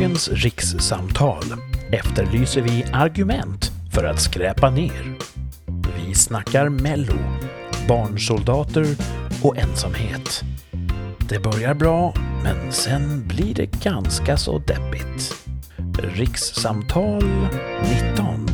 dagens 0.00 0.28
rikssamtal 0.28 1.44
efterlyser 1.92 2.60
vi 2.60 2.84
argument 2.92 3.70
för 3.92 4.04
att 4.04 4.20
skräpa 4.20 4.70
ner. 4.70 5.16
Vi 5.96 6.14
snackar 6.14 6.68
Mello, 6.68 7.18
barnsoldater 7.88 8.86
och 9.42 9.58
ensamhet. 9.58 10.42
Det 11.28 11.38
börjar 11.38 11.74
bra, 11.74 12.14
men 12.42 12.72
sen 12.72 13.28
blir 13.28 13.54
det 13.54 13.66
ganska 13.82 14.36
så 14.36 14.58
deppigt. 14.58 15.34
Rikssamtal 16.14 17.24
19. 18.14 18.46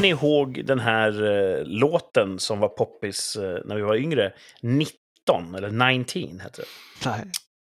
Kommer 0.00 0.14
ni 0.14 0.20
ihåg 0.20 0.64
den 0.64 0.78
här 0.78 1.22
eh, 1.22 1.64
låten 1.64 2.38
som 2.38 2.60
var 2.60 2.68
poppis 2.68 3.36
eh, 3.36 3.58
när 3.64 3.76
vi 3.76 3.82
var 3.82 3.96
yngre? 3.96 4.32
19, 4.62 5.54
eller 5.54 5.70
19 5.70 6.40
hette 6.40 6.62
det. 6.62 6.66
Nej. 7.10 7.24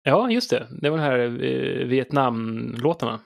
Ja, 0.03 0.31
just 0.31 0.51
det. 0.51 0.69
Det 0.81 0.91
var 0.91 0.99
den 0.99 1.07
här 1.07 1.19
eh, 1.19 1.87
Vietnam-låtarna. 1.87 3.21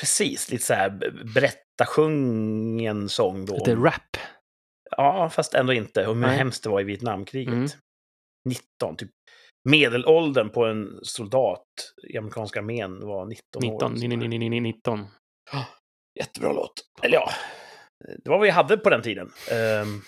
Precis, 0.00 0.50
lite 0.50 0.64
så 0.64 0.74
här 0.74 0.90
berättarsjungen 1.34 3.08
sång 3.08 3.46
då. 3.46 3.54
Lite 3.54 3.74
rap. 3.74 4.16
Ja, 4.96 5.30
fast 5.30 5.54
ändå 5.54 5.72
inte. 5.72 6.06
Och 6.06 6.14
hur 6.14 6.22
Nej. 6.22 6.36
hemskt 6.36 6.62
det 6.62 6.70
var 6.70 6.80
i 6.80 6.84
Vietnamkriget. 6.84 7.54
Mm. 7.54 7.68
19, 8.48 8.96
typ. 8.96 9.10
Medelåldern 9.68 10.50
på 10.50 10.64
en 10.64 10.98
soldat 11.02 11.66
i 12.08 12.18
amerikanska 12.18 12.60
armén 12.60 13.06
var 13.06 13.26
19, 13.26 13.42
19, 13.60 13.92
år. 13.92 13.96
19, 13.96 14.30
19, 14.30 14.62
19. 14.62 15.06
Jättebra 16.18 16.52
låt. 16.52 16.72
Eller 17.02 17.14
ja, 17.14 17.30
det 18.24 18.30
var 18.30 18.36
vad 18.38 18.46
vi 18.46 18.50
hade 18.50 18.76
på 18.76 18.90
den 18.90 19.02
tiden. 19.02 19.30
Ehm, 19.50 20.00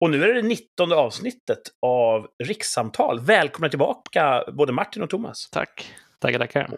och 0.00 0.10
nu 0.10 0.24
är 0.24 0.28
det 0.28 0.42
det 0.42 0.48
19 0.48 0.92
avsnittet 0.92 1.62
av 1.86 2.28
Rikssamtal. 2.44 3.20
Välkomna 3.20 3.68
tillbaka 3.68 4.44
både 4.52 4.72
Martin 4.72 5.02
och 5.02 5.10
Thomas. 5.10 5.50
Tack. 5.50 5.94
Tackar, 6.20 6.38
tackar. 6.38 6.70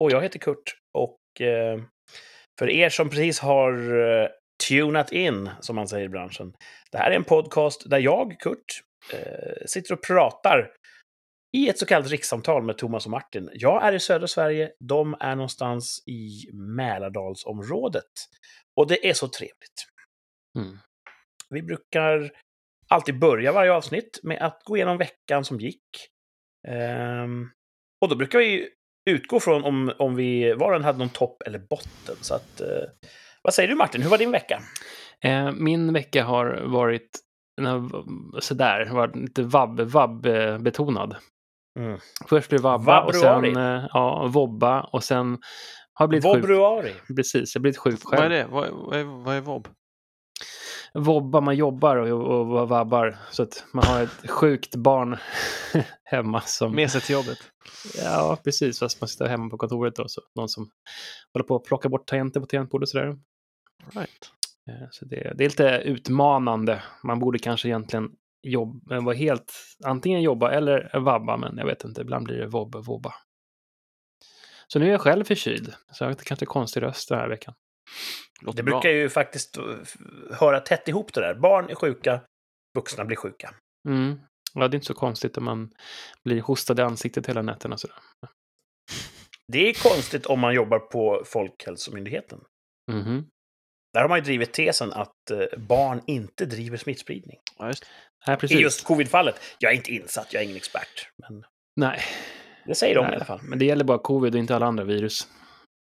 Och 0.00 0.10
jag 0.10 0.22
heter 0.22 0.38
Kurt. 0.38 0.76
Och 0.98 1.40
eh, 1.40 1.80
för 2.58 2.70
er 2.70 2.88
som 2.88 3.10
precis 3.10 3.40
har 3.40 3.72
eh, 4.00 4.28
tunat 4.68 5.12
in, 5.12 5.50
som 5.60 5.76
man 5.76 5.88
säger 5.88 6.04
i 6.04 6.08
branschen. 6.08 6.52
Det 6.92 6.98
här 6.98 7.10
är 7.10 7.16
en 7.16 7.24
podcast 7.24 7.90
där 7.90 7.98
jag, 7.98 8.36
Kurt, 8.40 8.82
eh, 9.12 9.66
sitter 9.66 9.94
och 9.94 10.02
pratar 10.02 10.70
i 11.54 11.68
ett 11.68 11.78
så 11.78 11.86
kallat 11.86 12.10
rikssamtal 12.10 12.62
med 12.62 12.78
Thomas 12.78 13.04
och 13.04 13.10
Martin. 13.10 13.50
Jag 13.52 13.84
är 13.84 13.92
i 13.92 14.00
södra 14.00 14.26
Sverige, 14.26 14.72
de 14.80 15.16
är 15.20 15.36
någonstans 15.36 16.02
i 16.06 16.50
Mälardalsområdet. 16.52 18.12
Och 18.76 18.86
det 18.86 19.08
är 19.08 19.14
så 19.14 19.28
trevligt. 19.28 19.86
Mm. 20.58 20.78
Vi 21.50 21.62
brukar 21.62 22.30
alltid 22.88 23.18
börja 23.18 23.52
varje 23.52 23.72
avsnitt 23.72 24.20
med 24.22 24.42
att 24.42 24.60
gå 24.64 24.76
igenom 24.76 24.98
veckan 24.98 25.44
som 25.44 25.60
gick. 25.60 25.88
Ehm, 26.68 27.50
och 28.00 28.08
då 28.08 28.16
brukar 28.16 28.38
vi 28.38 28.68
utgå 29.10 29.40
från 29.40 29.64
om, 29.64 29.92
om 29.98 30.16
vi 30.16 30.54
var 30.54 30.70
och 30.70 30.76
en 30.76 30.84
hade 30.84 30.98
någon 30.98 31.08
topp 31.08 31.42
eller 31.46 31.58
botten. 31.58 32.16
Så 32.20 32.34
att, 32.34 32.60
eh, 32.60 32.84
vad 33.42 33.54
säger 33.54 33.68
du 33.68 33.74
Martin, 33.74 34.02
hur 34.02 34.10
var 34.10 34.18
din 34.18 34.30
vecka? 34.30 34.62
Eh, 35.20 35.52
min 35.52 35.92
vecka 35.92 36.24
har 36.24 36.62
varit 36.66 37.20
sådär, 38.40 38.90
varit 38.92 39.16
lite 39.16 39.42
vabb-vabb-betonad. 39.42 41.16
Mm. 41.78 41.98
Först 42.28 42.48
blev 42.48 42.60
vabba 42.60 43.00
och 43.04 43.14
Vabruari. 43.14 43.54
sen 43.54 43.62
eh, 43.76 43.86
ja, 43.92 44.26
vobba 44.26 44.80
och 44.80 45.04
sen 45.04 45.26
har 45.92 46.04
jag 46.04 46.08
blivit 46.08 46.24
sjuk. 46.24 46.34
Vobruari. 46.34 46.92
Precis, 47.16 47.54
jag 47.54 47.58
har 47.58 47.62
blivit 47.62 47.78
sjuk 47.78 48.00
Vad 48.04 48.14
är 48.14 48.18
själv. 48.18 48.30
det? 48.30 48.46
Vad, 48.54 48.70
vad, 48.70 48.98
är, 48.98 49.04
vad 49.04 49.36
är 49.36 49.40
vobb? 49.40 49.68
Vobba, 50.94 51.40
man 51.40 51.56
jobbar 51.56 51.96
och, 51.96 52.30
och, 52.30 52.60
och 52.60 52.68
vabbar. 52.68 53.18
Så 53.30 53.42
att 53.42 53.64
man 53.72 53.84
har 53.84 54.02
ett 54.02 54.30
sjukt 54.30 54.76
barn 54.76 55.16
hemma 56.04 56.40
som... 56.40 56.72
Med 56.74 56.90
sig 56.90 57.00
till 57.00 57.12
jobbet? 57.14 57.38
Ja, 58.02 58.38
precis. 58.44 58.78
Fast 58.78 59.00
man 59.00 59.08
sitter 59.08 59.26
hemma 59.28 59.50
på 59.50 59.58
kontoret 59.58 59.96
då. 59.96 60.08
Så 60.08 60.20
någon 60.34 60.48
som 60.48 60.70
håller 61.32 61.44
på 61.44 61.56
att 61.56 61.64
plocka 61.64 61.88
bort 61.88 62.06
tangenter 62.06 62.40
på 62.40 62.46
tangentbordet 62.46 62.86
och 62.86 62.88
sådär. 62.88 63.16
Right. 63.94 64.30
Eh, 64.70 64.88
Så 64.90 65.04
det, 65.04 65.32
det 65.36 65.44
är 65.44 65.48
lite 65.48 65.68
utmanande. 65.84 66.82
Man 67.04 67.18
borde 67.18 67.38
kanske 67.38 67.68
egentligen 67.68 68.08
jobba, 68.44 69.00
vara 69.00 69.16
helt, 69.16 69.52
antingen 69.84 70.22
jobba 70.22 70.50
eller 70.50 70.98
vabba, 71.00 71.36
men 71.36 71.56
jag 71.56 71.66
vet 71.66 71.84
inte, 71.84 72.00
ibland 72.00 72.24
blir 72.24 72.36
det 72.38 72.46
vobb, 72.46 72.74
vobba. 72.86 73.14
Så 74.66 74.78
nu 74.78 74.86
är 74.86 74.90
jag 74.90 75.00
själv 75.00 75.24
förkyld, 75.24 75.74
så 75.92 76.04
jag 76.04 76.08
har 76.08 76.14
kanske 76.14 76.46
konstig 76.46 76.82
röst 76.82 77.08
den 77.08 77.18
här 77.18 77.28
veckan. 77.28 77.54
Låter 78.42 78.56
Det 78.56 78.62
bra. 78.62 78.80
brukar 78.80 78.90
ju 78.96 79.08
faktiskt 79.08 79.56
eh, 79.58 79.64
höra 80.30 80.60
tätt 80.60 80.88
ihop 80.88 81.14
det 81.14 81.20
där. 81.20 81.34
Barn 81.34 81.70
är 81.70 81.74
sjuka, 81.74 82.20
vuxna 82.76 83.04
blir 83.04 83.16
sjuka. 83.16 83.54
Mm. 83.88 84.20
Ja, 84.54 84.68
det 84.68 84.74
är 84.74 84.76
inte 84.76 84.86
så 84.86 84.94
konstigt 84.94 85.36
om 85.36 85.44
man 85.44 85.70
blir 86.24 86.40
hostad 86.40 86.78
i 86.78 86.82
ansiktet 86.82 87.26
hela 87.28 87.42
nätterna. 87.42 87.76
Sådär. 87.78 87.96
Det 89.52 89.58
är 89.68 89.74
konstigt 89.90 90.26
om 90.26 90.40
man 90.40 90.54
jobbar 90.54 90.78
på 90.78 91.22
Folkhälsomyndigheten. 91.26 92.40
Mhm. 92.92 93.26
Där 93.94 94.00
har 94.00 94.08
man 94.08 94.18
ju 94.18 94.24
drivit 94.24 94.52
tesen 94.52 94.92
att 94.92 95.30
eh, 95.30 95.58
barn 95.58 96.02
inte 96.06 96.44
driver 96.46 96.76
smittspridning. 96.76 97.38
Ja, 97.58 97.66
just. 97.66 97.84
Nej, 98.26 98.36
I 98.50 98.54
just 98.54 98.84
covid-fallet. 98.84 99.40
Jag 99.58 99.72
är 99.72 99.76
inte 99.76 99.92
insatt, 99.92 100.32
jag 100.32 100.40
är 100.40 100.44
ingen 100.44 100.56
expert. 100.56 101.08
Men 101.16 101.44
Nej, 101.76 102.00
det 102.66 102.74
säger 102.74 102.94
de 102.94 103.00
i 103.00 103.04
Nej, 103.08 103.16
alla 103.16 103.24
fall. 103.24 103.40
men 103.42 103.58
det 103.58 103.64
gäller 103.64 103.84
bara 103.84 103.98
covid 103.98 104.34
och 104.34 104.38
inte 104.38 104.56
alla 104.56 104.66
andra 104.66 104.84
virus. 104.84 105.28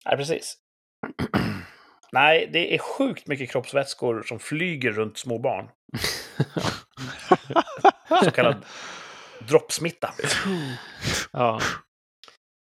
Nej, 0.05 0.17
precis. 0.17 0.57
Nej, 2.11 2.49
det 2.53 2.73
är 2.75 2.77
sjukt 2.77 3.27
mycket 3.27 3.51
kroppsvätskor 3.51 4.23
som 4.23 4.39
flyger 4.39 4.91
runt 4.91 5.17
små 5.17 5.39
barn. 5.39 5.69
Så 8.23 8.31
kallad 8.31 8.65
droppsmitta. 9.47 10.13
Ja, 11.31 11.59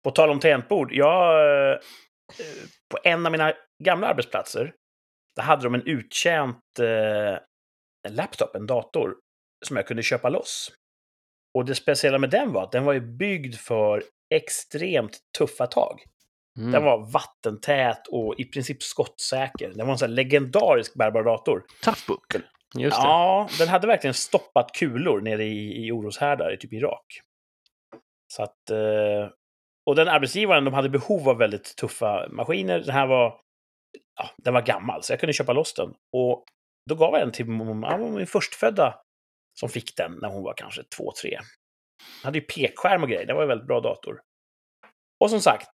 På 0.03 0.11
tal 0.11 0.29
om 0.29 0.39
tangentbord, 0.39 0.91
jag... 0.93 1.39
eh, 1.71 1.77
På 2.89 2.97
en 3.03 3.25
av 3.25 3.31
mina 3.31 3.53
gamla 3.83 4.07
arbetsplatser, 4.07 4.73
där 5.35 5.43
hade 5.43 5.63
de 5.63 5.75
en 5.75 5.87
uttjänt 5.87 6.79
eh, 6.79 8.11
laptop, 8.11 8.55
en 8.55 8.67
dator, 8.67 9.15
som 9.65 9.77
jag 9.77 9.87
kunde 9.87 10.03
köpa 10.03 10.29
loss. 10.29 10.71
Och 11.53 11.65
det 11.65 11.75
speciella 11.75 12.17
med 12.17 12.29
den 12.29 12.53
var 12.53 12.63
att 12.63 12.71
den 12.71 12.85
var 12.85 12.93
ju 12.93 12.99
byggd 12.99 13.55
för 13.55 14.03
extremt 14.35 15.19
tuffa 15.37 15.67
tag. 15.67 15.99
mm. 16.57 16.71
Den 16.71 16.83
var 16.83 17.11
vattentät 17.11 18.07
och 18.07 18.39
i 18.39 18.45
princip 18.45 18.83
skottsäker. 18.83 19.73
Den 19.75 19.85
var 19.85 19.93
en 19.93 19.97
sån 19.97 20.09
här 20.09 20.15
legendarisk 20.15 20.93
bärbar 20.93 21.23
dator. 21.23 21.63
Tough 21.83 22.07
book. 22.07 22.25
just 22.77 22.97
det. 22.97 23.03
Ja, 23.03 23.49
den 23.59 23.67
hade 23.67 23.87
verkligen 23.87 24.13
stoppat 24.13 24.71
kulor 24.71 25.21
nere 25.21 25.43
i, 25.43 25.87
i 25.87 25.91
oroshärdar 25.91 26.53
i 26.53 26.57
typ 26.57 26.73
Irak. 26.73 27.05
Så 28.33 28.43
att... 28.43 28.69
Eh, 28.69 29.29
och 29.85 29.95
den 29.95 30.07
arbetsgivaren, 30.07 30.65
de 30.65 30.73
hade 30.73 30.89
behov 30.89 31.29
av 31.29 31.37
väldigt 31.37 31.75
tuffa 31.75 32.27
maskiner. 32.29 32.79
Den 32.79 32.93
här 32.93 33.07
var... 33.07 33.39
Ja, 34.15 34.29
den 34.43 34.53
var 34.53 34.61
gammal, 34.61 35.03
så 35.03 35.13
jag 35.13 35.19
kunde 35.19 35.33
köpa 35.33 35.53
loss 35.53 35.73
den. 35.73 35.93
Och 36.17 36.45
då 36.89 36.95
gav 36.95 37.13
jag 37.13 37.21
den 37.21 37.31
till 37.31 37.45
min, 37.45 37.85
min 38.13 38.27
förstfödda 38.27 38.99
som 39.59 39.69
fick 39.69 39.97
den 39.97 40.11
när 40.21 40.29
hon 40.29 40.43
var 40.43 40.53
kanske 40.57 40.83
två, 40.97 41.11
tre. 41.21 41.29
Den 41.31 42.25
hade 42.25 42.37
ju 42.37 42.45
pekskärm 42.45 43.03
och 43.03 43.09
grejer. 43.09 43.25
Det 43.25 43.33
var 43.33 43.41
en 43.41 43.47
väldigt 43.47 43.67
bra 43.67 43.81
dator. 43.81 44.21
Och 45.23 45.29
som 45.29 45.41
sagt, 45.41 45.69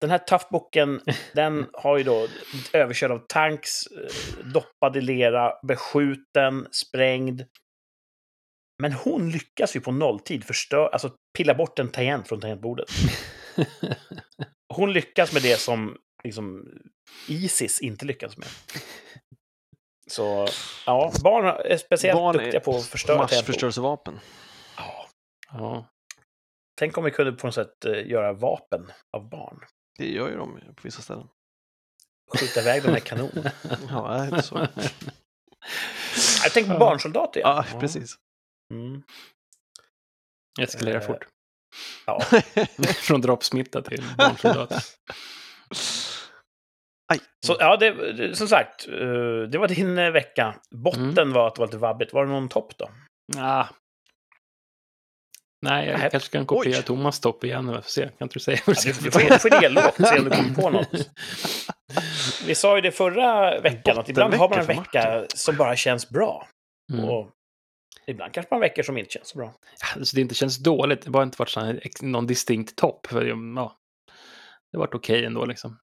den 0.00 0.10
här 0.10 0.18
Toughbooken, 0.18 1.00
den 1.34 1.66
har 1.72 1.98
ju 1.98 2.04
då 2.04 2.28
överkörd 2.72 3.10
av 3.10 3.26
tanks, 3.28 3.86
eh, 3.86 4.44
doppad 4.44 4.96
i 4.96 5.00
lera, 5.00 5.52
beskjuten, 5.66 6.68
sprängd. 6.70 7.42
Men 8.82 8.92
hon 8.92 9.30
lyckas 9.30 9.76
ju 9.76 9.80
på 9.80 9.92
nolltid 9.92 10.44
förstö- 10.44 10.88
alltså 10.92 11.14
pilla 11.38 11.54
bort 11.54 11.78
en 11.78 11.92
tangent 11.92 12.28
från 12.28 12.40
tangentbordet. 12.40 12.88
Hon 14.74 14.92
lyckas 14.92 15.32
med 15.32 15.42
det 15.42 15.60
som 15.60 15.96
liksom, 16.24 16.64
Isis 17.28 17.80
inte 17.80 18.04
lyckas 18.04 18.36
med. 18.36 18.48
Så 20.06 20.48
ja, 20.86 21.12
barn 21.22 21.44
är 21.46 21.76
speciellt 21.76 22.16
Barn 22.18 22.34
är 22.36 22.38
duktiga 22.40 22.60
på 22.60 22.76
att 22.76 22.86
förstöra. 22.86 23.16
Massförstörelsevapen. 23.18 24.20
Ja. 24.76 25.08
ja. 25.52 25.86
Tänk 26.78 26.98
om 26.98 27.04
vi 27.04 27.10
kunde 27.10 27.32
på 27.32 27.46
något 27.46 27.54
sätt 27.54 27.84
eh, 27.84 28.06
göra 28.08 28.32
vapen 28.32 28.92
av 29.16 29.28
barn. 29.28 29.60
Det 29.98 30.10
gör 30.10 30.28
ju 30.28 30.36
de 30.36 30.60
på 30.60 30.82
vissa 30.82 31.02
ställen. 31.02 31.28
Skjuta 32.38 32.60
iväg 32.60 32.82
dem 32.82 32.92
med 32.92 33.04
kanon. 33.04 33.30
Ja, 33.88 34.26
det 34.30 34.36
är 34.36 34.42
så. 34.42 34.68
Jag 36.44 36.52
tänker 36.52 36.72
på 36.72 36.78
barnsoldater 36.78 37.40
igen. 37.40 37.64
Ja, 37.72 37.80
precis. 37.80 38.14
Mm. 38.74 39.02
Eskalerar 40.60 41.00
Eh, 41.00 41.06
fort. 41.06 41.26
Ja. 42.06 42.20
Från 42.94 43.20
droppsmitta 43.20 43.82
till 43.82 44.04
barnsoldat. 44.18 44.72
Aj. 47.10 47.20
Så 47.46 47.56
ja, 47.60 47.76
det, 47.76 48.36
som 48.36 48.48
sagt, 48.48 48.88
eh, 48.88 49.48
det 49.50 49.58
var 49.58 49.68
din 49.68 49.98
eh, 49.98 50.10
vecka. 50.10 50.54
Botten 50.70 51.18
Mm. 51.18 51.32
var 51.32 51.46
att 51.46 51.54
det 51.54 51.60
var 51.60 51.66
lite 51.66 51.78
vabbigt. 51.78 52.12
Var 52.12 52.26
det 52.26 52.32
någon 52.32 52.48
topp 52.48 52.72
då? 52.78 52.90
Ah. 53.36 53.66
Nej, 55.62 55.88
jag 55.88 55.98
Nej. 55.98 56.10
kanske 56.10 56.30
kan 56.30 56.46
kopiera 56.46 56.78
Oj. 56.78 56.82
Thomas 56.82 57.20
topp 57.20 57.44
igen. 57.44 57.66
Vi 57.68 57.74
får 57.74 57.82
se. 57.82 58.02
Kan 58.02 58.26
inte 58.26 58.34
du 58.34 58.40
säga 58.40 58.58
vad 58.66 58.76
Ja, 58.76 58.92
du 59.02 59.10
får, 59.10 59.68
lågt, 59.68 60.08
se 60.08 60.18
om 60.18 60.24
du 60.24 60.30
kommer 60.30 60.54
på 60.54 60.70
något. 60.70 60.88
Vi 62.46 62.54
sa 62.54 62.76
ju 62.76 62.80
det 62.80 62.90
förra 62.92 63.60
veckan, 63.60 63.98
att 63.98 64.08
ibland 64.08 64.34
har 64.34 64.48
man 64.48 64.58
en 64.58 64.66
vecka 64.66 65.24
som 65.34 65.56
bara 65.56 65.76
känns 65.76 66.08
bra. 66.08 66.48
Mm. 66.92 67.04
Och 67.04 67.30
ibland 68.06 68.32
kanske 68.32 68.54
man 68.54 68.60
veckor 68.60 68.82
som 68.82 68.98
inte 68.98 69.10
känns 69.10 69.28
så 69.28 69.38
bra. 69.38 69.54
Alltså 69.96 70.16
det 70.16 70.20
inte 70.20 70.34
känns 70.34 70.58
dåligt, 70.58 71.02
det 71.02 71.10
har 71.18 71.22
inte 71.22 71.36
varit 71.38 71.50
så 71.50 71.74
någon 72.02 72.26
distinkt 72.26 72.76
topp. 72.76 73.06
För, 73.06 73.24
ja, 73.24 73.76
det 74.72 74.78
har 74.78 74.80
varit 74.80 74.94
okej 74.94 75.24
ändå 75.24 75.44
liksom. 75.44 75.78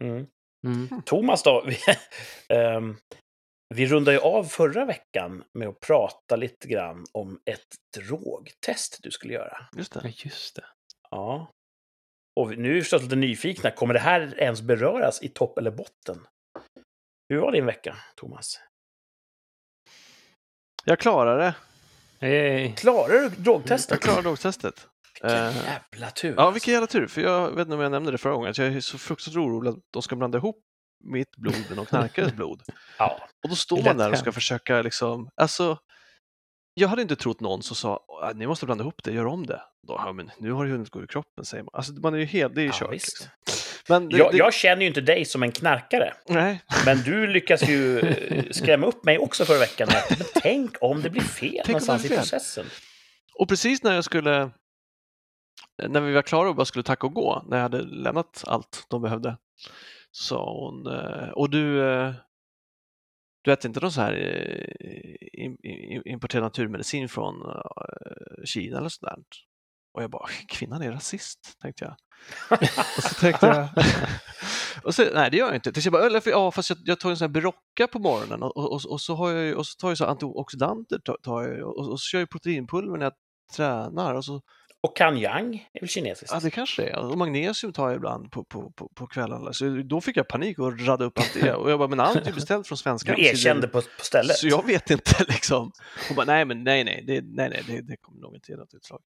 Mm. 0.00 0.26
Mm. 0.66 1.02
Thomas 1.02 1.42
då? 1.42 1.64
Vi, 1.66 1.78
ehm, 2.56 2.96
vi 3.74 3.86
rundade 3.86 4.16
ju 4.16 4.22
av 4.22 4.44
förra 4.44 4.84
veckan 4.84 5.44
med 5.58 5.68
att 5.68 5.80
prata 5.80 6.36
lite 6.36 6.68
grann 6.68 7.04
om 7.12 7.40
ett 7.44 7.66
drogtest 7.98 8.98
du 9.02 9.10
skulle 9.10 9.32
göra. 9.34 9.66
Just 9.76 9.94
Ja, 9.94 10.00
det. 10.00 10.24
just 10.24 10.56
det. 10.56 10.64
Ja. 11.10 11.50
Och 12.40 12.58
nu 12.58 12.70
är 12.70 12.74
vi 12.74 12.80
förstås 12.80 13.02
lite 13.02 13.16
nyfikna. 13.16 13.70
Kommer 13.70 13.94
det 13.94 14.00
här 14.00 14.40
ens 14.40 14.62
beröras 14.62 15.22
i 15.22 15.28
topp 15.28 15.58
eller 15.58 15.70
botten? 15.70 16.26
Hur 17.28 17.38
var 17.40 17.52
din 17.52 17.66
vecka, 17.66 17.96
Thomas? 18.16 18.60
Jag 20.84 20.98
klarar 20.98 21.38
det. 21.38 21.54
Hey. 22.26 22.72
Klarar 22.72 23.08
du 23.20 23.28
drogtestet? 23.28 23.90
Jag 23.90 24.00
klarar 24.00 24.22
drogtestet. 24.22 24.88
Vilken 25.22 25.46
Eh, 25.46 25.54
jävla 25.92 26.10
tur. 26.10 26.34
Ja, 26.36 26.50
vilken 26.50 26.72
jävla 26.74 26.86
tur. 26.86 27.06
För 27.06 27.20
jag 27.20 27.50
vet 27.50 27.58
inte 27.66 27.74
om 27.74 27.80
jag 27.80 27.92
nämnde 27.92 28.10
det 28.10 28.18
förra 28.18 28.32
gången, 28.32 28.50
att 28.50 28.58
jag 28.58 28.66
är 28.68 28.80
så 28.80 28.98
fruktansvärt 28.98 29.40
orolig 29.40 29.70
att 29.70 29.76
de 29.92 30.02
ska 30.02 30.16
blanda 30.16 30.38
ihop 30.38 30.56
mitt 31.04 31.36
blod 31.36 31.54
med 31.68 31.76
någon 31.76 31.86
knarkares 31.86 32.32
blod. 32.36 32.62
Ja. 32.98 33.18
Och 33.42 33.48
då 33.48 33.54
står 33.56 33.82
man 33.82 33.96
där 33.96 34.10
och 34.12 34.18
ska 34.18 34.32
försöka 34.32 34.82
liksom, 34.82 35.28
alltså, 35.34 35.78
jag 36.74 36.88
hade 36.88 37.02
inte 37.02 37.16
trott 37.16 37.40
någon 37.40 37.62
som 37.62 37.76
sa 37.76 38.04
"Ah, 38.22 38.32
ni 38.34 38.46
måste 38.46 38.66
blanda 38.66 38.82
ihop 38.84 39.00
det, 39.04 39.12
gör 39.12 39.26
om 39.26 39.46
det. 39.46 39.60
Då, 39.88 39.94
ja, 40.06 40.12
men 40.12 40.30
nu 40.38 40.52
har 40.52 40.64
det 40.64 40.70
hunnit 40.70 40.90
gå 40.90 41.00
ur 41.02 41.06
kroppen, 41.06 41.44
säger 41.44 41.62
man. 41.62 41.70
Alltså, 41.72 41.92
man 41.92 42.14
är 42.14 42.18
ju 42.18 42.24
helt, 42.24 42.54
det 42.54 42.60
är 42.60 42.62
ju 42.62 42.68
Ja, 42.68 42.74
kört. 42.78 42.90
Liksom. 42.92 43.26
Men 43.88 44.08
det, 44.08 44.16
Jag, 44.18 44.32
det, 44.32 44.38
jag 44.38 44.54
känner 44.54 44.82
ju 44.82 44.88
inte 44.88 45.00
dig 45.00 45.24
som 45.24 45.42
en 45.42 45.52
knarkare, 45.52 46.14
nej, 46.28 46.62
men 46.86 47.02
du 47.02 47.26
lyckas 47.26 47.68
ju 47.68 47.98
eh, 48.28 48.44
skrämma 48.50 48.86
upp 48.86 49.04
mig 49.04 49.18
också 49.18 49.44
förra 49.44 49.58
veckan. 49.58 49.88
Men 49.90 50.18
tänk 50.34 50.76
om 50.80 51.02
det 51.02 51.10
blir 51.10 51.22
fel 51.22 51.50
Tänk 51.50 51.66
det 51.66 51.72
någonstans 51.72 52.02
blir 52.02 52.10
i 52.12 52.14
fel. 52.14 52.22
processen. 52.22 52.66
och 53.38 53.48
precis 53.48 53.82
när 53.82 53.94
jag 53.94 54.04
skulle, 54.04 54.50
när 55.88 56.00
vi 56.00 56.12
var 56.12 56.22
klara 56.22 56.48
och 56.48 56.56
bara 56.56 56.64
skulle 56.64 56.82
tacka 56.82 57.06
och 57.06 57.14
gå, 57.14 57.42
när 57.48 57.56
jag 57.56 57.62
hade 57.62 57.82
lämnat 57.82 58.44
allt 58.46 58.86
de 58.88 59.02
behövde, 59.02 59.36
sa 60.10 60.52
hon, 60.52 60.86
eh, 60.86 61.28
och 61.28 61.50
du, 61.50 61.90
eh, 61.92 62.14
du 63.44 63.52
äter 63.52 63.68
inte 63.68 63.80
någon 63.80 63.92
så 63.92 64.00
här 64.00 64.12
eh, 64.12 65.52
importerad 66.12 66.42
naturmedicin 66.44 67.08
från 67.08 67.34
Kina 68.44 68.78
eller 68.78 68.88
sådär? 68.88 69.16
Och 69.94 70.02
jag 70.02 70.10
bara, 70.10 70.26
kvinnan 70.48 70.82
är 70.82 70.92
rasist, 70.92 71.58
tänkte 71.62 71.84
jag. 71.84 71.96
och 72.96 73.02
så 73.02 73.14
tänkte 73.14 73.46
jag, 73.46 73.68
och 74.84 74.94
så, 74.94 75.04
nej 75.14 75.30
det 75.30 75.36
gör 75.36 75.46
jag 75.46 75.54
inte. 75.54 75.72
Tills 75.72 75.84
jag 75.86 75.92
bara, 75.92 76.20
för, 76.20 76.30
ja, 76.30 76.50
fast 76.50 76.70
jag, 76.70 76.78
jag 76.84 77.00
tar 77.00 77.10
en 77.10 77.16
sån 77.16 77.24
här 77.24 77.32
Berocca 77.32 77.86
på 77.92 77.98
morgonen 77.98 78.42
och, 78.42 78.56
och, 78.56 78.80
och, 78.90 79.00
så 79.00 79.14
har 79.14 79.30
jag, 79.30 79.44
ju- 79.44 79.54
och 79.54 79.66
så 79.66 79.76
tar 79.80 79.88
jag 79.88 79.98
så 79.98 80.04
antioxidanter 80.06 80.98
tar, 80.98 81.16
tar 81.22 81.42
jag, 81.42 81.68
och, 81.68 81.90
och 81.90 82.00
så 82.00 82.04
kör 82.04 82.18
jag 82.18 82.30
proteinpulver 82.30 82.96
när 82.98 83.06
jag 83.06 83.12
tränar. 83.56 84.14
Och 84.14 84.24
så, 84.24 84.40
och 84.82 84.96
Kanyang 84.96 85.68
är 85.72 85.80
väl 85.80 85.88
kinesiskt? 85.88 86.32
ja, 86.32 86.40
det 86.40 86.50
kanske 86.50 86.82
det 86.82 86.88
är. 86.88 86.98
Och 86.98 87.18
magnesium 87.18 87.72
tar 87.72 87.88
jag 87.88 87.96
ibland 87.96 88.32
på, 88.32 88.44
på, 88.44 88.70
på, 88.70 88.88
på 88.88 89.06
kvällarna. 89.06 89.52
Så 89.52 89.82
då 89.84 90.00
fick 90.00 90.16
jag 90.16 90.28
panik 90.28 90.58
och 90.58 90.86
radda 90.86 91.04
upp 91.04 91.18
allt 91.18 91.34
det. 91.34 91.54
Och 91.54 91.70
jag 91.70 91.78
bara, 91.78 91.88
men 91.88 92.00
allt 92.00 92.26
är 92.26 92.32
beställt 92.34 92.66
från 92.66 92.78
svenska 92.78 93.14
Du 93.14 93.24
erkände 93.24 93.68
på, 93.68 93.82
på 93.82 94.04
stället. 94.04 94.36
Så 94.36 94.48
jag 94.48 94.66
vet 94.66 94.90
inte 94.90 95.24
liksom. 95.28 95.72
Hon 96.08 96.16
bara, 96.16 96.26
nej 96.26 96.44
men 96.44 96.64
nej 96.64 96.84
nej, 96.84 97.04
det, 97.06 97.24
nej, 97.24 97.48
nej 97.50 97.62
det, 97.66 97.80
det 97.80 97.96
kommer 97.96 98.20
nog 98.20 98.34
inte 98.34 98.52
ge 98.52 98.58
något 98.58 98.74
utslag. 98.74 99.00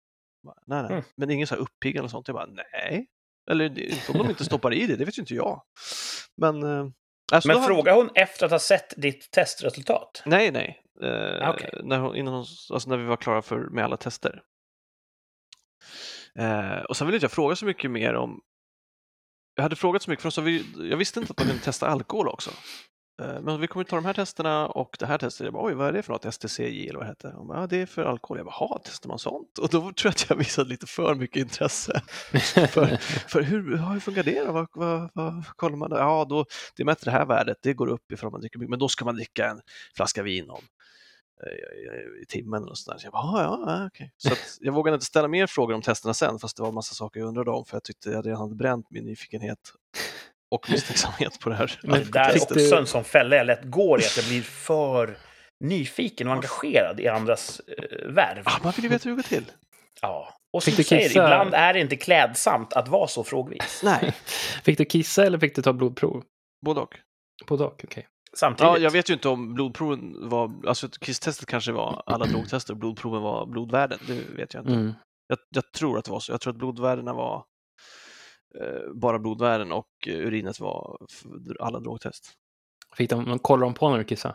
Bara, 0.45 0.57
nej, 0.67 0.83
nej. 0.83 0.93
Mm. 0.93 1.05
Men 1.17 1.31
ingen 1.31 1.47
så 1.47 1.55
här 1.55 1.63
uppiggande 1.63 2.05
och 2.05 2.11
sånt. 2.11 2.29
Jag 2.29 2.35
bara, 2.35 2.47
nej. 2.47 3.07
Eller 3.51 3.65
inte 3.65 4.13
om 4.13 4.19
de 4.19 4.31
inte 4.31 4.45
stoppar 4.45 4.75
i 4.75 4.87
det, 4.87 4.97
det 4.97 5.05
vet 5.05 5.19
ju 5.19 5.23
inte 5.23 5.35
jag. 5.35 5.63
Men, 6.37 6.63
eh, 6.63 6.87
alltså, 7.33 7.49
Men 7.49 7.63
frågar 7.63 7.95
hon 7.95 8.11
efter 8.15 8.47
att 8.47 8.53
ha 8.53 8.59
sett 8.59 8.95
ditt 8.97 9.31
testresultat? 9.31 10.23
Nej, 10.27 10.51
nej. 10.51 10.83
Eh, 11.03 11.51
Okej. 11.51 11.71
när, 11.83 11.99
hon, 11.99 12.17
innan 12.17 12.35
hon, 12.35 12.47
alltså 12.73 12.91
när 12.91 12.97
vi 12.97 13.05
var 13.05 13.17
klara 13.17 13.43
för, 13.43 13.59
med 13.59 13.85
alla 13.85 13.97
tester. 13.97 14.43
Eh, 16.35 16.83
och 16.83 16.97
sen 16.97 17.07
ville 17.07 17.17
inte 17.17 17.25
jag 17.25 17.33
fråga 17.33 17.57
så 17.57 17.65
mycket 17.65 17.91
mer 17.91 18.15
om... 18.15 18.41
Jag 19.55 19.63
hade 19.63 19.77
frågat 19.77 20.03
så 20.03 20.11
mycket, 20.11 20.35
för 20.35 20.43
vi, 20.43 20.65
jag 20.91 20.97
visste 20.97 21.21
inte 21.21 21.31
att 21.31 21.39
man 21.39 21.47
kunde 21.47 21.63
testa 21.63 21.89
alkohol 21.89 22.29
också. 22.29 22.51
Eh, 23.23 23.41
men 23.41 23.61
vi 23.61 23.67
kommer 23.67 23.85
ta 23.85 23.97
de 23.97 24.05
här 24.05 24.13
testerna 24.13 24.67
och 24.67 24.97
det 24.99 25.07
här 25.07 25.19
testet. 25.19 25.45
Jag 25.45 25.53
bara, 25.53 25.67
oj, 25.67 25.75
vad 25.75 25.89
är 25.89 25.93
det 25.93 26.03
för 26.03 26.13
något? 26.13 26.35
STCJ 26.35 26.89
eller 26.89 26.99
vad 26.99 27.07
det 27.07 27.09
hette? 27.09 27.35
Bara, 27.49 27.61
ja, 27.61 27.67
det 27.67 27.77
är 27.77 27.87
för 27.87 28.05
alkohol. 28.05 28.39
Jag 28.39 28.47
bara, 28.47 28.57
jaha, 28.61 28.81
testar 28.85 29.09
man 29.09 29.19
sånt? 29.19 29.59
Och 29.59 29.69
då 29.69 29.81
tror 29.81 29.95
jag 30.05 30.11
att 30.11 30.31
jag 30.31 30.37
visade 30.37 30.69
lite 30.69 30.87
för 30.87 31.15
mycket 31.15 31.41
intresse. 31.41 32.03
för, 32.69 32.97
för 33.29 33.43
hur, 33.43 33.77
hur 33.77 34.01
funkar 34.01 34.23
det 34.23 34.45
då? 34.45 34.53
Vad, 34.53 34.69
vad, 34.73 35.11
vad 35.15 35.47
kollar 35.57 35.77
man? 35.77 35.91
Då? 35.91 35.97
Ja, 35.97 36.27
då, 36.29 36.45
det 36.77 36.85
mäter 36.85 37.05
det 37.05 37.11
här 37.11 37.27
värdet, 37.27 37.57
det 37.63 37.75
går 37.75 37.89
upp 37.89 38.13
ifall 38.13 38.31
man 38.31 38.41
dricker 38.41 38.59
mycket, 38.59 38.71
men 38.71 38.79
då 38.79 38.89
ska 38.89 39.05
man 39.05 39.15
dricka 39.15 39.49
en 39.49 39.61
flaska 39.97 40.23
vin 40.23 40.51
om 40.51 40.63
i 42.23 42.27
timmen 42.29 42.63
eller 42.63 42.75
sådär. 42.75 42.99
Så 42.99 43.07
jag 43.07 43.13
bara, 43.13 43.23
"Ah, 43.23 43.43
ja, 43.67 43.87
okej. 43.87 44.13
Så 44.17 44.33
att 44.33 44.39
jag 44.61 44.73
vågade 44.73 44.95
inte 44.95 45.07
ställa 45.07 45.29
mer 45.29 45.47
frågor 45.47 45.75
om 45.75 45.83
testerna 45.83 46.15
sen, 46.15 46.39
fast 46.39 46.57
det 46.57 46.63
var 46.63 46.69
en 46.69 46.75
massa 46.75 46.95
saker 46.95 47.21
jag 47.21 47.27
undrade 47.29 47.51
om, 47.51 47.65
för 47.65 47.77
jag 47.77 47.85
tyckte 47.85 48.11
jag 48.11 48.27
redan 48.27 48.41
hade 48.41 48.55
bränt 48.55 48.87
min 48.91 49.05
nyfikenhet 49.05 49.59
och 50.51 50.67
misstänksamhet 50.71 51.41
på 51.41 51.49
det 51.49 51.55
här. 51.57 51.79
Men 51.83 51.99
Det 52.05 52.11
där 52.13 52.31
är 52.31 52.43
också 52.43 52.77
en 52.77 52.87
sån 52.87 53.05
fälla 53.05 53.37
jag 53.37 53.47
lätt 53.47 53.65
går 53.65 54.01
i, 54.01 54.05
att 54.05 54.17
jag 54.17 54.27
blir 54.27 54.43
för 54.43 55.19
nyfiken 55.65 56.27
och 56.29 56.35
engagerad 56.35 57.01
i 57.01 57.09
andras 57.09 57.61
eh, 57.61 58.09
värv. 58.13 58.43
Ah, 58.45 58.59
man 58.63 58.73
vill 58.77 58.85
ju 58.85 58.91
veta 58.91 59.09
hur 59.09 59.17
det 59.17 59.23
går 59.23 59.29
till. 59.29 59.45
Ja. 60.01 60.35
Och 60.53 60.63
som 60.63 60.73
du 60.77 60.85
säger, 60.85 61.09
kissa? 61.09 61.25
ibland 61.25 61.55
är 61.55 61.73
det 61.75 61.81
inte 61.81 61.97
klädsamt 61.97 62.73
att 62.73 62.89
vara 62.89 63.09
så 63.09 63.25
frågvis. 63.25 63.81
Nej, 63.85 64.13
Fick 64.65 64.79
du 64.79 64.85
kissa 64.85 65.25
eller 65.27 65.39
fick 65.39 65.55
du 65.57 65.63
ta 65.63 65.73
blodprov? 65.73 66.25
både 66.65 66.81
och. 66.81 66.97
Både 67.47 67.65
och, 67.65 67.81
okej. 67.85 68.07
Samtidigt. 68.37 68.73
Ja, 68.73 68.79
jag 68.79 68.91
vet 68.91 69.11
ju 69.11 69.15
inte 69.15 69.29
om 69.29 69.55
blodproven 69.55 70.29
var, 70.29 70.53
alltså 70.67 70.89
kisstestet 70.89 71.49
kanske 71.49 71.73
var 71.73 72.03
alla 72.07 72.25
drogtester 72.25 72.73
och 72.73 72.79
blodproven 72.79 73.23
var 73.23 73.47
blodvärden, 73.47 73.99
det 74.07 74.15
vet 74.15 74.55
jag 74.55 74.63
inte. 74.63 74.73
Mm. 74.73 74.93
Jag, 75.27 75.39
jag 75.51 75.73
tror 75.73 75.99
att 75.99 76.05
det 76.05 76.11
var 76.11 76.21
så. 76.21 76.33
Jag 76.33 76.41
tror 76.41 76.53
att 76.53 76.59
blodvärdena 76.59 77.13
var 77.13 77.45
eh, 78.61 78.93
bara 78.95 79.19
blodvärden 79.19 79.73
och 79.73 79.89
eh, 80.07 80.15
urinet 80.15 80.61
var 80.61 80.99
alla 81.61 81.81
drogtest. 81.81 82.33
Fick 82.97 83.11
de, 83.11 83.39
kollar 83.39 83.67
de 83.67 83.75
på 83.75 83.91
när 83.91 83.99
du 83.99 84.05
kissade? 84.05 84.35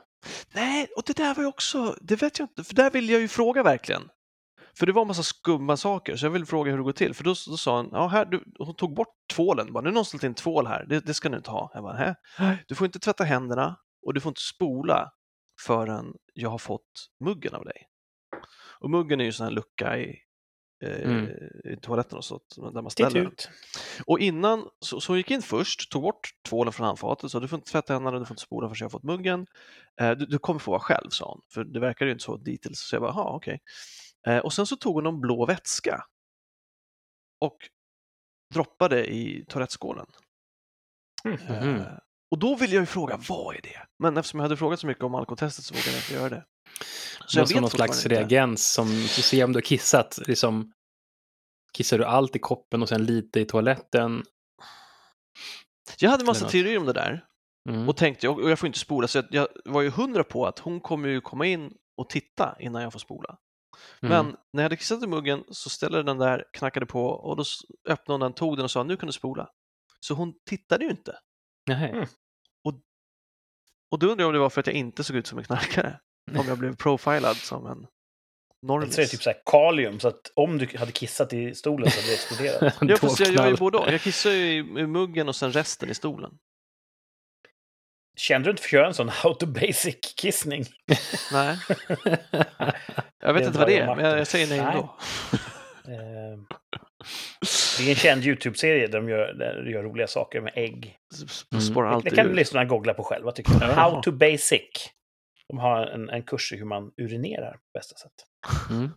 Nej, 0.53 0.88
och 0.97 1.03
det 1.05 1.17
där 1.17 1.35
var 1.35 1.43
ju 1.43 1.47
också, 1.47 1.95
det 2.01 2.21
vet 2.21 2.39
jag 2.39 2.45
inte, 2.45 2.63
för 2.63 2.75
där 2.75 2.91
vill 2.91 3.09
jag 3.09 3.21
ju 3.21 3.27
fråga 3.27 3.63
verkligen. 3.63 4.09
För 4.77 4.85
det 4.85 4.91
var 4.91 5.01
en 5.01 5.07
massa 5.07 5.23
skumma 5.23 5.77
saker, 5.77 6.15
så 6.15 6.25
jag 6.25 6.31
ville 6.31 6.45
fråga 6.45 6.72
hur 6.72 6.77
det 6.77 6.83
går 6.83 6.91
till. 6.91 7.13
För 7.13 7.24
då, 7.24 7.29
då 7.29 7.57
sa 7.57 7.77
hon, 7.77 7.89
ja, 7.91 8.07
här, 8.07 8.25
du, 8.25 8.43
hon 8.60 8.75
tog 8.75 8.95
bort 8.95 9.15
tvålen, 9.33 9.74
bara, 9.74 9.81
nu 9.81 9.89
har 9.89 9.93
någon 9.93 10.05
ställt 10.05 10.24
in 10.24 10.33
tvål 10.33 10.67
här, 10.67 10.86
det, 10.89 11.00
det 11.00 11.13
ska 11.13 11.29
du 11.29 11.38
inte 11.38 11.51
ha. 11.51 11.72
Jag 11.74 11.83
bara, 11.83 12.15
Hä? 12.38 12.57
Du 12.67 12.75
får 12.75 12.86
inte 12.86 13.00
tvätta 13.00 13.24
händerna 13.24 13.75
och 14.06 14.13
du 14.13 14.20
får 14.22 14.30
inte 14.30 14.42
spola 14.42 15.12
förrän 15.66 16.13
jag 16.34 16.50
har 16.50 16.58
fått 16.58 17.10
muggen 17.24 17.56
av 17.56 17.66
dig. 17.66 17.88
Och 18.80 18.89
muggen 18.89 19.20
är 19.20 19.24
ju 19.24 19.27
en 19.27 19.34
sån 19.34 19.44
här 19.44 19.54
lucka 19.54 19.98
i, 19.98 20.20
eh, 20.84 21.01
Mm. 21.10 21.25
i 21.74 21.77
toaletten 21.82 22.18
och 22.18 22.25
så, 22.25 22.39
där 22.56 22.82
man 22.82 22.92
ställer 22.92 23.10
den. 23.24 23.24
Och 24.06 24.20
innan, 24.20 24.70
så, 24.80 25.01
så 25.01 25.18
gick 25.18 25.32
in 25.32 25.42
först, 25.42 25.92
tog 25.92 26.01
bort 26.01 26.30
tvålen 26.50 26.74
från 26.74 26.86
handfatet, 26.86 27.32
så 27.32 27.39
du 27.39 27.48
får 27.48 27.58
inte 27.58 27.72
tvätta 27.72 27.94
händerna, 27.94 28.20
du 28.20 28.25
får 28.25 28.34
inte 28.34 28.44
spola 28.44 28.68
förrän 28.68 28.77
jag 28.80 28.86
har 28.86 28.89
fått 28.89 29.04
muggen. 29.04 29.48
Eh, 30.01 30.12
du, 30.12 30.25
du 30.25 30.39
kommer 30.39 30.60
få 30.60 30.72
vara 30.72 30.82
själv, 30.82 31.10
sa 31.10 31.30
hon, 31.32 31.42
för 31.54 31.63
det 31.63 31.80
verkar 31.80 32.06
ju 32.06 32.12
inte 32.12 32.24
så 32.24 32.38
dittills. 32.38 32.80
Så 32.80 32.96
jag 32.96 33.01
bara, 33.01 33.12
jaha, 33.12 33.36
okej. 33.36 33.60
Eh, 34.27 34.38
och 34.38 34.54
sen 34.54 34.66
så 34.66 34.75
tog 34.75 34.94
hon 34.96 35.04
någon 35.04 35.22
blå 35.22 35.46
vätska 35.46 36.04
och 37.42 37.58
droppade 38.54 39.08
i 39.13 39.46
toalettskålen. 39.50 40.06
Mm. 41.50 41.84
Och 42.31 42.39
då 42.39 42.55
vill 42.55 42.74
jag 42.74 42.81
ju 42.81 42.86
fråga, 42.86 43.19
vad 43.29 43.55
är 43.55 43.62
det? 43.62 43.88
Men 44.00 44.17
eftersom 44.17 44.39
jag 44.39 44.43
hade 44.43 44.57
frågat 44.57 44.79
så 44.79 44.88
mycket 44.88 45.03
om 45.03 45.15
alkotestet 45.15 45.65
så 45.65 45.74
vågade 45.74 45.91
jag 45.91 46.00
inte 46.00 46.13
göra 46.13 46.29
det. 46.29 46.46
Så 47.25 47.46
det 47.46 47.62
någon 47.62 47.69
slags 47.69 48.05
inte. 48.05 48.15
reagens 48.15 48.74
som 48.74 48.88
så 48.88 49.22
se 49.22 49.43
om 49.43 49.53
du 49.53 49.57
har 49.57 49.62
kissat. 49.62 50.19
Liksom, 50.27 50.74
kissar 51.74 51.98
du 51.98 52.05
allt 52.05 52.36
i 52.36 52.39
koppen 52.39 52.81
och 52.81 52.89
sen 52.89 53.05
lite 53.05 53.39
i 53.39 53.46
toaletten? 53.46 54.24
Jag 56.00 56.10
hade 56.10 56.25
massa 56.25 56.50
teorier 56.50 56.77
om 56.77 56.86
det 56.86 56.93
där. 56.93 57.25
Mm. 57.69 57.89
Och 57.89 57.98
tänkte, 57.98 58.29
och 58.29 58.51
jag 58.51 58.60
får 58.60 58.67
inte 58.67 58.79
spola, 58.79 59.07
så 59.07 59.17
jag, 59.17 59.25
jag 59.29 59.48
var 59.65 59.81
ju 59.81 59.89
hundra 59.89 60.24
på 60.24 60.46
att 60.46 60.60
hon 60.60 60.79
kommer 60.79 61.10
ju 61.10 61.22
komma 61.22 61.46
in 61.46 61.74
och 61.98 62.10
titta 62.10 62.55
innan 62.60 62.81
jag 62.81 62.91
får 62.91 63.00
spola. 63.00 63.38
Mm. 64.01 64.25
Men 64.25 64.36
när 64.53 64.63
jag 64.63 64.65
hade 64.65 64.75
kissat 64.75 65.03
i 65.03 65.07
muggen 65.07 65.43
så 65.50 65.69
ställde 65.69 66.03
den 66.03 66.17
där, 66.17 66.46
knackade 66.53 66.86
på 66.86 67.05
och 67.05 67.38
då 67.38 67.43
öppnade 67.89 68.13
hon 68.13 68.19
den, 68.19 68.34
tog 68.34 68.57
den 68.57 68.63
och 68.63 68.72
sa 68.72 68.84
nu 68.84 68.98
kan 68.98 69.07
du 69.07 69.13
spola. 69.13 69.50
Så 70.00 70.13
hon 70.13 70.34
tittade 70.50 70.86
ju 70.86 70.91
inte. 70.91 71.19
Nähä. 71.67 71.88
Mm. 71.88 72.07
Och 73.91 74.00
då 74.00 74.07
undrar 74.07 74.24
jag 74.24 74.27
om 74.27 74.33
det 74.33 74.39
var 74.39 74.50
för 74.50 74.59
att 74.59 74.67
jag 74.67 74.75
inte 74.75 75.03
såg 75.03 75.15
ut 75.15 75.27
som 75.27 75.38
en 75.38 75.43
knarkare. 75.43 76.00
Om 76.38 76.47
jag 76.47 76.57
blev 76.57 76.75
profilad 76.75 77.36
som 77.38 77.67
en 77.67 77.88
normis. 78.62 78.95
det 78.95 79.01
är 79.01 79.05
typ 79.05 79.24
så 79.24 79.29
här 79.29 79.41
kalium, 79.45 80.00
så 80.00 80.07
att 80.07 80.31
om 80.36 80.57
du 80.57 80.77
hade 80.77 80.91
kissat 80.91 81.33
i 81.33 81.55
stolen 81.55 81.91
så 81.91 82.00
hade 82.00 82.07
det 82.07 82.13
exploderat. 82.13 82.77
Ja, 82.81 82.97
fast 82.97 83.19
jag 83.19 83.33
gör 83.33 83.47
ju 83.47 83.55
både 83.55 83.77
och. 83.77 83.91
Jag 83.91 84.01
kissar 84.01 84.31
ju 84.31 84.51
i, 84.51 84.57
i 84.57 84.88
muggen 84.88 85.29
och 85.29 85.36
sen 85.36 85.51
resten 85.51 85.89
i 85.89 85.93
stolen. 85.93 86.38
Kände 88.17 88.47
du 88.47 88.51
inte 88.51 88.62
för 88.63 88.67
att 88.67 88.74
göra 88.74 88.88
en 88.88 88.93
sån 88.93 89.09
how 89.24 89.33
to 89.33 89.45
basic 89.45 89.95
kissning? 90.15 90.65
Nej, 91.31 91.57
jag 93.19 93.33
vet 93.33 93.47
inte 93.47 93.59
vad 93.59 93.67
det 93.67 93.79
är, 93.79 93.95
men 93.95 94.05
jag, 94.05 94.19
jag 94.19 94.27
säger 94.27 94.47
nej 94.47 94.57
Nej. 94.57 94.67
ändå. 94.67 94.97
Det 97.77 97.83
är 97.85 97.89
en 97.89 97.95
känd 97.95 98.25
YouTube-serie 98.25 98.87
där 98.87 98.99
de 98.99 99.09
gör, 99.09 99.33
där 99.33 99.63
de 99.65 99.71
gör 99.71 99.83
roliga 99.83 100.07
saker 100.07 100.41
med 100.41 100.53
ägg. 100.55 100.95
Mm. 101.53 101.73
Det 101.73 101.89
alltid 101.89 102.15
kan 102.15 102.27
lyssnarna 102.27 102.65
googla 102.65 102.93
på 102.93 103.03
själva, 103.03 103.31
tycker 103.31 103.51
jag. 103.51 103.61
Ja. 103.69 103.73
How 103.73 104.01
to 104.01 104.11
basic. 104.11 104.61
De 105.49 105.57
har 105.59 105.85
en, 105.87 106.09
en 106.09 106.23
kurs 106.23 106.53
i 106.53 106.57
hur 106.57 106.65
man 106.65 106.91
urinerar 107.01 107.51
på 107.51 107.59
bästa 107.73 107.95
sätt. 107.95 108.11
Mm. 108.69 108.89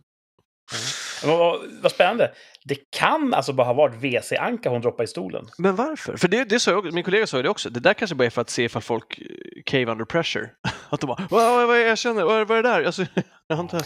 Men 1.23 1.37
vad, 1.37 1.59
vad 1.81 1.91
spännande. 1.91 2.31
Det 2.65 2.77
kan 2.89 3.33
alltså 3.33 3.53
bara 3.53 3.67
ha 3.67 3.73
varit 3.73 3.95
WC-anka 3.95 4.69
hon 4.69 4.81
droppade 4.81 5.03
i 5.03 5.07
stolen. 5.07 5.45
Men 5.57 5.75
varför? 5.75 6.17
För 6.17 6.27
det, 6.27 6.43
det 6.43 6.59
sa 6.59 6.71
jag, 6.71 6.93
min 6.93 7.03
kollega 7.03 7.27
sa 7.27 7.37
ju 7.37 7.43
det 7.43 7.49
också. 7.49 7.69
Det 7.69 7.79
där 7.79 7.93
kanske 7.93 8.15
bara 8.15 8.25
är 8.25 8.29
för 8.29 8.41
att 8.41 8.49
se 8.49 8.63
ifall 8.63 8.81
folk 8.81 9.19
eh, 9.19 9.25
cave 9.65 9.85
under 9.91 10.05
pressure. 10.05 10.49
Att 10.89 10.99
de 11.01 11.07
bara, 11.07 11.27
vad, 11.29 11.55
vad, 11.55 11.67
vad 11.67 11.77
är 11.77 11.81
det 11.81 11.87
jag 11.89 11.97
känner, 11.97 12.23
vad, 12.23 12.41
är- 12.41 12.45
vad 12.45 12.57
är 12.57 12.63
det 12.63 12.69
där? 12.69 12.83
Alltså, 12.83 13.05
jag 13.47 13.55
har 13.55 13.63
inte... 13.63 13.81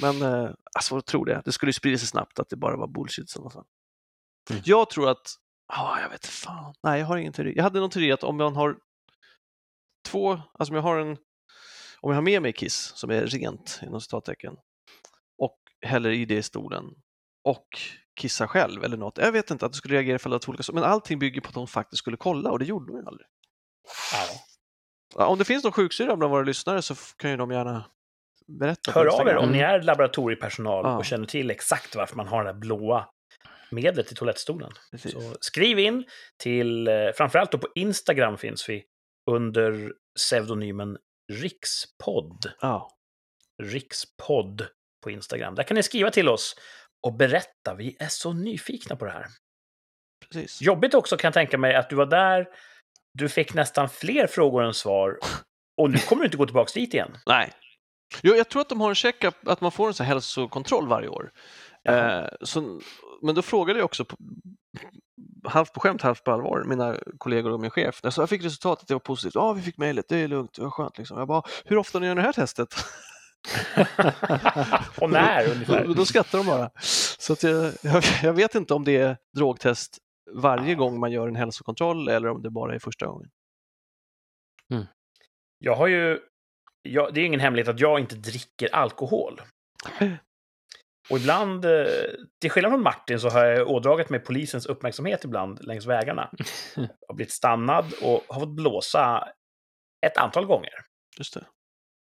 Men 0.00 0.22
eh, 0.22 0.50
alltså, 0.74 0.94
vad 0.94 1.06
tror 1.06 1.26
det? 1.26 1.42
Det 1.44 1.52
skulle 1.52 1.68
ju 1.68 1.74
sprida 1.74 1.98
sig 1.98 2.08
snabbt 2.08 2.38
att 2.38 2.48
det 2.48 2.56
bara 2.56 2.76
var 2.76 2.86
bullshit 2.86 3.24
i 3.24 3.28
sådana 3.28 3.50
fall. 3.50 3.64
Mm. 4.50 4.62
Jag 4.64 4.90
tror 4.90 5.10
att, 5.10 5.34
ja, 5.68 6.00
jag 6.00 6.08
vet 6.10 6.26
fan. 6.26 6.74
Nej, 6.82 7.00
jag 7.00 7.06
har 7.06 7.16
ingen 7.16 7.32
teori. 7.32 7.52
Jag 7.56 7.62
hade 7.62 7.80
någon 7.80 7.90
teori 7.90 8.12
att 8.12 8.24
om 8.24 8.36
man 8.36 8.56
har 8.56 8.76
två, 10.06 10.40
alltså 10.52 10.72
om 10.72 10.76
jag 10.76 10.82
har 10.82 10.98
en, 10.98 11.16
om 12.00 12.10
jag 12.10 12.14
har 12.14 12.22
med 12.22 12.42
mig 12.42 12.52
Kiss 12.52 12.92
som 12.94 13.10
är 13.10 13.26
rent 13.26 13.80
inom 13.82 14.00
citattecken 14.00 14.56
och 15.38 15.58
häller 15.82 16.10
i 16.10 16.24
det 16.24 16.36
i 16.36 16.42
stolen 16.42 16.84
och 17.44 17.66
kissar 18.20 18.46
själv 18.46 18.84
eller 18.84 18.96
något. 18.96 19.18
Jag 19.18 19.32
vet 19.32 19.50
inte 19.50 19.66
att 19.66 19.72
det 19.72 19.78
skulle 19.78 19.94
reagera 19.94 20.16
ifall 20.16 20.32
det 20.32 20.46
var 20.46 20.50
olika 20.50 20.62
saker, 20.62 20.80
men 20.80 20.90
allting 20.90 21.18
bygger 21.18 21.40
på 21.40 21.48
att 21.48 21.54
de 21.54 21.66
faktiskt 21.66 21.98
skulle 21.98 22.16
kolla 22.16 22.50
och 22.50 22.58
det 22.58 22.64
gjorde 22.64 22.86
de 22.92 22.96
ju 22.96 23.06
aldrig. 23.06 23.26
Ja. 24.12 25.26
Om 25.26 25.38
det 25.38 25.44
finns 25.44 25.64
någon 25.64 25.72
sjuksyra 25.72 26.16
bland 26.16 26.30
våra 26.30 26.42
lyssnare 26.42 26.82
så 26.82 26.94
kan 26.94 27.30
ju 27.30 27.36
de 27.36 27.50
gärna 27.50 27.84
berätta. 28.48 28.92
Hör 28.92 29.06
av 29.20 29.28
er 29.28 29.36
om 29.36 29.50
ni 29.50 29.58
är 29.58 29.82
laboratoriepersonal 29.82 30.84
Ja. 30.84 30.96
och 30.96 31.04
känner 31.04 31.26
till 31.26 31.50
exakt 31.50 31.96
varför 31.96 32.16
man 32.16 32.28
har 32.28 32.44
det 32.44 32.50
här 32.52 32.58
blåa 32.58 33.08
medlet 33.70 34.12
i 34.12 34.14
toalettstolen. 34.14 34.70
Precis. 34.90 35.12
Så 35.12 35.34
skriv 35.40 35.78
in 35.78 36.04
till, 36.42 36.88
eh, 36.88 36.94
framförallt 37.16 37.52
då 37.52 37.58
på 37.58 37.68
Instagram 37.74 38.38
finns 38.38 38.68
vi 38.68 38.84
under 39.30 39.92
pseudonymen 40.18 40.98
Rikspodd. 41.32 42.52
Ja. 42.60 42.90
Rikspodd 43.62 44.66
på 45.04 45.10
Instagram. 45.10 45.54
Där 45.54 45.62
kan 45.62 45.74
ni 45.74 45.82
skriva 45.82 46.10
till 46.10 46.28
oss 46.28 46.56
och 47.06 47.12
berätta. 47.16 47.74
Vi 47.74 47.96
är 48.00 48.08
så 48.08 48.32
nyfikna 48.32 48.96
på 48.96 49.04
det 49.04 49.10
här. 49.10 49.26
Precis. 50.28 50.62
Jobbigt 50.62 50.94
också 50.94 51.16
kan 51.16 51.28
jag 51.28 51.34
tänka 51.34 51.58
mig 51.58 51.74
att 51.74 51.90
du 51.90 51.96
var 51.96 52.06
där, 52.06 52.46
du 53.14 53.28
fick 53.28 53.54
nästan 53.54 53.88
fler 53.88 54.26
frågor 54.26 54.62
än 54.64 54.74
svar 54.74 55.18
och 55.80 55.90
nu 55.90 55.98
kommer 55.98 56.22
du 56.22 56.26
inte 56.26 56.36
gå 56.36 56.46
tillbaka 56.46 56.70
dit 56.74 56.94
igen. 56.94 57.16
Nej. 57.26 57.52
Jo, 58.22 58.34
jag 58.34 58.48
tror 58.48 58.62
att 58.62 58.68
de 58.68 58.80
har 58.80 58.88
en 58.88 58.94
checkup, 58.94 59.48
att 59.48 59.60
man 59.60 59.72
får 59.72 59.88
en 59.88 59.94
sån 59.94 60.06
hälsokontroll 60.06 60.88
varje 60.88 61.08
år. 61.08 61.30
Eh, 61.84 62.26
så, 62.40 62.80
men 63.22 63.34
då 63.34 63.42
frågade 63.42 63.78
jag 63.78 63.84
också, 63.84 64.04
på, 64.04 64.16
halvt 65.44 65.72
på 65.72 65.80
skämt, 65.80 66.02
halvt 66.02 66.24
på 66.24 66.32
allvar, 66.32 66.64
mina 66.66 66.96
kollegor 67.18 67.52
och 67.52 67.60
min 67.60 67.70
chef. 67.70 68.00
Jag 68.02 68.12
sa, 68.12 68.22
jag 68.22 68.28
fick 68.28 68.44
resultatet, 68.44 68.88
det 68.88 68.94
var 68.94 68.98
positivt. 69.00 69.34
Ja, 69.34 69.52
vi 69.52 69.62
fick 69.62 69.78
mejlet, 69.78 70.08
det 70.08 70.16
är 70.16 70.28
lugnt, 70.28 70.54
det 70.54 70.62
var 70.62 70.70
skönt. 70.70 70.98
Liksom. 70.98 71.18
Jag 71.18 71.28
bara, 71.28 71.42
hur 71.64 71.76
ofta 71.76 72.04
gör 72.04 72.14
ni 72.14 72.20
det 72.20 72.26
här 72.26 72.32
testet? 72.32 72.74
och 75.00 75.10
när 75.10 75.50
ungefär? 75.52 75.88
Och 75.88 75.96
då 75.96 76.04
skrattar 76.04 76.38
de 76.38 76.46
bara. 76.46 76.70
Så 77.18 77.32
att 77.32 77.42
jag, 77.42 77.72
jag, 77.82 78.04
jag 78.22 78.32
vet 78.32 78.54
inte 78.54 78.74
om 78.74 78.84
det 78.84 78.96
är 78.96 79.16
drogtest 79.36 79.98
varje 80.34 80.74
gång 80.74 81.00
man 81.00 81.12
gör 81.12 81.28
en 81.28 81.36
hälsokontroll 81.36 82.08
eller 82.08 82.28
om 82.28 82.42
det 82.42 82.50
bara 82.50 82.74
är 82.74 82.78
första 82.78 83.06
gången. 83.06 83.30
Jag 85.58 85.76
har 85.76 85.86
ju... 85.86 86.20
Jag, 86.92 87.14
det 87.14 87.20
är 87.20 87.24
ingen 87.24 87.40
hemlighet 87.40 87.68
att 87.68 87.80
jag 87.80 88.00
inte 88.00 88.14
dricker 88.14 88.74
alkohol. 88.74 89.40
Och 91.10 91.18
ibland, 91.18 91.64
eh, 91.64 91.86
till 92.40 92.50
skillnad 92.50 92.72
från 92.72 92.82
Martin, 92.82 93.20
så 93.20 93.28
har 93.28 93.44
jag 93.44 93.68
ådragit 93.68 94.10
mig 94.10 94.20
polisens 94.20 94.66
uppmärksamhet 94.66 95.24
ibland 95.24 95.64
längs 95.64 95.86
vägarna. 95.86 96.30
Jag 96.76 96.88
har 97.08 97.14
blivit 97.14 97.32
stannad 97.32 97.92
och 98.02 98.24
har 98.28 98.40
fått 98.40 98.56
blåsa 98.56 99.28
ett 100.06 100.16
antal 100.16 100.46
gånger. 100.46 100.72
Just 101.18 101.34
det. 101.34 101.46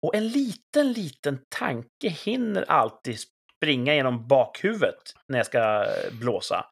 Och 0.01 0.15
en 0.15 0.27
liten, 0.27 0.93
liten 0.93 1.39
tanke 1.49 2.09
hinner 2.09 2.71
alltid 2.71 3.19
springa 3.57 3.95
genom 3.95 4.27
bakhuvudet 4.27 5.15
när 5.27 5.39
jag 5.39 5.45
ska 5.45 5.85
blåsa. 6.11 6.65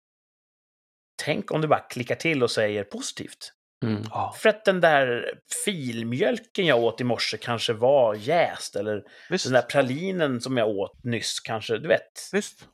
Tänk 1.24 1.52
om 1.52 1.62
det 1.62 1.68
bara 1.68 1.80
klickar 1.80 2.16
till 2.16 2.44
och 2.44 2.52
säger 2.52 2.84
positivt. 2.84 3.54
Mm. 3.86 4.04
Ja, 4.10 4.36
För 4.38 4.50
att 4.50 4.66
den 4.66 4.82
där 4.82 5.34
filmjölken 5.66 6.66
jag 6.66 6.80
åt 6.80 7.02
i 7.02 7.04
morse 7.04 7.38
kanske 7.38 7.74
var 7.74 8.16
jäst, 8.16 8.76
eller 8.76 9.04
visst. 9.30 9.46
den 9.46 9.54
där 9.54 9.62
pralinen 9.62 10.42
som 10.42 10.58
jag 10.58 10.68
åt 10.70 11.04
nyss 11.04 11.40
kanske, 11.40 11.78
du 11.78 11.88
vet. 11.88 12.30
visst. 12.32 12.68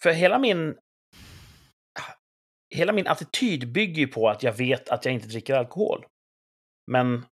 För 0.00 0.10
hela 0.10 0.38
min... 0.38 0.74
Hela 2.74 2.92
min 2.92 3.06
attityd 3.06 3.72
bygger 3.72 4.00
ju 4.00 4.06
på 4.06 4.28
att 4.28 4.42
jag 4.42 4.52
vet 4.52 4.88
att 4.88 5.04
jag 5.04 5.14
inte 5.14 5.28
dricker 5.28 5.54
alkohol. 5.54 6.06
Men 6.90 7.26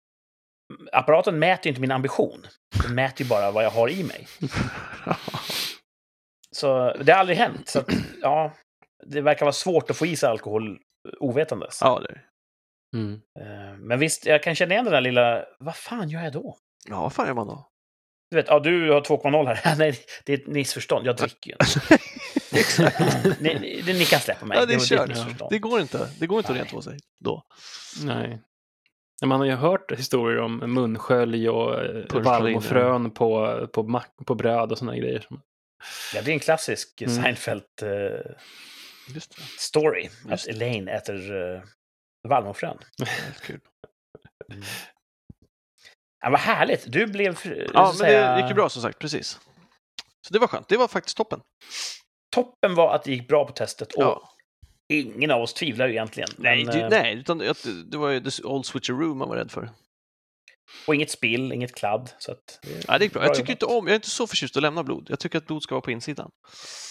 apparaten 0.92 1.40
mäter 1.40 1.66
ju 1.66 1.70
inte 1.70 1.82
min 1.82 1.92
ambition. 1.92 2.48
Den 2.84 2.96
mäter 2.96 3.22
ju 3.24 3.30
bara 3.30 3.52
vad 3.52 3.64
jag 3.64 3.70
har 3.70 3.90
i 3.90 4.04
mig. 4.04 4.28
Så 6.52 6.94
det 6.94 7.12
har 7.12 7.20
aldrig 7.20 7.38
hänt. 7.38 7.70
Så 7.70 7.80
att, 7.80 7.88
ja, 8.22 8.54
det 9.06 9.22
verkar 9.22 9.46
vara 9.46 9.54
svårt 9.54 9.90
att 9.90 9.98
få 9.98 10.06
i 10.06 10.16
sig 10.16 10.30
alkohol 10.30 10.80
ovetandes. 11.20 11.80
ja, 11.82 12.00
det 12.00 12.10
är. 12.10 12.28
Mm. 12.96 13.13
Eh, 13.39 13.77
Men 13.77 14.00
visst, 14.00 14.25
jag 14.25 14.43
kan 14.43 14.55
känna 14.55 14.74
igen 14.74 14.86
den 14.86 14.93
där 14.93 15.01
lilla... 15.01 15.46
Vad 15.60 15.75
fan 15.75 16.10
gör 16.10 16.24
jag 16.24 16.34
då? 16.34 16.58
Ja, 16.89 17.01
vad 17.01 17.13
fan 17.13 17.27
gör 17.27 17.34
man 17.34 17.48
då? 17.48 17.69
Du 18.31 18.36
vet, 18.38 18.48
ja, 18.48 18.60
du 18.60 18.91
har 18.91 19.01
2,0 19.01 19.55
här. 19.55 19.75
Nej, 19.77 20.00
det 20.25 20.34
är 20.34 20.38
ett 20.38 20.48
missförstånd. 20.48 21.08
Jag 21.08 21.15
dricker 21.15 21.50
ju 21.50 21.55
inte. 21.62 21.79
ni, 23.39 23.60
ni, 23.86 23.93
ni 23.93 24.05
kan 24.05 24.19
släppa 24.19 24.46
mig. 24.46 24.58
Ja, 24.58 24.65
det 24.65 24.74
är 24.74 24.79
kört. 24.79 25.10
missförstånd. 25.10 25.51
Det 25.51 25.60
går 25.60 25.81
inte. 25.81 26.10
Det 26.19 26.27
går 26.27 26.38
inte 26.38 26.50
att 26.50 26.55
Nej. 26.55 26.63
rent 26.63 26.74
på 26.74 26.81
sig 26.81 27.00
då. 27.19 27.43
Nej. 28.03 28.41
Man 29.25 29.39
har 29.39 29.48
ju 29.48 29.55
hört 29.55 29.91
historier 29.91 30.39
om 30.39 30.58
munskölj 30.58 31.50
och 31.50 31.84
eh, 31.84 32.22
vallmofrön 32.22 33.12
på, 33.12 33.67
på, 33.74 33.84
mack, 33.84 34.12
på 34.25 34.36
bröd 34.36 34.72
och 34.72 34.77
sådana 34.77 34.98
grejer. 34.98 35.27
Ja, 36.15 36.22
det 36.22 36.31
är 36.31 36.34
en 36.34 36.39
klassisk 36.39 37.01
Mm. 37.01 37.13
Seinfeld-story. 37.24 38.39
Just 39.13 39.36
det. 40.27 40.34
att 40.34 40.43
det. 40.43 40.51
Elaine 40.51 40.88
äter 40.88 41.31
uh, 41.31 41.62
vallmofrön. 42.28 42.78
Det 42.98 43.42
kul. 43.42 43.60
Ja, 46.22 46.30
vad 46.30 46.40
härligt! 46.40 46.92
Du 46.92 47.08
blev... 47.08 47.40
eh, 47.46 47.52
Ja, 47.74 47.94
men 48.00 48.08
det 48.08 48.40
gick 48.42 48.50
ju 48.50 48.56
bra 48.56 48.70
som 48.70 48.82
sagt, 48.82 49.00
precis. 49.00 49.40
Så 50.28 50.34
det 50.34 50.40
var 50.40 50.48
skönt. 50.48 50.68
Det 50.68 50.78
var 50.78 50.88
faktiskt 50.88 51.18
toppen. 51.18 51.42
Toppen 52.36 52.76
var 52.76 52.96
att 52.96 53.04
det 53.04 53.12
gick 53.12 53.28
bra 53.28 53.46
på 53.46 53.52
testet 53.54 53.94
och 53.94 54.04
Ja. 54.04 54.30
ingen 54.94 55.32
av 55.32 55.42
oss 55.42 55.54
tvivlar 55.54 55.88
ju 55.88 55.92
egentligen. 55.94 56.30
Nej, 56.38 56.66
Men, 56.66 56.74
det, 56.76 56.82
eh, 56.82 56.90
nej, 56.90 57.14
utan 57.16 57.50
att 57.50 57.66
det 57.86 57.98
var 57.98 58.10
ju 58.10 58.20
the 58.32 58.44
old 58.44 58.66
switcheroo 58.66 59.14
man 59.16 59.30
var 59.30 59.36
rädd 59.36 59.52
för. 59.52 59.70
Och 60.88 60.96
inget 60.96 61.12
spill, 61.12 61.52
inget 61.52 61.76
kladd. 61.76 62.12
Så 62.20 62.32
att, 62.32 62.60
Ja, 62.88 62.98
det 62.98 63.06
gick 63.06 63.14
bra. 63.14 63.24
Jag 63.24 63.36
tycker 63.36 63.52
inte 63.52 63.66
om, 63.66 63.88
jag 63.88 63.92
är 63.92 63.96
inte 63.96 64.10
så 64.10 64.28
förtjust 64.28 64.58
att 64.58 64.64
lämna 64.64 64.84
blod. 64.84 65.08
Jag 65.10 65.20
tycker 65.20 65.38
att 65.38 65.48
blod 65.48 65.64
ska 65.64 65.76
vara 65.76 65.82
på 65.82 65.92
insidan. 65.92 66.32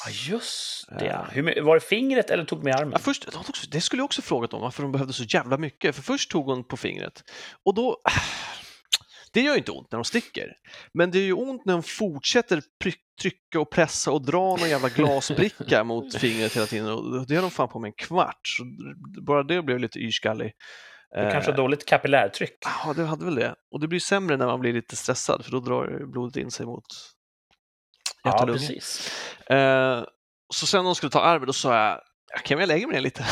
Ja, 0.06 0.12
just 0.30 0.88
det. 0.98 1.06
Ja. 1.06 1.26
Hur, 1.30 1.42
my- 1.42 1.60
var 1.60 1.74
det 1.74 1.80
fingret 1.80 2.30
eller 2.30 2.44
tog 2.44 2.64
med 2.64 2.74
armen? 2.76 2.92
Ja, 2.92 2.98
först, 2.98 3.26
det 3.72 3.80
skulle 3.80 4.00
jag 4.00 4.04
också 4.04 4.22
frågat 4.22 4.54
om, 4.54 4.60
varför 4.60 4.82
de 4.82 4.92
behövde 4.92 5.12
så 5.12 5.24
jävla 5.24 5.58
mycket. 5.58 5.94
För 5.96 6.02
först 6.02 6.30
tog 6.30 6.46
hon 6.46 6.64
på 6.68 6.76
fingret 6.76 7.22
och 7.64 7.74
då... 7.74 7.96
Det 9.32 9.40
gör 9.40 9.52
ju 9.52 9.58
inte 9.58 9.72
ont 9.72 9.88
när 9.92 9.96
de 9.96 10.04
sticker, 10.04 10.52
men 10.94 11.10
det 11.10 11.18
är 11.18 11.22
ju 11.22 11.32
ont 11.32 11.64
när 11.64 11.72
de 11.72 11.82
fortsätter 11.82 12.62
trycka 13.22 13.60
och 13.60 13.70
pressa 13.70 14.10
och 14.10 14.24
dra 14.24 14.56
någon 14.56 14.68
jävla 14.70 14.88
glasbricka 14.88 15.84
mot 15.84 16.16
fingret 16.16 16.56
hela 16.56 16.66
tiden. 16.66 16.88
Och 16.88 17.26
det 17.26 17.34
har 17.34 17.42
de 17.42 17.50
fan 17.50 17.68
på 17.68 17.78
med 17.78 17.88
en 17.88 17.94
kvart, 18.06 18.40
så 18.44 18.64
bara 19.26 19.42
det 19.42 19.62
blev 19.62 19.78
lite 19.78 19.98
yrskallig. 19.98 20.52
Du 21.14 21.30
kanske 21.30 21.50
har 21.50 21.56
dåligt 21.56 21.86
kapillärtryck. 21.86 22.58
Ja, 22.84 22.92
det 22.92 23.04
hade 23.04 23.24
väl 23.24 23.34
det. 23.34 23.54
Och 23.70 23.80
det 23.80 23.88
blir 23.88 24.00
sämre 24.00 24.36
när 24.36 24.46
man 24.46 24.60
blir 24.60 24.72
lite 24.72 24.96
stressad, 24.96 25.44
för 25.44 25.52
då 25.52 25.60
drar 25.60 26.06
blodet 26.06 26.36
in 26.36 26.50
sig 26.50 26.66
mot 26.66 26.84
hjärt 28.24 28.34
och 28.34 28.40
Ja, 28.40 28.52
precis. 28.52 29.12
Eh, 29.50 30.04
så 30.54 30.66
sen 30.66 30.78
när 30.78 30.84
de 30.88 30.94
skulle 30.94 31.10
ta 31.10 31.20
armen, 31.20 31.46
då 31.46 31.52
sa 31.52 31.76
jag, 31.76 32.00
"Ja, 32.32 32.38
kan 32.44 32.58
jag 32.58 32.66
lägga 32.68 32.86
mig 32.86 32.94
ner 32.96 33.00
lite? 33.02 33.26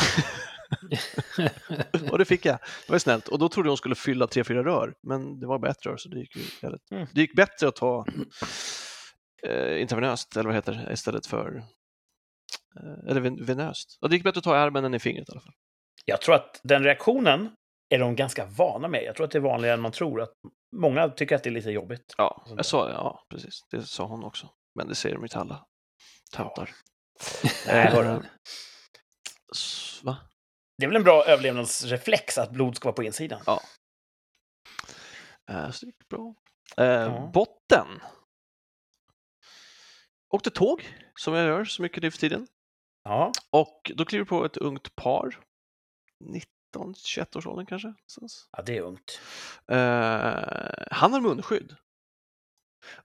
och 2.11 2.17
det 2.17 2.25
fick 2.25 2.45
jag. 2.45 2.57
Det 2.87 2.91
var 2.91 2.99
snällt. 2.99 3.27
Och 3.27 3.39
då 3.39 3.49
trodde 3.49 3.67
jag 3.67 3.71
hon 3.71 3.77
skulle 3.77 3.95
fylla 3.95 4.27
tre, 4.27 4.43
fyra 4.43 4.63
rör, 4.63 4.93
men 5.03 5.39
det 5.39 5.47
var 5.47 5.67
ett 5.67 5.85
rör, 5.85 5.97
så 5.97 6.09
det 6.09 6.19
gick 6.19 6.35
ju 6.35 6.43
väldigt... 6.61 6.91
Mm. 6.91 7.07
Det 7.13 7.21
gick 7.21 7.35
bättre 7.35 7.67
att 7.67 7.75
ta 7.75 8.05
eh, 9.43 9.81
intravenöst, 9.81 10.37
eller 10.37 10.45
vad 10.45 10.55
heter 10.55 10.71
det, 10.73 10.93
istället 10.93 11.25
för... 11.27 11.57
Eh, 12.79 13.09
eller 13.09 13.21
ven- 13.21 13.45
venöst. 13.45 13.97
Ja, 14.01 14.07
det 14.07 14.15
gick 14.15 14.23
bättre 14.23 14.37
att 14.37 14.43
ta 14.43 14.55
i 14.55 14.59
armen 14.59 14.85
än 14.85 14.93
i 14.93 14.99
fingret 14.99 15.29
i 15.29 15.31
alla 15.31 15.41
fall. 15.41 15.53
Jag 16.05 16.21
tror 16.21 16.35
att 16.35 16.59
den 16.63 16.83
reaktionen 16.83 17.49
är 17.89 17.99
de 17.99 18.15
ganska 18.15 18.45
vana 18.45 18.87
med. 18.87 19.03
Jag 19.03 19.15
tror 19.15 19.25
att 19.25 19.31
det 19.31 19.37
är 19.37 19.41
vanligare 19.41 19.73
än 19.73 19.81
man 19.81 19.91
tror. 19.91 20.21
Att 20.21 20.33
många 20.75 21.09
tycker 21.09 21.35
att 21.35 21.43
det 21.43 21.49
är 21.49 21.51
lite 21.51 21.71
jobbigt. 21.71 22.15
Ja, 22.17 22.45
jag 22.55 22.65
sa, 22.65 22.89
ja 22.89 23.25
precis. 23.29 23.61
Det 23.71 23.81
sa 23.83 24.05
hon 24.05 24.23
också. 24.23 24.49
Men 24.75 24.87
det 24.87 24.95
säger 24.95 25.15
de 25.15 25.21
ju 25.23 25.27
till 25.27 25.37
alla 25.37 25.65
töntar. 26.31 26.69
Ja. 27.67 27.73
Eh, 27.73 28.21
va? 30.03 30.17
Det 30.77 30.85
är 30.85 30.87
väl 30.87 30.95
en 30.95 31.03
bra 31.03 31.25
överlevnadsreflex 31.25 32.37
att 32.37 32.51
blod 32.51 32.75
ska 32.75 32.87
vara 32.87 32.95
på 32.95 33.03
insidan? 33.03 33.41
Ja. 33.45 33.61
Eh, 35.51 35.71
så 35.71 35.85
det 35.85 35.89
gick 35.89 36.09
bra. 36.09 36.35
Eh, 36.77 36.85
ja. 36.85 37.31
Botten. 37.33 37.87
Åkte 40.33 40.49
tåg, 40.49 40.87
som 41.15 41.33
jag 41.33 41.45
gör 41.45 41.65
så 41.65 41.81
mycket 41.81 42.03
nu 42.03 42.11
för 42.11 42.17
tiden. 42.17 42.47
Ja. 43.03 43.31
Och 43.51 43.91
då 43.95 44.05
kliver 44.05 44.25
på 44.25 44.45
ett 44.45 44.57
ungt 44.57 44.95
par. 44.95 45.39
21-årsåldern 46.73 47.65
kanske. 47.65 47.93
Ja, 48.51 48.63
det 48.63 48.77
är 48.77 48.81
ungt. 48.81 49.21
Uh, 49.71 49.77
han 50.91 51.13
har 51.13 51.21
munskydd. 51.21 51.75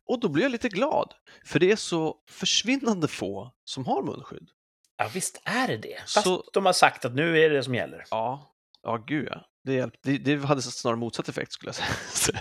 Och 0.09 0.21
då 0.21 0.28
blir 0.28 0.42
jag 0.42 0.52
lite 0.52 0.69
glad, 0.69 1.14
för 1.45 1.59
det 1.59 1.73
är 1.73 1.76
så 1.76 2.16
försvinnande 2.28 3.09
få 3.09 3.52
som 3.64 3.87
har 3.87 4.02
munskydd. 4.02 4.50
Ja, 4.97 5.11
visst 5.14 5.42
är 5.45 5.69
det 5.69 5.76
det. 5.76 5.99
Fast 6.00 6.25
så... 6.25 6.45
de 6.52 6.66
har 6.66 6.73
sagt 6.73 7.04
att 7.04 7.14
nu 7.14 7.38
är 7.38 7.50
det 7.50 7.57
det 7.57 7.62
som 7.62 7.75
gäller. 7.75 8.04
Ja, 8.11 8.54
ja 8.83 8.97
gud 8.97 9.28
ja. 9.31 9.47
Det, 9.64 9.73
hjälpt, 9.73 9.99
det, 10.02 10.19
det 10.19 10.37
hade 10.37 10.62
snarare 10.62 10.97
motsatt 10.97 11.28
effekt 11.28 11.52
skulle 11.52 11.69
jag 11.69 11.75
säga. 11.75 12.38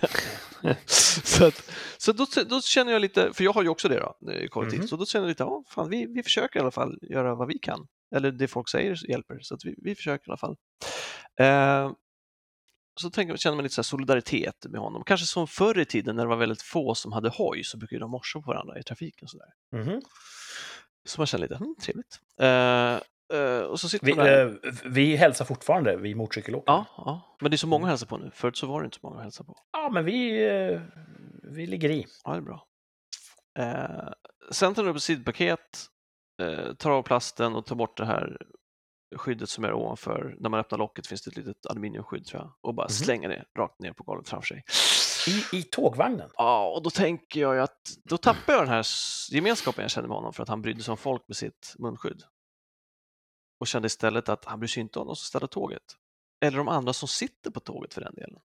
så 1.24 1.46
att, 1.46 1.72
så 1.98 2.12
då, 2.12 2.26
då, 2.50 2.62
känner 2.62 2.92
jag 2.92 3.02
lite, 3.02 3.34
för 3.34 3.44
jag 3.44 3.54
har 3.54 3.64
ju 3.64 3.70
också 3.70 3.88
det 3.88 4.00
då, 4.00 4.32
eh, 4.32 4.48
kollektivt, 4.48 4.80
mm. 4.80 4.88
så 4.88 4.96
då 4.96 5.06
känner 5.06 5.26
jag 5.26 5.30
lite, 5.30 5.44
ja, 5.44 5.64
fan, 5.68 5.90
vi, 5.90 6.06
vi 6.06 6.24
försöker 6.24 6.60
i 6.60 6.62
alla 6.62 6.72
fall 6.72 7.00
göra 7.02 7.36
vad 7.36 7.48
vi 7.48 7.60
kan. 7.60 7.88
Eller 8.16 8.32
det 8.32 8.48
folk 8.48 8.70
säger 8.70 9.10
hjälper, 9.10 9.40
så 9.42 9.56
att 9.56 9.66
vi, 9.66 9.76
vi 9.78 9.96
försöker 9.96 10.30
i 10.30 10.32
alla 10.32 10.38
fall. 10.38 10.56
Eh, 11.40 11.92
så 13.02 13.10
tänker, 13.10 13.38
känner 13.38 13.56
man 13.56 13.64
lite 13.64 13.76
så 13.76 13.84
solidaritet 13.84 14.66
med 14.70 14.82
honom. 14.82 15.04
Kanske 15.04 15.26
som 15.28 15.48
förr 15.48 15.80
i 15.80 15.86
tiden 15.86 16.16
när 16.16 16.24
det 16.24 16.30
var 16.30 16.36
väldigt 16.36 16.62
få 16.62 16.96
som 16.96 17.12
hade 17.12 17.30
hoj 17.30 17.64
så 17.64 17.78
brukade 17.78 18.00
de 18.00 18.12
morsa 18.12 18.42
på 18.42 18.52
varandra 18.52 18.80
i 18.80 18.84
trafiken. 18.84 19.28
Så, 19.28 19.38
där. 19.38 19.80
Mhm. 19.84 20.02
så 21.06 21.22
man 21.22 21.28
känner 21.28 21.42
lite, 21.48 21.56
hm, 21.56 21.76
trevligt. 21.82 22.20
Eh, 22.40 23.40
eh, 23.40 23.62
och 23.62 23.80
så 23.80 23.90
sitter 23.90 24.06
Vi, 24.06 24.14
där. 24.14 24.46
eh, 24.48 24.74
vi 24.86 25.16
hälsar 25.16 25.46
fortfarande, 25.46 25.98
vi 25.98 26.16
motorcykelåkare. 26.16 26.76
Ja, 26.76 26.86
ja, 26.98 27.38
men 27.42 27.52
det 27.52 27.56
är 27.56 27.58
så 27.58 27.68
många 27.68 27.84
att 27.86 27.90
hälsa 27.90 28.06
på 28.06 28.18
nu. 28.18 28.32
Förut 28.34 28.58
så 28.58 28.68
var 28.68 28.82
det 28.82 28.86
inte 28.86 28.98
så 29.02 29.08
många 29.08 29.18
att 29.18 29.24
hälsa 29.24 29.44
på. 29.44 29.56
Ja, 29.72 29.90
men 29.90 30.06
vi, 30.06 30.46
eh, 30.48 30.82
vi 31.44 31.68
ligger 31.68 31.90
i. 31.90 32.06
Ja, 32.24 32.32
det 32.32 32.38
är 32.38 32.42
bra. 32.42 32.68
Eh, 33.60 34.14
sen 34.52 34.74
tar 34.74 34.84
du 34.84 34.90
upp 34.90 35.02
sidpaket, 35.02 35.86
eh, 36.42 36.74
tar 36.74 36.92
av 36.92 37.04
plasten 37.04 37.56
och 37.56 37.66
tar 37.66 37.76
bort 37.76 37.98
det 37.98 38.06
här 38.06 38.38
skyddet 39.16 39.50
som 39.50 39.64
är 39.64 39.74
ovanför. 39.74 40.36
När 40.40 40.50
man 40.50 40.60
öppnar 40.60 40.78
locket 40.78 41.08
finns 41.08 41.22
det 41.22 41.30
ett 41.32 41.38
litet 41.38 41.66
aluminiumskydd 41.66 42.26
tror 42.26 42.42
jag 42.42 42.54
och 42.62 42.74
bara 42.76 42.86
Mhm. 42.86 42.90
slänger 42.90 43.30
det 43.30 43.46
rakt 43.58 43.80
ner 43.80 43.94
på 43.94 44.04
golvet 44.04 44.30
framför 44.30 44.48
sig. 44.48 44.64
I, 45.28 45.58
I 45.58 45.64
tågvagnen. 45.64 46.30
Ja, 46.36 46.72
och 46.76 46.84
då 46.84 46.90
tänker 46.90 47.42
jag 47.42 47.56
ju 47.56 47.62
att 47.62 47.98
då 48.04 48.18
tappar 48.18 48.54
jag 48.54 48.62
den 48.62 48.70
här 48.70 48.86
gemenskapen 49.32 49.82
jag 49.82 49.92
kände 49.92 50.08
med 50.08 50.18
honom 50.18 50.34
för 50.34 50.44
att 50.44 50.50
han 50.50 50.62
brydde 50.62 50.84
sig 50.84 50.92
om 50.92 50.98
folk 50.98 51.24
med 51.28 51.38
sitt 51.38 51.76
munskydd. 51.80 52.24
Och 53.60 53.68
kände 53.68 53.86
istället 53.86 54.30
att 54.30 54.46
han 54.46 54.60
bryr 54.60 54.68
sig 54.68 54.82
inte 54.82 55.00
om 55.00 55.08
de 55.08 55.16
som 55.16 55.26
ställer 55.26 55.48
tåget. 55.48 55.84
Eller 56.46 56.58
de 56.58 56.68
andra 56.68 56.94
som 56.94 57.08
sitter 57.08 57.52
på 57.52 57.60
tåget 57.60 57.94
för 57.94 58.02
den 58.02 58.14
delen. 58.16 58.40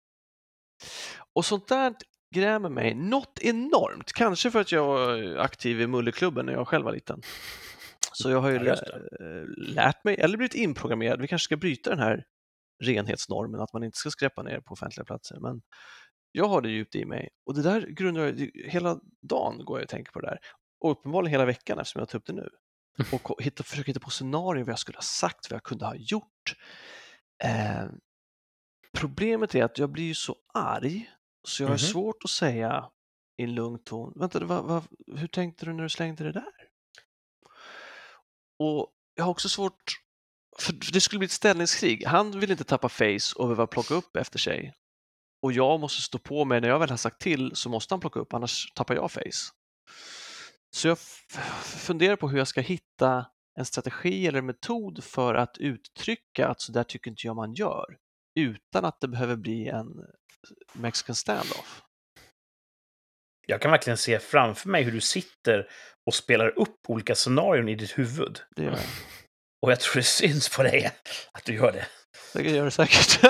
Och 1.34 1.44
sånt 1.44 1.68
där 1.68 1.94
grämer 2.34 2.68
mig 2.68 2.94
något 2.94 3.38
enormt. 3.38 4.12
Kanske 4.12 4.50
för 4.50 4.60
att 4.60 4.72
jag 4.72 4.84
var 4.86 5.36
aktiv 5.36 5.80
i 5.80 5.86
Mulleklubben 5.86 6.46
när 6.46 6.52
jag 6.52 6.68
själv 6.68 6.84
var 6.84 6.92
liten. 6.92 7.22
Så 8.16 8.30
jag 8.30 8.40
har 8.40 8.50
ju 8.50 8.56
Ja, 8.56 8.74
lä- 8.74 9.46
lärt 9.56 10.04
mig, 10.04 10.14
eller 10.20 10.36
blivit 10.36 10.54
inprogrammerad, 10.54 11.20
vi 11.20 11.28
kanske 11.28 11.44
ska 11.44 11.56
bryta 11.56 11.90
den 11.90 11.98
här 11.98 12.24
renhetsnormen 12.82 13.60
att 13.60 13.72
man 13.72 13.84
inte 13.84 13.98
ska 13.98 14.10
skräpa 14.10 14.42
ner 14.42 14.60
på 14.60 14.72
offentliga 14.72 15.04
platser. 15.04 15.40
Men 15.40 15.62
jag 16.32 16.48
har 16.48 16.60
det 16.60 16.68
djupt 16.70 16.94
i 16.94 17.04
mig 17.04 17.28
och 17.46 17.54
det 17.54 17.62
där 17.62 17.80
grundar 17.86 18.22
jag, 18.24 18.50
hela 18.70 19.00
dagen 19.22 19.64
går 19.64 19.78
jag 19.78 19.84
och 19.84 19.88
tänker 19.90 20.12
på 20.12 20.20
det 20.20 20.26
där. 20.26 20.38
Och 20.80 20.90
uppenbarligen 20.90 21.30
hela 21.30 21.44
veckan 21.44 21.78
eftersom 21.78 21.98
jag 21.98 22.08
tar 22.08 22.18
upp 22.18 22.26
det 22.26 22.32
nu. 22.32 22.48
Och 23.12 23.42
hitta, 23.42 23.62
försöker 23.62 23.86
hitta 23.86 24.00
på 24.00 24.10
scenarier 24.10 24.64
vad 24.64 24.72
jag 24.72 24.78
skulle 24.78 24.98
ha 24.98 25.02
sagt, 25.02 25.50
vad 25.50 25.54
jag 25.56 25.62
kunde 25.62 25.84
ha 25.86 25.94
gjort. 25.94 26.54
Eh, 27.44 27.84
problemet 28.98 29.54
är 29.54 29.64
att 29.64 29.78
jag 29.78 29.90
blir 29.90 30.04
ju 30.04 30.14
så 30.14 30.36
arg 30.54 31.10
så 31.48 31.62
jag 31.62 31.68
har 31.68 31.74
Mhm. 31.74 31.78
svårt 31.78 32.24
att 32.24 32.30
säga 32.30 32.90
i 33.36 33.42
en 33.44 33.54
lugn 33.54 33.78
ton, 33.84 34.12
vänta, 34.16 34.44
vad, 34.44 34.64
vad, 34.64 34.82
hur 35.18 35.26
tänkte 35.26 35.66
du 35.66 35.72
när 35.72 35.82
du 35.82 35.88
slängde 35.88 36.24
det 36.24 36.32
där? 36.32 36.52
Och 38.58 38.92
jag 39.14 39.24
har 39.24 39.30
också 39.30 39.48
svårt, 39.48 40.00
för 40.58 40.92
det 40.92 41.00
skulle 41.00 41.18
bli 41.18 41.26
ett 41.26 41.32
ställningskrig. 41.32 42.06
Han 42.06 42.40
vill 42.40 42.50
inte 42.50 42.64
tappa 42.64 42.88
face 42.88 43.34
och 43.36 43.46
behöva 43.46 43.66
plocka 43.66 43.94
upp 43.94 44.16
efter 44.16 44.38
sig. 44.38 44.74
Och 45.42 45.52
jag 45.52 45.80
måste 45.80 46.02
stå 46.02 46.18
på 46.18 46.44
mig, 46.44 46.60
när 46.60 46.68
jag 46.68 46.78
väl 46.78 46.90
har 46.90 46.96
sagt 46.96 47.20
till 47.20 47.56
så 47.56 47.68
måste 47.68 47.94
han 47.94 48.00
plocka 48.00 48.20
upp, 48.20 48.34
annars 48.34 48.72
tappar 48.74 48.94
jag 48.94 49.12
face. 49.12 49.52
Så 50.70 50.88
jag 50.88 50.98
funderar 51.62 52.16
på 52.16 52.28
hur 52.28 52.38
jag 52.38 52.48
ska 52.48 52.60
hitta 52.60 53.26
en 53.58 53.64
strategi 53.64 54.26
eller 54.26 54.42
metod 54.42 55.04
för 55.04 55.34
att 55.34 55.58
uttrycka 55.58 56.48
att 56.48 56.60
så 56.60 56.72
där 56.72 56.84
tycker 56.84 57.10
inte 57.10 57.26
jag 57.26 57.36
man 57.36 57.54
gör, 57.54 57.84
utan 58.34 58.84
att 58.84 59.00
det 59.00 59.08
behöver 59.08 59.36
bli 59.36 59.68
en 59.68 59.88
mexican 60.72 61.14
standoff. 61.14 61.83
Jag 63.46 63.60
kan 63.60 63.70
verkligen 63.70 63.96
se 63.96 64.18
framför 64.18 64.68
mig 64.68 64.82
hur 64.82 64.92
du 64.92 65.00
sitter 65.00 65.66
och 66.06 66.14
spelar 66.14 66.58
upp 66.58 66.76
olika 66.88 67.14
scenarion 67.14 67.68
i 67.68 67.74
ditt 67.74 67.98
huvud. 67.98 68.40
Det 68.56 68.62
gör 68.62 68.70
jag. 68.70 68.80
Och 69.62 69.72
jag 69.72 69.80
tror 69.80 69.96
det 69.96 70.02
syns 70.02 70.48
på 70.48 70.62
dig 70.62 70.90
att 71.32 71.44
du 71.44 71.54
gör 71.54 71.72
det. 71.72 71.86
Det 72.34 72.50
gör 72.50 72.64
det 72.64 72.70
säkert. 72.70 73.20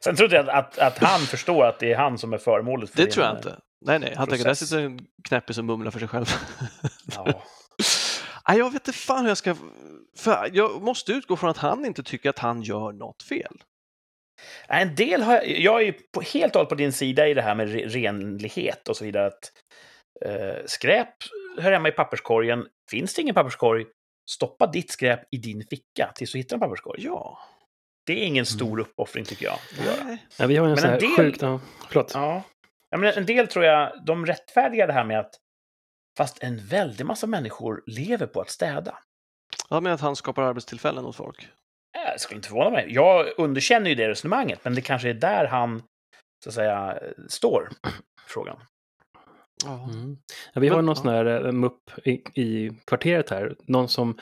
Sen 0.04 0.16
trodde 0.16 0.36
jag 0.36 0.48
att, 0.48 0.78
att 0.78 0.98
han 0.98 1.20
förstår 1.20 1.64
att 1.66 1.78
det 1.78 1.92
är 1.92 1.96
han 1.96 2.18
som 2.18 2.32
är 2.32 2.38
föremålet 2.38 2.90
för 2.90 2.96
det 2.96 3.10
tror 3.10 3.26
jag 3.26 3.36
inte. 3.36 3.58
Nej, 3.86 3.98
nej, 3.98 4.14
han 4.16 4.28
tänker 4.28 4.44
där 4.44 4.50
process. 4.50 4.68
sitter 4.68 4.82
en 4.82 5.00
knäppis 5.28 5.56
som 5.56 5.66
mumlar 5.66 5.90
för 5.90 5.98
sig 5.98 6.08
själv. 6.08 6.26
Ja. 7.14 7.42
Jag 8.54 8.64
vet 8.64 8.88
inte 8.88 8.98
fan 8.98 9.22
hur 9.22 9.28
jag 9.28 9.38
ska... 9.38 9.56
För 10.16 10.50
jag 10.52 10.82
måste 10.82 11.12
utgå 11.12 11.36
från 11.36 11.50
att 11.50 11.56
han 11.56 11.84
inte 11.84 12.02
tycker 12.02 12.30
att 12.30 12.38
han 12.38 12.62
gör 12.62 12.92
något 12.92 13.22
fel. 13.22 13.62
En 14.68 14.94
del 14.94 15.22
har 15.22 15.34
jag, 15.34 15.46
jag 15.48 15.80
är 15.82 15.86
ju 15.86 15.92
på, 15.92 16.20
helt 16.20 16.54
och 16.54 16.58
hållet 16.58 16.68
på 16.68 16.74
din 16.74 16.92
sida 16.92 17.28
i 17.28 17.34
det 17.34 17.42
här 17.42 17.54
med 17.54 17.72
re, 17.72 17.86
renlighet 17.86 18.88
och 18.88 18.96
så 18.96 19.04
vidare. 19.04 19.26
Att, 19.26 19.52
eh, 20.24 20.64
skräp 20.66 21.14
hör 21.58 21.72
hemma 21.72 21.88
i 21.88 21.92
papperskorgen. 21.92 22.66
Finns 22.90 23.14
det 23.14 23.22
ingen 23.22 23.34
papperskorg, 23.34 23.86
stoppa 24.30 24.66
ditt 24.66 24.90
skräp 24.90 25.20
i 25.30 25.36
din 25.36 25.66
ficka 25.70 26.12
tills 26.14 26.32
du 26.32 26.38
hittar 26.38 26.56
en 26.56 26.60
papperskorg. 26.60 27.00
Ja. 27.04 27.38
Det 28.06 28.12
är 28.12 28.26
ingen 28.26 28.46
stor 28.46 28.80
uppoffring 28.80 29.24
tycker 29.24 29.44
jag. 29.46 29.58
Ja, 30.38 30.46
vi 30.46 30.56
har 30.56 30.66
ju 30.66 30.70
en 30.70 30.70
Men 30.70 30.76
sån 30.76 30.86
en 30.86 30.92
här 30.92 31.00
del- 31.00 31.16
sjukt... 31.16 31.42
Ja, 31.42 31.60
förlåt. 31.88 32.10
Ja. 32.14 32.42
ja 32.90 32.98
men 32.98 33.12
en 33.14 33.26
del 33.26 33.48
tror 33.48 33.64
jag, 33.64 34.04
de 34.06 34.26
rättfärdigar 34.26 34.86
det 34.86 34.92
här 34.92 35.04
med 35.04 35.18
att 35.20 35.34
fast 36.18 36.42
en 36.42 36.66
väldig 36.66 37.06
massa 37.06 37.26
människor 37.26 37.82
lever 37.86 38.26
på 38.26 38.40
att 38.40 38.50
städa. 38.50 38.98
Jag 39.70 39.82
menar 39.82 39.94
att 39.94 40.00
han 40.00 40.16
skapar 40.16 40.42
arbetstillfällen 40.42 41.04
åt 41.04 41.16
folk. 41.16 41.48
Eh, 41.96 42.12
Det 42.12 42.18
skulle 42.18 42.36
inte 42.36 42.48
förvåna 42.48 42.70
mig. 42.70 42.86
Jag 42.88 43.26
underkänner 43.36 43.88
ju 43.90 43.94
det 43.96 44.08
resonemanget, 44.08 44.60
men 44.62 44.74
det 44.74 44.80
kanske 44.80 45.10
är 45.10 45.14
där 45.14 45.44
han, 45.46 45.82
så 46.44 46.48
att 46.50 46.54
säga, 46.54 46.98
står. 47.28 47.68
Frågan. 48.26 48.56
Ja. 49.64 49.84
Mm. 49.92 50.16
Ja, 50.52 50.60
vi 50.60 50.68
har 50.68 50.76
Men- 50.76 50.86
någon 50.86 50.96
sån 50.96 51.08
här 51.08 51.46
eh, 51.46 51.52
mupp 51.52 51.90
i, 52.04 52.10
i 52.40 52.70
kvarteret 52.86 53.30
här. 53.30 53.56
Någon 53.66 53.88
som 53.88 54.18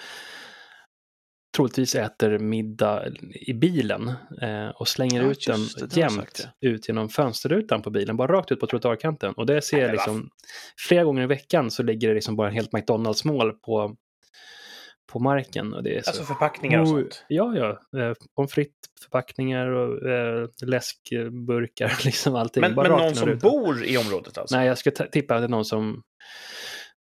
troligtvis 1.57 1.95
äter 1.95 2.39
middag 2.39 3.05
i 3.33 3.53
bilen 3.55 4.13
eh, 4.43 4.69
och 4.69 4.89
slänger 4.89 5.23
Ja, 5.23 5.29
ut 5.31 5.47
den 5.47 5.61
det, 5.79 5.87
det 5.87 6.01
jämt 6.01 6.49
ut 6.61 6.89
genom 6.89 7.09
fönsterrutan 7.09 7.83
på 7.83 7.91
bilen, 7.91 8.17
bara 8.17 8.33
rakt 8.33 8.53
ut 8.53 8.61
på 8.61 8.67
trottoarkanten. 8.67 9.33
Och 9.35 9.47
det 9.47 9.63
ser 9.63 9.79
jag 9.83 9.93
liksom, 9.93 10.31
flera 10.89 11.05
gånger 11.05 11.23
i 11.23 11.27
veckan 11.27 11.71
så 11.71 11.83
ligger 11.83 12.09
det 12.09 12.15
liksom 12.15 12.37
bara 12.37 12.49
en 12.49 12.55
helt 12.55 12.73
McDonalds-mål 12.73 13.53
på, 13.53 13.97
på 15.13 15.19
marken. 15.19 15.75
Och 15.75 15.83
det 15.83 15.97
är 15.97 16.03
så... 16.03 16.11
Alltså 16.11 16.25
förpackningar 16.25 16.81
och 16.81 16.89
sånt. 16.89 17.25
Ja, 17.29 17.55
ja. 17.57 18.01
Eh, 18.01 18.15
pommes 18.37 18.53
frites-förpackningar 18.53 19.67
och 19.67 20.09
eh, 20.11 20.49
läskburkar, 20.63 21.99
liksom 22.05 22.35
allting. 22.35 22.61
Men, 22.61 22.75
bara 22.75 22.89
men 22.89 22.99
någon 22.99 23.15
som 23.15 23.29
rutan. 23.29 23.51
bor 23.51 23.85
i 23.85 23.99
området 23.99 24.39
alltså? 24.39 24.57
Nej, 24.57 24.67
jag 24.67 24.79
ska 24.79 24.91
ta- 24.91 25.07
tippa 25.07 25.35
att 25.35 25.41
det 25.41 25.47
är 25.47 25.49
någon 25.49 25.65
som, 25.65 26.03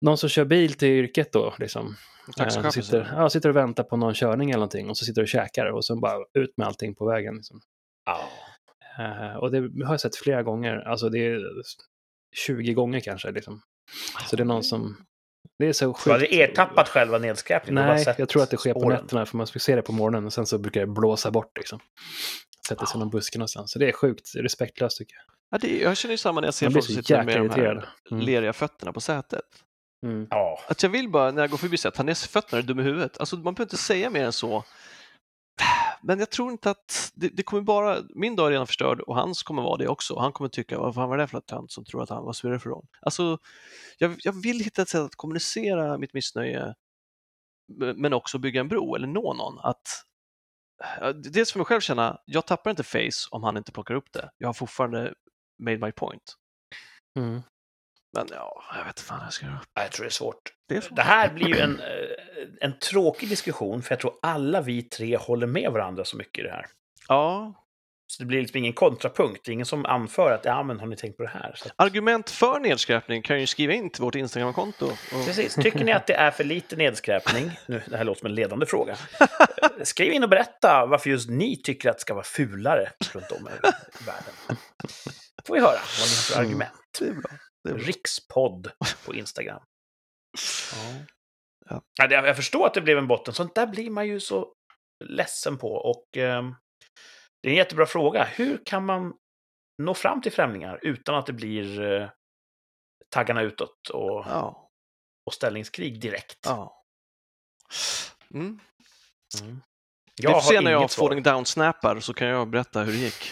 någon 0.02 0.18
som 0.18 0.30
kör 0.30 0.46
bil 0.46 0.74
till 0.74 0.88
yrket 0.90 1.32
då. 1.32 1.54
Liksom. 1.60 1.96
Eh, 2.40 2.70
sitter, 2.70 2.82
så. 2.82 3.06
ja, 3.16 3.30
sitter 3.30 3.50
och 3.50 3.56
väntar 3.56 3.84
på 3.84 3.98
någon 3.98 4.14
körning 4.14 4.50
eller 4.50 4.60
någonting 4.60 4.90
och 4.90 4.98
så 4.98 5.06
sitter 5.06 5.22
och 5.22 5.28
käkar 5.28 5.66
och 5.66 5.86
så 5.86 5.96
bara 5.96 6.18
ut 6.34 6.54
med 6.58 6.68
allting 6.68 6.96
på 6.96 7.06
vägen. 7.06 7.36
Liksom. 7.36 7.62
Ja. 8.06 8.20
Eh, 9.00 9.36
och 9.36 9.52
det 9.52 9.86
har 9.86 9.94
jag 9.94 10.02
sett 10.02 10.16
flera 10.16 10.44
gånger, 10.44 10.78
alltså 10.78 11.10
det 11.10 11.20
är 11.20 11.42
20 12.36 12.74
gånger 12.74 13.00
kanske. 13.00 13.32
Liksom. 13.32 13.62
Så 14.30 14.36
det 14.36 14.44
är 14.44 14.46
någon 14.46 14.64
som... 14.64 14.98
Det 15.60 15.68
är 15.68 15.74
så 15.74 15.94
sjukt. 15.94 16.04
Du 16.06 16.12
hade 16.12 16.36
ertappat 16.36 16.90
själva 16.90 17.18
nedskräpningen? 17.18 17.86
Nej, 17.86 18.04
sett 18.06 18.20
jag 18.20 18.30
tror 18.30 18.44
att 18.44 18.50
det 18.50 18.58
sker 18.58 18.74
på 18.74 18.80
spåren. 18.80 19.02
nätterna 19.02 19.26
för 19.26 19.38
man 19.38 19.48
ska 19.48 19.60
se 19.60 19.76
det 19.76 19.82
på 19.82 19.92
morgonen 19.92 20.26
och 20.26 20.34
sen 20.34 20.46
så 20.46 20.58
brukar 20.58 20.82
det 20.82 20.88
blåsa 20.88 21.32
bort 21.32 21.58
liksom. 21.58 21.80
Sätter 22.68 22.86
sig 22.86 22.98
i 22.98 23.00
någon 23.00 23.10
buske 23.10 23.38
någonstans. 23.38 23.72
Så 23.72 23.80
det 23.80 23.88
är 23.88 23.92
sjukt 23.92 24.36
respektlöst 24.36 24.98
tycker 24.98 25.16
jag. 25.16 25.24
Ja, 25.52 25.58
det, 25.68 25.78
jag 25.82 25.98
känner 25.98 26.14
ju 26.14 26.18
samma 26.18 26.42
när 26.42 26.48
jag 26.48 26.54
ser 26.54 26.70
folk 26.70 26.86
som 26.86 26.96
så 26.96 27.02
sitter 27.02 27.16
jäkla 27.18 27.42
med 27.42 27.50
de 27.50 27.62
här 27.62 27.90
Mm. 28.12 28.26
leriga 28.26 28.54
fötterna 28.54 28.94
på 28.94 29.02
sätet. 29.02 29.44
Mm. 30.06 30.28
Ja. 30.30 30.60
Att 30.68 30.84
jag 30.84 30.90
vill 30.90 31.10
bara, 31.10 31.32
när 31.32 31.42
jag 31.42 31.50
går 31.50 31.58
förbi, 31.58 31.78
säga 31.78 31.92
ta 31.92 32.04
ner 32.04 32.14
fötterna, 32.14 32.58
är 32.58 32.62
du 32.62 32.68
dum 32.68 32.80
i 32.80 32.84
huvudet? 32.84 33.18
Alltså, 33.20 33.36
man 33.36 33.44
behöver 33.44 33.64
inte 33.64 33.78
säga 33.78 34.10
mer 34.10 34.24
än 34.26 34.34
så. 34.34 34.64
Men 36.02 36.20
jag 36.20 36.32
tror 36.32 36.52
inte 36.52 36.70
att, 36.70 37.12
det, 37.16 37.30
det 37.30 37.44
kommer 37.44 37.64
bara, 37.64 38.04
min 38.16 38.36
dag 38.36 38.48
är 38.48 38.52
redan 38.52 38.68
förstörd 38.68 39.00
och 39.00 39.16
hans 39.16 39.44
kommer 39.44 39.62
vara 39.62 39.78
det 39.78 39.88
också. 39.88 40.20
Han 40.20 40.32
kommer 40.32 40.50
tycka, 40.50 40.80
vad 40.80 40.96
fan 40.96 41.10
var 41.10 41.18
det 41.18 41.28
för 41.28 41.40
tönt 41.40 41.72
som 41.72 41.86
tror 41.86 42.04
att 42.04 42.10
han, 42.10 42.24
vad 42.24 42.36
spelar 42.36 42.54
det 42.54 42.60
för 42.60 42.70
roll? 42.70 42.88
Alltså, 43.02 43.38
jag, 43.98 44.16
jag 44.18 44.42
vill 44.42 44.60
hitta 44.60 44.82
ett 44.82 44.90
sätt 44.90 45.02
att 45.02 45.16
kommunicera 45.16 45.98
mitt 45.98 46.14
missnöje, 46.14 46.76
men 47.96 48.14
också 48.14 48.38
bygga 48.38 48.60
en 48.60 48.68
bro 48.68 48.96
eller 48.96 49.08
nå 49.08 49.34
någon. 49.34 49.60
Att, 49.60 49.88
eh, 51.02 51.10
dels 51.10 51.52
för 51.52 51.60
mig 51.60 51.66
själv 51.66 51.82
känna, 51.82 52.20
jag 52.26 52.48
tappar 52.48 52.70
inte 52.70 52.84
face 52.84 53.28
om 53.32 53.44
han 53.44 53.58
inte 53.58 53.72
plockar 53.72 53.96
upp 53.96 54.14
det. 54.14 54.30
Jag 54.38 54.48
har 54.48 54.54
fortfarande 54.54 55.14
made 55.64 55.78
my 55.78 55.92
point. 55.92 56.36
Mm. 57.20 57.42
Men 58.14 58.28
ja, 58.32 58.64
jag 58.78 58.80
vet 58.86 58.88
inte 58.88 59.02
fan 59.02 59.20
jag 59.24 59.34
ska 59.34 59.46
göra. 59.46 59.62
Jag 59.74 59.92
tror 59.92 60.04
det 60.04 60.08
är 60.08 60.12
svårt. 60.12 60.42
Det 60.70 60.76
är 60.78 60.82
så. 60.82 60.94
Det 60.94 61.02
här 61.02 61.30
blir 61.30 61.48
ju 61.48 61.60
en, 61.60 61.80
eh, 61.80 61.86
en 62.62 62.80
tråkig 62.80 63.30
diskussion, 63.30 63.82
för 63.82 63.92
jag 63.92 64.00
tror 64.00 64.14
alla 64.22 64.62
vi 64.62 64.82
tre 64.84 65.18
håller 65.18 65.48
med 65.48 65.72
varandra 65.72 66.06
så 66.06 66.18
mycket 66.18 66.40
i 66.40 66.48
det 66.48 66.52
här. 66.54 66.66
Ja, 67.08 67.54
Så 68.10 68.24
det 68.24 68.28
blir 68.28 68.40
liksom 68.42 68.58
ingen 68.58 68.74
kontrapunkt. 68.74 69.46
Det 69.46 69.52
är 69.52 69.54
ingen 69.54 69.66
som 69.66 69.86
anför 69.86 70.32
att 70.32 70.46
ja, 70.46 70.64
men 70.64 70.80
har 70.80 70.88
ni 70.88 70.96
tänkt 70.96 71.18
på 71.18 71.24
det 71.24 71.30
här? 71.30 71.54
Så, 71.56 71.70
argument 71.76 72.30
för 72.30 72.60
nedskräpning 72.60 73.22
kan 73.22 73.40
ju 73.40 73.48
skriva 73.48 73.74
in 73.74 73.90
till 73.90 74.02
vårt 74.02 74.16
Instagramkonto. 74.16 74.86
Och... 74.86 75.26
precis. 75.26 75.56
Tycker 75.56 75.84
ni 75.84 75.92
att 75.92 76.08
det 76.08 76.14
är 76.14 76.32
för 76.32 76.44
lite 76.44 76.76
nedskräpning? 76.76 77.52
Nu, 77.66 77.82
det 77.88 77.98
här 77.98 78.04
låter 78.04 78.20
som 78.20 78.28
en 78.28 78.36
ledande 78.36 78.66
fråga. 78.66 78.98
Skriv 79.84 80.12
in 80.14 80.24
och 80.24 80.30
berätta 80.30 80.86
varför 80.86 81.10
just 81.10 81.30
ni 81.30 81.62
tycker 81.62 81.90
att 81.90 81.98
det 81.98 82.02
ska 82.02 82.14
vara 82.14 82.24
fulare 82.24 82.90
runt 83.14 83.32
om 83.32 83.48
i 83.48 83.52
världen. 84.06 84.60
får 85.48 85.54
vi 85.54 85.60
höra 85.60 85.70
vad 86.00 86.08
ni 86.10 86.16
har 86.16 86.24
för 86.24 86.36
Mm. 86.40 86.48
argument. 86.48 86.72
Det 87.00 87.06
bra. 87.74 87.84
Rikspodd 87.84 88.72
på 89.06 89.16
Instagram. 89.16 89.64
Ja. 91.70 91.82
Ja, 91.98 92.08
jag 92.12 92.36
förstår 92.36 92.68
att 92.68 92.74
det 92.74 92.82
blev 92.82 92.98
en 92.98 93.08
botten. 93.08 93.34
Sånt 93.34 93.56
där 93.56 93.68
blir 93.68 93.90
man 93.90 94.08
ju 94.08 94.20
så 94.20 94.54
ledsen 95.06 95.58
på. 95.58 95.72
Och 95.74 96.18
ehm, 96.18 96.56
det 97.44 97.50
är 97.50 97.52
en 97.52 97.58
jättebra 97.58 97.86
fråga. 97.86 98.24
Hur 98.24 98.66
kan 98.66 98.86
man 98.86 99.14
nå 99.84 99.94
fram 99.94 100.22
till 100.22 100.32
främlingar 100.32 100.80
utan 100.82 101.16
att 101.16 101.26
det 101.26 101.34
blir 101.34 101.82
eh, 101.82 102.10
taggarna 103.10 103.42
utåt 103.42 103.90
och, 103.90 104.24
Ja. 104.28 104.70
och 105.26 105.34
ställningskrig 105.34 106.02
direkt? 106.02 106.40
ja. 106.46 106.84
Mm. 108.34 108.60
Mm. 109.42 109.62
Jag 110.16 110.34
får 110.44 110.50
se 110.50 110.56
har 110.56 110.64
när 110.64 110.72
jag 110.72 110.92
falling 110.92 111.24
down-snappar 111.24 112.00
så 112.00 112.14
kan 112.14 112.28
jag 112.28 112.50
berätta 112.50 112.84
hur 112.84 112.92
det 112.92 112.98
gick. 112.98 113.32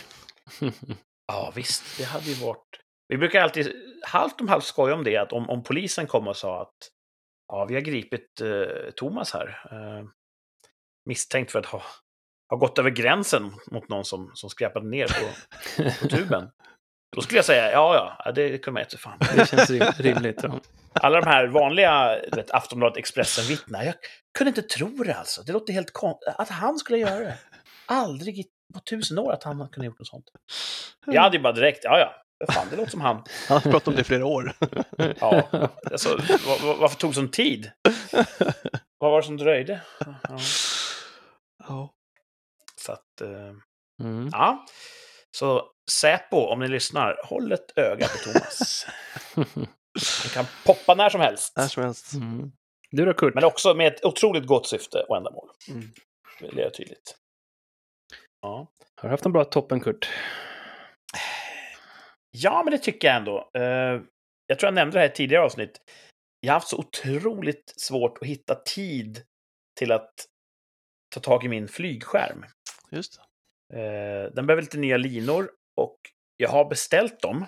Ja, 1.28 1.52
visst. 1.56 1.98
Det 1.98 2.04
hade 2.04 2.26
ju 2.26 2.46
varit... 2.46 2.82
Vi 3.08 3.18
brukar 3.18 3.42
alltid 3.42 3.74
halvt 4.04 4.42
om 4.42 4.48
halvt 4.48 4.66
skoja 4.66 4.96
om 4.96 5.04
det, 5.04 5.18
att 5.18 5.34
om, 5.34 5.50
om 5.50 5.64
polisen 5.64 6.08
kom 6.08 6.28
och 6.28 6.38
sa 6.38 6.62
att 6.62 6.76
ja, 7.48 7.66
vi 7.66 7.74
har 7.74 7.82
gripit 7.82 8.42
eh, 8.42 8.92
Thomas 8.96 9.34
här. 9.34 9.48
Eh, 9.72 10.06
misstänkt 11.10 11.52
för 11.52 11.60
att 11.60 11.66
ha, 11.66 11.82
ha 12.50 12.58
gått 12.58 12.80
över 12.80 12.90
gränsen 12.90 13.52
mot 13.72 13.90
någon 13.90 14.06
som, 14.06 14.32
som 14.34 14.50
skräpade 14.50 14.88
ner 14.88 15.08
på, 15.08 15.28
på 16.02 16.08
tuben. 16.16 16.50
Då 17.16 17.22
skulle 17.22 17.38
jag 17.38 17.46
säga, 17.46 17.72
ja, 17.72 18.18
ja, 18.26 18.32
det 18.32 18.58
kunde 18.58 18.72
man 18.72 18.84
inte 18.84 18.98
fan. 18.98 19.18
Det 19.36 19.50
känns 19.50 19.70
rim- 19.70 19.94
rimligt. 19.98 20.44
Ja. 20.44 20.60
Alla 20.94 21.22
de 21.22 21.28
här 21.28 21.48
vanliga 21.48 22.20
vet, 22.32 22.52
Aftonbladet 22.52 22.98
Expressen-vittnena, 22.98 23.86
jag 23.86 23.96
kunde 24.38 24.50
inte 24.50 24.62
tro 24.62 24.88
det 25.04 25.14
alltså. 25.16 25.44
Det 25.44 25.54
låter 25.54 25.74
helt 25.74 25.94
konstigt. 25.94 26.34
Att 26.38 26.50
han 26.50 26.78
skulle 26.78 26.98
göra 27.00 27.20
det. 27.20 27.38
Aldrig 27.86 28.46
på 28.74 28.80
tusen 28.80 29.20
år 29.20 29.32
att 29.34 29.44
han 29.44 29.58
kunde 29.58 29.80
ha 29.80 29.86
gjort 29.86 30.00
något 30.00 30.08
sånt. 30.08 30.26
Jag 31.06 31.22
hade 31.22 31.38
ju 31.38 31.44
bara 31.44 31.54
direkt, 31.54 31.80
ja, 31.84 32.00
ja, 32.00 32.25
fan, 32.52 32.68
det 32.70 32.76
låter 32.76 32.92
som 32.92 33.02
han. 33.02 33.24
Han 33.48 33.62
har 33.62 33.72
pratat 33.72 33.88
om 33.88 33.96
det 33.96 34.02
i 34.02 34.04
flera 34.04 34.26
år. 34.26 34.54
Ja, 35.20 35.48
alltså, 35.92 36.16
va- 36.18 36.58
va- 36.64 36.76
varför 36.80 36.98
tog 36.98 37.10
det 37.12 37.16
sån 37.16 37.32
tid? 37.32 37.72
Vad 38.98 39.12
var 39.12 39.22
det 39.22 39.26
som 39.28 39.38
dröjde? 39.38 39.82
Ja, 40.00 40.38
Ja. 41.68 41.94
så 42.82 42.92
att, 42.92 43.22
eh, 43.22 43.54
Mm. 44.04 44.30
ja. 44.32 44.66
Så 45.32 45.64
Säpo, 45.92 46.38
om 46.38 46.60
ni 46.60 46.68
lyssnar, 46.68 47.22
håll 47.26 47.52
ett 47.52 47.78
öga 47.78 48.08
på 48.08 48.18
Thomas. 48.18 48.86
Han 49.36 50.30
kan 50.34 50.46
poppa 50.66 50.96
när 50.96 51.10
som 51.10 51.22
helst. 51.22 51.54
När 51.58 51.68
som 51.68 51.84
helst. 51.84 52.14
Mm. 52.14 52.52
Du 52.92 53.06
då 53.06 53.14
Kurt? 53.14 53.34
Men 53.36 53.44
också 53.44 53.74
med 53.74 53.94
ett 53.94 54.06
otroligt 54.06 54.46
gott 54.48 54.68
syfte 54.68 55.00
och 55.10 55.18
ändamål. 55.18 55.50
Mm. 55.70 55.92
Det 56.40 56.48
vill 56.48 56.58
jag 56.58 56.74
tydligt. 56.74 57.16
Ja. 58.42 58.68
Har 58.96 59.10
du 59.10 59.14
haft 59.14 59.26
en 59.26 59.32
bra 59.32 59.44
toppen 59.46 59.80
Kurt? 59.80 60.10
Ja, 62.36 62.64
men 62.64 62.72
det 62.72 62.78
tycker 62.78 63.08
jag 63.08 63.18
ändå. 63.18 63.50
Eh, 63.54 64.02
jag 64.48 64.60
tror 64.60 64.68
jag 64.68 64.74
nämnde 64.74 64.98
det 64.98 65.00
här 65.00 65.10
i 65.10 65.16
tidigare 65.16 65.44
avsnitt. 65.44 65.82
Jag 66.40 66.54
har 66.54 66.60
haft 66.60 66.68
så 66.68 66.78
otroligt 66.78 67.74
svårt 67.78 68.18
att 68.22 68.28
hitta 68.28 68.56
tid 68.56 69.24
till 69.80 69.92
att 69.92 70.14
ta 71.16 71.20
tag 71.20 71.44
i 71.44 71.48
min 71.48 71.68
flygskärm. 71.68 72.46
Just 72.92 73.20
det. 73.70 73.80
Eh, 73.80 74.32
den 74.34 74.48
behöver 74.48 74.62
lite 74.62 74.78
nya 74.78 74.98
linor 74.98 75.52
och 75.82 75.98
jag 76.38 76.50
har 76.50 76.70
beställt 76.70 77.20
dem. 77.22 77.46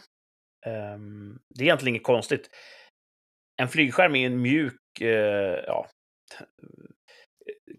Ehm, 0.66 1.40
det 1.56 1.64
är 1.64 1.66
egentligen 1.66 1.96
inget 1.96 2.06
konstigt. 2.06 2.50
En 3.62 3.68
flygskärm 3.68 4.16
är 4.16 4.26
en 4.26 4.42
mjuk 4.42 5.02
eh, 5.02 5.64
ja, 5.66 5.90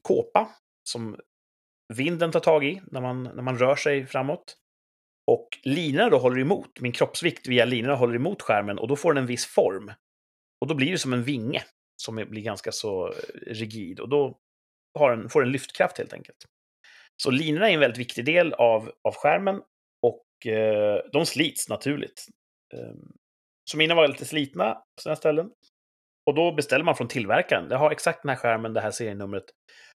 kåpa 0.03 0.49
som 0.89 1.21
vinden 1.95 2.33
tar 2.33 2.41
tag 2.41 2.65
i 2.65 2.83
när 2.87 3.01
man, 3.01 3.23
när 3.23 3.43
man 3.43 3.59
rör 3.59 3.77
sig 3.77 4.07
framåt. 4.07 4.57
Och 5.29 5.49
linorna 5.63 6.11
då 6.11 6.19
håller 6.19 6.41
emot. 6.41 6.81
Min 6.81 6.93
kroppsvikt 6.93 7.49
via 7.49 7.65
linorna 7.65 7.95
håller 7.95 8.15
emot 8.15 8.43
skärmen 8.43 8.79
och 8.79 8.89
då 8.89 8.97
får 8.97 9.13
den 9.13 9.23
en 9.23 9.27
viss 9.27 9.47
form. 9.47 9.93
Och 10.61 10.67
då 10.67 10.75
blir 10.75 10.93
det 10.93 10.99
som 10.99 11.13
en 11.13 11.23
vinge 11.23 11.63
som 12.03 12.15
blir 12.15 12.43
ganska 12.43 12.73
så 12.73 13.09
eh, 13.09 13.15
rigid 13.47 14.01
och 14.01 14.09
då 14.09 14.39
har 14.99 15.17
den, 15.17 15.29
får 15.29 15.43
den 15.43 15.53
lyftkraft 15.53 15.99
helt 15.99 16.13
enkelt. 16.13 16.37
Så 17.23 17.31
linorna 17.31 17.71
är 17.71 17.75
en 17.75 17.81
väldigt 17.81 17.99
viktig 17.99 18.25
del 18.25 18.53
av, 18.53 18.93
av 19.09 19.15
skärmen 19.15 19.63
och 20.03 20.53
eh, 20.53 21.01
de 21.13 21.27
slits 21.27 21.69
naturligt. 21.69 22.27
Eh, 22.75 22.95
så 23.71 23.77
mina 23.77 23.95
var 23.95 24.09
lite 24.09 24.25
slitna 24.25 24.75
på 24.75 25.03
sina 25.03 25.17
ställen. 25.17 25.51
Och 26.27 26.35
då 26.35 26.53
beställer 26.53 26.85
man 26.85 26.97
från 26.97 27.09
tillverkaren. 27.09 27.67
Jag 27.71 27.79
har 27.79 27.91
exakt 27.91 28.23
den 28.23 28.29
här 28.29 28.37
skärmen, 28.37 28.73
det 28.73 28.81
här 28.81 28.91
serienumret. 28.91 29.45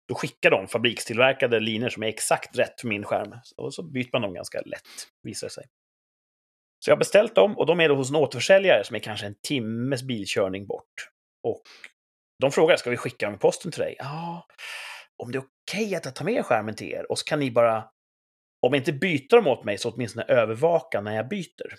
Då 0.09 0.15
skickar 0.15 0.51
de 0.51 0.67
fabrikstillverkade 0.67 1.59
linor 1.59 1.89
som 1.89 2.03
är 2.03 2.07
exakt 2.07 2.57
rätt 2.57 2.81
för 2.81 2.87
min 2.87 3.03
skärm. 3.03 3.35
Och 3.57 3.73
så 3.73 3.83
byter 3.83 4.09
man 4.13 4.21
dem 4.21 4.33
ganska 4.33 4.61
lätt, 4.61 5.07
visar 5.23 5.47
det 5.47 5.53
sig. 5.53 5.65
Så 6.85 6.89
jag 6.89 6.95
har 6.95 6.99
beställt 6.99 7.35
dem 7.35 7.57
och 7.57 7.65
de 7.65 7.79
är 7.79 7.89
då 7.89 7.95
hos 7.95 8.09
en 8.09 8.15
återförsäljare 8.15 8.83
som 8.83 8.95
är 8.95 8.99
kanske 8.99 9.25
en 9.25 9.35
timmes 9.43 10.03
bilkörning 10.03 10.67
bort. 10.67 11.09
Och 11.47 11.61
de 12.41 12.51
frågar, 12.51 12.77
ska 12.77 12.89
vi 12.89 12.97
skicka 12.97 13.25
dem 13.25 13.35
i 13.35 13.37
posten 13.37 13.71
till 13.71 13.81
dig? 13.81 13.95
Ja, 13.99 14.47
om 15.23 15.31
det 15.31 15.37
är 15.37 15.43
okej 15.43 15.95
att 15.95 16.05
jag 16.05 16.15
tar 16.15 16.25
med 16.25 16.45
skärmen 16.45 16.75
till 16.75 16.87
er 16.87 17.11
och 17.11 17.19
så 17.19 17.25
kan 17.25 17.39
ni 17.39 17.51
bara, 17.51 17.89
om 18.67 18.75
inte 18.75 18.93
byta 18.93 19.35
dem 19.35 19.47
åt 19.47 19.63
mig, 19.63 19.77
så 19.77 19.91
åtminstone 19.91 20.25
övervaka 20.25 21.01
när 21.01 21.15
jag 21.15 21.27
byter. 21.27 21.75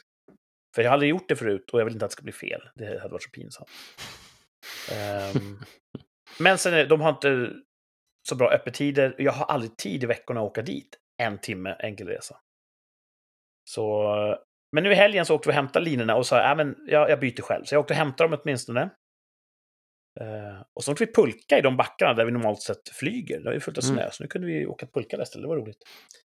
För 0.75 0.83
jag 0.83 0.89
har 0.89 0.93
aldrig 0.93 1.11
gjort 1.11 1.29
det 1.29 1.37
förut 1.37 1.71
och 1.71 1.81
jag 1.81 1.85
vill 1.85 1.95
inte 1.95 2.05
att 2.05 2.11
det 2.11 2.13
ska 2.13 2.23
bli 2.23 2.33
fel. 2.33 2.61
Det 2.75 3.01
hade 3.01 3.13
varit 3.13 3.23
så 3.23 3.31
pinsamt. 3.31 3.71
um, 5.37 5.65
men 6.39 6.59
sen, 6.59 6.89
de 6.89 7.01
har 7.01 7.11
inte 7.11 7.51
så 8.31 8.37
bra 8.37 8.51
öppettider. 8.51 9.15
Jag 9.19 9.33
har 9.33 9.47
aldrig 9.47 9.77
tid 9.77 10.03
i 10.03 10.07
veckorna 10.07 10.41
att 10.41 10.47
åka 10.47 10.63
dit. 10.63 10.99
En 11.23 11.39
timme 11.39 11.77
enkel 11.79 12.09
resa. 12.09 12.37
Så, 13.71 14.05
men 14.73 14.85
nu 14.85 14.93
i 14.93 14.95
helgen 14.95 15.27
så 15.27 15.35
åkte 15.35 15.49
vi 15.49 15.51
och 15.53 15.55
hämtade 15.55 15.85
linorna 15.85 16.17
och 16.17 16.27
sa, 16.27 16.39
ja 16.43 16.55
men 16.55 16.77
jag, 16.87 17.11
jag 17.11 17.21
byter 17.21 17.43
själv. 17.43 17.65
Så 17.65 17.75
jag 17.75 17.81
åkte 17.81 17.93
och 17.93 17.99
hämtade 17.99 18.31
dem 18.31 18.41
åtminstone. 18.43 18.91
Uh, 20.21 20.63
och 20.75 20.85
så 20.85 20.93
åkte 20.93 21.05
vi 21.05 21.13
pulka 21.13 21.59
i 21.59 21.61
de 21.61 21.77
backarna 21.77 22.15
där 22.15 22.25
vi 22.25 22.33
normalt 22.33 22.63
sett 22.63 22.89
flyger. 22.89 23.39
Det 23.39 23.45
var 23.45 23.53
ju 23.53 23.61
fullt 23.61 23.79
av 23.79 23.83
snö, 23.83 24.01
Mm. 24.01 24.11
så 24.13 24.23
nu 24.23 24.29
kunde 24.29 24.47
vi 24.47 24.67
åka 24.67 24.87
pulka 24.87 25.17
där 25.17 25.23
istället. 25.25 25.45
Det 25.45 25.49
var 25.49 25.57
roligt. 25.57 25.85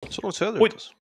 Så 0.09 0.21
långt 0.21 0.35
söderut. 0.35 0.61
Oj. 0.61 0.69
Alltså. 0.73 0.93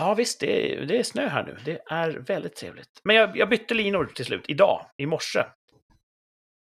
Ja, 0.00 0.14
visst, 0.14 0.40
det 0.40 0.72
är, 0.74 0.86
det 0.86 0.98
är 0.98 1.02
snö 1.02 1.28
här 1.28 1.44
nu. 1.44 1.56
Det 1.64 1.80
är 1.86 2.10
väldigt 2.10 2.56
trevligt. 2.56 3.00
Men 3.04 3.16
jag, 3.16 3.36
jag 3.36 3.48
bytte 3.48 3.74
linor 3.74 4.04
till 4.06 4.24
slut, 4.24 4.44
idag, 4.48 4.86
i 4.96 5.06
morse. 5.06 5.44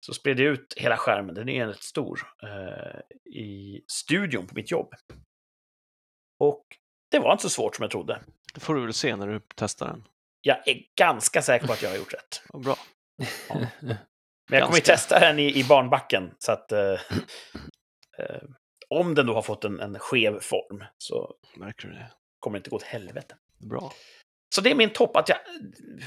Så 0.05 0.13
spred 0.13 0.39
jag 0.39 0.53
ut 0.53 0.73
hela 0.77 0.97
skärmen, 0.97 1.35
den 1.35 1.49
är 1.49 1.67
rätt 1.67 1.83
stor, 1.83 2.27
eh, 2.43 2.99
i 3.33 3.81
studion 3.87 4.47
på 4.47 4.55
mitt 4.55 4.71
jobb. 4.71 4.93
Och 6.39 6.63
det 7.11 7.19
var 7.19 7.31
inte 7.31 7.41
så 7.41 7.49
svårt 7.49 7.75
som 7.75 7.83
jag 7.83 7.91
trodde. 7.91 8.21
Det 8.53 8.59
får 8.59 8.75
du 8.75 8.81
väl 8.81 8.93
se 8.93 9.15
när 9.15 9.27
du 9.27 9.41
testar 9.55 9.87
den. 9.87 10.07
Jag 10.41 10.67
är 10.67 10.81
ganska 10.95 11.41
säker 11.41 11.67
på 11.67 11.73
att 11.73 11.81
jag 11.81 11.89
har 11.89 11.97
gjort 11.97 12.13
rätt. 12.13 12.41
Vad 12.49 12.63
bra. 12.63 12.75
Men 14.49 14.59
jag 14.59 14.63
kommer 14.63 14.77
ju 14.77 14.83
testa 14.83 15.19
den 15.19 15.39
i, 15.39 15.59
i 15.59 15.63
barnbacken, 15.63 16.35
så 16.39 16.51
att... 16.51 16.71
Eh, 16.71 17.01
eh, 18.17 18.43
om 18.89 19.15
den 19.15 19.25
då 19.25 19.33
har 19.33 19.41
fått 19.41 19.65
en, 19.65 19.79
en 19.79 19.99
skev 19.99 20.39
form 20.39 20.83
så 20.97 21.35
Märker 21.55 21.87
du 21.87 21.93
det? 21.93 22.11
kommer 22.39 22.57
det 22.57 22.59
inte 22.59 22.69
gå 22.69 22.75
åt 22.75 22.83
helvete. 22.83 23.35
Bra. 23.69 23.93
Så 24.55 24.61
det 24.61 24.71
är 24.71 24.75
min 24.75 24.89
topp, 24.89 25.15
att 25.15 25.29
jag... 25.29 25.37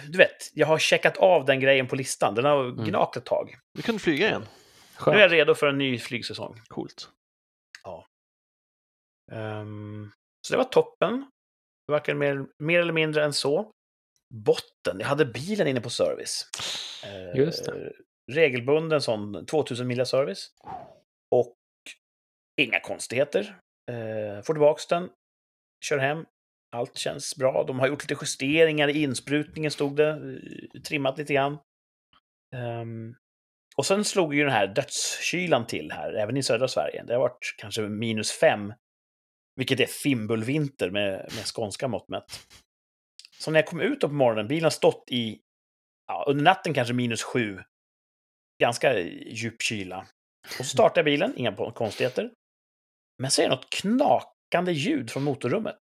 Du 0.09 0.18
vet, 0.18 0.50
jag 0.54 0.66
har 0.66 0.78
checkat 0.78 1.16
av 1.16 1.44
den 1.44 1.61
grejen 1.61 1.87
på 1.87 1.96
listan. 1.96 2.35
Den 2.35 2.44
har 2.44 2.85
gnagt 2.85 3.16
ett 3.16 3.24
tag. 3.24 3.59
Du 3.74 3.82
kan 3.82 3.98
flyga 3.98 4.28
igen. 4.28 4.40
Nu 5.06 5.12
är 5.12 5.18
jag 5.18 5.20
Skönt. 5.20 5.32
redo 5.32 5.54
för 5.54 5.66
en 5.66 5.78
ny 5.78 5.98
flygsäsong. 5.98 6.61
Coolt. 6.68 7.09
Ehm, 9.32 10.11
så 10.46 10.54
det 10.54 10.56
var 10.59 10.64
toppen. 10.64 11.30
Det 11.87 11.92
verkar 11.92 12.14
mer, 12.14 12.46
mer 12.59 12.80
eller 12.80 12.92
mindre 12.92 13.24
än 13.24 13.32
så. 13.32 13.70
Botten, 14.35 15.00
jag 15.00 15.06
hade 15.06 15.26
bilen 15.26 15.66
inne 15.66 15.80
på 15.80 15.90
service. 15.90 16.48
Eh, 17.04 17.38
Just 17.40 17.64
det. 17.64 17.92
Regelbunden 18.32 19.02
sån 19.02 19.46
2000 19.46 19.87
mila 19.87 20.04
service. 20.04 20.50
Och 21.30 21.54
inga 22.61 22.80
konstigheter. 22.80 23.59
Eh, 23.90 24.42
får 24.42 24.54
tillbaks 24.54 24.87
den, 24.87 25.11
kör 25.85 25.98
hem. 25.98 26.26
Allt 26.77 26.97
känns 26.97 27.37
bra. 27.37 27.65
De 27.65 27.79
har 27.79 27.89
gjort 27.89 28.03
lite 28.03 28.25
justeringar 28.25 28.89
i 28.89 29.03
insprutningen, 29.03 29.71
stod 29.71 29.97
det. 29.97 30.11
Eh, 30.11 30.81
trimmat 30.81 31.19
lite 31.19 31.35
grann. 31.35 31.59
Um, 32.57 33.17
och 33.77 33.87
sen 33.87 34.05
slog 34.05 34.35
ju 34.35 34.43
den 34.43 34.53
här 34.53 34.67
dödskylan 34.67 35.67
till 35.67 35.93
här, 35.93 36.12
även 36.12 36.37
i 36.37 36.43
södra 36.43 36.69
Sverige. 36.69 37.05
Det 37.07 37.12
har 37.12 37.21
varit 37.21 37.55
kanske 37.59 37.83
minus 37.83 38.33
fem, 38.33 38.73
vilket 39.57 39.81
är 39.81 39.87
fimbulvinter 39.87 40.91
med, 40.91 41.12
med 41.37 41.45
skånska 41.45 41.89
mått 41.89 42.09
mätt. 42.09 42.25
Så 43.39 43.51
när 43.51 43.59
jag 43.59 43.67
kom 43.67 43.81
ut 43.81 44.01
på 44.01 44.09
morgonen, 44.09 44.49
bilen 44.49 44.65
har 44.65 44.71
stått 44.71 45.05
i, 45.11 45.41
ja, 46.07 46.25
under 46.29 46.45
natten 46.45 46.75
kanske 46.75 46.95
minus 46.95 47.23
sju. 47.23 47.62
Ganska 48.61 48.99
djup 49.01 49.62
kyla. 49.62 50.07
Och 50.59 50.65
så 50.67 50.71
startar 50.71 50.99
jag 50.99 51.05
bilen, 51.05 51.33
inga 51.37 51.73
konstigheter. 51.75 52.31
Men 53.19 53.31
så 53.31 53.43
är 53.43 53.49
det 53.49 53.55
något 53.55 53.71
knakande 53.71 54.73
ljud 54.73 55.11
från 55.11 55.25
motorrummet. 55.25 55.81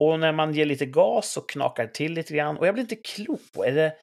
Och 0.00 0.20
när 0.20 0.32
man 0.32 0.54
ger 0.54 0.66
lite 0.66 0.86
gas 0.86 1.32
så 1.32 1.40
knakar 1.40 1.86
det 1.86 1.94
till 1.94 2.12
lite 2.12 2.34
grann. 2.34 2.56
Och 2.56 2.66
jag 2.66 2.74
blir 2.74 2.82
inte 2.82 2.96
klok 2.96 3.52
på, 3.54 3.64
är 3.64 3.72
det, 3.72 3.96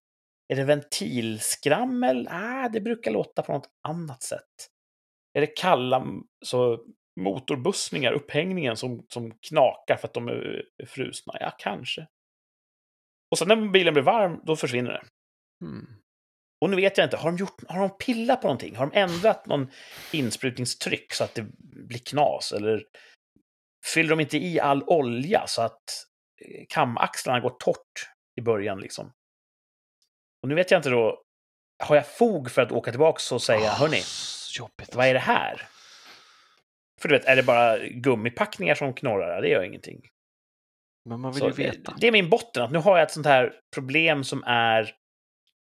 är 0.53 0.55
det 0.55 0.63
ventilskrammel? 0.63 2.27
Ah, 2.31 2.69
det 2.69 2.81
brukar 2.81 3.11
låta 3.11 3.41
på 3.41 3.51
något 3.51 3.69
annat 3.87 4.23
sätt. 4.23 4.67
Är 5.33 5.41
det 5.41 5.47
kalla 5.47 6.05
så 6.45 6.85
motorbussningar, 7.19 8.11
upphängningen 8.11 8.77
som, 8.77 9.05
som 9.09 9.31
knakar 9.31 9.97
för 9.97 10.07
att 10.07 10.13
de 10.13 10.27
är 10.27 10.65
frusna? 10.87 11.33
Ja, 11.39 11.51
kanske. 11.59 12.07
Och 13.31 13.37
sen 13.37 13.47
när 13.47 13.71
bilen 13.71 13.93
blir 13.93 14.03
varm, 14.03 14.41
då 14.43 14.55
försvinner 14.55 14.91
det. 14.91 15.03
Mm. 15.65 15.87
Och 16.61 16.69
nu 16.69 16.75
vet 16.75 16.97
jag 16.97 17.05
inte, 17.05 17.17
har 17.17 17.31
de, 17.31 17.37
gjort, 17.37 17.63
har 17.67 17.79
de 17.79 17.97
pillat 17.97 18.41
på 18.41 18.47
någonting? 18.47 18.75
Har 18.75 18.87
de 18.87 18.99
ändrat 18.99 19.45
någon 19.45 19.71
insprutningstryck 20.13 21.13
så 21.13 21.23
att 21.23 21.35
det 21.35 21.45
blir 21.59 21.99
knas? 21.99 22.51
Eller 22.51 22.83
fyller 23.85 24.09
de 24.09 24.19
inte 24.19 24.37
i 24.37 24.59
all 24.59 24.83
olja 24.87 25.47
så 25.47 25.61
att 25.61 26.05
eh, 26.45 26.65
kamaxlarna 26.69 27.39
går 27.39 27.49
torrt 27.59 28.09
i 28.35 28.41
början 28.41 28.79
liksom? 28.79 29.13
Och 30.43 30.49
nu 30.49 30.55
vet 30.55 30.71
jag 30.71 30.79
inte 30.79 30.89
då, 30.89 31.21
har 31.83 31.95
jag 31.95 32.07
fog 32.07 32.51
för 32.51 32.61
att 32.61 32.71
åka 32.71 32.91
tillbaka 32.91 33.35
och 33.35 33.41
säga, 33.41 33.71
Ah, 33.71 33.73
hörni, 33.75 34.01
Jobbigt. 34.59 34.95
vad 34.95 35.05
är 35.07 35.13
det 35.13 35.19
här? 35.19 35.67
För 37.01 37.09
du 37.09 37.15
vet, 37.17 37.25
är 37.25 37.35
det 37.35 37.43
bara 37.43 37.77
gummipackningar 37.77 38.75
som 38.75 38.93
knorrar? 38.93 39.41
Det 39.41 39.47
gör 39.49 39.63
ingenting. 39.63 40.01
Men 41.09 41.19
man 41.19 41.31
vill 41.31 41.39
Så, 41.39 41.47
ju 41.47 41.53
veta. 41.53 41.95
Det 41.99 42.07
är 42.07 42.11
min 42.11 42.29
botten, 42.29 42.63
att 42.63 42.71
nu 42.71 42.79
har 42.79 42.97
jag 42.97 43.05
ett 43.05 43.11
sånt 43.11 43.25
här 43.25 43.53
problem 43.75 44.23
som 44.23 44.43
är 44.43 44.95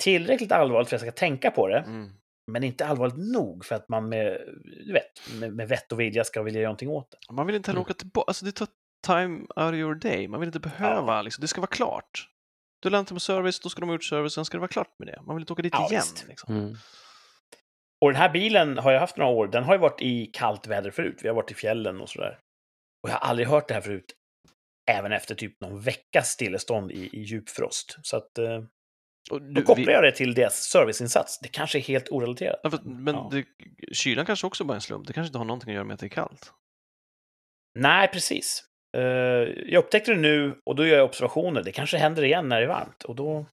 tillräckligt 0.03 0.53
allvarligt 0.53 0.89
för 0.89 0.97
att 0.97 1.03
jag 1.03 1.13
ska 1.13 1.19
tänka 1.21 1.51
på 1.51 1.69
det, 1.69 1.79
Mm. 1.79 2.11
Men 2.49 2.65
inte 2.65 2.87
allvarligt 2.87 3.33
nog 3.33 3.65
för 3.65 3.75
att 3.75 3.89
man 3.89 4.09
med, 4.09 4.39
du 4.87 4.93
vet, 4.93 5.39
med, 5.41 5.53
med 5.53 5.69
vett 5.69 5.93
och 5.93 6.01
vilja 6.01 6.25
ska 6.25 6.43
vilja 6.43 6.61
göra 6.61 6.69
någonting 6.69 6.89
åt 6.89 7.11
det. 7.11 7.33
Man 7.35 7.47
vill 7.47 7.57
inte 7.57 7.71
heller 7.71 7.79
Mm. 7.81 7.87
åka 7.87 7.95
tillbaka. 7.95 8.25
Alltså 8.29 8.45
det 8.45 8.53
tar 8.53 8.69
time 9.07 9.41
out 9.41 9.69
of 9.69 9.75
your 9.75 9.95
day. 9.95 10.29
Man 10.29 10.41
vill 10.41 10.47
inte 10.49 10.61
behöva. 10.61 11.23
Liksom. 11.23 11.43
Det 11.43 11.49
ska 11.49 11.61
vara 11.61 11.71
klart. 11.71 12.29
Du 12.83 12.91
lämnar 12.91 13.13
med 13.13 13.23
service, 13.23 13.61
då 13.61 13.69
ska 13.69 13.81
de 13.81 13.89
ha 13.89 13.95
gjort 13.95 14.05
service, 14.05 14.33
sen 14.35 14.45
ska 14.45 14.57
det 14.57 14.61
vara 14.61 14.69
klart 14.69 14.95
med 14.99 15.09
det. 15.09 15.23
Man 15.27 15.37
vill 15.37 15.43
inte 15.43 15.53
åka 15.53 15.63
dit 15.63 15.73
Ja, 15.77 15.89
igen. 15.91 16.03
Liksom. 16.29 16.57
Mm. 16.57 16.77
Och 18.01 18.13
den 18.13 18.21
här 18.21 18.29
bilen 18.29 18.79
har 18.79 18.93
jag 18.93 19.01
haft 19.01 19.17
några 19.17 19.31
år, 19.33 19.47
den 19.47 19.65
har 19.65 19.75
ju 19.75 19.79
varit 19.81 20.03
i 20.03 20.27
kallt 20.27 20.67
väder 20.67 20.91
förut. 20.91 21.19
Vi 21.23 21.29
har 21.29 21.35
varit 21.35 21.51
i 21.51 21.55
fjällen 21.55 22.01
och 22.01 22.09
sådär. 22.09 22.39
Och 23.03 23.11
jag 23.11 23.15
har 23.15 23.29
aldrig 23.29 23.49
hört 23.49 23.69
det 23.69 23.75
här 23.75 23.81
förut, 23.81 24.15
även 24.91 25.13
efter 25.13 25.35
typ 25.35 25.61
någon 25.61 25.81
veckas 25.81 26.29
stillestånd 26.29 26.93
i, 26.93 27.09
i 27.13 27.21
djupfrost. 27.23 27.97
Så 28.03 28.17
att, 28.17 28.39
eh, 28.39 28.63
Och 29.31 29.43
då 29.43 29.49
du, 29.49 29.63
kopplar 29.63 29.87
vi, 29.87 29.93
jag 29.93 30.03
det 30.03 30.13
till 30.13 30.35
deras 30.35 30.55
serviceinsats. 30.57 31.39
Det 31.41 31.49
kanske 31.49 31.79
är 31.79 31.83
helt 31.83 32.09
orelaterat. 32.11 32.61
ja, 32.63 32.71
men 32.85 33.15
Ja. 33.15 33.31
det, 33.33 33.45
kylan 33.95 34.27
kanske 34.27 34.47
också 34.47 34.65
bara 34.65 34.73
är 34.73 34.77
en 34.77 34.81
slump. 34.81 35.07
Det 35.07 35.13
kanske 35.13 35.29
inte 35.29 35.39
har 35.39 35.45
någonting 35.45 35.71
att 35.71 35.75
göra 35.75 35.85
med 35.85 35.95
att 35.95 36.01
det 36.01 36.07
är 36.07 36.09
kallt. 36.09 36.53
Nej, 37.79 38.09
precis. 38.09 38.65
Eh, 38.97 39.03
jag 39.73 39.85
upptäckte 39.85 40.13
det 40.15 40.21
nu 40.21 40.61
och 40.67 40.77
då 40.77 40.87
gör 40.87 40.97
jag 40.97 41.05
observationer. 41.05 41.63
Det 41.63 41.73
kanske 41.73 41.99
händer 41.99 42.25
igen 42.25 42.49
när 42.49 42.57
det 42.61 42.65
är 42.65 42.69
varmt. 42.69 43.05
Och 43.05 43.17
då... 43.17 43.47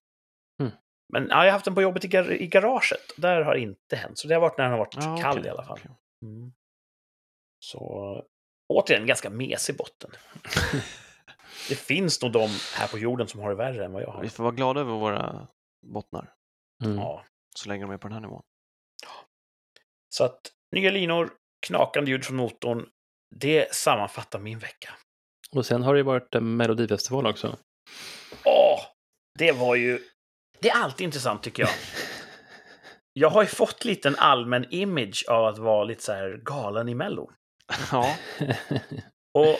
Mm. 0.60 0.72
Men 1.12 1.26
ja, 1.30 1.36
jag 1.36 1.44
har 1.44 1.50
haft 1.50 1.64
den 1.64 1.74
på 1.74 1.82
jobbet 1.82 2.04
i, 2.04 2.08
gar 2.08 2.32
i 2.32 2.46
garaget. 2.46 3.12
Där 3.16 3.42
har 3.42 3.54
det 3.54 3.60
inte 3.60 3.96
hänt. 3.96 4.18
Så 4.18 4.28
det 4.28 4.34
har 4.34 4.40
varit 4.40 4.58
när 4.58 4.64
den 4.64 4.72
har 4.72 4.78
varit 4.78 4.94
Ja, 4.96 5.18
kall 5.22 5.38
okej, 5.38 5.46
i 5.46 5.50
alla 5.50 5.64
fall. 5.64 5.80
Mm. 6.22 6.52
Så 7.64 8.22
återigen, 8.68 9.06
ganska 9.06 9.30
mesig 9.30 9.76
botten. 9.76 10.10
det 11.68 11.74
finns 11.74 12.22
nog 12.22 12.32
de 12.32 12.48
här 12.76 12.88
på 12.90 12.98
jorden 12.98 13.28
som 13.28 13.40
har 13.40 13.50
det 13.50 13.56
värre 13.56 13.84
än 13.84 13.92
vad 13.92 14.02
jag 14.02 14.10
har. 14.10 14.22
Vi 14.22 14.28
får 14.28 14.44
vara 14.44 14.54
glada 14.54 14.80
över 14.80 14.92
våra 14.92 15.46
bottnar, 15.92 16.32
Mm. 16.84 16.98
Ja. 16.98 17.24
så 17.58 17.68
länge 17.68 17.84
de 17.84 17.90
är 17.90 17.98
på 17.98 18.08
den 18.08 18.12
här 18.14 18.20
nivån. 18.20 18.42
Så 20.08 20.24
att 20.24 20.40
nya 20.76 20.90
linor, 20.90 21.32
knakande 21.66 22.10
ljud 22.10 22.24
från 22.24 22.36
motorn. 22.36 22.88
Det 23.34 23.74
sammanfattar 23.74 24.38
min 24.38 24.58
vecka. 24.58 24.94
Och 25.50 25.66
sen 25.66 25.82
har 25.82 25.94
det 25.94 25.98
ju 25.98 26.04
varit 26.04 26.34
en 26.34 26.56
melodifestival 26.56 27.26
också. 27.26 27.58
Åh! 28.44 28.80
Det 29.38 29.52
var 29.52 29.74
ju... 29.74 30.00
Det 30.60 30.68
är 30.70 30.76
alltid 30.82 31.04
intressant 31.04 31.42
tycker 31.42 31.62
jag. 31.62 31.70
Jag 33.12 33.30
har 33.30 33.42
ju 33.42 33.48
fått 33.48 33.84
lite 33.84 34.08
en 34.08 34.16
allmän 34.16 34.66
image 34.70 35.24
av 35.28 35.46
att 35.46 35.58
vara 35.58 35.84
lite 35.84 36.02
så 36.02 36.12
här 36.12 36.40
galen 36.44 36.88
i 36.88 36.94
Mello. 36.94 37.30
Ja, 37.92 38.16
Och 39.34 39.58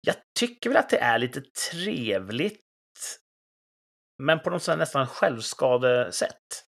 jag 0.00 0.16
tycker 0.38 0.70
väl 0.70 0.76
att 0.76 0.90
det 0.90 0.98
är 0.98 1.18
lite 1.18 1.40
trevligt, 1.70 2.60
men 4.18 4.40
på 4.40 4.50
något 4.50 4.62
sätt 4.62 4.78
nästan 4.78 5.06
självskadesätt. 5.06 6.64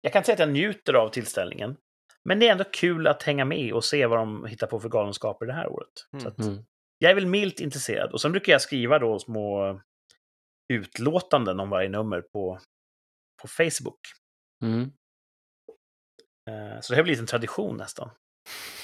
Jag 0.00 0.12
kan 0.12 0.20
inte 0.20 0.26
säga 0.26 0.34
att 0.34 0.38
jag 0.40 0.48
njuter 0.52 0.94
av 0.94 1.08
tillställningen, 1.08 1.76
men 2.24 2.38
det 2.38 2.48
är 2.48 2.52
ändå 2.52 2.64
kul 2.64 3.06
att 3.06 3.22
hänga 3.22 3.44
med 3.44 3.72
och 3.72 3.84
se 3.84 4.06
vad 4.06 4.18
de 4.18 4.44
hittar 4.46 4.66
på 4.66 4.80
för 4.80 4.88
galenskaper 4.88 5.46
det 5.46 5.52
här 5.52 5.68
året. 5.68 5.92
Mm. 6.12 6.22
Så 6.22 6.28
att 6.28 6.38
Mm. 6.38 6.64
jag 6.98 7.10
är 7.10 7.14
väl 7.14 7.26
milt 7.26 7.60
intresserad. 7.60 8.12
Och 8.12 8.20
sen 8.20 8.32
brukar 8.32 8.52
jag 8.52 8.62
skriva 8.62 8.98
då 8.98 9.18
små 9.18 9.80
utlåtanden 10.72 11.60
om 11.60 11.70
varje 11.70 11.88
nummer 11.88 12.20
på, 12.20 12.58
på 13.42 13.48
Facebook. 13.48 14.00
Mm. 14.64 14.80
Eh, 16.50 16.80
Så 16.80 16.92
det 16.92 16.96
har 16.98 17.02
blivit 17.04 17.20
en 17.20 17.26
tradition 17.26 17.76
nästan. 17.76 18.10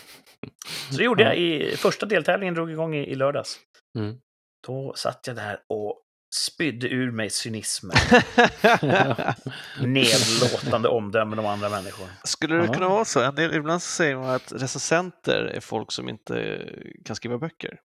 Så 0.90 0.96
det 0.98 1.04
gjorde 1.04 1.22
jag 1.22 1.36
i 1.38 1.76
första 1.76 2.06
deltävlingen, 2.06 2.54
drog 2.54 2.70
igång 2.70 2.94
i, 2.94 3.06
i 3.06 3.14
lördags. 3.14 3.60
Mm. 3.98 4.20
Då 4.66 4.94
satt 4.94 5.26
jag 5.26 5.36
där 5.36 5.62
och 5.68 6.02
spydde 6.34 6.88
ur 6.88 7.10
mig 7.10 7.30
cynismen, 7.30 7.96
nedlåtande 9.80 10.88
omdömen 10.88 11.38
om 11.38 11.46
andra 11.46 11.68
människor. 11.68 12.06
Skulle 12.24 12.56
det 12.56 12.64
Ja. 12.66 12.72
kunna 12.72 12.88
vara 12.88 13.04
så? 13.04 13.22
En 13.22 13.34
del, 13.34 13.54
ibland 13.54 13.82
så 13.82 13.88
säger 13.90 14.16
man 14.16 14.30
att 14.30 14.52
recensenter 14.52 15.44
är 15.44 15.60
folk 15.60 15.92
som 15.92 16.08
inte 16.08 16.66
kan 17.04 17.16
skriva 17.16 17.38
böcker. 17.38 17.80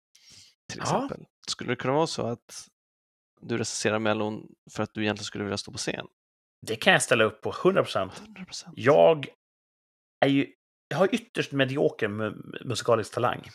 Till 0.69 0.79
Ja. 0.79 0.83
exempel. 0.83 1.25
Skulle 1.47 1.71
det 1.71 1.75
kunna 1.75 1.93
vara 1.93 2.07
så 2.07 2.27
att 2.27 2.67
du 3.41 3.57
recenserar 3.57 3.99
Mellon 3.99 4.47
för 4.71 4.83
att 4.83 4.93
du 4.93 5.01
egentligen 5.03 5.25
skulle 5.25 5.43
vilja 5.43 5.57
stå 5.57 5.71
på 5.71 5.77
scen? 5.77 6.05
Det 6.67 6.75
kan 6.75 6.93
jag 6.93 7.01
ställa 7.01 7.23
upp 7.23 7.41
på 7.41 7.49
100 7.63 7.83
procent. 7.83 8.21
100%. 8.37 8.73
Jag 8.75 9.27
är 10.25 10.29
ju, 10.29 10.47
jag 10.87 10.97
har 10.97 11.15
ytterst 11.15 11.51
medioker 11.51 12.07
mu- 12.07 12.65
musikalisk 12.65 13.13
talang. 13.13 13.49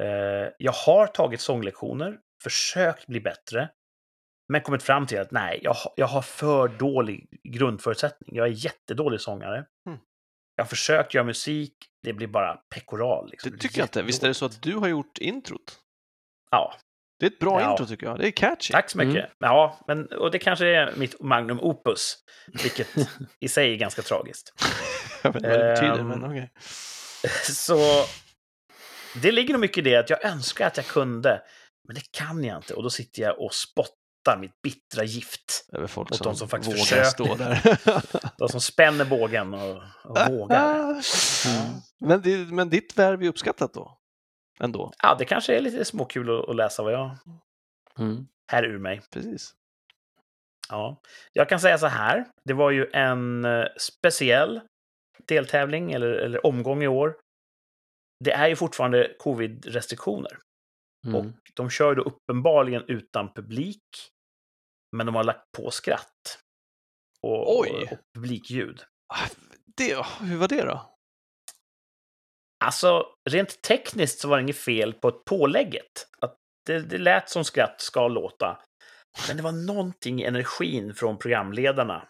Eh, 0.00 0.52
jag 0.58 0.72
har 0.72 1.06
tagit 1.06 1.40
sånglektioner, 1.40 2.18
försökt 2.42 3.06
bli 3.06 3.20
bättre, 3.20 3.68
men 4.48 4.60
kommit 4.60 4.82
fram 4.82 5.06
till 5.06 5.20
att 5.20 5.30
nej, 5.30 5.60
jag, 5.62 5.72
har- 5.74 5.92
jag 5.96 6.06
har 6.06 6.22
för 6.22 6.68
dålig 6.68 7.28
grundförutsättning. 7.48 8.36
Jag 8.36 8.46
är 8.46 8.50
jättedålig 8.64 9.20
sångare. 9.20 9.56
Mm. 9.86 9.98
Jag 10.56 10.64
har 10.64 10.68
försökt 10.68 11.14
göra 11.14 11.24
musik, 11.24 11.74
det 12.02 12.12
blir 12.12 12.26
bara 12.26 12.54
pekoral. 12.74 13.30
Liksom. 13.30 13.50
Det 13.50 13.58
tycker 13.58 13.78
jag 13.78 13.84
inte. 13.84 14.02
Visst 14.02 14.22
är 14.22 14.28
det 14.28 14.34
så 14.34 14.44
att 14.46 14.62
du 14.62 14.74
har 14.74 14.88
gjort 14.88 15.18
introt? 15.18 15.78
Ja, 16.50 16.74
Det 17.20 17.26
är 17.26 17.30
ett 17.30 17.38
bra 17.38 17.60
Ja. 17.60 17.70
intro 17.70 17.86
tycker 17.86 18.06
jag. 18.06 18.18
Det 18.18 18.26
är 18.26 18.30
catchy. 18.30 18.72
tack 18.72 18.90
så 18.90 18.98
mycket. 18.98 19.24
Mm. 19.24 19.30
Ja, 19.38 19.78
men, 19.86 20.06
och 20.06 20.30
det 20.30 20.38
kanske 20.38 20.66
är 20.66 20.92
mitt 20.96 21.20
magnum 21.20 21.60
opus, 21.60 22.16
vilket 22.62 22.88
i 23.40 23.48
sig 23.48 23.72
är 23.72 23.76
ganska 23.76 24.02
tragiskt. 24.02 24.52
jag 25.22 25.32
vet 25.32 25.42
inte 25.44 25.48
vad 25.58 25.58
det 25.66 25.72
betyder, 25.74 25.98
Ehm, 25.98 26.08
men 26.08 26.24
okej. 26.24 26.52
Så 27.42 27.78
det 29.22 29.32
ligger 29.32 29.54
nog 29.54 29.60
mycket 29.60 29.78
i 29.78 29.90
det 29.90 29.96
att 29.96 30.10
jag 30.10 30.24
önskar 30.24 30.66
att 30.66 30.76
jag 30.76 30.86
kunde, 30.86 31.42
men 31.88 31.94
det 31.94 32.12
kan 32.12 32.44
jag 32.44 32.58
inte. 32.58 32.74
Och 32.74 32.82
då 32.82 32.90
sitter 32.90 33.22
jag 33.22 33.40
och 33.40 33.54
spottar 33.54 34.38
mitt 34.40 34.62
bittra 34.62 35.04
gift. 35.04 35.66
Över 35.72 35.86
folk 35.86 36.10
mot 36.10 36.16
som, 36.18 36.24
de 36.24 36.36
som 36.36 36.48
faktiskt 36.48 36.72
vågar 36.72 36.84
försöker. 36.84 37.04
stå 37.04 37.34
där. 37.34 37.78
De 38.38 38.48
som 38.48 38.60
spänner 38.60 39.04
bågen 39.04 39.54
och, 39.54 39.82
och 40.04 40.18
vågar. 40.30 40.74
Mm. 40.84 41.02
men, 42.00 42.22
det, 42.22 42.36
men 42.36 42.70
ditt 42.70 42.98
värv 42.98 43.22
är 43.22 43.28
uppskattat 43.28 43.72
då? 43.74 43.98
Ändå? 44.60 44.92
Ja, 45.02 45.14
det 45.18 45.24
kanske 45.24 45.56
är 45.56 45.60
lite 45.60 45.84
småkul 45.84 46.38
att, 46.38 46.48
att 46.48 46.56
läsa 46.56 46.82
vad 46.82 46.92
jag 46.92 47.18
Mm. 47.98 48.26
här 48.52 48.62
ur 48.64 48.78
mig. 48.78 49.00
Precis. 49.10 49.54
Ja. 50.68 51.00
Jag 51.32 51.48
kan 51.48 51.60
säga 51.60 51.78
så 51.78 51.86
här, 51.86 52.24
det 52.44 52.52
var 52.52 52.70
ju 52.70 52.90
en 52.92 53.44
eh, 53.44 53.64
speciell 53.78 54.60
deltävling 55.26 55.92
eller, 55.92 56.08
eller 56.10 56.46
omgång 56.46 56.82
i 56.82 56.88
år. 56.88 57.16
Det 58.24 58.32
är 58.32 58.48
ju 58.48 58.56
fortfarande 58.56 59.14
covid-restriktioner. 59.18 60.38
Mm. 61.08 61.26
Och 61.28 61.34
de 61.54 61.70
kör 61.70 61.94
då 61.94 62.02
uppenbarligen 62.02 62.84
utan 62.88 63.32
publik. 63.32 63.82
Men 64.96 65.06
de 65.06 65.14
har 65.14 65.24
lagt 65.24 65.52
på 65.56 65.70
skratt. 65.70 66.38
Och, 67.22 67.58
Oj. 67.60 67.88
och, 67.92 67.98
publikljud. 68.14 68.82
Ah, 69.14 69.28
Det, 69.76 70.06
hur 70.20 70.36
var 70.36 70.48
det 70.48 70.62
då? 70.64 70.94
Alltså, 72.64 73.06
rent 73.30 73.62
tekniskt 73.62 74.18
så 74.20 74.28
var 74.28 74.36
det 74.36 74.42
inget 74.42 74.56
fel 74.56 74.92
på 74.92 75.10
pålägget. 75.12 76.08
Att 76.20 76.36
det, 76.66 76.80
det 76.80 76.98
lät 76.98 77.30
som 77.30 77.44
skratt 77.44 77.80
ska 77.80 78.08
låta. 78.08 78.62
Men 79.28 79.36
det 79.36 79.42
var 79.42 79.52
någonting 79.52 80.20
i 80.20 80.24
energin 80.24 80.94
från 80.94 81.18
programledarna 81.18 82.08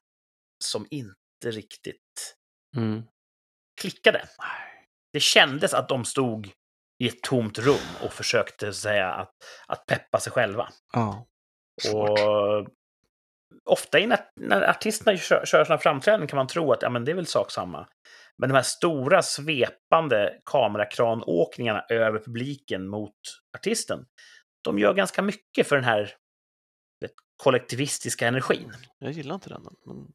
som 0.65 0.87
inte 0.91 1.15
riktigt 1.45 2.35
Mm. 2.77 3.03
klickade. 3.81 4.29
Det 5.13 5.21
kändes 5.21 5.75
att 5.75 5.89
de 5.89 6.05
stod 6.05 6.51
i 6.99 7.09
ett 7.09 7.23
tomt 7.23 7.59
rum 7.59 8.05
och 8.05 8.13
försökte 8.13 8.73
säga 8.73 9.09
att, 9.13 9.35
att 9.67 9.87
peppa 9.87 10.21
sig 10.21 10.33
själva. 10.33 10.69
Ja. 10.93 11.27
Och 11.95 12.19
ofta 13.65 13.99
när, 13.99 14.21
när 14.37 14.71
artisterna 14.71 15.17
kör, 15.17 15.45
kör 15.47 15.65
sina 15.65 15.79
framträdanden 15.79 16.29
kan 16.29 16.37
man 16.37 16.47
tro 16.47 16.73
att 16.73 16.83
ja, 16.83 16.91
men 16.91 17.05
det 17.05 17.11
är 17.11 17.15
väl 17.15 17.27
sak 17.27 17.51
samma. 17.51 17.89
Men 18.39 18.49
de 18.49 18.55
här 18.55 18.63
stora 18.63 19.23
svepande 19.23 20.41
kamerakranåkningarna 20.45 21.85
över 21.89 22.19
publiken 22.19 22.89
mot 22.89 23.15
artisten, 23.57 24.07
de 24.65 24.79
gör 24.79 24.95
ganska 24.95 25.23
mycket 25.23 25.69
för 25.69 25.77
den 25.77 25.85
här 25.85 26.15
vet, 27.01 27.13
kollektivistiska 27.37 28.29
energin. 28.29 28.73
Jag 28.99 29.13
gillar 29.13 29.35
inte 29.35 29.49
den. 29.49 29.63
Men... 29.87 30.13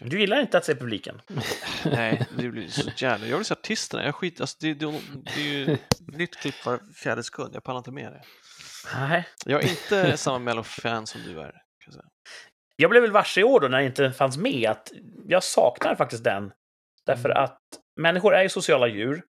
Du 0.00 0.20
gillar 0.20 0.40
inte 0.40 0.58
att 0.58 0.64
se 0.64 0.74
publiken? 0.74 1.20
Nej, 1.84 2.26
det 2.38 2.48
blir 2.48 2.68
så 2.68 2.90
jävla... 2.96 3.26
Jag 3.26 3.36
vill 3.36 3.44
se 3.46 3.54
artisterna. 3.54 4.04
Jag 4.04 4.14
skit... 4.14 4.40
alltså, 4.40 4.56
det, 4.60 4.74
det, 4.74 5.00
det 5.34 5.40
är 5.40 5.44
ju 5.44 5.76
nytt 6.18 6.36
klipp 6.36 6.66
var 6.66 6.80
fjärde 6.94 7.22
sekund. 7.22 7.54
Jag 7.54 7.62
pallar 7.64 7.78
inte 7.78 7.90
med 7.90 8.12
det. 8.12 8.22
Nej. 8.94 9.28
Jag 9.44 9.64
är 9.64 9.68
inte 9.70 10.16
samma 10.16 10.38
Mello-fan 10.38 11.06
som 11.06 11.20
du 11.22 11.40
är. 11.40 11.52
Kan 11.84 11.94
jag, 11.94 12.04
jag 12.76 12.90
blev 12.90 13.02
väl 13.02 13.12
varse 13.12 13.40
i 13.40 13.44
år 13.44 13.60
då 13.60 13.68
när 13.68 13.78
det 13.78 13.84
inte 13.86 14.12
fanns 14.12 14.36
med 14.36 14.70
att 14.70 14.92
jag 15.26 15.42
saknar 15.44 15.94
faktiskt 15.94 16.24
den. 16.24 16.52
Därför 17.06 17.30
Mm. 17.30 17.44
att 17.44 17.58
människor 18.00 18.34
är 18.34 18.42
ju 18.42 18.48
sociala 18.48 18.86
djur. 18.88 19.24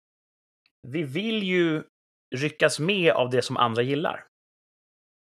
Vi 0.88 1.02
vill 1.02 1.42
ju 1.42 1.82
ryckas 2.34 2.78
med 2.78 3.12
av 3.12 3.30
det 3.30 3.42
som 3.42 3.56
andra 3.56 3.82
gillar. 3.82 4.24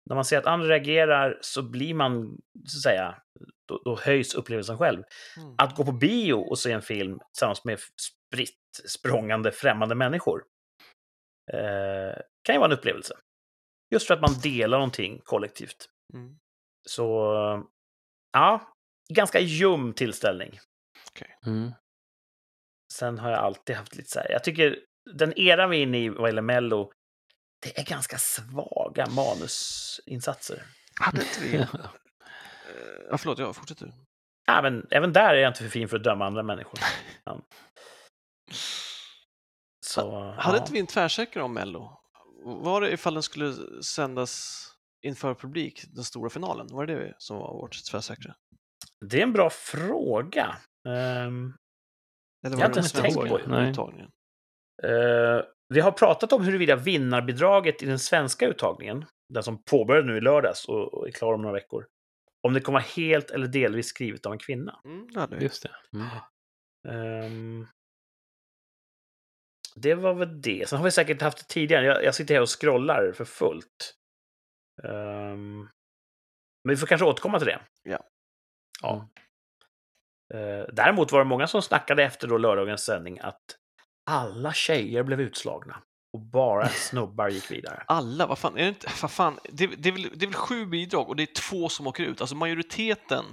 När 0.09 0.15
man 0.15 0.25
ser 0.25 0.37
att 0.37 0.45
andra 0.45 0.67
reagerar 0.67 1.37
så 1.41 1.63
blir 1.63 1.93
man, 1.93 2.37
så 2.67 2.77
att 2.77 2.81
säga, 2.81 3.21
då, 3.67 3.81
då 3.85 3.95
höjs 3.95 4.35
upplevelsen 4.35 4.77
själv. 4.77 5.03
Mm. 5.37 5.55
Att 5.57 5.75
gå 5.75 5.85
på 5.85 5.91
bio 5.91 6.33
och 6.33 6.59
se 6.59 6.71
en 6.71 6.81
film 6.81 7.19
tillsammans 7.33 7.65
med 7.65 7.79
spritt 7.79 8.57
språngande 8.87 9.51
främmande 9.51 9.95
människor 9.95 10.43
eh, 11.53 12.21
kan 12.43 12.55
ju 12.55 12.59
vara 12.59 12.71
en 12.71 12.77
upplevelse. 12.77 13.17
Just 13.91 14.07
för 14.07 14.13
att 14.13 14.21
man 14.21 14.39
delar 14.43 14.77
någonting 14.77 15.21
kollektivt. 15.23 15.89
Mm. 16.13 16.37
Så, 16.89 17.33
ja, 18.33 18.75
ganska 19.13 19.39
ljum 19.39 19.93
tillställning. 19.93 20.59
Mm. 21.45 21.71
Sen 22.93 23.19
har 23.19 23.29
jag 23.29 23.39
alltid 23.39 23.75
haft 23.75 23.95
lite 23.95 24.09
så 24.09 24.19
här, 24.19 24.31
jag 24.31 24.43
tycker 24.43 24.79
den 25.11 25.39
eran 25.39 25.69
vi 25.69 25.77
är 25.77 25.83
inne 25.83 25.99
i 25.99 26.09
vad 26.09 26.29
gäller 26.29 26.41
Mello, 26.41 26.91
det 27.61 27.79
är 27.79 27.85
ganska 27.85 28.17
svaga 28.17 29.07
manusinsatser. 29.07 30.63
Hade 30.99 31.21
inte 31.21 31.41
vi... 31.41 31.65
Ja, 33.09 33.17
förlåt, 33.17 33.39
ja, 33.39 33.53
fortsätt 33.53 33.77
du. 33.77 33.91
Ja, 34.45 34.61
men 34.61 34.87
även 34.91 35.13
där 35.13 35.33
är 35.33 35.37
jag 35.37 35.49
inte 35.49 35.63
för 35.63 35.69
fin 35.69 35.87
för 35.87 35.97
att 35.97 36.03
döma 36.03 36.25
andra 36.25 36.43
människor. 36.43 36.79
Ja. 37.23 37.41
Så, 39.85 40.31
Hade 40.31 40.57
ja. 40.57 40.61
inte 40.61 40.73
vi 40.73 40.79
en 40.79 40.87
tvärsäker 40.87 41.39
om 41.39 41.53
Mello? 41.53 41.97
Var 42.43 42.81
det 42.81 42.91
ifall 42.91 43.13
den 43.13 43.23
skulle 43.23 43.53
sändas 43.83 44.65
inför 45.01 45.35
publik, 45.35 45.83
den 45.95 46.03
stora 46.03 46.29
finalen? 46.29 46.67
Var 46.71 46.85
det 46.85 46.95
det 46.95 47.15
som 47.17 47.37
var 47.37 47.53
vårt 47.53 47.83
tvärsäkra? 47.91 48.35
Det 49.05 49.19
är 49.19 49.23
en 49.23 49.33
bra 49.33 49.49
fråga. 49.49 50.57
Ehm, 50.87 51.53
Eller 52.45 52.49
Jag 52.49 52.51
var 52.51 52.57
har 52.57 52.65
inte 52.65 52.79
ens 52.79 52.91
tänkt 52.91 53.15
på 53.15 53.39
uttagningen? 53.39 54.11
Vi 55.71 55.79
har 55.79 55.91
pratat 55.91 56.33
om 56.33 56.45
huruvida 56.45 56.75
vinnarbidraget 56.75 57.83
i 57.83 57.85
den 57.85 57.99
svenska 57.99 58.47
uttagningen, 58.47 59.05
den 59.29 59.43
som 59.43 59.63
påbörjade 59.63 60.07
nu 60.07 60.17
i 60.17 60.21
lördags 60.21 60.65
och, 60.65 61.07
är 61.07 61.11
klar 61.11 61.33
om 61.33 61.41
några 61.41 61.53
veckor, 61.53 61.87
om 62.41 62.53
det 62.53 62.61
kommer 62.61 62.79
vara 62.79 62.89
helt 62.95 63.31
eller 63.31 63.47
delvis 63.47 63.87
skrivet 63.87 64.25
av 64.25 64.33
en 64.33 64.39
kvinna. 64.39 64.81
Mm, 64.85 65.07
vi. 65.29 65.43
Just 65.43 65.63
det. 65.63 65.71
Mm. 65.93 66.07
Ehm, 66.87 67.67
det 69.75 69.95
var 69.95 70.13
väl 70.13 70.41
det. 70.41 70.69
Sen 70.69 70.77
har 70.77 70.85
vi 70.85 70.91
säkert 70.91 71.21
haft 71.21 71.37
det 71.37 71.53
tidigare. 71.53 71.85
Jag, 71.85 72.03
jag 72.03 72.15
sitter 72.15 72.33
här 72.33 72.41
och 72.41 72.61
scrollar 72.61 73.11
för 73.11 73.25
fullt. 73.25 73.95
Ehm, 74.83 75.59
men 76.63 76.69
vi 76.69 76.77
får 76.77 76.87
kanske 76.87 77.05
återkomma 77.05 77.39
till 77.39 77.47
det. 77.47 77.61
Ja. 77.83 78.03
ja. 78.81 79.09
Eh, 80.33 80.65
däremot 80.73 81.11
var 81.11 81.19
det 81.19 81.25
många 81.25 81.47
som 81.47 81.61
snackade 81.61 82.03
efter 82.03 82.27
då 82.27 82.37
lördagens 82.37 82.83
sändning 82.83 83.19
att 83.19 83.60
alla 84.11 84.53
tjejer 84.53 85.03
blev 85.03 85.21
utslagna 85.21 85.81
och 86.13 86.19
bara 86.21 86.67
snubbar 86.69 87.29
gick 87.29 87.51
vidare. 87.51 87.83
Alla, 87.87 88.27
vad 88.27 88.39
fan, 88.39 88.57
är 88.57 88.61
det 88.63 88.67
inte, 88.69 88.87
vad 89.01 89.11
fan, 89.11 89.39
det, 89.43 89.67
det, 89.67 89.89
är 89.89 89.93
väl, 89.93 90.09
det 90.15 90.25
är 90.25 90.27
väl 90.27 90.33
sju 90.35 90.65
bidrag 90.65 91.09
och 91.09 91.15
det 91.15 91.23
är 91.23 91.33
två 91.49 91.69
som 91.69 91.87
åker 91.87 92.03
ut. 92.03 92.21
Alltså 92.21 92.35
majoriteten 92.35 93.25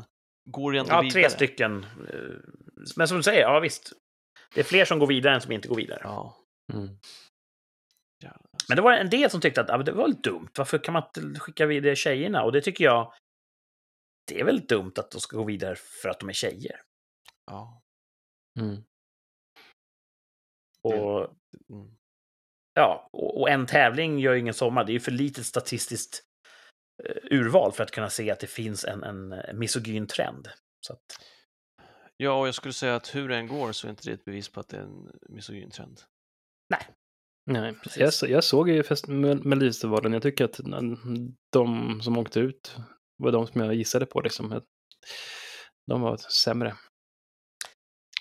går 0.51 0.73
ju 0.75 0.81
ändå 0.81 0.93
Ja, 0.93 1.01
vidare. 1.01 1.13
tre 1.23 1.31
stycken. 1.31 1.85
Eh, 1.85 2.19
Men 2.97 3.09
som 3.09 3.17
du 3.17 3.23
säger, 3.23 3.41
ja 3.41 3.61
visst. 3.61 3.93
Det 4.55 4.61
är 4.61 4.65
fler 4.65 4.85
som 4.85 4.99
går 4.99 5.07
vidare 5.07 5.35
än 5.35 5.41
som 5.41 5.53
inte 5.53 5.69
går 5.69 5.77
vidare. 5.77 6.01
Ja. 6.05 6.37
Mm. 6.73 6.89
jävlar. 8.23 8.43
Men 8.69 8.77
det 8.77 8.83
var 8.83 8.93
en 8.93 9.11
del 9.11 9.31
som 9.31 9.41
tyckte 9.41 9.61
att 9.61 9.71
ah, 9.71 9.79
det 9.79 9.93
var 9.93 10.03
väl 10.03 10.23
dumt. 10.23 10.49
Varför 10.59 10.79
kan 10.79 10.93
man 10.93 11.03
inte 11.17 11.41
skicka 11.41 11.67
vidare 11.67 11.97
tjejerna? 11.97 12.43
Och 12.43 12.53
det 12.53 12.61
tycker 12.61 12.85
jag, 12.85 13.13
det 14.27 14.41
är 14.41 14.45
väl 14.45 14.67
dumt 14.67 14.93
att 14.97 15.11
de 15.11 15.21
ska 15.21 15.37
gå 15.37 15.45
vidare 15.45 15.77
för 16.03 16.09
att 16.09 16.21
de 16.21 16.29
är 16.29 16.33
tjejer. 16.33 16.81
Ja. 17.47 17.83
Mm. 18.61 18.83
Och, 20.85 21.35
Mm. 21.71 21.91
ja, 22.75 23.09
och, 23.13 23.41
och 23.41 23.51
en 23.51 23.67
tävling 23.67 24.19
gör 24.19 24.33
ju 24.33 24.41
ingen 24.41 24.55
sommar. 24.55 24.85
Det 24.85 24.93
är 24.93 24.95
ju 24.95 25.01
för 25.01 25.13
litet 25.13 25.47
statistiskt 25.47 26.23
eh, 27.05 27.17
urval 27.39 27.73
för 27.73 27.83
att 27.85 27.91
kunna 27.91 28.11
se 28.11 28.31
att 28.31 28.41
det 28.41 28.47
finns 28.47 28.85
en, 28.85 29.03
en 29.03 29.33
eh, 29.33 29.55
misogyn 29.55 30.07
trend. 30.07 30.49
Så 30.87 30.93
att, 30.93 31.01
ja, 32.17 32.41
och 32.41 32.47
jag 32.47 32.55
skulle 32.55 32.75
säga 32.75 32.97
att 32.97 33.15
hur 33.15 33.29
det 33.29 33.37
än 33.37 33.49
går 33.49 33.73
så 33.73 33.87
är 33.87 33.91
inte 33.91 34.03
det 34.05 34.13
ett 34.13 34.25
bevis 34.25 34.49
på 34.49 34.61
att 34.61 34.69
det 34.69 34.77
är 34.77 34.81
en 34.83 35.11
misogyn 35.29 35.71
trend. 35.71 36.01
Nej, 37.51 37.75
Precis. 37.83 38.23
jag, 38.23 38.31
jag 38.31 38.45
såg 38.45 38.69
ju 38.71 38.83
fest- 38.83 39.09
Mel- 39.09 39.45
Melodifestivalen. 39.45 40.13
Jag 40.13 40.23
tycker 40.23 40.45
att 40.45 40.61
de 41.53 42.01
som 42.03 42.19
åkte 42.19 42.41
ut 42.41 42.77
var 43.17 43.33
de 43.33 43.47
som 43.47 43.61
jag 43.61 43.75
gissade 43.75 44.07
på. 44.07 44.21
Liksom. 44.21 44.63
De 45.87 46.01
var 46.01 46.17
sämre. 46.17 46.77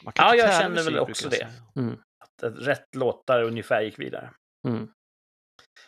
Man 0.04 0.14
kan 0.14 0.26
Ja, 0.26 0.36
jag 0.36 0.62
känner 0.62 0.84
väl 0.84 1.00
också 1.00 1.30
det. 1.30 1.48
Mm. 1.76 2.00
Rätt 2.44 2.96
låtar 2.96 3.44
ungefär 3.44 3.82
gick 3.82 4.00
vidare. 4.00 4.34
Mm. 4.68 4.88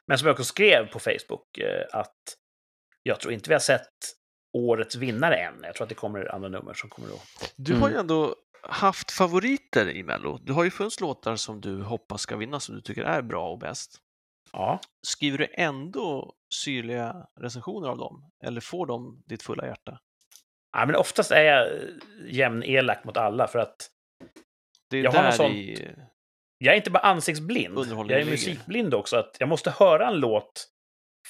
Men 0.07 0.17
som 0.17 0.25
jag 0.27 0.33
också 0.33 0.43
skrev 0.43 0.91
på 0.91 0.99
Facebook, 0.99 1.57
eh, 1.57 1.85
att 1.91 2.15
jag 3.03 3.19
tror 3.19 3.33
inte 3.33 3.49
vi 3.49 3.53
har 3.53 3.59
sett 3.59 3.89
årets 4.57 4.95
vinnare 4.95 5.35
än. 5.35 5.59
Jag 5.63 5.75
tror 5.75 5.83
att 5.85 5.89
det 5.89 5.95
kommer 5.95 6.35
andra 6.35 6.49
nummer 6.49 6.73
som 6.73 6.89
kommer 6.89 7.09
att... 7.13 7.53
Du 7.55 7.73
har 7.73 7.87
ju 7.89 7.93
Mm. 7.93 7.99
ändå 7.99 8.35
haft 8.61 9.11
favoriter 9.11 9.89
i 9.89 10.03
Mello. 10.03 10.37
Du 10.41 10.53
har 10.53 10.63
ju 10.63 10.71
funnits 10.71 10.99
låtar 10.99 11.35
som 11.35 11.61
du 11.61 11.81
hoppas 11.83 12.21
ska 12.21 12.35
vinna, 12.37 12.59
som 12.59 12.75
du 12.75 12.81
tycker 12.81 13.03
är 13.03 13.21
bra 13.21 13.49
och 13.51 13.59
bäst. 13.59 13.97
Ja, 14.51 14.79
Skriver 15.07 15.37
du 15.37 15.47
ändå 15.53 16.33
syrliga 16.53 17.27
recensioner 17.41 17.89
av 17.89 17.97
dem? 17.97 18.31
Eller 18.43 18.61
får 18.61 18.85
de 18.85 19.23
ditt 19.25 19.43
fulla 19.43 19.67
hjärta? 19.67 19.99
Ja, 20.77 20.85
men 20.85 20.95
oftast 20.95 21.31
är 21.31 21.43
jag 21.43 21.67
eh, 21.67 21.79
jämn 22.25 22.63
elak 22.63 23.03
mot 23.03 23.17
alla 23.17 23.47
för 23.47 23.59
att 23.59 23.89
Det 24.89 24.97
är 24.97 25.03
Jag 25.03 25.11
har 25.11 25.23
något 25.23 25.31
där 25.31 25.37
sånt- 25.37 25.55
i... 25.55 25.95
jag 26.59 26.73
är 26.73 26.77
inte 26.77 26.91
bara 26.91 27.03
ansiktsblind. 27.03 27.77
Jag 27.77 28.11
är 28.11 28.25
musikblind 28.25 28.93
också. 28.93 29.17
Att 29.17 29.35
jag 29.39 29.49
måste 29.49 29.71
höra 29.71 30.07
en 30.07 30.19
låt 30.19 30.67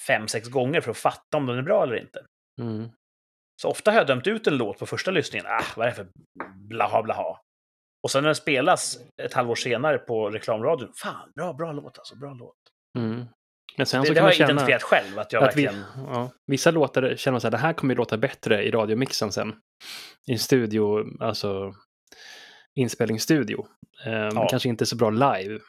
fem, 0.07 0.27
sex 0.27 0.47
gånger 0.47 0.81
för 0.81 0.91
att 0.91 0.97
fatta 0.97 1.37
om 1.37 1.45
den 1.45 1.57
är 1.57 1.61
bra 1.61 1.83
eller 1.83 1.95
inte. 1.95 2.25
Mm. 2.61 2.89
Så 3.61 3.69
ofta 3.69 3.91
har 3.91 3.97
jag 3.97 4.07
dömt 4.07 4.27
ut 4.27 4.47
en 4.47 4.57
låt 4.57 4.79
på 4.79 4.85
första 4.85 5.11
lyssningen. 5.11 5.45
Ah, 5.47 5.63
vad 5.75 5.87
är 5.87 5.91
det 5.91 5.95
för 5.95 6.07
blaha 6.69 7.03
blaha? 7.03 7.39
Och 8.03 8.11
sen 8.11 8.23
när 8.23 8.27
den 8.27 8.35
spelas 8.35 8.99
ett 9.21 9.33
halvår 9.33 9.55
senare 9.55 9.97
på 9.97 10.29
reklamradion. 10.29 10.93
Fan, 10.95 11.31
bra, 11.35 11.53
bra 11.53 11.71
låt 11.71 11.97
alltså. 11.97 12.15
Bra 12.15 12.33
låt. 12.33 12.55
Mm. 12.97 13.25
Men 13.77 13.85
sen 13.85 14.01
Det, 14.01 14.07
så 14.07 14.13
det 14.13 14.15
kan 14.15 14.23
har 14.23 14.29
jag 14.29 14.35
känna 14.37 14.49
identifierat 14.49 14.83
själv. 14.83 15.19
Att 15.19 15.33
jag 15.33 15.43
att 15.43 15.57
vi, 15.57 15.65
verkligen... 15.65 15.85
ja, 15.95 16.31
vissa 16.47 16.71
låtar 16.71 17.15
känner 17.15 17.33
man 17.33 17.41
så 17.41 17.47
här, 17.47 17.51
det 17.51 17.57
här 17.57 17.73
kommer 17.73 17.93
ju 17.93 17.97
låta 17.97 18.17
bättre 18.17 18.63
i 18.63 18.71
radiomixen 18.71 19.31
sen. 19.31 19.55
I 20.27 20.37
studio, 20.37 21.05
alltså 21.19 21.73
inspelningsstudio. 22.75 23.67
Eh, 24.05 24.11
Ja. 24.13 24.47
Kanske 24.49 24.69
inte 24.69 24.85
så 24.85 24.95
bra 24.95 25.09
live. 25.09 25.59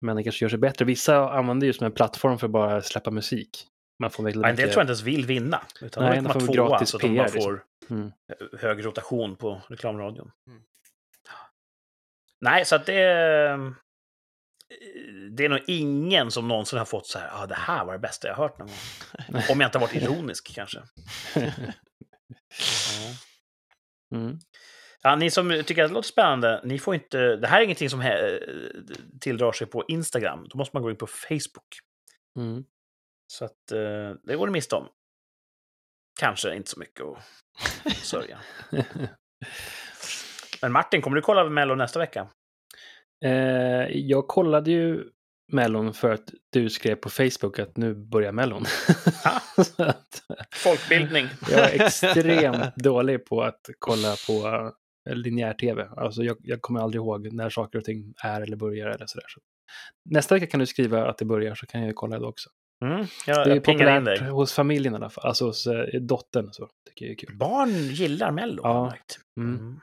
Men 0.00 0.16
det 0.16 0.22
kanske 0.22 0.44
gör 0.44 0.50
sig 0.50 0.58
bättre. 0.58 0.84
Vissa 0.84 1.30
använder 1.30 1.66
ju 1.66 1.72
som 1.72 1.86
en 1.86 1.92
plattform 1.92 2.38
för 2.38 2.46
att 2.46 2.50
bara 2.52 2.82
släppa 2.82 3.10
musik. 3.10 3.66
Man 3.98 4.10
får 4.10 4.22
väldigt 4.24 4.42
Ja, 4.42 4.48
en 4.48 4.56
del 4.56 4.64
mycket- 4.64 4.72
tror 4.72 4.80
jag 4.80 4.84
inte 4.84 4.90
ens 4.90 5.02
vill 5.02 5.26
vinna. 5.26 5.62
Utan 5.80 6.04
Nej, 6.04 6.16
komma 6.16 6.32
får 6.32 6.40
tvåa 6.40 6.54
gratis 6.54 6.88
så 6.88 6.96
att 6.96 7.00
de 7.02 7.16
bara 7.16 7.26
PR, 7.28 7.34
liksom. 7.34 7.42
får 7.42 7.64
Mm. 7.96 8.12
hög 8.58 8.84
rotation 8.84 9.36
på 9.36 9.62
reklamradion. 9.68 10.30
Mm. 10.46 10.62
Nej, 12.40 12.64
så 12.64 12.76
att 12.76 12.86
det 12.86 12.94
är... 13.02 13.74
Det 15.30 15.44
är 15.44 15.48
nog 15.48 15.60
ingen 15.66 16.30
som 16.30 16.48
någonsin 16.48 16.78
har 16.78 16.86
fått 16.86 17.06
så 17.06 17.18
här, 17.18 17.26
ja, 17.26 17.42
ah, 17.42 17.46
det 17.46 17.54
här 17.54 17.84
var 17.84 17.92
det 17.92 17.98
bästa 17.98 18.28
jag 18.28 18.34
hört 18.34 18.58
någon 18.58 18.68
gång. 18.68 18.76
Om 19.50 19.60
jag 19.60 19.68
inte 19.68 19.78
har 19.78 19.86
varit 19.86 19.94
ironisk 20.02 20.54
kanske. 20.54 20.82
Mm. 24.14 24.38
Ja, 25.02 25.16
ni 25.16 25.30
som 25.30 25.62
tycker 25.66 25.82
att 25.84 25.90
det 25.90 25.94
låter 25.94 26.08
spännande, 26.08 26.60
ni 26.64 26.78
får 26.78 26.94
inte... 26.94 27.36
Det 27.36 27.46
här 27.46 27.60
är 27.60 27.64
ingenting 27.64 27.90
som 27.90 28.02
he- 28.02 29.18
tilldrar 29.20 29.52
sig 29.52 29.66
på 29.66 29.84
Instagram. 29.88 30.46
Då 30.50 30.58
måste 30.58 30.76
man 30.76 30.82
gå 30.82 30.90
in 30.90 30.96
på 30.96 31.06
Facebook. 31.06 31.78
Mm. 32.38 32.64
Så 33.32 33.44
att 33.44 33.72
eh, 33.72 34.10
det 34.22 34.36
går 34.36 34.46
det 34.46 34.52
miste 34.52 34.76
om. 34.76 34.88
Kanske 36.20 36.54
inte 36.54 36.70
så 36.70 36.80
mycket 36.80 37.04
att 37.04 37.96
sörja. 37.96 38.38
Men 40.62 40.72
Martin, 40.72 41.02
kommer 41.02 41.16
du 41.16 41.22
kolla 41.22 41.44
Mello 41.44 41.74
nästa 41.74 41.98
vecka? 41.98 42.28
Eh, 43.24 43.88
jag 43.96 44.28
kollade 44.28 44.70
ju 44.70 45.04
Mellon 45.52 45.94
för 45.94 46.10
att 46.12 46.32
du 46.50 46.70
skrev 46.70 46.94
på 46.94 47.10
Facebook 47.10 47.58
att 47.58 47.76
nu 47.76 47.94
börjar 47.94 48.32
Mellon. 48.32 48.64
Att 49.76 50.22
Folkbildning. 50.54 51.26
jag 51.50 51.74
är 51.74 51.84
extremt 51.86 52.76
dålig 52.76 53.24
på 53.26 53.42
att 53.42 53.70
kolla 53.78 54.14
på 54.26 54.48
eh, 54.48 54.70
linjär 55.06 55.54
tv. 55.54 55.88
Alltså 55.96 56.22
jag, 56.22 56.36
jag 56.40 56.62
kommer 56.62 56.80
aldrig 56.80 56.98
ihåg 57.00 57.32
när 57.32 57.50
saker 57.50 57.78
och 57.78 57.84
ting 57.84 58.14
är 58.22 58.40
eller 58.40 58.56
börjar 58.56 58.86
eller 58.86 59.06
sådär. 59.06 59.26
Så 59.28 59.40
nästa 60.10 60.34
vecka 60.34 60.46
kan 60.46 60.60
du 60.60 60.66
skriva 60.66 61.08
att 61.08 61.18
det 61.18 61.24
börjar 61.24 61.54
så 61.54 61.66
kan 61.66 61.82
jag 61.82 61.94
kolla 61.96 62.18
det 62.18 62.26
också. 62.26 62.50
Mm, 62.84 63.06
jag, 63.26 63.46
Det 63.46 63.50
är 63.50 63.54
jag 63.54 63.64
pingar 63.64 63.96
in 63.96 64.04
populärt 64.04 64.20
dig. 64.20 64.28
hos 64.28 64.52
familjen 64.52 64.92
i 64.94 64.96
alla 64.96 65.10
fall, 65.10 65.26
alltså 65.26 65.44
hos 65.46 65.66
eh, 65.66 66.00
dottern 66.00 66.52
så 66.52 66.68
tycker 66.88 67.04
jag 67.04 67.12
är 67.12 67.16
kul. 67.16 67.36
Barn 67.36 67.68
gillar 67.70 68.30
Mello. 68.30 68.60
Ja. 68.64 68.94
Mm. 69.40 69.58
Mm. 69.58 69.80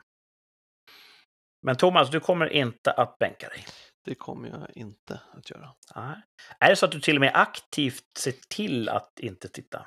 Men 1.62 1.76
Thomas, 1.76 2.10
du 2.10 2.20
kommer 2.20 2.46
inte 2.52 2.92
att 2.92 3.18
bänka 3.18 3.48
dig. 3.48 3.64
Det 4.04 4.14
kommer 4.14 4.48
jag 4.48 4.68
inte 4.74 5.20
att 5.32 5.50
göra. 5.50 5.70
Nej. 5.96 6.16
Är 6.60 6.70
det 6.70 6.76
så 6.76 6.86
att 6.86 6.92
du 6.92 7.00
till 7.00 7.16
och 7.16 7.20
med 7.20 7.30
aktivt 7.34 8.04
ser 8.18 8.34
till 8.48 8.88
att 8.88 9.12
inte 9.20 9.48
titta? 9.48 9.86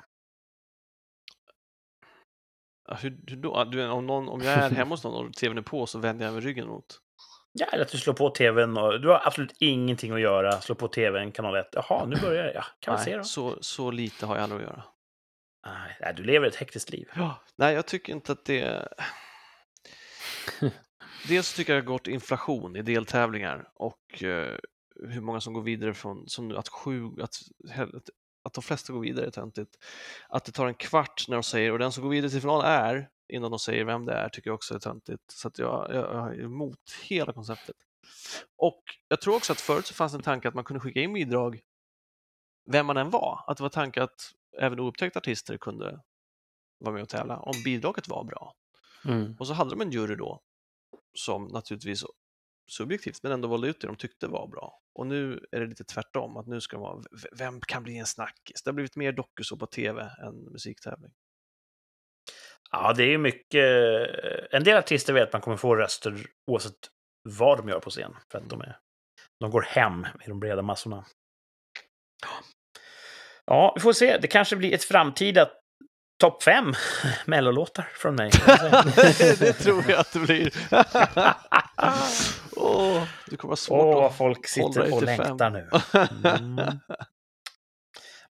Hur, 2.94 3.18
hur 3.26 3.36
då? 3.36 3.64
Du, 3.64 3.88
om, 3.88 4.06
någon, 4.06 4.28
om 4.28 4.40
jag 4.40 4.52
är 4.52 4.70
hemma 4.76 4.90
hos 4.90 5.04
någon 5.04 5.26
och 5.26 5.34
tvn 5.34 5.58
är 5.58 5.62
på 5.62 5.86
så 5.86 5.98
vänder 5.98 6.24
jag 6.24 6.34
mig 6.34 6.42
ryggen 6.42 6.68
mot. 6.68 6.98
Ja, 7.52 7.66
eller 7.66 7.84
att 7.84 7.90
du 7.90 7.98
slår 7.98 8.14
på 8.14 8.30
tvn 8.30 8.76
och 8.76 9.00
du 9.00 9.08
har 9.08 9.22
absolut 9.24 9.56
ingenting 9.58 10.12
att 10.12 10.20
göra. 10.20 10.60
Slå 10.60 10.74
på 10.74 10.88
tvn, 10.88 11.32
kanal 11.32 11.56
1. 11.56 11.68
Jaha, 11.72 12.06
nu 12.06 12.16
börjar 12.16 12.44
det. 12.44 12.52
Ja, 12.54 12.64
kan 12.80 12.96
vi 12.96 13.04
se 13.04 13.10
då. 13.10 13.16
Nej, 13.16 13.24
så, 13.24 13.58
så 13.60 13.90
lite 13.90 14.26
har 14.26 14.34
jag 14.36 14.44
ändå 14.44 14.56
att 14.56 14.62
göra. 14.62 14.82
Nej, 15.66 15.96
nej, 16.00 16.14
du 16.16 16.24
lever 16.24 16.46
ett 16.46 16.56
hektiskt 16.56 16.90
liv. 16.90 17.08
Ja. 17.16 17.42
Nej, 17.56 17.74
jag 17.74 17.86
tycker 17.86 18.12
inte 18.12 18.32
att 18.32 18.44
det... 18.44 18.88
Dels 21.28 21.54
tycker 21.54 21.72
jag 21.74 21.82
det 21.82 21.86
har 21.86 21.92
gått 21.92 22.06
inflation 22.06 22.76
i 22.76 22.82
deltävlingar 22.82 23.68
och 23.74 24.22
eh, 24.22 24.58
hur 25.08 25.20
många 25.20 25.40
som 25.40 25.52
går 25.52 25.62
vidare 25.62 25.94
från, 25.94 26.28
som 26.28 26.48
nu, 26.48 26.56
att 26.56 26.68
sju, 26.68 27.10
att, 27.22 27.34
att, 28.42 28.54
de 28.54 28.62
flesta 28.62 28.92
går 28.92 29.00
vidare 29.00 29.26
är 29.26 29.30
töntigt. 29.30 29.76
Att 30.28 30.44
det 30.44 30.52
tar 30.52 30.66
en 30.66 30.74
kvart 30.74 31.24
när 31.28 31.36
de 31.36 31.42
säger, 31.42 31.72
och 31.72 31.78
den 31.78 31.92
som 31.92 32.02
går 32.02 32.10
vidare 32.10 32.30
till 32.30 32.40
final 32.40 32.64
är, 32.64 33.08
innan 33.28 33.50
de 33.50 33.58
säger 33.58 33.84
vem 33.84 34.04
det 34.04 34.12
är, 34.12 34.28
tycker 34.28 34.50
jag 34.50 34.54
också 34.54 34.74
är 34.74 34.78
töntigt. 34.78 35.30
Så 35.30 35.48
att 35.48 35.58
jag, 35.58 35.86
jag, 35.90 36.14
jag 36.14 36.34
är 36.34 36.42
emot 36.42 36.92
hela 37.08 37.32
konceptet. 37.32 37.76
Och 38.56 38.82
jag 39.08 39.20
tror 39.20 39.36
också 39.36 39.52
att 39.52 39.60
förut 39.60 39.86
så 39.86 39.94
fanns 39.94 40.14
en 40.14 40.22
tanke 40.22 40.48
att 40.48 40.54
man 40.54 40.64
kunde 40.64 40.80
skicka 40.80 41.00
in 41.00 41.12
bidrag 41.12 41.60
vem 42.70 42.86
man 42.86 42.96
än 42.96 43.10
var. 43.10 43.44
Att 43.46 43.56
det 43.56 43.62
var 43.62 43.70
tanke 43.70 44.02
att 44.02 44.32
även 44.58 44.80
oupptäckta 44.80 45.18
artister 45.18 45.58
kunde 45.58 46.00
vara 46.78 46.94
med 46.94 47.02
och 47.02 47.08
tävla 47.08 47.38
om 47.38 47.54
bidraget 47.64 48.08
var 48.08 48.24
bra. 48.24 48.54
Mm. 49.04 49.36
Och 49.38 49.46
så 49.46 49.52
hade 49.52 49.70
de 49.70 49.80
en 49.80 49.90
jury 49.90 50.16
då 50.16 50.40
som 51.14 51.44
naturligtvis 51.44 52.04
subjektivt 52.70 53.22
men 53.22 53.32
ändå 53.32 53.48
valde 53.48 53.68
ut 53.68 53.80
det 53.80 53.86
de 53.86 53.96
tyckte 53.96 54.26
var 54.28 54.48
bra. 54.48 54.81
Och 54.94 55.06
nu 55.06 55.46
är 55.52 55.60
det 55.60 55.66
lite 55.66 55.84
tvärtom, 55.84 56.36
att 56.36 56.46
nu 56.46 56.60
ska 56.60 56.76
det 56.76 56.80
vara 56.80 57.02
vem 57.38 57.60
kan 57.60 57.82
bli 57.82 57.98
en 57.98 58.06
snackis? 58.06 58.62
Det 58.64 58.70
har 58.70 58.74
blivit 58.74 58.96
mer 58.96 59.12
dokusåpa 59.12 59.66
på 59.66 59.66
tv 59.66 60.02
än 60.02 60.34
musiktävling. 60.52 61.12
Ja, 62.70 62.92
det 62.92 63.04
är 63.04 63.08
ju 63.08 63.18
mycket... 63.18 63.64
En 64.50 64.64
del 64.64 64.76
artister 64.76 65.12
vet 65.12 65.26
att 65.26 65.32
man 65.32 65.42
kommer 65.42 65.56
få 65.56 65.76
röster 65.76 66.26
oavsett 66.50 66.74
vad 67.28 67.58
de 67.58 67.68
gör 67.68 67.80
på 67.80 67.90
scen. 67.90 68.16
För 68.32 68.38
att 68.38 68.48
de, 68.48 68.60
är... 68.60 68.78
de 69.40 69.50
går 69.50 69.62
hem 69.62 70.06
i 70.24 70.28
de 70.28 70.40
breda 70.40 70.62
massorna. 70.62 71.04
Ja, 73.44 73.72
vi 73.76 73.80
får 73.80 73.92
se. 73.92 74.18
Det 74.18 74.28
kanske 74.28 74.56
blir 74.56 74.74
ett 74.74 74.84
framtida 74.84 75.50
topp 76.20 76.42
fem 76.42 76.74
mellolåtar 77.26 77.88
från 77.94 78.14
mig. 78.14 78.30
det 79.38 79.52
tror 79.52 79.84
jag 79.90 80.00
att 80.00 80.12
det 80.12 80.18
blir. 80.18 80.52
Åh, 82.56 83.04
det 83.30 83.36
kommer 83.36 83.50
vara 83.50 83.56
svårt 83.56 83.84
Åh, 83.84 83.94
vad 83.94 84.06
att 84.06 84.16
folk 84.16 84.46
sitter 84.46 84.92
och 84.92 84.98
till 84.98 85.08
fem. 85.08 85.18
längtar 85.18 85.50
nu. 85.50 85.70
Mm. 86.38 86.78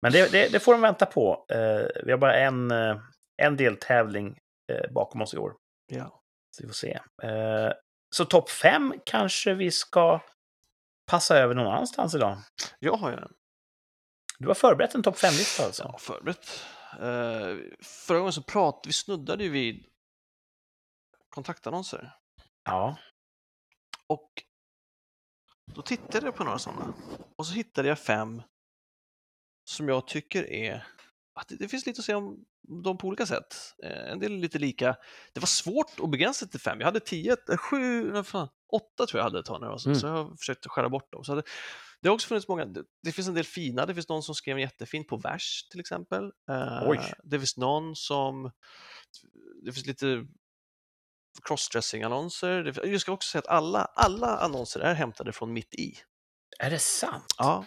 Men 0.02 0.12
det, 0.12 0.32
det, 0.32 0.52
det 0.52 0.60
får 0.60 0.72
de 0.74 0.82
vänta 0.82 1.06
på. 1.06 1.46
Eh, 1.50 2.04
vi 2.06 2.12
har 2.12 2.18
bara 2.18 2.40
en, 2.40 2.72
eh, 2.72 2.98
en 3.38 3.58
deltävling 3.58 4.38
eh, 4.72 4.92
bakom 4.92 5.22
oss 5.22 5.34
i 5.34 5.38
år. 5.38 5.54
Ja. 5.88 6.22
Så 6.52 6.64
vi 6.64 6.68
får 6.68 6.74
se. 6.74 7.00
Eh, 7.24 7.72
så 8.16 8.26
topp 8.26 8.50
fem 8.50 8.94
kanske 9.06 9.54
vi 9.54 9.72
ska 9.72 10.20
passa 11.06 11.38
över 11.38 11.56
någon 11.56 11.68
annanstans 11.68 12.16
idag. 12.16 12.38
Jag 12.80 12.94
har 12.94 13.10
ju 13.10 13.18
en. 13.18 13.34
Du 14.40 14.48
har 14.48 14.56
förberett 14.56 14.96
en 14.96 15.04
topp 15.04 15.18
fem-lista 15.18 15.66
alltså? 15.66 15.84
Ja, 15.84 15.98
förberett. 15.98 16.66
Uh, 17.02 17.58
förra 17.84 18.18
gången 18.18 18.34
så 18.34 18.44
pratade 18.44 18.88
vi, 18.88 18.94
snuddade 18.94 19.44
ju 19.44 19.50
vid 19.50 19.86
kontaktannonser. 21.30 22.14
Ja. 22.66 22.98
Och 24.12 24.44
då 25.76 25.82
tittade 25.82 26.26
jag 26.26 26.36
på 26.36 26.44
några 26.44 26.60
sådana 26.60 26.94
och 27.36 27.48
så 27.48 27.54
hittade 27.54 27.88
jag 27.88 28.00
fem 28.00 28.42
som 29.70 29.90
jag 29.90 30.08
tycker 30.08 30.52
är 30.52 30.88
att 31.34 31.48
det, 31.48 31.56
det 31.56 31.68
finns 31.68 31.86
lite 31.86 32.00
att 32.00 32.06
säga 32.06 32.18
om 32.18 32.46
dem 32.84 32.98
på 32.98 33.08
olika 33.08 33.26
sätt. 33.26 33.56
Eh, 33.84 34.12
en 34.12 34.20
del 34.20 34.34
är 34.34 34.38
lite 34.38 34.60
lika. 34.60 34.96
Det 35.34 35.40
var 35.40 35.48
svårt 35.48 36.00
att 36.00 36.12
begränsa 36.12 36.46
till 36.46 36.60
fem. 36.60 36.80
Jag 36.80 36.86
hade 36.86 37.00
tio, 37.00 37.38
eh, 37.52 37.58
sju, 37.58 38.12
nej, 38.12 38.24
fan, 38.24 38.48
åtta 38.74 39.06
tror 39.06 39.20
jag 39.20 39.24
hade 39.24 39.40
ett 39.40 39.46
tag 39.46 39.62
nu, 39.62 39.68
alltså. 39.68 39.90
Mm. 39.90 40.00
så 40.00 40.08
jag 40.08 40.14
har 40.14 40.36
försökt 40.38 40.66
skära 40.68 40.90
bort 40.90 41.12
dem. 41.12 41.24
Så 41.24 41.36
det, 41.36 41.44
det 42.02 42.10
har 42.10 42.14
också 42.14 42.28
funnits 42.28 42.48
många, 42.48 42.66
det, 42.66 42.84
det 43.04 43.12
finns 43.12 43.28
en 43.28 43.34
del 43.34 43.46
fina, 43.46 43.86
det 43.86 43.94
finns 43.94 44.10
någon 44.10 44.24
som 44.24 44.36
skrev 44.36 44.60
jättefint 44.60 45.08
på 45.08 45.18
vers 45.18 45.68
till 45.72 45.80
exempel. 45.80 46.24
Eh, 46.50 46.90
Oj. 46.90 47.14
Det 47.24 47.40
finns 47.40 47.58
någon 47.58 47.96
som, 47.96 48.52
det 49.66 49.72
finns 49.72 49.86
lite 49.86 50.26
crossdressing-annonser. 51.44 52.64
Det- 52.64 52.88
Jag 52.92 53.02
ska 53.02 53.12
också 53.12 53.30
säga 53.32 53.40
att 53.40 53.48
alla, 53.48 53.86
alla 53.96 54.38
annonser 54.38 54.80
är 54.80 54.94
hämtade 54.94 55.32
från 55.34 55.54
Mitt 55.54 55.74
i. 55.74 55.94
Är 56.60 56.70
det 56.70 56.80
sant? 56.80 57.26
Ja, 57.38 57.66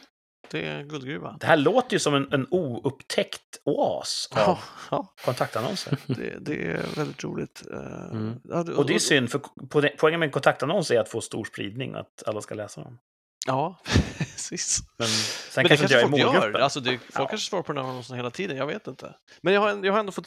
det 0.51 0.67
är 0.67 0.83
guldgruva. 0.83 1.37
Det 1.41 1.47
här 1.47 1.57
låter 1.57 1.93
ju 1.93 1.99
som 1.99 2.15
en, 2.15 2.33
en 2.33 2.47
oupptäckt 2.51 3.59
oas 3.65 4.29
av 4.33 4.39
Ja, 4.41 4.59
ja 4.91 5.15
kontaktannonser. 5.25 5.99
det, 6.07 6.39
det 6.41 6.67
är 6.71 6.97
väldigt 6.97 7.25
roligt. 7.25 7.63
Eh, 7.73 7.79
Mm. 8.11 8.41
ja, 8.45 8.59
Och 8.77 8.87
det 8.87 8.95
är 8.95 8.99
synd, 8.99 9.31
för 9.31 9.39
po- 9.39 9.91
poängen 9.99 10.21
med 10.21 10.27
en 10.27 10.33
kontaktannons 10.33 10.91
är 10.91 11.01
att 11.01 11.09
få 11.09 11.21
stor 11.21 11.45
spridning 11.45 11.95
och 11.95 12.01
att 12.01 12.23
alla 12.27 12.41
ska 12.41 12.55
läsa 12.55 12.81
dem. 12.81 12.99
Ja, 13.47 13.81
precis. 14.19 14.79
Men 14.99 15.07
sen 15.09 15.15
Men 15.57 15.63
det 15.65 15.69
kanske 15.69 15.85
inte 15.85 15.95
kanske 16.01 16.23
folk 16.25 16.35
gör. 16.45 16.61
Alltså 16.61 16.81
det, 16.81 16.99
folk 16.99 17.11
Ja. 17.15 17.27
kanske 17.29 17.49
svarar 17.51 17.63
på 17.63 17.73
den 17.73 17.85
här 17.85 17.91
annonsen 17.91 18.17
hela 18.17 18.31
tiden, 18.31 18.57
jag 18.57 18.67
vet 18.67 18.87
inte. 18.87 19.15
Men 19.43 19.55
jag 19.55 19.61
har, 19.61 19.85
jag 19.85 19.93
har 19.93 20.01
ändå 20.01 20.13
fått 20.13 20.27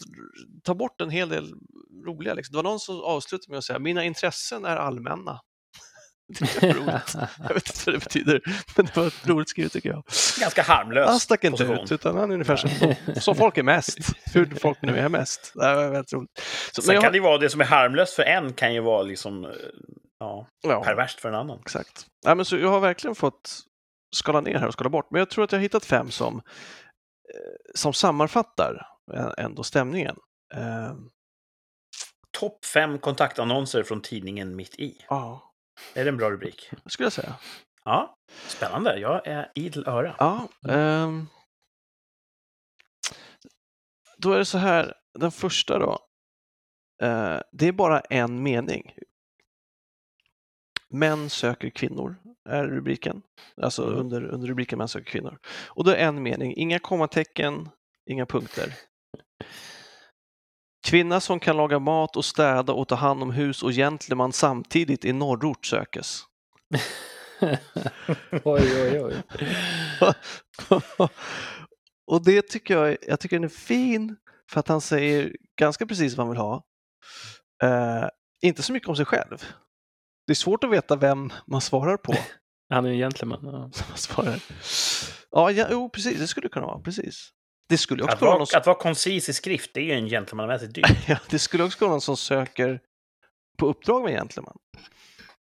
ta 0.64 0.74
bort 0.76 1.02
en 1.02 1.10
hel 1.10 1.30
del 1.30 1.54
roliga. 2.08 2.34
Liksom. 2.34 2.54
Det 2.54 2.58
var 2.58 2.64
någon 2.64 2.80
som 2.80 3.02
avslutade 3.04 3.52
med 3.52 3.58
att 3.58 3.64
säga 3.64 3.80
mina 3.80 4.04
intressen 4.04 4.66
är 4.66 4.76
allmänna. 4.76 5.40
Det 6.40 6.64
är 6.64 6.74
roligt. 6.74 7.16
Jag 7.48 7.54
vet 7.54 7.68
inte 7.68 7.82
vad 7.86 7.96
det 7.96 8.00
betyder, 8.00 8.42
men 8.78 8.86
det 8.86 8.98
var 8.98 9.28
roligt 9.28 9.50
skrivet 9.50 9.72
tycker 9.72 9.90
jag. 9.90 10.04
Ganska 10.40 10.62
harmlös 10.62 11.10
Han 11.10 11.20
stack 11.20 11.44
inte 11.44 11.58
position. 11.64 11.84
ut, 11.84 11.92
utan 11.92 12.18
han 12.18 12.30
är 12.30 12.34
ungefär 12.34 12.56
som, 12.56 12.70
som 13.22 13.36
folk 13.36 13.58
är 13.58 13.64
mest. 13.64 13.98
Hur 14.34 14.46
folk 14.56 14.78
nu 14.82 14.98
är 14.98 15.10
mest. 15.10 15.52
Det 15.56 15.60
var 15.76 15.90
väldigt 15.90 16.14
roligt. 16.14 16.30
Så, 16.76 16.82
Sen 16.82 16.94
jag 16.94 17.04
kan 17.04 17.12
det 17.12 17.18
ju 17.18 17.24
vara 17.24 17.38
det 17.38 17.50
som 17.50 17.62
är 17.62 17.66
harmlöst 17.66 18.14
för 18.14 18.24
en 18.24 18.54
kan 18.54 18.74
ju 18.74 18.80
vara 18.80 19.02
liksom 19.02 19.46
eh, 19.46 19.52
ja, 20.20 20.48
ja, 20.68 20.84
perverst 20.84 21.20
för 21.20 21.30
en 21.30 21.36
annan. 21.36 21.60
exakt. 21.60 22.06
Nej, 22.26 22.36
men 22.36 22.46
så 22.46 22.58
jag 22.58 22.70
har 22.70 22.80
verkligen 22.80 23.16
fått 23.16 23.60
skala 24.16 24.42
ner 24.42 24.56
här 24.58 24.68
och 24.68 24.74
skala 24.74 24.90
bort, 24.90 25.08
men 25.12 25.20
jag 25.20 25.30
tror 25.30 25.44
att 25.44 25.52
jag 25.52 25.60
har 25.60 25.64
hittat 25.64 25.86
fem 25.86 26.12
som, 26.12 26.36
eh, 26.36 26.42
som 27.76 27.94
sammanfattar 27.94 28.86
ä- 29.14 29.34
ändå 29.38 29.64
stämningen. 29.64 30.16
Topp 32.32 32.66
fem 32.66 33.00
kontaktannonser 33.00 33.84
från 33.84 34.02
tidningen 34.02 34.56
Mitt 34.56 34.76
i. 34.80 35.06
Ja, 35.10 35.54
Är 35.94 36.04
det 36.04 36.10
en 36.10 36.18
bra 36.18 36.32
rubrik? 36.32 36.70
det 36.84 36.90
skulle 36.90 37.06
jag 37.06 37.14
säga. 37.14 37.36
Ja, 37.84 38.16
spännande. 38.48 39.00
Jag 39.00 39.28
är 39.28 39.52
idel 39.56 39.88
öra. 39.88 40.16
Ja, 40.20 40.48
ehm, 40.70 41.28
då 44.18 44.34
är 44.34 44.38
det 44.38 44.46
så 44.46 44.58
här, 44.58 44.94
den 45.20 45.32
första 45.32 45.80
då. 45.80 46.00
Eh, 47.04 47.40
det 47.52 47.68
är 47.68 47.72
bara 47.72 48.00
en 48.00 48.44
mening. 48.44 48.94
Män 50.90 51.30
söker 51.30 51.70
kvinnor 51.70 52.16
är 52.50 52.64
rubriken. 52.68 53.22
Alltså 53.62 53.84
Mm. 53.88 54.00
under, 54.00 54.24
under 54.26 54.48
rubriken 54.48 54.78
Män 54.78 54.88
söker 54.88 55.12
kvinnor. 55.12 55.40
Och 55.68 55.84
då 55.84 55.92
är 55.92 55.96
en 55.98 56.24
mening, 56.24 56.54
inga 56.58 56.80
kommatecken, 56.80 57.70
inga 58.10 58.26
punkter. 58.26 58.74
Kvinna 60.88 61.20
som 61.20 61.40
kan 61.40 61.58
laga 61.58 61.80
mat 61.80 62.16
och 62.16 62.26
städa 62.26 62.74
och 62.74 62.88
ta 62.88 62.96
hand 62.96 63.24
om 63.24 63.32
hus 63.32 63.64
och 63.64 63.72
gentleman 63.72 64.34
samtidigt 64.34 65.06
i 65.06 65.14
norrort 65.14 65.66
sökes. 65.66 66.24
oj, 68.44 68.92
oj, 68.92 69.02
oj. 69.02 69.16
och 72.08 72.24
det 72.24 72.42
tycker 72.42 72.78
jag, 72.78 72.98
jag 73.08 73.20
tycker 73.20 73.36
den 73.36 73.44
är 73.44 73.50
fin 73.50 74.16
för 74.52 74.60
att 74.60 74.68
han 74.68 74.82
säger 74.82 75.36
ganska 75.60 75.86
precis 75.86 76.16
vad 76.18 76.28
han 76.28 76.34
vill 76.34 76.42
ha. 76.42 76.64
Eh, 77.64 78.10
inte 78.42 78.64
så 78.64 78.74
mycket 78.74 78.90
om 78.90 78.96
sig 78.96 79.06
själv. 79.06 79.44
Det 80.28 80.34
är 80.34 80.36
svårt 80.36 80.64
att 80.64 80.72
veta 80.72 80.96
vem 80.96 81.30
man 81.48 81.62
svarar 81.62 81.98
på. 81.98 82.14
Han 82.70 82.86
är 82.86 82.90
en 82.90 82.98
gentleman. 82.98 83.40
Ja. 83.44 83.72
Ja, 85.32 85.52
ja, 85.52 85.68
jo, 85.72 85.90
precis, 85.90 86.20
det 86.20 86.28
skulle 86.28 86.50
kunna 86.50 86.66
vara. 86.66 86.80
Precis. 86.80 87.32
Det 87.70 87.78
skulle 87.78 88.04
också 88.04 88.16
Att 88.16 88.22
vara 88.22 88.32
vara, 88.32 88.40
någon, 88.40 88.48
att 88.54 88.66
vara 88.66 88.78
koncis 88.78 89.30
i 89.30 89.34
skrift, 89.34 89.72
det 89.74 89.80
är 89.80 89.84
ju 89.84 89.92
en 89.92 90.08
gentlemannamässig 90.08 90.74
dygd. 90.74 90.88
ja, 91.08 91.18
det 91.30 91.40
skulle 91.40 91.64
också 91.64 91.80
vara 91.80 91.92
någon 91.92 92.02
som 92.02 92.18
söker 92.18 92.80
på 93.58 93.68
uppdrag 93.68 94.04
med 94.04 94.12
en 94.12 94.18
gentleman. 94.18 94.58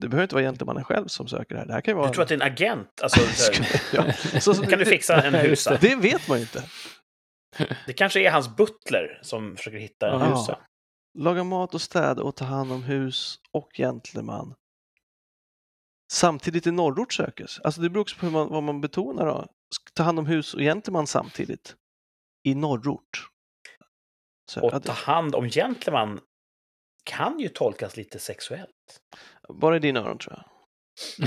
Det 0.01 0.09
behöver 0.09 0.23
inte 0.23 0.35
vara 0.35 0.45
gentlemannen 0.45 0.85
själv 0.85 1.07
som 1.07 1.29
söker 1.29 1.55
det 1.55 1.61
här. 1.61 1.67
Det 1.67 1.73
här 1.73 1.81
kan 1.81 1.97
vara... 1.97 2.07
Du 2.07 2.13
tror 2.13 2.23
att 2.23 2.29
det 2.29 2.35
är 2.35 2.41
en 2.41 2.53
agent? 2.53 3.01
Alltså, 3.03 3.21
ja. 3.93 4.13
så, 4.41 4.55
så, 4.55 4.63
kan 4.63 4.79
du 4.79 4.85
fixa 4.85 5.23
en 5.23 5.35
husa? 5.49 5.79
Det 5.81 5.97
vet 5.97 6.29
man 6.29 6.39
ju 6.39 6.43
inte. 6.43 6.65
Det 7.87 7.93
kanske 7.93 8.21
är 8.21 8.31
hans 8.31 8.57
butler 8.57 9.19
som 9.23 9.57
försöker 9.57 9.79
hitta 9.79 10.11
en 10.11 10.21
Ja. 10.21 10.27
husa. 10.27 10.59
Laga 11.19 11.45
mat 11.45 11.75
och 11.75 11.81
städa 11.83 12.23
och 12.23 12.37
ta 12.37 12.45
hand 12.45 12.73
om 12.73 12.83
hus 12.83 13.39
och 13.53 13.71
gentleman. 13.75 14.55
Samtidigt 16.13 16.67
i 16.67 16.71
norrort 16.71 17.13
sökes. 17.13 17.59
Alltså 17.61 17.81
det 17.81 17.91
beror 17.91 18.03
också 18.03 18.17
på 18.19 18.27
hur 18.27 18.33
man, 18.33 18.49
vad 18.49 18.63
man 18.63 18.81
betonar. 18.81 19.27
Då. 19.27 19.47
Ta 19.95 20.03
hand 20.03 20.19
om 20.19 20.27
hus 20.27 20.55
och 20.55 20.61
gentleman 20.61 21.07
samtidigt. 21.07 21.77
I 22.45 22.55
norrort. 22.55 23.29
Så, 24.51 24.61
Och 24.61 24.83
ta 24.85 24.93
hand 24.93 25.35
om 25.35 25.49
gentleman 25.49 26.21
kan 27.05 27.39
ju 27.41 27.49
tolkas 27.49 27.97
lite 27.97 28.19
sexuellt. 28.19 29.01
bara 29.49 29.77
i 29.77 29.79
dina 29.79 30.01
öron 30.01 30.19
tror 30.19 30.37
jag. 30.37 30.45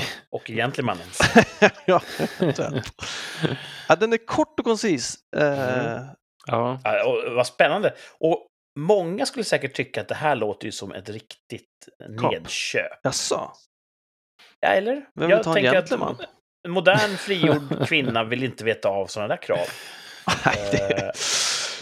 Och 0.32 0.48
gentlemannen. 0.48 1.08
ja, 1.86 2.02
ja, 3.90 3.96
den 3.96 4.14
är 4.14 4.26
kort 4.26 4.60
och 4.60 4.66
koncis. 4.66 5.16
Mm. 5.36 6.06
Ja. 6.48 6.80
Ja, 6.84 7.06
och 7.06 7.34
vad 7.36 7.48
spännande. 7.48 7.96
Och 8.20 8.48
många 8.80 9.26
skulle 9.26 9.44
säkert 9.44 9.74
tycka 9.76 10.02
att 10.02 10.08
det 10.08 10.16
här 10.16 10.36
låter 10.36 10.66
ju 10.66 10.72
som 10.72 10.92
ett 10.92 11.10
riktigt 11.10 11.70
Kap. 12.20 12.32
nedköp. 12.32 13.00
Jaså? 13.04 13.52
Ja, 14.60 14.68
eller? 14.68 15.10
Vem 15.16 15.30
Jag 15.30 15.38
vill 15.38 15.44
ta 15.44 15.50
en 15.50 15.54
tänker 15.54 15.72
gentleman? 15.72 16.18
modern 16.68 17.18
frigjord 17.18 17.86
kvinna 17.88 18.24
vill 18.24 18.44
inte 18.44 18.64
veta 18.64 18.90
av 18.90 19.08
sådana 19.08 19.28
där 19.36 19.42
krav. 19.42 19.68
Det... 20.72 21.04
Eh, 21.06 21.12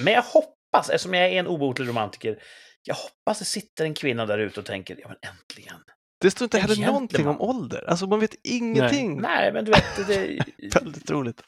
Men 0.04 0.14
jag 0.14 0.22
hoppas, 0.22 0.90
eftersom 0.90 1.14
jag 1.14 1.26
är 1.30 1.40
en 1.40 1.48
obotlig 1.48 1.88
romantiker, 1.90 2.40
jag 2.84 2.96
hoppas 2.96 3.40
det 3.40 3.46
sitter 3.46 3.86
en 3.86 3.94
kvinna 3.94 4.26
där 4.26 4.38
ute 4.38 4.60
och 4.60 4.66
tänker, 4.66 4.96
ja 5.02 5.08
men 5.08 5.18
äntligen. 5.32 5.76
det 6.22 6.32
står 6.32 6.46
inte 6.46 6.60
heller 6.60 6.76
gentleman. 6.76 6.94
någonting 6.94 7.28
om 7.28 7.42
ålder. 7.42 7.90
Alltså 7.90 8.08
man 8.08 8.20
vet 8.20 8.36
ingenting. 8.44 9.22
Nej, 9.22 9.54
men 9.54 9.66
du 9.66 9.72
vet, 9.72 10.08
det, 10.08 10.40
Väldigt 10.82 11.12
roligt. 11.12 11.42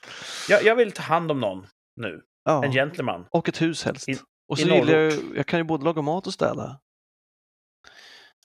jag, 0.50 0.64
jag 0.64 0.76
vill 0.76 0.92
ta 0.92 1.02
hand 1.02 1.32
om 1.32 1.40
någon 1.40 1.68
nu. 2.02 2.22
Ja. 2.46 2.66
En 2.66 2.72
gentleman. 2.72 3.26
Och 3.32 3.50
ett 3.50 3.62
hus 3.62 3.84
helst. 3.84 4.10
I- 4.10 4.20
och 4.48 4.60
så 4.60 4.68
gillar 4.68 4.94
jag, 4.94 5.14
jag 5.36 5.46
kan 5.46 5.60
ju 5.60 5.64
både 5.64 5.84
laga 5.86 6.02
mat 6.02 6.28
och 6.28 6.34
städa. 6.34 6.80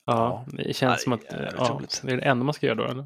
ja, 0.05 0.45
det 0.53 0.77
känns 0.77 0.97
Aj, 0.99 1.03
som 1.03 1.13
att 1.13 1.25
jävligt 1.25 1.55
ja, 1.59 1.81
det 2.03 2.13
är 2.13 2.17
det 2.17 2.23
enda 2.23 2.45
man 2.45 2.55
ska 2.55 2.67
göra 2.67 2.77
då, 2.77 2.85
eller? 2.85 3.05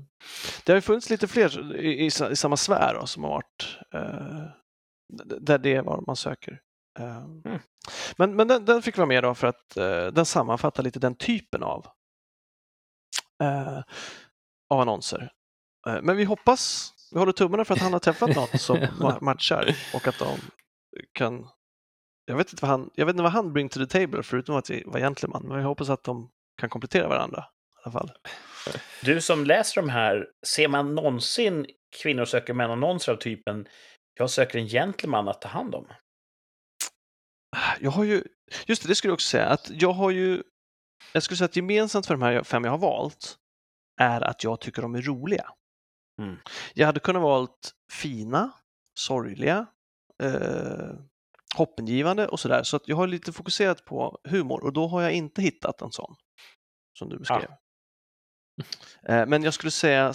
Det 0.65 0.73
har 0.73 0.77
ju 0.77 0.81
funnits 0.81 1.11
lite 1.11 1.29
fler 1.29 1.77
i, 1.77 1.89
i, 1.89 2.07
i 2.07 2.37
samma 2.37 2.57
sfär 2.57 2.95
då, 3.01 3.07
som 3.07 3.25
har 3.25 3.31
varit 3.31 3.79
eh, 3.95 4.45
d- 5.13 5.35
där 5.41 5.59
det 5.59 5.75
är 5.75 5.83
vad 5.83 6.07
man 6.07 6.17
söker. 6.17 6.61
Eh, 6.99 7.25
Mm. 7.45 7.59
Men, 8.17 8.37
men 8.37 8.49
den, 8.49 8.65
den 8.65 8.83
fick 8.83 8.97
vara 8.97 9.07
med 9.07 9.23
då 9.25 9.35
för 9.35 9.47
att 9.47 9.77
eh, 9.77 10.07
den 10.07 10.27
sammanfattar 10.27 10.83
lite 10.83 10.99
den 10.99 11.15
typen 11.15 11.63
av, 11.63 11.87
eh, 13.43 13.79
av 14.71 14.81
annonser. 14.81 15.33
Eh, 15.89 16.03
men 16.03 16.17
vi 16.17 16.25
hoppas, 16.25 16.93
vi 17.13 17.19
håller 17.19 17.33
tummarna 17.33 17.65
för 17.65 17.75
att 17.75 17.81
han 17.81 17.93
har 17.93 18.01
träffat 18.01 18.37
någon 18.37 18.59
som 18.59 18.77
ma- 19.01 19.21
matchar 19.21 19.77
och 19.95 20.09
att 20.09 20.19
de 20.19 20.39
kan 21.13 21.47
jag 22.25 22.37
vet, 22.37 22.53
inte 22.53 22.63
vad 22.65 22.71
han, 22.71 22.91
jag 22.95 23.07
vet 23.07 23.13
inte 23.15 23.23
vad 23.23 23.33
han 23.33 23.53
bring 23.53 23.69
to 23.69 23.79
the 23.87 23.87
table 23.87 24.23
förutom 24.23 24.57
att 24.57 24.71
vara 24.87 25.01
gentleman, 25.01 25.43
men 25.49 25.59
jag 25.59 25.67
hoppas 25.67 25.89
att 25.91 26.05
de 26.05 26.31
kan 26.61 26.69
komplettera 26.69 27.09
varandra 27.09 27.45
i 27.79 27.83
alla 27.85 27.93
fall. 27.93 28.13
Du 29.03 29.21
som 29.21 29.45
läser 29.45 29.81
de 29.83 29.89
här, 29.91 30.27
ser 30.47 30.69
man 30.69 30.95
någonsin 30.95 31.67
kvinnor 32.03 32.25
söker 32.25 32.55
män-annonser 32.55 33.13
av 33.13 33.17
typen 33.17 33.67
jag 34.21 34.31
söker 34.31 34.59
en 34.59 34.67
gentleman 34.67 35.29
att 35.29 35.41
ta 35.41 35.49
hand 35.49 35.75
om? 35.75 35.87
Jag 37.81 37.91
har 37.91 38.05
ju, 38.05 38.25
just 38.67 38.83
det, 38.83 38.89
det 38.89 38.95
skulle 38.95 39.11
jag 39.11 39.15
också 39.15 39.29
säga, 39.29 39.47
att 39.47 39.71
jag 39.71 39.93
har 39.93 40.11
ju, 40.11 40.43
jag 41.13 41.23
skulle 41.23 41.37
säga 41.37 41.45
att 41.45 41.57
gemensamt 41.57 42.07
för 42.07 42.15
de 42.15 42.23
här 42.23 42.43
fem 42.43 42.65
jag 42.65 42.71
har 42.71 42.79
valt 42.79 43.37
är 44.01 44.21
att 44.21 44.45
jag 44.45 44.61
tycker 44.61 44.83
de 44.83 44.95
är 44.95 45.03
roliga. 45.03 45.53
Mm. 46.23 46.37
Jag 46.75 46.87
hade 46.87 47.01
kunnat 47.01 47.23
valt 47.23 47.73
fina, 47.93 48.53
sorgliga, 48.99 49.67
eh, 50.23 50.91
hoppingivande 51.57 52.29
och 52.29 52.41
sådär, 52.41 52.63
så 52.63 52.77
att 52.77 52.89
jag 52.89 52.97
har 52.97 53.07
lite 53.07 53.33
fokuserat 53.33 53.85
på 53.85 54.21
humor 54.25 54.65
och 54.65 54.73
då 54.73 54.87
har 54.87 55.03
jag 55.03 55.13
inte 55.13 55.43
hittat 55.43 55.81
en 55.81 55.93
sån 55.93 56.17
som 56.99 57.09
du 57.09 57.19
beskrev. 57.19 57.51
Eh, 59.09 59.27
men 59.27 59.43
jag 59.43 59.55
skulle 59.55 59.71
säga 59.71 60.09
eh, 60.09 60.15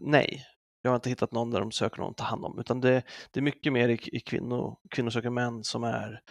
nej. 0.00 0.46
Jag 0.88 0.92
har 0.92 0.96
inte 0.96 1.08
hittat 1.08 1.32
någon 1.32 1.50
där 1.50 1.60
de 1.60 1.72
söker 1.72 1.98
någon 2.00 2.10
att 2.10 2.16
ta 2.16 2.24
hand 2.24 2.44
om, 2.44 2.58
utan 2.58 2.80
det, 2.80 3.02
det 3.30 3.40
är 3.40 3.42
mycket 3.42 3.72
mer 3.72 3.88
i, 3.88 3.98
i 4.16 4.20
kvinnor, 4.20 4.76
kvinnor 4.90 5.10
söker 5.10 5.30
män 5.30 5.64
som 5.64 5.84
är 5.84 6.22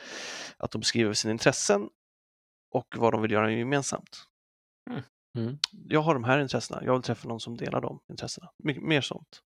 att 0.58 0.72
de 0.72 0.80
beskriver 0.80 1.14
sina 1.14 1.32
intressen 1.32 1.90
och 2.72 2.96
vad 2.98 3.14
de 3.14 3.22
vill 3.22 3.32
göra 3.32 3.52
gemensamt. 3.52 4.24
Mm. 5.38 5.58
Jag 5.90 6.02
har 6.02 6.14
de 6.14 6.24
här 6.24 6.40
intressena, 6.40 6.84
jag 6.84 6.94
vill 6.94 7.02
träffa 7.02 7.28
någon 7.28 7.40
som 7.40 7.58
delar 7.58 7.82
de 7.82 8.00
intressena. 8.10 8.50
My, 8.64 8.80
mer 8.80 9.02
sånt. 9.02 9.42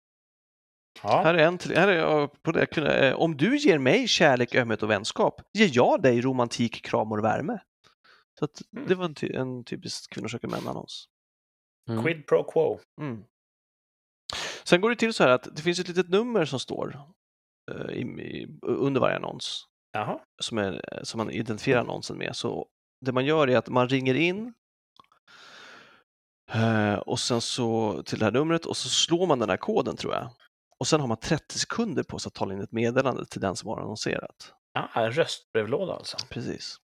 Ja. 1.03 1.23
Här 1.23 1.35
är 1.35 1.47
en 1.47 1.59
till, 1.59 1.77
här 1.77 1.89
är 1.89 1.97
jag 1.99 2.43
på 2.43 2.53
det. 2.53 2.79
eh, 2.79 3.15
Om 3.15 3.37
du 3.37 3.57
ger 3.57 3.79
mig 3.79 4.09
kärlek, 4.09 4.55
ömhet 4.55 4.83
och 4.83 4.91
vänskap, 4.91 5.41
ger 5.53 5.71
jag 5.73 6.03
dig 6.03 6.21
romantik, 6.21 6.85
kram 6.85 7.13
och 7.13 7.25
värme. 7.25 7.59
Så 8.39 8.45
att 8.45 8.63
Mm. 8.73 8.89
det 8.89 8.95
var 8.95 9.05
en, 9.05 9.15
ty, 9.15 9.33
en 9.33 9.65
typisk 9.65 10.13
kvinnor 10.13 10.29
söker 10.29 10.49
män-annons. 10.49 11.09
Mm. 11.89 12.05
Quid 12.05 12.27
pro 12.27 12.45
quo. 12.45 12.79
Mm. 13.01 13.25
Sen 14.69 14.81
går 14.81 14.91
det 14.91 14.97
till 14.97 15.15
så 15.15 15.25
här 15.25 15.31
att 15.31 15.57
det 15.57 15.63
finns 15.63 15.79
ett 15.79 15.89
litet 15.89 16.09
nummer 16.09 16.45
som 16.45 16.61
står 16.61 17.01
eh, 17.71 17.97
i, 17.97 18.01
i, 18.01 18.59
under 18.63 19.01
varje 19.01 19.17
annons 19.17 19.67
Jaha. 19.93 20.19
som, 20.43 20.59
är, 20.59 21.01
som 21.03 21.19
man 21.19 21.31
identifierar 21.31 21.81
annonsen 21.81 22.19
med. 22.19 22.37
Så 22.37 22.69
det 23.01 23.13
man 23.13 23.25
gör 23.25 23.49
är 23.49 23.57
att 23.57 23.69
man 23.69 23.89
ringer 23.89 24.15
in 24.15 24.55
eh, 26.53 26.95
och 26.95 27.21
sen 27.21 27.41
så 27.41 28.03
till 28.03 28.19
det 28.19 28.25
här 28.25 28.33
numret 28.33 28.67
och 28.67 28.77
så 28.77 28.89
slår 28.89 29.27
man 29.27 29.39
den 29.39 29.51
här 29.51 29.57
koden 29.57 29.97
tror 29.97 30.15
jag. 30.15 30.31
Och 30.79 30.87
sen 30.87 31.01
har 31.01 31.09
man 31.09 31.17
30 31.17 31.59
sekunder 31.59 32.03
på 32.03 32.19
sig 32.19 32.29
att 32.29 32.35
tala 32.35 32.55
in 32.55 32.61
ett 32.61 32.73
meddelande 32.73 33.27
till 33.27 33.41
den 33.41 33.57
som 33.57 33.69
har 33.69 33.81
annonserat. 33.81 34.55
Ja, 34.73 34.91
en 34.95 35.13
röstbrevlåda 35.13 35.95
alltså. 35.95 36.17
Precis. 36.31 36.77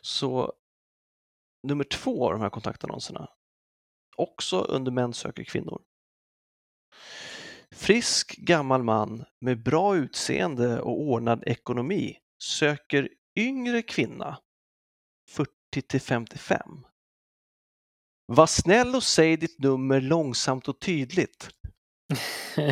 Så 0.00 0.52
nummer 1.68 1.84
två 1.84 2.26
av 2.26 2.32
de 2.32 2.40
här 2.40 2.50
kontaktannonserna, 2.50 3.28
också 4.16 4.60
under 4.60 4.92
Män 4.92 5.12
söker 5.12 5.44
kvinnor. 5.44 5.82
Frisk 7.74 8.36
gammal 8.36 8.82
man 8.82 9.24
med 9.40 9.62
bra 9.62 9.96
utseende 9.96 10.80
och 10.80 11.00
ordnad 11.00 11.42
ekonomi 11.46 12.16
söker 12.42 13.08
yngre 13.36 13.82
kvinna 13.82 14.38
40 15.30 15.50
till 15.88 16.00
55. 16.00 16.60
Var 18.26 18.46
snäll 18.46 18.94
och 18.94 19.02
säg 19.02 19.36
ditt 19.36 19.58
nummer 19.58 20.00
långsamt 20.00 20.68
och 20.68 20.80
tydligt. 20.80 21.48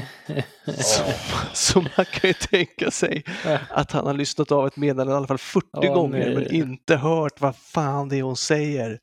Så, 0.66 1.04
så 1.54 1.80
man 1.80 2.04
kan 2.12 2.30
ju 2.30 2.32
tänka 2.32 2.90
sig 2.90 3.24
att 3.70 3.92
han 3.92 4.06
har 4.06 4.14
lyssnat 4.14 4.52
av 4.52 4.66
ett 4.66 4.76
meddelande 4.76 5.12
i 5.12 5.16
alla 5.16 5.26
fall 5.26 5.38
40 5.38 5.66
Åh, 5.72 5.94
gånger 5.94 6.18
nej. 6.18 6.34
men 6.34 6.54
inte 6.54 6.96
hört 6.96 7.40
vad 7.40 7.56
fan 7.56 8.08
det 8.08 8.16
är 8.18 8.22
hon 8.22 8.36
säger. 8.36 8.98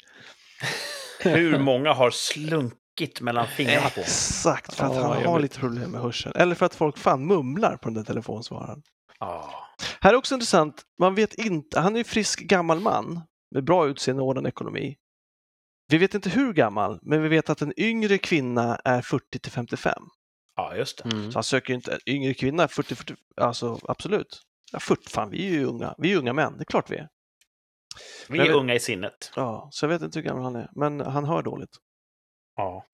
Hur 1.19 1.59
många 1.59 1.93
har 1.93 2.11
slunkit 2.97 3.21
mellan 3.21 3.47
fingrarna 3.47 3.89
på? 3.89 3.99
Exakt, 4.01 4.73
för 4.73 4.85
att 4.85 4.95
Ja, 4.95 5.01
han 5.13 5.25
har 5.25 5.33
vet. 5.33 5.41
lite 5.41 5.59
problem 5.59 5.91
med 5.91 6.01
hörseln. 6.01 6.35
Eller 6.35 6.55
för 6.55 6.65
att 6.65 6.75
folk 6.75 6.97
fan 6.97 7.25
mumlar 7.27 7.77
på 7.77 7.89
den 7.89 7.93
där 7.93 8.03
telefonsvararen. 8.03 8.81
Ja. 9.19 9.53
Här 10.01 10.13
är 10.13 10.17
också 10.17 10.35
intressant, 10.35 10.83
man 10.99 11.15
vet 11.15 11.33
inte, 11.33 11.79
han 11.79 11.93
är 11.93 11.97
ju 11.97 12.03
frisk 12.03 12.39
gammal 12.39 12.79
man 12.79 13.21
med 13.55 13.63
bra 13.63 13.87
utseende 13.87 14.21
och 14.21 14.27
ordnad 14.27 14.47
ekonomi. 14.47 14.95
Vi 15.87 15.97
vet 15.97 16.13
inte 16.13 16.29
hur 16.29 16.53
gammal, 16.53 16.99
men 17.01 17.21
vi 17.21 17.27
vet 17.29 17.49
att 17.49 17.61
en 17.61 17.73
yngre 17.79 18.17
kvinna 18.17 18.75
är 18.83 19.01
40 19.01 19.39
till 19.39 19.51
55. 19.51 20.03
ja, 20.55 20.75
just 20.75 21.03
det. 21.03 21.09
Mm. 21.11 21.31
Så 21.31 21.37
han 21.37 21.43
söker 21.43 21.69
ju 21.69 21.75
inte 21.75 21.93
en 21.93 21.99
yngre 22.13 22.33
kvinna, 22.33 22.67
40, 22.67 22.95
40 22.95 23.15
alltså 23.41 23.79
absolut. 23.87 24.41
Ja, 24.71 24.79
40, 24.79 25.09
fan 25.09 25.29
vi 25.29 25.47
är 25.47 25.51
ju 25.51 25.65
unga, 25.65 25.95
vi 25.97 26.11
är 26.13 26.17
unga 26.17 26.33
män, 26.33 26.53
det 26.57 26.61
är 26.63 26.65
klart 26.65 26.91
vi 26.91 26.95
är. 26.97 27.07
Vi 28.29 28.39
är 28.39 28.43
vi- 28.43 28.49
unga 28.51 28.73
i 28.75 28.79
sinnet. 28.79 29.31
Ja, 29.35 29.67
så 29.71 29.85
jag 29.85 29.89
vet 29.89 30.01
inte 30.01 30.19
hur 30.19 30.23
gammal 30.25 30.43
han 30.43 30.55
är, 30.55 30.69
men 30.75 30.99
han 30.99 31.25
hör 31.25 31.43
dåligt. 31.43 31.69
Ja. 32.55 32.85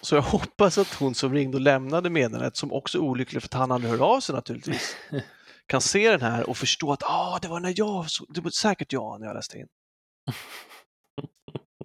Så 0.00 0.14
jag 0.14 0.22
hoppas 0.22 0.78
att 0.78 0.94
hon 0.94 1.14
som 1.14 1.34
ringde 1.34 1.56
och 1.56 1.60
lämnade 1.60 2.10
meddelandet, 2.10 2.56
som 2.56 2.72
också 2.72 2.98
är 2.98 3.02
olycklig 3.02 3.42
för 3.42 3.48
att 3.48 3.54
han 3.54 3.72
aldrig 3.72 3.92
hör 3.92 4.14
av 4.14 4.20
sig 4.20 4.34
naturligtvis, 4.34 4.96
kan 5.66 5.80
se 5.80 6.10
den 6.10 6.20
här 6.20 6.50
och 6.50 6.56
förstå 6.56 6.92
att 6.92 7.02
ah, 7.02 7.38
det 7.42 7.48
var 7.48 7.60
när 7.60 7.74
jag, 7.76 8.10
så- 8.10 8.24
det 8.28 8.40
var 8.40 8.50
säkert 8.50 8.92
jag 8.92 9.20
när 9.20 9.26
jag 9.26 9.34
läste 9.34 9.58
in. 9.58 9.68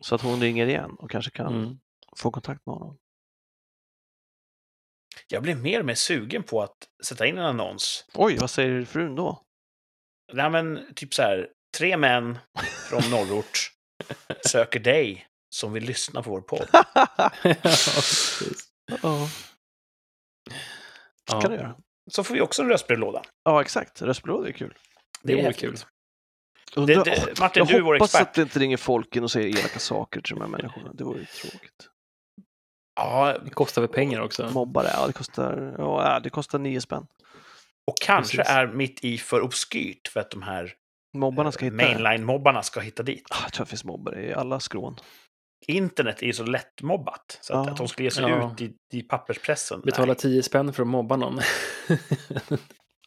Så 0.01 0.15
att 0.15 0.21
hon 0.21 0.41
ringer 0.41 0.67
igen 0.67 0.91
och 0.99 1.11
kanske 1.11 1.31
kan 1.31 1.55
Mm. 1.55 1.79
få 2.17 2.31
kontakt 2.31 2.65
med 2.65 2.73
honom. 2.75 2.97
Jag 5.27 5.43
blir 5.43 5.55
mer 5.55 5.79
och 5.79 5.85
mer 5.85 5.95
sugen 5.95 6.43
på 6.43 6.61
att 6.61 6.77
sätta 7.03 7.25
in 7.25 7.37
en 7.37 7.45
annons. 7.45 8.05
Oj, 8.13 8.37
vad 8.37 8.49
säger 8.49 8.85
frun 8.85 9.15
då? 9.15 9.43
Nej, 10.33 10.49
men 10.49 10.93
typ 10.95 11.13
så 11.13 11.21
här. 11.21 11.49
Tre 11.77 11.97
män 11.97 12.37
från 12.89 13.01
norrort 13.11 13.71
söker 14.47 14.79
dig 14.79 15.27
som 15.53 15.73
vill 15.73 15.83
lyssna 15.83 16.23
på 16.23 16.29
vår 16.29 16.41
podd. 16.41 16.67
ja, 19.01 19.29
ja, 21.31 21.41
kan 21.41 21.51
du 21.51 21.57
göra. 21.57 21.75
Så 22.11 22.23
får 22.23 22.33
vi 22.35 22.41
också 22.41 22.61
en 22.61 22.69
röstbrevlåda. 22.69 23.21
Ja, 23.43 23.61
exakt. 23.61 24.01
Röstbrevlåda 24.01 24.47
är 24.47 24.51
kul. 24.51 24.73
Det 25.23 25.33
vore 25.35 25.43
häftigt. 25.45 25.61
kul. 25.61 25.77
Undrar, 26.75 27.05
det- 27.05 27.39
Martin, 27.39 27.59
jag 27.61 27.67
du 27.67 27.75
är 27.77 27.81
vår 27.81 27.93
hoppas 27.93 28.09
expert. 28.15 28.27
att 28.27 28.33
det 28.33 28.41
inte 28.41 28.59
ringer 28.59 28.77
folk 28.77 29.15
in 29.15 29.23
och 29.23 29.31
säger 29.31 29.59
elaka 29.59 29.79
saker 29.79 30.21
till 30.21 30.33
de 30.35 30.41
här 30.41 30.47
människorna. 30.47 30.93
Det 30.93 31.03
vore 31.03 31.19
ju 31.19 31.25
tråkigt. 31.25 31.89
Ja, 32.95 33.37
Det 33.45 33.49
kostar 33.49 33.81
väl 33.81 33.89
pengar 33.91 34.19
också? 34.21 34.49
Mobbare, 34.49 34.89
ja 34.93 35.07
det 35.07 35.13
kostar, 35.13 35.75
ja, 35.77 36.19
det 36.23 36.29
kostar 36.29 36.59
nio 36.59 36.81
spänn. 36.81 37.07
och 37.87 37.97
kanske 38.01 38.37
Precis. 38.37 38.51
är 38.53 38.67
mitt 38.67 39.03
i 39.03 39.17
för 39.17 39.41
obskyrt 39.41 40.07
för 40.07 40.19
att 40.19 40.31
de 40.31 40.41
här 40.41 40.73
Mobbarna 41.17 41.51
ska 41.51 41.65
eh, 41.65 41.71
hitta 41.71 41.77
det. 41.85 41.93
mainline-mobbarna 41.93 42.61
ska 42.63 42.79
hitta 42.79 43.03
dit. 43.03 43.23
Ah, 43.29 43.35
Jag 43.43 43.53
tror 43.53 43.63
att 43.63 43.67
det 43.67 43.69
finns 43.69 43.83
mobbare 43.83 44.25
i 44.25 44.33
alla 44.33 44.59
skrån. 44.59 44.95
Internet 45.67 46.21
är 46.21 46.25
ju 46.25 46.33
så 46.33 46.43
lättmobbat, 46.43 47.37
så 47.41 47.53
att, 47.53 47.65
Ja. 47.67 47.71
att 47.71 47.77
de 47.77 47.87
skulle 47.87 48.03
ge 48.05 48.11
sig 48.11 48.23
Ja. 48.23 48.53
ut 48.53 48.61
i, 48.61 48.73
i 48.93 49.01
papperspressen. 49.01 49.81
Betala 49.81 50.05
nej. 50.07 50.15
10 50.15 50.31
10 50.31 50.43
spänn 50.43 50.73
för 50.73 50.83
att 50.83 50.87
mobba 50.89 51.15
någon. 51.17 51.39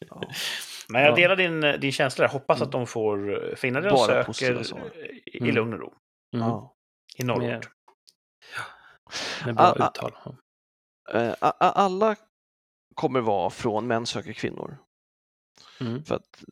Ja. 0.09 0.21
Men 0.89 1.01
jag 1.01 1.11
Ja. 1.11 1.15
delar 1.15 1.35
din, 1.35 1.79
din 1.81 1.91
känsla. 1.91 2.23
Jag 2.25 2.29
hoppas 2.29 2.61
att 2.61 2.67
Mm. 2.73 2.79
de 2.79 2.87
får 2.87 3.55
finna 3.55 3.81
det 3.81 3.89
de 3.89 3.97
söker 3.97 4.61
i, 5.25 5.37
Mm. 5.39 5.55
lugn 5.55 5.73
och 5.73 5.79
ro. 5.79 5.93
Mm. 6.35 6.47
Ja. 6.47 6.75
I 7.17 7.23
norrort. 7.23 7.69
Med, 9.45 9.45
med 9.45 9.55
bra 9.55 9.63
Ah, 9.65 9.75
ah. 9.79 9.87
uttal. 9.89 10.11
Eh, 11.13 11.31
a- 11.41 11.53
a- 11.59 11.71
Alla 11.75 12.15
kommer 12.95 13.21
vara 13.21 13.49
från 13.49 13.87
Män 13.87 14.05
söker 14.05 14.33
kvinnor. 14.33 14.77
Mm. 15.81 16.03
För 16.03 16.15
att 16.15 16.43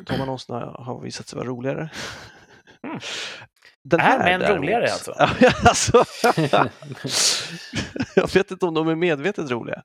de 0.00 0.20
annonserna 0.20 0.58
har 0.78 1.00
visat 1.00 1.28
sig 1.28 1.36
vara 1.36 1.48
roligare. 1.48 1.90
Mm. 2.82 2.98
Den 3.84 4.00
Är 4.00 4.18
män 4.18 4.56
roligare 4.56 4.92
alltså? 4.92 5.12
Alltså 5.64 6.04
jag 8.14 8.34
vet 8.34 8.50
inte 8.50 8.66
om 8.66 8.74
de 8.74 8.88
är 8.88 8.94
medvetet 8.94 9.50
roliga. 9.50 9.82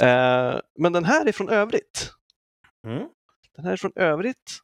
Eh, 0.00 0.60
men 0.78 0.92
den 0.92 1.04
här 1.04 1.26
är 1.26 1.32
från 1.32 1.48
övrigt. 1.48 2.12
Mm. 2.86 3.08
Den 3.56 3.64
här 3.64 3.72
är 3.72 3.76
från 3.76 3.92
övrigt. 3.96 4.58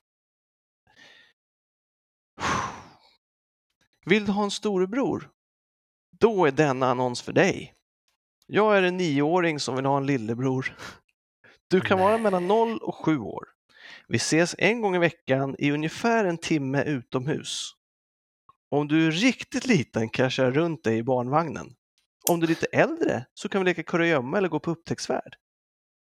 Vill 4.06 4.26
du 4.26 4.32
ha 4.32 4.44
en 4.44 4.50
storebror? 4.50 5.30
Då 6.20 6.46
är 6.46 6.50
denna 6.50 6.90
annons 6.90 7.22
för 7.22 7.32
dig. 7.32 7.74
Jag 8.46 8.78
är 8.78 8.82
en 8.82 8.96
nioåring 8.96 9.60
som 9.60 9.76
vill 9.76 9.84
ha 9.84 9.96
en 9.96 10.06
lillebror. 10.06 10.76
Du 11.68 11.80
kan 11.80 11.98
vara 11.98 12.12
Nej. 12.12 12.22
mellan 12.22 12.46
0 12.46 12.78
och 12.78 12.94
7 12.94 13.18
år. 13.18 13.48
Vi 14.08 14.16
ses 14.16 14.54
en 14.58 14.80
gång 14.80 14.96
i 14.96 14.98
veckan 14.98 15.56
i 15.58 15.70
ungefär 15.70 16.24
en 16.24 16.38
timme 16.38 16.82
utomhus. 16.82 17.74
Om 18.70 18.88
du 18.88 19.06
är 19.06 19.10
riktigt 19.10 19.66
liten 19.66 20.08
kan 20.08 20.22
jag 20.22 20.32
köra 20.32 20.50
runt 20.50 20.84
dig 20.84 20.96
i 20.98 21.02
barnvagnen. 21.02 21.66
Om 22.30 22.40
du 22.40 22.44
är 22.46 22.48
lite 22.48 22.66
äldre 22.66 23.24
så 23.34 23.48
kan 23.48 23.60
vi 23.60 23.64
leka 23.64 23.82
kurragömma 23.82 24.38
eller 24.38 24.48
gå 24.48 24.60
på 24.60 24.70
upptäcktsfärd. 24.70 25.34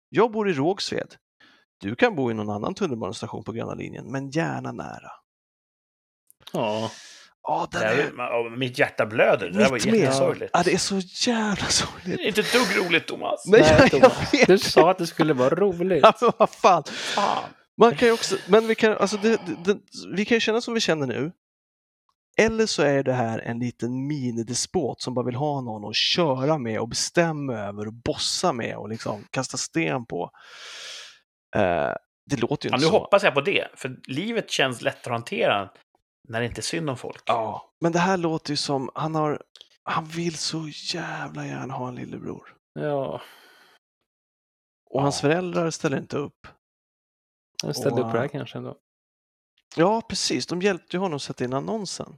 Jag 0.09 0.33
bor 0.33 0.51
i 0.51 0.53
Rågsved. 0.53 1.15
Du 1.81 1.95
kan 1.97 2.15
bo 2.17 2.31
i 2.31 2.35
någon 2.35 2.51
annan 2.51 2.75
tunnelbanestation 2.75 3.45
på 3.45 3.53
gröna 3.53 3.75
linjen, 3.75 4.13
men 4.13 4.31
gärna 4.31 4.73
nära. 4.73 5.11
Ja, 6.53 6.91
Ja, 7.43 7.69
Det 7.73 7.79
den 7.79 7.89
är 8.21 8.57
mitt 8.57 8.79
hjärta 8.79 9.07
blöder. 9.07 9.51
Det 9.51 9.59
där 9.59 9.71
var 9.71 9.87
jättesorgligt. 9.87 10.51
Ja, 10.55 10.63
det 10.65 10.73
är 10.75 10.79
så 10.79 10.99
jävla 11.31 11.67
Det 11.67 11.73
sorgligt. 11.73 12.21
är 12.21 12.25
inte 12.27 12.41
ett 12.41 12.53
dugg 12.53 12.87
roligt, 12.87 13.07
Thomas. 13.07 13.47
Nej, 13.47 13.61
Nej, 13.61 13.79
jag 13.81 13.91
Thomas. 13.91 14.35
vet. 14.35 14.47
du 14.47 14.59
sa 14.59 14.91
att 14.91 14.99
det 14.99 15.07
skulle 15.07 15.33
vara 15.35 15.55
roligt. 15.55 16.01
Ja, 16.03 16.13
men 16.21 16.31
vad 16.39 16.51
fan. 16.51 16.83
Fan. 16.87 17.45
Man 17.77 17.97
kan 17.97 18.09
ju 18.09 18.15
också, 18.15 18.37
men 18.49 18.67
vi 18.67 18.75
kan, 18.75 18.93
alltså 18.93 19.17
det, 19.17 19.29
det, 19.47 19.55
det, 19.75 19.79
vi 20.17 20.25
kan 20.25 20.37
ju 20.37 20.41
känna 20.41 20.61
som 20.61 20.75
vi 20.75 20.81
känner 20.81 21.07
nu. 21.07 21.33
Eller 22.39 22.67
så 22.67 22.83
är 22.83 23.03
det 23.03 23.13
här 23.13 23.39
en 23.39 23.59
liten 23.59 24.07
minidespot 24.07 25.01
som 25.03 25.15
bara 25.15 25.25
vill 25.27 25.35
ha 25.35 25.61
någon 25.61 25.85
att 25.91 25.97
köra 25.97 26.59
med 26.59 26.81
och 26.81 26.89
bestämma 26.89 27.53
över 27.55 27.87
och 27.87 27.93
bossa 27.93 28.53
med 28.53 28.77
och 28.77 28.89
liksom 28.89 29.25
kasta 29.31 29.57
sten 29.57 30.07
på. 30.07 30.31
Eh, 31.57 31.93
det 32.31 32.37
låter 32.37 32.69
ju 32.69 32.71
Ja, 32.71 32.77
inte 32.77 32.87
nu 32.87 32.91
så. 32.93 32.99
hoppas 32.99 33.23
jag 33.23 33.35
på 33.35 33.41
det, 33.41 33.69
för 33.75 34.01
livet 34.07 34.51
känns 34.51 34.83
lättare 34.83 35.15
att 35.15 35.21
hantera 35.21 35.71
när 36.29 36.41
det 36.41 36.47
inte 36.47 36.61
är 36.61 36.63
synd 36.63 36.91
om 36.91 36.97
folk. 36.97 37.23
Ja, 37.27 37.73
men 37.81 37.93
det 37.93 37.99
här 37.99 38.17
låter 38.17 38.51
ju 38.51 38.57
som, 38.57 38.91
han 38.95 39.15
har, 39.15 39.43
han 39.83 40.05
vill 40.05 40.37
så 40.39 40.69
jävla 40.95 41.47
gärna 41.47 41.75
ha 41.75 41.89
en 41.89 41.95
lillebror. 41.95 42.55
Ja, 42.75 43.21
Och 44.91 45.03
hans 45.03 45.23
Ja. 45.23 45.29
föräldrar 45.29 45.71
ställer 45.71 45.99
inte 45.99 46.17
upp. 46.17 46.47
jag 47.65 47.77
ställde 47.77 48.01
Och, 48.03 48.07
upp 48.07 48.13
det 48.13 48.19
här 48.21 48.29
kanske 48.29 48.59
ändå. 48.59 48.77
Ja, 49.77 50.01
precis. 50.09 50.47
De 50.47 50.63
hjälpte 50.63 50.97
ju 50.97 51.01
honom 51.01 51.17
att 51.17 51.23
sätta 51.23 51.45
in 51.45 51.53
annonsen. 51.53 52.17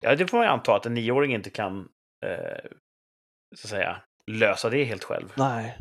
Ja, 0.00 0.16
det 0.16 0.26
får 0.26 0.38
man 0.38 0.46
ju 0.46 0.52
anta 0.52 0.76
att 0.76 0.86
en 0.86 0.94
nioåring 0.94 1.34
inte 1.34 1.50
kan, 1.50 1.88
eh, 2.26 2.70
så 3.56 3.66
att 3.66 3.70
säga, 3.70 4.02
lösa 4.30 4.70
det 4.70 4.84
helt 4.84 5.04
själv. 5.04 5.32
Nej. 5.36 5.78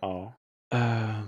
Ja. 0.00 0.34
Eh, 0.74 1.20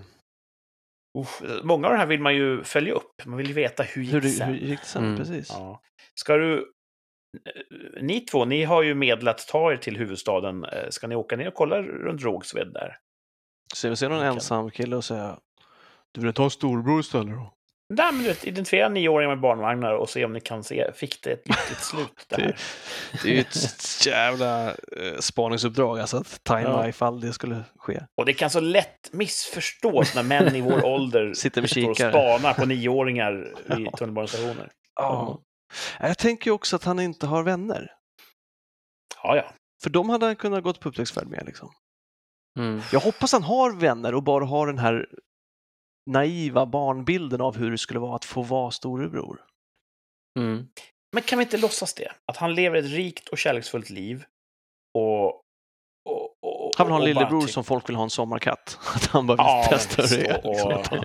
Uff, 1.18 1.42
många 1.62 1.86
av 1.86 1.92
de 1.92 1.98
här 1.98 2.06
vill 2.06 2.20
man 2.20 2.34
ju 2.34 2.62
följa 2.64 2.92
upp. 2.94 3.24
Man 3.26 3.36
vill 3.36 3.46
ju 3.48 3.52
veta 3.52 3.82
hur 3.82 4.02
gick 4.02 4.14
hur, 4.14 4.20
det 4.20 4.28
sen. 4.28 4.48
hur 4.48 4.56
gick 4.56 4.80
det 4.80 4.86
sen? 4.86 5.04
Mm. 5.04 5.16
Precis. 5.16 5.48
Ja. 5.50 5.80
Ska 6.14 6.36
du... 6.36 6.72
eh, 7.46 8.02
Ni 8.02 8.20
två, 8.20 8.44
ni 8.44 8.64
har 8.64 8.82
ju 8.82 8.94
medlat 8.94 9.38
ta 9.48 9.72
er 9.72 9.76
till 9.76 9.96
huvudstaden. 9.96 10.64
Eh, 10.64 10.88
Ska 10.90 11.06
ni 11.06 11.14
åka 11.16 11.36
ner 11.36 11.48
och 11.48 11.54
kolla 11.54 11.82
runt 11.82 12.22
Rågsved 12.22 12.72
där? 12.72 12.98
Så 13.74 13.88
vi 13.88 13.96
ser 13.96 14.08
någon 14.08 14.22
ensam 14.24 14.70
kille 14.70 14.96
och 14.96 15.04
säger 15.04 15.38
Du 16.12 16.20
vill 16.20 16.32
ta 16.34 16.44
en 16.44 16.50
storbror 16.50 17.00
istället 17.00 17.34
då? 17.34 17.52
Nej, 17.94 18.12
men 18.12 18.22
du 18.22 18.28
vet, 18.28 18.46
identifiera 18.46 18.88
nioåringar 18.88 19.28
med 19.28 19.40
barnvagnar 19.40 19.92
och 19.92 20.10
se 20.10 20.24
om 20.24 20.32
ni 20.32 20.40
kan 20.40 20.64
se, 20.64 20.92
fick 20.94 21.22
det 21.22 21.30
ett 21.32 21.48
lyckligt 21.48 21.80
slut 21.84 22.24
det 22.28 22.36
här? 22.36 22.56
Det 23.22 23.28
är 23.30 23.34
ju 23.34 23.40
ett 23.40 24.06
jävla 24.06 24.68
eh, 24.70 25.18
spaningsuppdrag, 25.20 26.00
alltså 26.00 26.16
att 26.16 26.40
tajma 26.44 26.68
Ja. 26.70 26.88
ifall 26.88 27.20
det 27.20 27.32
skulle 27.32 27.64
ske. 27.76 28.02
Och 28.16 28.26
det 28.26 28.32
kan 28.32 28.50
så 28.50 28.60
lätt 28.60 29.12
missförstås 29.12 30.14
när 30.14 30.22
män 30.22 30.56
i 30.56 30.60
vår 30.60 30.84
ålder 30.94 31.34
Sitter 31.34 31.66
står 31.66 31.90
och 31.90 31.96
kikare. 31.96 32.12
spanar 32.12 32.54
på 32.54 32.66
nioåringar 32.66 33.48
i 33.78 33.84
Ja. 33.84 33.90
tunnelbanestationer. 33.96 34.70
Ja. 34.94 35.40
Jag 36.00 36.18
tänker 36.18 36.46
ju 36.46 36.52
också 36.54 36.76
att 36.76 36.84
han 36.84 37.00
inte 37.00 37.26
har 37.26 37.42
vänner. 37.42 37.92
Ja, 39.22 39.36
ja. 39.36 39.44
För 39.82 39.90
de 39.90 40.08
hade 40.10 40.26
han 40.26 40.36
kunnat 40.36 40.62
gått 40.62 40.80
på 40.80 40.88
upptäcktsfärd 40.88 41.26
med. 41.26 41.42
Liksom. 41.46 41.70
Mm. 42.58 42.80
Jag 42.92 43.00
hoppas 43.00 43.32
han 43.32 43.42
har 43.42 43.72
vänner 43.80 44.14
och 44.14 44.22
bara 44.22 44.44
har 44.44 44.66
den 44.66 44.78
här 44.78 45.06
naiva 46.10 46.66
barnbilden 46.66 47.40
av 47.40 47.56
hur 47.56 47.70
det 47.70 47.78
skulle 47.78 48.00
vara 48.00 48.16
att 48.16 48.24
få 48.24 48.42
vara 48.42 48.70
storebror. 48.70 49.40
Mm. 50.38 50.66
Men 51.14 51.22
kan 51.22 51.38
vi 51.38 51.42
inte 51.44 51.56
låtsas 51.56 51.94
det? 51.94 52.12
Att 52.32 52.36
han 52.36 52.54
lever 52.54 52.78
ett 52.78 52.90
rikt 52.90 53.28
och 53.28 53.38
kärleksfullt 53.38 53.90
liv 53.90 54.24
och... 54.94 55.24
och, 55.26 55.42
och 56.42 56.72
Han 56.78 56.86
vill 56.86 56.92
ha 56.92 56.98
en 57.00 57.04
lillebror 57.04 57.46
som 57.46 57.64
folk 57.64 57.88
vill 57.88 57.96
ha 57.96 58.02
en 58.02 58.10
sommarkatt. 58.10 58.78
Att 58.94 59.06
han 59.06 59.26
bara 59.26 59.36
vill 59.36 59.44
Ja, 59.46 59.66
testa 59.68 60.02
hur 60.02 60.08
det 60.22 60.26
är. 60.28 60.42
så, 60.58 60.76
Liksom. 60.76 60.98
och- 60.98 61.04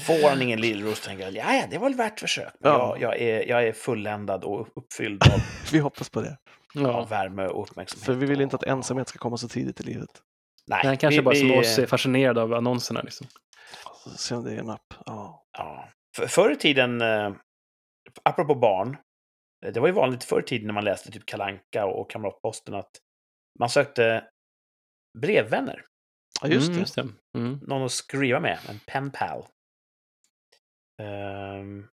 Får 0.00 0.28
han 0.28 0.42
ingen 0.42 0.60
lillebror 0.60 0.92
så 0.94 1.04
tänker 1.04 1.24
jag, 1.24 1.34
ja, 1.34 1.64
det 1.70 1.78
var 1.78 1.88
väl 1.88 1.96
värt 1.98 2.20
försök. 2.20 2.52
Men 2.60 2.72
Ja. 2.72 2.96
jag, 3.00 3.12
jag, 3.12 3.20
är, 3.20 3.48
jag 3.48 3.66
är 3.68 3.72
fulländad 3.72 4.44
och 4.44 4.68
uppfylld 4.76 5.22
av, 5.22 5.40
Vi 5.72 5.78
hoppas 5.78 6.10
på 6.10 6.20
det. 6.20 6.36
av 6.76 6.82
Ja. 6.82 7.04
värme 7.04 7.46
och 7.46 7.62
uppmärksamhet. 7.62 8.06
För 8.06 8.12
vi 8.14 8.26
vill 8.26 8.40
inte 8.40 8.56
att 8.56 8.62
ensamhet 8.62 9.08
ska 9.08 9.18
komma 9.18 9.36
så 9.36 9.48
tidigt 9.48 9.80
i 9.80 9.82
livet. 9.82 10.10
Nej, 10.66 10.80
Han 10.86 10.96
kanske 10.96 11.20
vi- 11.20 11.24
bara 11.24 11.34
som 11.34 11.48
vi- 11.48 11.58
oss 11.60 11.78
är 11.78 11.86
fascinerad 11.86 12.38
av 12.38 12.54
annonserna. 12.54 13.02
Liksom. 13.02 13.26
Se 14.16 14.34
om 14.34 14.44
det 14.44 14.52
är 14.52 14.58
en 14.58 14.70
app. 14.70 14.94
Ja. 15.06 15.44
Ja. 15.58 15.88
För, 16.16 16.26
förr 16.26 16.50
i 16.52 16.56
tiden, 16.56 17.00
eh, 17.00 17.34
apropå 18.22 18.54
barn, 18.54 18.96
eh, 19.66 19.72
det 19.72 19.80
var 19.80 19.86
ju 19.88 19.92
vanligt 19.94 20.24
förr 20.24 20.40
i 20.40 20.44
tiden 20.44 20.66
när 20.66 20.74
man 20.74 20.84
läste 20.84 21.10
typ 21.12 21.26
Kalanka 21.26 21.86
och 21.86 22.10
Kamratposten 22.10 22.74
att 22.74 22.90
man 23.58 23.70
sökte 23.70 24.28
brevvänner. 25.18 25.86
ja, 26.42 26.48
just 26.48 26.66
Mm, 26.68 26.74
det. 26.76 26.80
just 26.80 26.94
det. 26.94 27.08
Mm. 27.38 27.58
Någon 27.62 27.82
att 27.84 27.92
skriva 27.92 28.40
med, 28.40 28.58
en 28.68 28.80
pen 28.86 29.10
pal. 29.10 29.46
Ehm, 31.02 31.88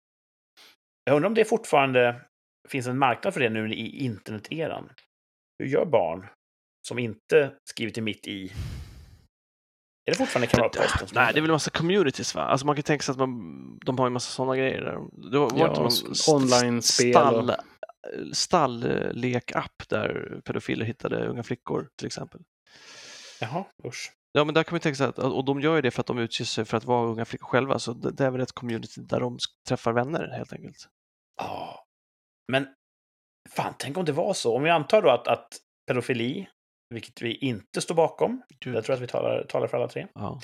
jag 1.03 1.15
undrar 1.15 1.27
om 1.27 1.33
det 1.33 1.45
fortfarande 1.45 2.21
finns 2.69 2.87
en 2.87 2.97
marknad 2.97 3.33
för 3.33 3.41
det 3.41 3.49
nu 3.49 3.73
i 3.73 4.03
interneteran. 4.05 4.89
Hur 5.59 5.65
gör 5.69 5.85
barn 5.85 6.27
som 6.87 6.99
inte 6.99 7.53
skriver 7.69 7.91
till 7.93 8.03
mitt 8.03 8.27
i? 8.27 8.51
Är 10.07 10.11
det 10.11 10.17
fortfarande 10.17 10.47
Kamratposten? 10.47 11.07
Nej, 11.13 11.33
det 11.33 11.39
är 11.39 11.41
väl 11.41 11.49
en 11.49 11.53
massa 11.53 11.71
communities 11.71 12.35
va? 12.35 12.41
Alltså 12.41 12.65
man 12.65 12.75
kan 12.75 12.83
tänka 12.83 13.03
sig 13.03 13.11
att 13.11 13.17
man, 13.17 13.29
de 13.85 13.99
har 13.99 14.07
en 14.07 14.13
massa 14.13 14.31
sådana 14.31 14.55
grejer 14.57 14.81
där. 14.81 15.31
Det 15.31 15.37
var, 15.39 15.49
var 15.49 15.59
Ja, 15.59 15.67
inte 15.69 15.81
någon 15.81 15.91
online-spel 16.35 17.15
och- 17.15 17.49
stall, 18.35 18.81
stalllek-app 18.81 19.89
där 19.89 20.41
pedofiler 20.45 20.85
hittade 20.85 21.27
unga 21.27 21.43
flickor 21.43 21.89
till 21.97 22.07
exempel. 22.07 22.41
Jaha, 23.41 23.65
usch. 23.85 24.11
Ja, 24.31 24.43
men 24.43 24.53
där 24.53 24.63
kan 24.63 24.73
man 24.73 24.79
tänka 24.79 24.95
sig 24.95 25.07
att, 25.07 25.19
och 25.19 25.45
de 25.45 25.61
gör 25.61 25.75
ju 25.75 25.81
det 25.81 25.91
för 25.91 26.01
att 26.01 26.07
de 26.07 26.17
utger 26.17 26.45
sig 26.45 26.65
för 26.65 26.77
att 26.77 26.85
vara 26.85 27.07
unga 27.07 27.25
flickor 27.25 27.47
själva, 27.47 27.79
så 27.79 27.93
det, 27.93 28.11
det 28.11 28.25
är 28.25 28.31
väl 28.31 28.41
ett 28.41 28.51
community 28.51 29.01
där 29.01 29.19
de 29.19 29.37
träffar 29.67 29.91
vänner 29.93 30.27
helt 30.37 30.53
enkelt. 30.53 30.87
Ja. 31.37 31.85
Men 32.51 32.67
fan, 33.49 33.73
tänk 33.79 33.97
om 33.97 34.05
det 34.05 34.11
var 34.11 34.33
så. 34.33 34.55
Om 34.55 34.63
vi 34.63 34.69
antar 34.69 35.01
då 35.01 35.09
att, 35.09 35.27
att 35.27 35.47
pedofili, 35.87 36.47
vilket 36.89 37.21
vi 37.21 37.35
inte 37.35 37.81
står 37.81 37.95
bakom, 37.95 38.41
Gud. 38.59 38.75
jag 38.75 38.83
tror 38.85 38.95
att 38.95 39.01
vi 39.01 39.07
talar, 39.07 39.43
talar 39.49 39.67
för 39.67 39.77
alla 39.77 39.87
tre, 39.87 40.07
Ja. 40.13 40.39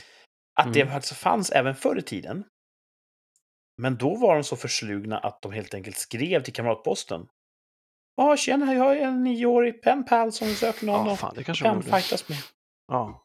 att 0.61 0.73
det 0.73 0.81
Mm. 0.81 0.93
faktiskt 0.93 1.17
fanns 1.17 1.51
även 1.51 1.75
förr 1.75 1.97
i 1.97 2.01
tiden. 2.01 2.43
Men 3.77 3.97
då 3.97 4.15
var 4.15 4.33
de 4.35 4.43
så 4.43 4.55
förslugna 4.55 5.17
att 5.19 5.41
de 5.41 5.51
helt 5.51 5.73
enkelt 5.73 5.97
skrev 5.97 6.43
till 6.43 6.53
Kamratposten. 6.53 7.27
Ja, 8.15 8.37
tjena, 8.37 8.73
jag 8.73 8.97
är 8.97 9.01
en 9.07 9.23
nioårig 9.23 9.81
penpal 9.81 10.31
som 10.31 10.47
söker 10.47 10.85
någon 10.85 11.05
Ja, 11.07 11.13
att 11.13 11.19
fan, 11.19 11.33
det 11.35 11.43
kanske 11.43 11.65
de 11.65 11.67
kan 11.69 11.75
gjorde. 11.75 11.97
fightas 12.01 12.29
med. 12.29 12.37
Ja. 12.87 13.19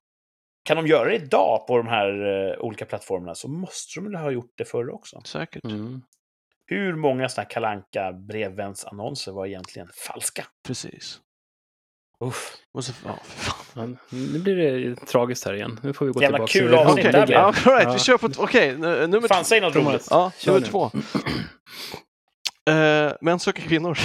Kan 0.64 0.76
de 0.76 0.86
göra 0.86 1.08
det 1.08 1.14
idag 1.14 1.66
på 1.66 1.76
de 1.76 1.86
här 1.86 2.08
eh, 2.52 2.58
olika 2.58 2.84
plattformarna 2.86 3.34
så 3.34 3.48
måste 3.48 4.00
de 4.00 4.14
ha 4.14 4.30
gjort 4.30 4.52
det 4.56 4.64
förr 4.64 4.90
också. 4.90 5.20
Säkert. 5.24 5.64
Mm. 5.64 6.02
Hur 6.66 6.94
många 6.96 7.28
sådana 7.28 7.44
här 7.44 7.50
kalanka 7.50 8.12
brevvänsannonser 8.12 9.32
var 9.32 9.46
egentligen 9.46 9.88
falska? 10.06 10.46
Precis. 10.66 11.20
Uff. 12.24 12.56
Ja, 12.72 12.82
för 12.82 12.92
fan. 13.40 13.98
Nu 14.10 14.38
blir 14.38 14.56
det 14.56 14.96
tragiskt 14.96 15.44
här 15.44 15.54
igen. 15.54 15.80
Nu 15.82 15.92
får 15.92 16.06
vi 16.06 16.12
gå 16.12 16.22
Jävla 16.22 16.36
tillbaka. 16.46 16.52
kul 16.52 16.68
till- 16.68 16.78
avsnitt 16.78 16.98
Okej. 17.06 17.12
där 17.12 17.26
blev. 17.26 17.38
Ja, 17.38 17.44
all 17.46 17.52
right, 17.54 17.82
Ja. 17.84 17.92
vi 17.92 17.98
kör 17.98 18.18
på... 18.18 18.28
Okej, 18.38 18.76
nu- 18.78 19.06
nummer 19.06 19.28
Fan, 19.28 19.44
säg 19.44 19.60
något 19.60 19.74
roligt. 19.76 20.06
Ja, 20.10 20.32
nummer 20.46 20.60
nu. 20.60 20.66
två. 20.66 20.90
Uh, 22.70 23.12
män 23.20 23.38
söker 23.40 23.62
kvinnor. 23.62 23.98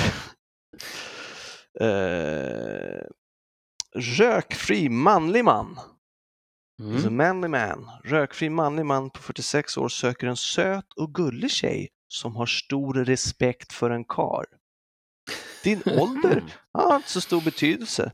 Uh, 1.82 3.02
rökfri 3.96 4.90
manlig 4.90 5.46
man. 5.46 5.80
Alltså 6.84 7.08
Mm. 7.08 7.18
manly 7.18 7.48
man. 7.48 7.90
Rökfri 8.04 8.50
manlig 8.50 8.86
man 8.86 9.10
på 9.10 9.20
46 9.22 9.78
år 9.78 9.90
söker 9.90 10.28
en 10.28 10.38
söt 10.38 10.94
och 10.96 11.14
gullig 11.14 11.52
tjej 11.52 11.90
som 12.08 12.36
har 12.36 12.46
stor 12.46 12.94
respekt 12.94 13.74
för 13.74 13.90
en 13.90 14.04
kar. 14.06 14.46
Din 15.64 15.82
ålder 15.86 16.38
Mm. 16.38 16.50
har 16.74 16.96
inte 16.96 17.10
så 17.10 17.22
stor 17.22 17.42
betydelse. 17.42 18.12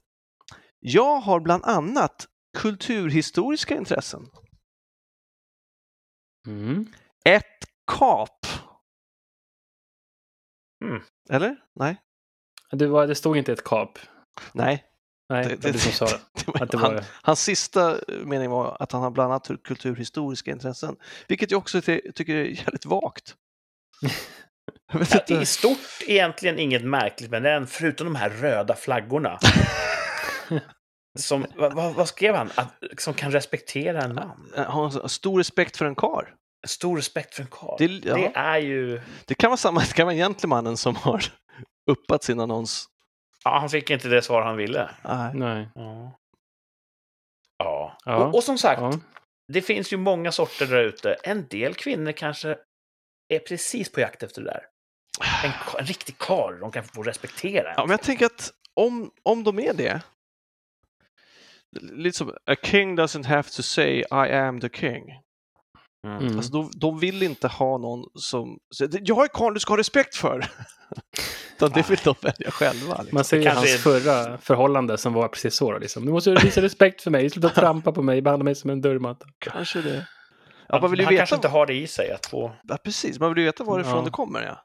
Jag 0.79 1.19
har 1.19 1.39
bland 1.39 1.63
annat 1.65 2.27
kulturhistoriska 2.57 3.75
intressen. 3.77 4.21
Mm. 6.47 6.85
Ett 7.25 7.65
kap. 7.91 8.45
Mm. 10.85 11.01
Eller? 11.29 11.63
Nej. 11.75 11.97
Det, 12.71 12.87
var, 12.87 13.07
det 13.07 13.15
stod 13.15 13.37
inte 13.37 13.53
ett 13.53 13.63
kap. 13.63 13.99
Nej. 14.53 14.85
Nej, 15.29 15.45
Det- 15.47 15.71
det, 15.71 15.79
som 15.79 15.91
sa 15.91 16.05
det. 16.05 16.21
det 16.45 16.47
var- 16.47 16.65
det 16.65 16.77
han, 16.77 16.93
var, 16.93 17.03
hans 17.21 17.41
sista 17.43 17.99
mening 18.25 18.49
var 18.49 18.77
att 18.79 18.91
han 18.91 19.01
har 19.01 19.11
bland 19.11 19.31
annat 19.33 19.63
kulturhistoriska 19.63 20.51
intressen, 20.51 20.97
vilket 21.27 21.51
jag 21.51 21.57
också 21.57 21.81
ty- 21.81 22.11
tycker 22.15 22.35
är 22.35 22.43
jävligt 22.45 22.85
vagt. 22.85 23.35
Ja, 24.93 24.99
inte. 24.99 25.33
I 25.33 25.45
stort 25.45 25.77
egentligen 26.07 26.59
inget 26.59 26.83
märkligt 26.85 27.29
med 27.31 27.43
den, 27.43 27.67
förutom 27.67 28.05
de 28.07 28.15
här 28.15 28.29
röda 28.29 28.75
flaggorna. 28.75 29.39
Som, 31.19 31.45
vad, 31.55 31.73
vad 31.95 32.07
skrev 32.07 32.35
han? 32.35 32.49
Att, 32.55 32.73
som 32.97 33.13
kan 33.13 33.31
respektera 33.31 34.01
en 34.01 34.15
man. 34.15 34.51
Han 34.55 34.65
har 34.65 35.07
stor 35.07 35.37
respekt 35.37 35.77
för 35.77 35.85
en 35.85 35.95
kar. 35.95 36.35
Stor 36.67 36.95
respekt 36.97 37.35
för 37.35 37.41
en 37.43 37.49
karl. 37.51 37.75
Det- 37.77 37.87
Det, 37.87 38.19
ja. 38.19 38.31
är 38.41 38.57
ju... 38.57 39.01
Det 39.25 39.35
kan 39.35 39.49
vara 39.49 39.57
samma, 39.57 39.79
det 39.79 39.93
kan 39.93 40.05
vara 40.05 40.15
gentlemannen 40.15 40.77
som 40.77 40.95
har 40.95 41.23
uppat 41.91 42.23
sin 42.23 42.39
annons. 42.39 42.85
Ja, 43.43 43.59
han 43.59 43.69
fick 43.69 43.89
inte 43.89 44.07
det 44.07 44.21
svar 44.21 44.41
han 44.41 44.57
ville. 44.57 44.89
Nej. 45.03 45.31
nej. 45.33 45.69
Ja. 45.75 46.17
Ja. 47.57 47.97
Ja. 48.05 48.15
Och, 48.25 48.35
och 48.35 48.43
som 48.43 48.57
sagt, 48.57 48.81
Ja. 48.81 48.93
det 49.53 49.61
finns 49.61 49.93
ju 49.93 49.97
många 49.97 50.31
sorter 50.31 50.65
där 50.65 50.83
ute. 50.83 51.13
En 51.23 51.47
del 51.47 51.73
kvinnor 51.73 52.11
kanske 52.11 52.57
är 53.33 53.39
precis 53.39 53.91
på 53.91 53.99
jakt 53.99 54.23
efter 54.23 54.41
det 54.41 54.47
där. 54.51 54.63
En, 55.43 55.51
en 55.79 55.85
riktig 55.85 56.17
karl 56.17 56.59
de 56.59 56.71
kan 56.71 56.83
få 56.83 57.03
respektera. 57.03 57.73
Ja, 57.77 57.81
men 57.81 57.89
jag 57.91 58.01
tänker 58.01 58.25
att 58.25 58.51
om, 58.73 59.11
om 59.23 59.43
de 59.43 59.59
är 59.59 59.73
det, 59.73 60.01
lite 61.81 62.17
som 62.17 62.29
a 62.29 62.55
king 62.63 62.99
doesn't 62.99 63.25
have 63.25 63.43
to 63.43 63.63
say 63.63 63.99
I 63.99 64.31
am 64.33 64.59
the 64.61 64.69
king. 64.69 65.03
Mm. 66.07 66.17
Mm. 66.17 66.37
Alltså, 66.37 66.51
de, 66.51 66.71
de 66.75 66.99
vill 66.99 67.23
inte 67.23 67.47
ha 67.47 67.77
någon 67.77 68.05
som 68.15 68.57
säger 68.77 69.01
jag 69.05 69.23
är 69.23 69.27
karl 69.27 69.53
du 69.53 69.59
ska 69.59 69.73
ha 69.73 69.77
respekt 69.77 70.15
för. 70.15 70.45
Utan 71.55 71.71
det 71.71 71.89
vill 71.89 71.99
de 72.03 72.15
välja 72.21 72.51
själva. 72.51 72.97
Liksom. 73.01 73.15
Man 73.15 73.23
ser 73.23 73.37
ju 73.37 73.43
kanske 73.43 73.59
hans 73.59 73.73
är- 73.73 73.77
förra 74.01 74.37
förhållande 74.37 74.97
som 74.97 75.13
var 75.13 75.27
precis 75.27 75.55
så. 75.55 75.71
då, 75.71 75.77
Liksom. 75.77 76.05
Du 76.05 76.11
måste 76.11 76.31
visa 76.35 76.61
respekt 76.61 77.01
för 77.01 77.11
mig, 77.11 77.29
sluta 77.29 77.49
trampa 77.49 77.91
på 77.91 78.01
mig, 78.01 78.21
behandla 78.21 78.43
mig 78.43 78.55
som 78.55 78.69
en 78.69 78.81
dörrmatta. 78.81 79.25
Kanske 79.39 79.81
det. 79.81 79.95
Ja, 80.67 80.75
Han, 80.75 80.81
man 80.81 80.91
vill 80.91 80.99
ju 80.99 81.05
han 81.05 81.17
kanske 81.17 81.35
veta, 81.35 81.47
inte 81.47 81.47
har 81.57 81.65
det 81.65 81.73
i 81.73 81.87
sig 81.87 82.11
att 82.11 82.25
få... 82.25 82.55
ja, 82.63 82.77
precis, 82.83 83.19
man 83.19 83.29
vill 83.29 83.37
ju 83.37 83.45
veta 83.45 83.63
varifrån 83.63 83.95
Ja. 83.95 84.01
det 84.01 84.11
kommer. 84.11 84.41
Ja. 84.43 84.63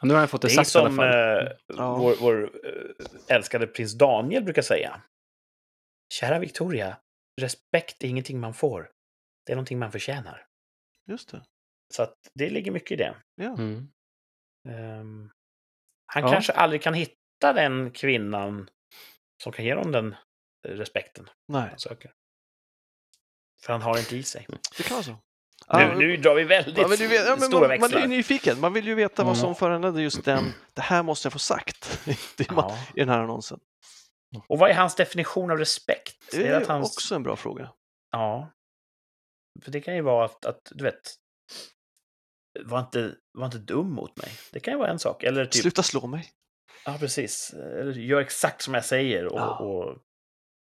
Ja, 0.00 0.06
nu 0.06 0.14
har 0.14 0.18
han 0.18 0.28
fått 0.28 0.42
det, 0.42 0.48
Det 0.48 0.54
sagt 0.64 0.74
i 0.74 0.78
alla 0.78 0.88
som 0.88 0.96
fall. 0.96 1.06
eh, 1.46 1.52
Ja. 1.66 1.96
vår, 1.98 2.14
vår 2.20 2.50
eh, 2.66 3.36
älskade 3.36 3.66
prins 3.66 3.94
Daniel 3.98 4.44
brukar 4.44 4.62
säga. 4.62 5.02
Kära 6.14 6.38
Victoria, 6.38 6.96
respekt 7.40 8.04
är 8.04 8.08
ingenting 8.08 8.40
man 8.40 8.54
får. 8.54 8.90
Det 9.46 9.52
är 9.52 9.56
någonting 9.56 9.78
man 9.78 9.92
förtjänar. 9.92 10.46
Just 11.08 11.30
det. 11.30 11.42
Så 11.94 12.02
att 12.02 12.14
det 12.34 12.50
ligger 12.50 12.70
mycket 12.72 12.90
i 12.90 12.96
det. 12.96 13.16
Ja. 13.34 13.54
Mm. 13.58 13.88
Ehm, 14.68 15.30
han 16.06 16.22
Ja. 16.22 16.32
kanske 16.32 16.52
aldrig 16.52 16.82
kan 16.82 16.94
hitta 16.94 17.52
den 17.54 17.90
kvinnan 17.90 18.70
som 19.42 19.52
kan 19.52 19.64
ge 19.64 19.74
honom 19.74 19.92
den 19.92 20.12
eh, 20.68 20.70
respekten 20.70 21.30
Nej, 21.48 21.68
han 21.70 21.78
söker. 21.78 22.12
För 23.62 23.72
han 23.72 23.82
har 23.82 23.98
inte 23.98 24.16
i 24.16 24.22
sig. 24.22 24.46
det 24.76 24.82
kan 24.82 24.94
vara 24.94 25.04
så. 25.04 25.16
Nu, 25.72 25.94
nu 25.94 26.16
drar 26.16 26.34
vi 26.34 26.44
väldigt 26.44 26.78
Ja, 26.78 26.86
vet, 26.88 27.00
ja, 27.00 27.36
stora 27.36 27.68
man, 27.68 27.80
man 27.80 27.94
är 27.94 28.00
ju 28.00 28.06
nyfiken. 28.06 28.60
Man 28.60 28.72
vill 28.72 28.86
ju 28.86 28.94
veta 28.94 29.22
vad 29.24 29.32
Mm. 29.32 29.40
som 29.42 29.54
föranledde 29.54 30.02
just 30.02 30.24
den. 30.24 30.52
Det 30.74 30.82
här 30.82 31.02
måste 31.02 31.26
jag 31.26 31.32
få 31.32 31.38
sagt 31.38 32.00
Ja. 32.48 32.78
i 32.94 33.00
den 33.00 33.08
här 33.08 33.18
annonsen. 33.20 33.60
Och 34.46 34.58
vad 34.58 34.70
är 34.70 34.74
hans 34.74 34.94
definition 34.94 35.50
av 35.50 35.58
respekt? 35.58 36.16
Det 36.30 36.36
Är 36.36 36.44
är 36.44 36.50
det 36.50 36.56
att 36.56 36.66
han... 36.66 36.82
också 36.82 37.14
en 37.14 37.22
bra 37.22 37.36
fråga. 37.36 37.72
Ja. 38.12 38.52
För 39.64 39.70
det 39.70 39.80
kan 39.80 39.94
ju 39.94 40.02
vara 40.02 40.24
att, 40.24 40.44
att 40.44 40.60
du 40.70 40.84
vet, 40.84 41.00
var 42.64 42.80
inte, 42.80 43.14
var 43.32 43.46
inte 43.46 43.58
dum 43.58 43.92
mot 43.92 44.16
mig. 44.16 44.30
Det 44.52 44.60
kan 44.60 44.74
ju 44.74 44.78
vara 44.78 44.90
en 44.90 44.98
sak. 44.98 45.22
Eller 45.22 45.44
typ, 45.46 45.62
Sluta 45.62 45.82
slå 45.82 46.06
mig. 46.06 46.30
ja 46.84 46.96
precis, 47.00 47.52
eller 47.52 47.92
gör 47.92 48.20
exakt 48.20 48.62
som 48.62 48.74
jag 48.74 48.84
säger 48.84 49.26
och, 49.26 49.38
Ja. 49.38 49.56
och, 49.58 49.96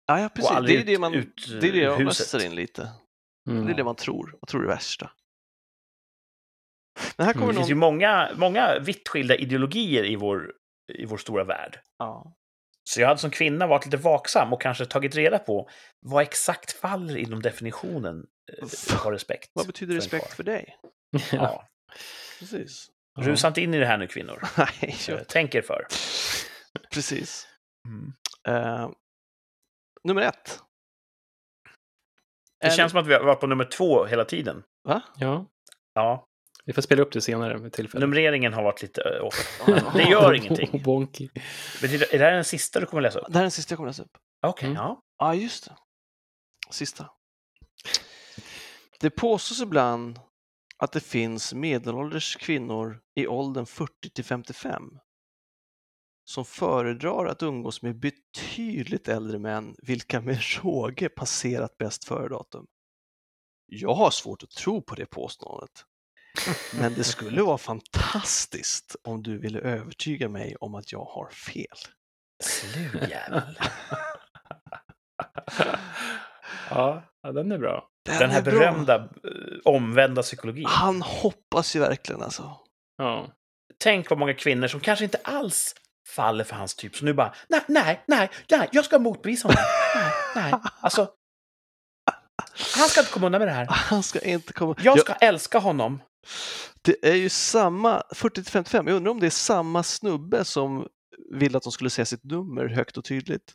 Ja, 0.09 0.19
ja 0.19 0.29
precis. 0.29 0.51
och 0.57 0.63
Det 0.63 0.77
är 0.77 0.85
det, 0.85 0.99
man, 0.99 1.13
ut, 1.13 1.47
det 1.61 1.67
är 1.67 1.71
det 1.71 1.77
jag 1.79 2.03
mössar 2.05 2.45
in 2.45 2.55
lite. 2.55 2.89
Mm. 3.47 3.65
Det 3.65 3.71
är 3.71 3.75
det 3.75 3.83
man 3.83 3.95
tror. 3.95 4.37
och 4.41 4.47
tror 4.47 4.61
det 4.61 4.67
värsta. 4.67 5.11
Men 7.17 7.25
här 7.25 7.33
kommer 7.33 7.47
Det 7.47 7.53
finns 7.53 7.69
ju 7.69 7.73
någon... 7.75 7.79
många, 7.79 8.29
många 8.35 8.79
vitt 8.79 9.07
skilda 9.07 9.35
ideologier 9.35 10.05
i 10.05 10.15
vår, 10.15 10.53
i 10.93 11.05
vår 11.05 11.17
stora 11.17 11.43
värld. 11.43 11.79
Ja. 11.97 12.33
Så 12.83 13.01
jag 13.01 13.07
hade 13.07 13.19
som 13.19 13.31
kvinna 13.31 13.67
varit 13.67 13.85
lite 13.85 13.97
vaksam 13.97 14.53
och 14.53 14.61
kanske 14.61 14.85
tagit 14.85 15.15
reda 15.15 15.39
på 15.39 15.69
vad 15.99 16.23
exakt 16.23 16.71
faller 16.71 17.17
inom 17.17 17.41
definitionen 17.41 18.25
eh, 18.61 18.97
ha 19.03 19.11
respekt. 19.11 19.49
Vad 19.53 19.67
betyder 19.67 19.93
en 19.93 20.01
respekt 20.01 20.33
för 20.33 20.43
dig? 20.43 20.77
Ja. 21.11 21.19
Ja. 21.31 21.67
Precis. 22.39 22.87
Rusa 23.19 23.47
inte 23.47 23.61
in 23.61 23.73
i 23.73 23.79
det 23.79 23.85
här 23.85 23.97
nu, 23.97 24.07
kvinnor. 24.07 24.43
Nej, 24.57 24.67
Eh, 24.81 25.09
ja. 25.09 25.19
Tänk 25.27 25.55
er 25.55 25.61
för. 25.61 25.87
precis. 26.93 27.47
Mm. 27.87 28.13
Eh, 28.47 28.89
nummer 30.03 30.21
ett. 30.21 30.59
Det 32.69 32.75
känns 32.75 32.91
som 32.91 32.99
att 33.01 33.07
vi 33.07 33.13
har 33.13 33.23
varit 33.23 33.39
på 33.39 33.47
nummer 33.47 33.65
två 33.65 34.05
hela 34.05 34.25
tiden. 34.25 34.63
Va? 34.83 35.01
ja, 35.17 35.45
Ja, 35.93 36.25
vi 36.65 36.73
får 36.73 36.81
spela 36.81 37.01
upp 37.01 37.11
det 37.11 37.21
senare 37.21 37.57
med 37.57 37.73
tillfälle. 37.73 38.05
numreringen 38.05 38.53
har 38.53 38.63
varit 38.63 38.81
lite 38.81 39.01
eh, 39.01 39.25
off. 39.25 39.61
Men 39.67 39.83
Det 39.93 40.03
gör 40.03 40.33
ingenting. 40.33 40.81
Wonky. 40.85 41.29
Betyder, 41.81 42.13
är 42.15 42.19
det 42.19 42.25
här 42.25 42.31
den 42.31 42.43
sista 42.45 42.79
du 42.79 42.85
kommer 42.85 43.01
läsa 43.01 43.19
upp? 43.19 43.25
Det 43.27 43.33
här 43.33 43.39
är 43.41 43.43
den 43.43 43.51
sista 43.51 43.71
jag 43.73 43.77
kommer 43.77 43.89
läsa 43.89 44.03
upp. 44.03 44.17
Okej, 44.47 44.65
Mm. 44.69 44.81
ja. 44.81 45.01
Ja, 45.17 45.33
just 45.33 45.65
det. 45.65 45.75
Sista. 46.69 47.09
Det 48.99 49.09
påstås 49.09 49.61
ibland 49.61 50.19
att 50.77 50.91
det 50.91 50.99
finns 50.99 51.53
medelålders 51.53 52.35
kvinnor 52.35 52.99
i 53.15 53.27
åldern 53.27 53.65
40 53.65 53.91
till 54.15 54.25
55 54.25 54.83
som 56.29 56.45
föredrar 56.45 57.25
att 57.25 57.43
umgås 57.43 57.81
med 57.81 57.99
betydligt 57.99 59.07
äldre 59.07 59.39
män 59.39 59.75
vilka 59.77 60.21
med 60.21 60.39
råge 60.63 61.09
passerat 61.09 61.77
bäst 61.77 62.05
före-datum. 62.05 62.67
Jag 63.65 63.93
har 63.93 64.11
svårt 64.11 64.43
att 64.43 64.49
tro 64.49 64.81
på 64.81 64.95
det 64.95 65.05
påståendet. 65.05 65.85
Men 66.79 66.93
det 66.93 67.03
skulle 67.03 67.41
vara 67.41 67.57
fantastiskt 67.71 68.95
om 69.03 69.23
du 69.23 69.37
ville 69.37 69.59
övertyga 69.59 70.29
mig 70.29 70.55
om 70.55 70.75
att 70.75 70.91
jag 70.91 71.05
har 71.05 71.29
fel. 71.29 71.77
Slug 72.43 73.09
jävel. 73.09 73.59
Ja, 76.69 77.03
den 77.21 77.51
är 77.51 77.57
bra. 77.57 77.89
Den 78.03 78.29
här 78.29 78.39
är 78.39 78.41
bra. 78.41 78.53
berömda 78.53 78.95
eh, 78.95 79.57
omvända 79.65 80.21
psykologin. 80.21 80.65
Han 80.67 81.01
hoppas 81.01 81.75
ju 81.75 81.79
verkligen 81.79 82.21
alltså. 82.21 82.59
Ja. 82.97 83.27
Tänk 83.77 84.09
vad 84.09 84.19
många 84.19 84.33
kvinnor 84.33 84.67
som 84.67 84.79
kanske 84.79 85.05
inte 85.05 85.19
alls 85.23 85.75
faller 86.15 86.43
för 86.43 86.55
hans 86.55 86.75
typ. 86.75 86.95
Så 86.95 87.05
nu 87.05 87.13
bara, 87.13 87.33
nej, 87.49 87.61
nej, 87.67 88.03
nej, 88.07 88.29
nej 88.51 88.69
jag 88.71 88.85
ska 88.85 88.99
motbevisa 88.99 89.47
honom. 89.47 89.63
Nej, 89.95 90.13
nej. 90.51 90.53
Alltså, 90.81 91.09
han 92.77 92.89
ska 92.89 92.99
inte 92.99 93.11
komma 93.11 93.25
undan 93.25 93.39
med 93.39 93.47
det 93.47 93.53
här. 93.53 93.65
Han 93.69 94.03
ska 94.03 94.19
inte 94.19 94.53
komma... 94.53 94.75
Jag 94.81 94.97
Ja, 94.97 95.01
ska 95.01 95.13
älska 95.13 95.59
honom. 95.59 96.01
det 96.81 96.95
är 97.09 97.15
ju 97.15 97.29
samma, 97.29 98.03
40 98.15 98.43
till 98.43 98.51
55, 98.51 98.87
jag 98.87 98.95
undrar 98.95 99.11
om 99.11 99.19
det 99.19 99.25
är 99.25 99.29
samma 99.29 99.83
snubbe 99.83 100.45
som 100.45 100.87
ville 101.33 101.57
att 101.57 101.63
de 101.63 101.71
skulle 101.71 101.89
säga 101.89 102.05
sitt 102.05 102.23
nummer 102.23 102.65
högt 102.67 102.97
och 102.97 103.05
tydligt. 103.05 103.53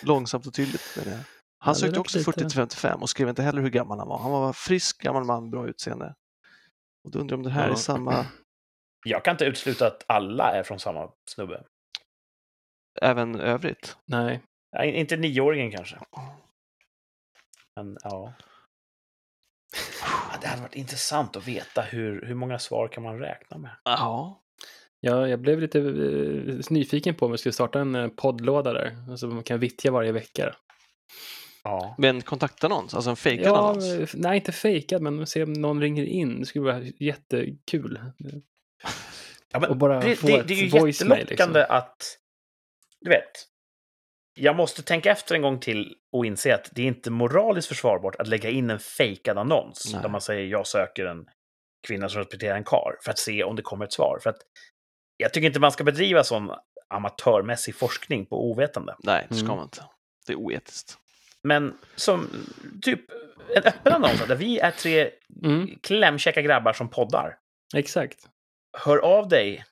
Långsamt 0.00 0.46
och 0.46 0.54
tydligt 0.54 0.96
menar 0.96 1.10
jag. 1.12 1.20
Han 1.58 1.74
Ja, 1.74 1.80
sökte 1.80 2.00
också 2.00 2.18
lite- 2.18 2.32
40 2.32 2.38
till 2.40 2.50
55 2.50 3.02
och 3.02 3.10
skrev 3.10 3.28
inte 3.28 3.42
heller 3.42 3.62
hur 3.62 3.70
gammal 3.70 3.98
han 3.98 4.08
var. 4.08 4.18
Han 4.18 4.30
var 4.30 4.52
frisk, 4.52 4.98
gammal 5.02 5.24
man, 5.24 5.50
bra 5.50 5.68
utseende. 5.68 6.14
Och 7.04 7.10
då 7.10 7.18
undrar 7.18 7.34
jag 7.34 7.38
om 7.38 7.44
det 7.44 7.50
här 7.50 7.66
Ja. 7.66 7.72
är 7.72 7.76
samma, 7.76 8.26
Jag 9.04 9.24
kan 9.24 9.32
inte 9.34 9.44
utesluta 9.44 9.86
att 9.86 10.04
alla 10.06 10.52
är 10.52 10.62
från 10.62 10.80
samma 10.80 11.12
snubbe. 11.30 11.64
även 13.02 13.40
övrigt. 13.40 13.96
Nej. 14.06 14.40
Ja, 14.70 14.84
in- 14.84 14.94
inte 14.94 15.16
nioåringen 15.16 15.70
kanske. 15.72 15.96
Men 17.76 17.96
ja. 18.02 18.32
ja. 20.02 20.38
Det 20.40 20.46
hade 20.48 20.62
varit 20.62 20.74
intressant 20.76 21.36
att 21.36 21.48
veta 21.48 21.82
hur, 21.82 22.26
hur 22.26 22.34
många 22.34 22.58
svar 22.58 22.88
kan 22.88 23.02
man 23.02 23.18
räkna 23.18 23.58
med. 23.58 23.70
Ja. 23.84 24.42
Ja, 25.00 25.28
jag 25.28 25.40
blev 25.40 25.60
lite 25.60 25.78
eh, 25.78 26.60
nyfiken 26.70 27.14
på 27.14 27.26
om 27.26 27.32
vi 27.32 27.38
skulle 27.38 27.52
starta 27.52 27.80
en 27.80 27.94
eh, 27.94 28.08
poddlåda 28.08 28.72
där. 28.72 28.96
Alltså 29.10 29.26
man 29.26 29.42
kan 29.42 29.58
vittja 29.58 29.90
varje 29.90 30.12
vecka. 30.12 30.56
Ja. 31.64 31.94
Med 31.98 32.10
en 32.10 32.22
kontaktannons, 32.22 32.94
alltså 32.94 33.10
en 33.10 33.16
fejkad 33.16 33.46
Ja, 33.46 33.68
annons. 33.70 33.84
eh, 33.84 34.08
nej, 34.14 34.36
inte 34.36 34.52
fejkad, 34.52 35.02
men 35.02 35.26
se 35.26 35.42
om 35.42 35.52
någon 35.52 35.80
ringer 35.80 36.04
in. 36.04 36.40
Det 36.40 36.46
skulle 36.46 36.64
vara 36.72 36.82
jättekul. 36.82 38.00
Ja, 39.52 39.58
men 39.60 39.70
Och 39.70 39.76
bara 39.76 40.00
det, 40.00 40.16
få 40.16 40.26
det, 40.26 40.34
ett 40.38 40.48
det 40.48 40.54
är 40.54 40.62
ju 40.64 40.68
voicemail, 40.68 41.20
jättelockande 41.20 41.60
liksom. 41.60 41.76
att... 41.76 42.18
Du 43.00 43.10
vet. 43.10 43.30
Jag 44.34 44.56
måste 44.56 44.82
tänka 44.82 45.10
efter 45.10 45.34
en 45.34 45.42
gång 45.42 45.60
till 45.60 45.94
och 46.12 46.26
inse 46.26 46.54
att 46.54 46.68
det 46.72 46.82
är 46.82 46.86
inte 46.86 47.10
moraliskt 47.10 47.68
försvarbart 47.68 48.16
att 48.16 48.28
lägga 48.28 48.50
in 48.50 48.70
en 48.70 48.78
fejkad 48.78 49.38
annons 49.38 49.92
Nej. 49.92 50.02
där 50.02 50.08
man 50.08 50.20
säger 50.20 50.46
jag 50.46 50.66
söker 50.66 51.06
en 51.06 51.26
kvinna 51.86 52.08
som 52.08 52.18
respekterar 52.18 52.56
en 52.56 52.64
kar 52.64 52.96
för 53.04 53.10
att 53.10 53.18
se 53.18 53.44
om 53.44 53.56
det 53.56 53.62
kommer 53.62 53.84
ett 53.84 53.92
svar. 53.92 54.18
För 54.22 54.30
att 54.30 54.36
jag 55.16 55.32
tycker 55.32 55.46
inte 55.46 55.60
man 55.60 55.72
ska 55.72 55.84
bedriva 55.84 56.24
sån 56.24 56.50
amatörmässig 56.88 57.74
forskning 57.76 58.26
på 58.26 58.50
ovetande. 58.50 58.94
Nej, 58.98 59.26
det 59.28 59.34
ska 59.34 59.44
Mm. 59.44 59.56
man 59.56 59.64
inte. 59.64 59.84
Det 60.26 60.32
är 60.32 60.36
oetiskt. 60.36 60.98
Men 61.42 61.78
som 61.96 62.30
typ 62.82 63.00
en 63.56 63.62
öppen 63.62 63.92
annons 63.92 64.26
där 64.28 64.36
vi 64.36 64.58
är 64.58 64.70
tre 64.70 65.10
Mm, 65.44 65.78
klämkäcka 65.82 66.42
grabbar 66.42 66.72
som 66.72 66.88
poddar. 66.90 67.38
exakt. 67.74 68.28
Hör 68.78 68.98
av 68.98 69.28
dig. 69.28 69.64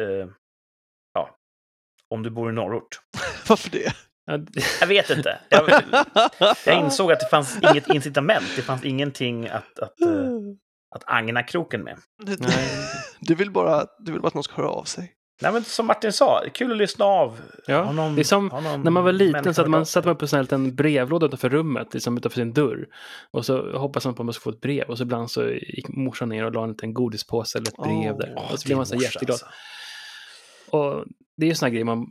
Eh, 0.00 0.28
ja, 1.14 1.36
om 2.10 2.22
du 2.22 2.30
bor 2.30 2.50
i 2.50 2.52
norrort. 2.52 3.00
Varför 3.48 3.70
det? 3.70 3.92
Ja, 4.24 4.38
Jag 4.80 4.86
vet 4.86 5.10
inte. 5.10 5.40
Jag, 5.48 5.82
jag 6.66 6.78
insåg 6.84 7.12
att 7.12 7.20
det 7.20 7.28
fanns 7.30 7.58
inget 7.62 7.88
incitament. 7.88 8.44
Det 8.56 8.62
fanns 8.62 8.84
ingenting 8.84 9.48
att, 9.48 9.78
att, 9.78 10.00
eh, 10.00 10.30
att 10.94 11.02
agna 11.06 11.42
kroken 11.42 11.82
med. 11.82 11.98
Nej. 12.38 12.68
Du 13.20 13.34
vill, 13.34 13.50
bara, 13.50 13.86
du 13.98 14.12
vill 14.12 14.20
bara 14.20 14.28
att 14.28 14.34
någon 14.34 14.42
ska 14.44 14.54
höra 14.54 14.68
av 14.70 14.84
sig. 14.84 15.15
Nej, 15.42 15.52
men 15.52 15.64
som 15.64 15.86
Martin 15.86 16.12
sa, 16.12 16.42
kul 16.54 16.72
att 16.72 16.76
lyssna 16.78 17.04
av. 17.04 17.40
Ja, 17.66 17.92
någon- 17.92 18.14
det 18.14 18.22
är 18.22 18.24
som 18.24 18.48
När 18.84 18.90
man 18.90 19.04
var 19.04 19.12
liten 19.12 19.54
så 19.54 19.60
hade 19.60 19.70
man 19.70 19.78
hört 19.78 19.82
av 19.82 19.84
satt 19.84 20.04
sig? 20.04 20.08
man 20.08 20.16
upp 20.16 20.32
en 20.32 20.40
liten 20.40 20.74
brevlåda 20.76 21.26
utanför 21.26 21.48
rummet, 21.48 21.94
liksom 21.94 22.16
utanför 22.16 22.40
sin 22.40 22.52
dörr. 22.52 22.86
Och 23.30 23.44
så 23.46 23.78
hoppas 23.78 24.04
man 24.04 24.14
på 24.14 24.22
att 24.22 24.24
man 24.26 24.32
ska 24.32 24.42
få 24.42 24.50
ett 24.50 24.60
brev. 24.60 24.84
Och 24.88 24.96
så 24.98 25.02
ibland 25.02 25.30
så 25.30 25.48
gick 25.48 25.88
morsan 25.88 26.28
ner 26.28 26.44
och 26.44 26.52
la 26.52 26.62
en 26.62 26.68
liten 26.70 26.94
godispåse 26.94 27.58
eller 27.58 27.68
ett 27.68 27.76
brev 27.76 28.12
Åh, 28.12 28.18
där. 28.18 28.48
Och 28.52 28.58
så 28.60 28.66
blev 28.66 28.76
man 28.76 28.86
så 28.86 28.96
jätteglad. 28.96 29.30
alltså. 29.30 29.46
Och 30.70 31.04
det 31.36 31.46
är 31.46 31.48
ju 31.48 31.54
såna 31.54 31.70
grejer 31.70 31.84
man 31.84 32.06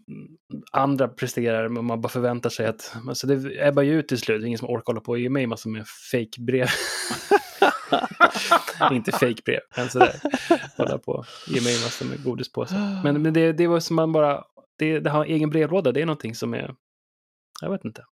andra 0.71 1.07
presterar, 1.07 1.69
men 1.69 1.85
man 1.85 2.01
bara 2.01 2.09
förväntar 2.09 2.49
sig 2.49 2.65
att... 2.67 2.95
Alltså 3.07 3.27
det 3.27 3.67
ebbar 3.67 3.83
ju 3.83 3.99
ut 3.99 4.07
till 4.07 4.17
slut. 4.17 4.41
Det 4.41 4.45
är 4.45 4.47
ingen 4.47 4.59
som 4.59 4.69
orkar 4.69 4.85
hålla 4.85 5.01
på 5.01 5.11
och 5.11 5.19
ge 5.19 5.29
mig 5.29 5.47
massor 5.47 5.69
med 5.69 5.85
fake-brev. 6.11 6.67
Inte 8.91 9.11
fake-brev, 9.11 9.59
men 9.77 9.89
sådär. 9.89 10.15
Hålla 10.77 10.97
på 10.97 11.11
och 11.11 11.25
ge 11.47 11.61
mig 11.61 11.73
massor 11.73 12.05
med 12.05 12.23
godispåsar. 12.23 13.03
Men, 13.03 13.21
men 13.21 13.33
det, 13.33 13.53
det 13.53 13.67
var 13.67 13.79
som 13.79 13.95
man 13.95 14.11
bara... 14.11 14.43
Det, 14.77 14.99
det 14.99 15.09
har 15.09 15.25
egen 15.25 15.49
brevlåda, 15.49 15.91
det 15.91 16.01
är 16.01 16.05
någonting 16.05 16.35
som 16.35 16.53
är... 16.53 16.75
Jag 17.61 17.71
vet 17.71 17.85
inte. 17.85 18.03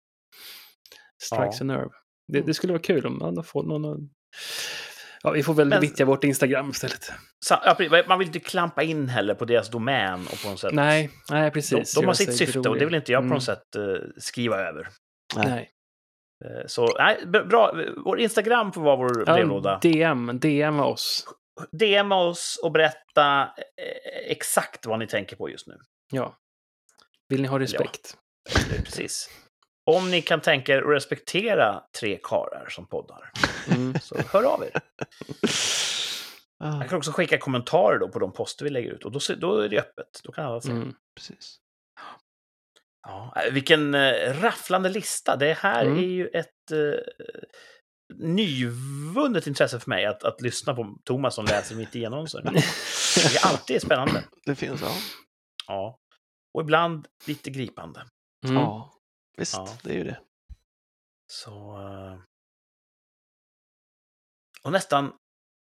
Strikes 1.22 1.60
Ja. 1.60 1.64
a 1.64 1.64
nerve. 1.64 1.90
Det, 2.28 2.40
det 2.40 2.54
skulle 2.54 2.72
vara 2.72 2.82
kul 2.82 3.06
om 3.06 3.18
man 3.18 3.44
får 3.44 3.62
någon... 3.62 4.10
Ja, 5.22 5.30
vi 5.30 5.42
får 5.42 5.54
väl 5.54 5.68
Men- 5.68 5.80
vittja 5.80 6.04
vårt 6.04 6.24
Instagram 6.24 6.70
istället. 6.70 7.12
Ja, 7.50 7.76
man 8.08 8.18
vill 8.18 8.28
inte 8.28 8.40
klampa 8.40 8.82
in 8.82 9.08
heller 9.08 9.34
på 9.34 9.44
deras 9.44 9.70
domän 9.70 10.26
och 10.26 10.42
på 10.42 10.48
något 10.50 10.60
sätt. 10.60 10.74
Nej, 10.74 11.10
nej 11.30 11.50
precis. 11.50 11.94
de, 11.94 12.00
de 12.00 12.06
har 12.06 12.14
sitt 12.14 12.36
syfte 12.36 12.58
och 12.58 12.78
det 12.78 12.84
vill 12.84 12.94
inte 12.94 13.12
jag 13.12 13.20
på 13.20 13.24
Mm. 13.24 13.34
något 13.34 13.44
sätt 13.44 13.76
eh, 13.76 13.82
skriva 14.16 14.56
över. 14.60 14.88
Nej. 15.36 15.70
Eh, 16.44 16.66
så 16.66 16.94
nej, 16.98 17.26
bra. 17.26 17.74
Vår 18.04 18.20
Instagram 18.20 18.72
får 18.72 18.82
vara 18.82 18.96
vår 18.96 19.24
brevlåda. 19.24 19.70
Ja, 19.82 19.90
DM, 19.90 20.38
DM 20.40 20.80
oss. 20.80 21.24
DM 21.72 22.12
oss 22.12 22.60
och 22.62 22.72
berätta 22.72 23.42
eh, 23.42 24.30
exakt 24.30 24.86
vad 24.86 24.98
ni 24.98 25.06
tänker 25.06 25.36
på 25.36 25.50
just 25.50 25.66
nu. 25.66 25.74
Ja. 26.12 26.36
Vill 27.28 27.42
ni 27.42 27.48
ha 27.48 27.58
respekt? 27.58 28.16
Eh, 28.50 28.82
Precis. 28.84 29.30
Om 29.90 30.10
ni 30.10 30.22
kan 30.22 30.40
tänka 30.40 30.74
er 30.76 30.82
att 30.82 30.88
respektera 30.96 31.82
tre 32.00 32.18
karar 32.22 32.66
som 32.68 32.86
poddar, 32.86 33.30
Mm. 33.74 33.94
så 34.02 34.16
hör 34.32 34.42
av 34.44 34.62
er. 34.64 34.80
Ah, 36.64 36.70
Man 36.76 36.88
kan 36.88 36.98
också 36.98 37.12
skicka 37.12 37.38
kommentarer 37.38 37.98
då 37.98 38.08
på 38.08 38.18
de 38.18 38.32
poster 38.32 38.64
vi 38.64 38.70
lägger 38.70 38.90
ut 38.90 39.04
och 39.04 39.12
då, 39.12 39.18
då 39.38 39.58
är 39.58 39.68
det 39.68 39.78
öppet. 39.78 40.20
Då 40.24 40.32
kan 40.32 40.46
alla 40.46 40.60
se. 40.60 40.70
Mm. 40.70 40.94
precis. 41.16 41.56
Ja, 43.08 43.32
eh, 43.46 43.52
vilken 43.52 43.94
eh, 43.94 44.40
rafflande 44.42 44.88
lista. 44.88 45.36
Det 45.36 45.52
här 45.58 45.84
Mm. 45.86 45.98
är 45.98 46.02
ju 46.08 46.26
ett 46.28 46.70
eh, 46.72 47.00
nyvunnet 48.18 49.46
intresse 49.46 49.80
för 49.80 49.90
mig 49.90 50.06
att, 50.06 50.24
att 50.24 50.40
lyssna 50.40 50.74
på 50.74 50.96
Thomas 51.04 51.34
som 51.34 51.44
läser 51.44 51.76
mitt 51.76 51.94
igenom. 51.94 52.26
Så. 52.28 52.40
Det 52.40 52.48
är 53.36 53.46
alltid 53.46 53.82
spännande. 53.82 54.24
Det 54.46 54.54
finns, 54.54 54.80
ja. 54.82 54.92
Ja. 55.66 55.98
Och 56.54 56.62
ibland 56.62 57.06
lite 57.26 57.50
gripande. 57.50 58.04
Mm. 58.44 58.56
Ja, 58.56 58.92
visst, 59.36 59.54
Ja. 59.54 59.78
det 59.82 59.90
är 59.90 59.94
ju 59.94 60.04
det. 60.04 60.20
Så... 61.26 61.76
eh, 61.78 62.18
Och 64.62 64.72
nästan... 64.72 65.12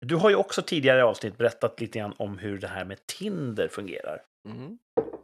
Du 0.06 0.16
har 0.16 0.30
ju 0.30 0.36
också 0.36 0.62
tidigare 0.62 0.98
i 0.98 1.02
avsnitt 1.02 1.38
berättat 1.38 1.80
lite 1.80 1.98
grann 1.98 2.14
om 2.18 2.38
hur 2.38 2.58
det 2.58 2.68
här 2.68 2.84
med 2.84 3.06
Tinder 3.06 3.68
fungerar. 3.68 4.24
Mm. 4.48 4.78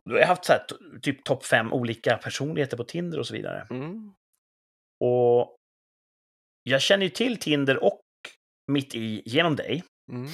Du 0.05 0.14
har 0.14 0.26
haft 0.26 0.45
så 0.45 0.53
här, 0.53 0.66
typ 1.03 1.24
topp 1.24 1.45
fem 1.45 1.72
olika 1.72 2.18
personligheter 2.18 2.76
på 2.76 2.84
Tinder 2.84 3.18
och 3.18 3.26
så 3.26 3.34
vidare. 3.34 3.66
Mm. 3.70 4.12
Och 5.01 5.57
jag 6.62 6.82
känner 6.82 7.05
ju 7.05 7.11
till 7.11 7.39
Tinder 7.41 7.84
och 7.84 8.01
Mitt 8.72 8.95
i 8.95 9.22
genom 9.26 9.57
dig. 9.57 9.84
Mm. 10.12 10.28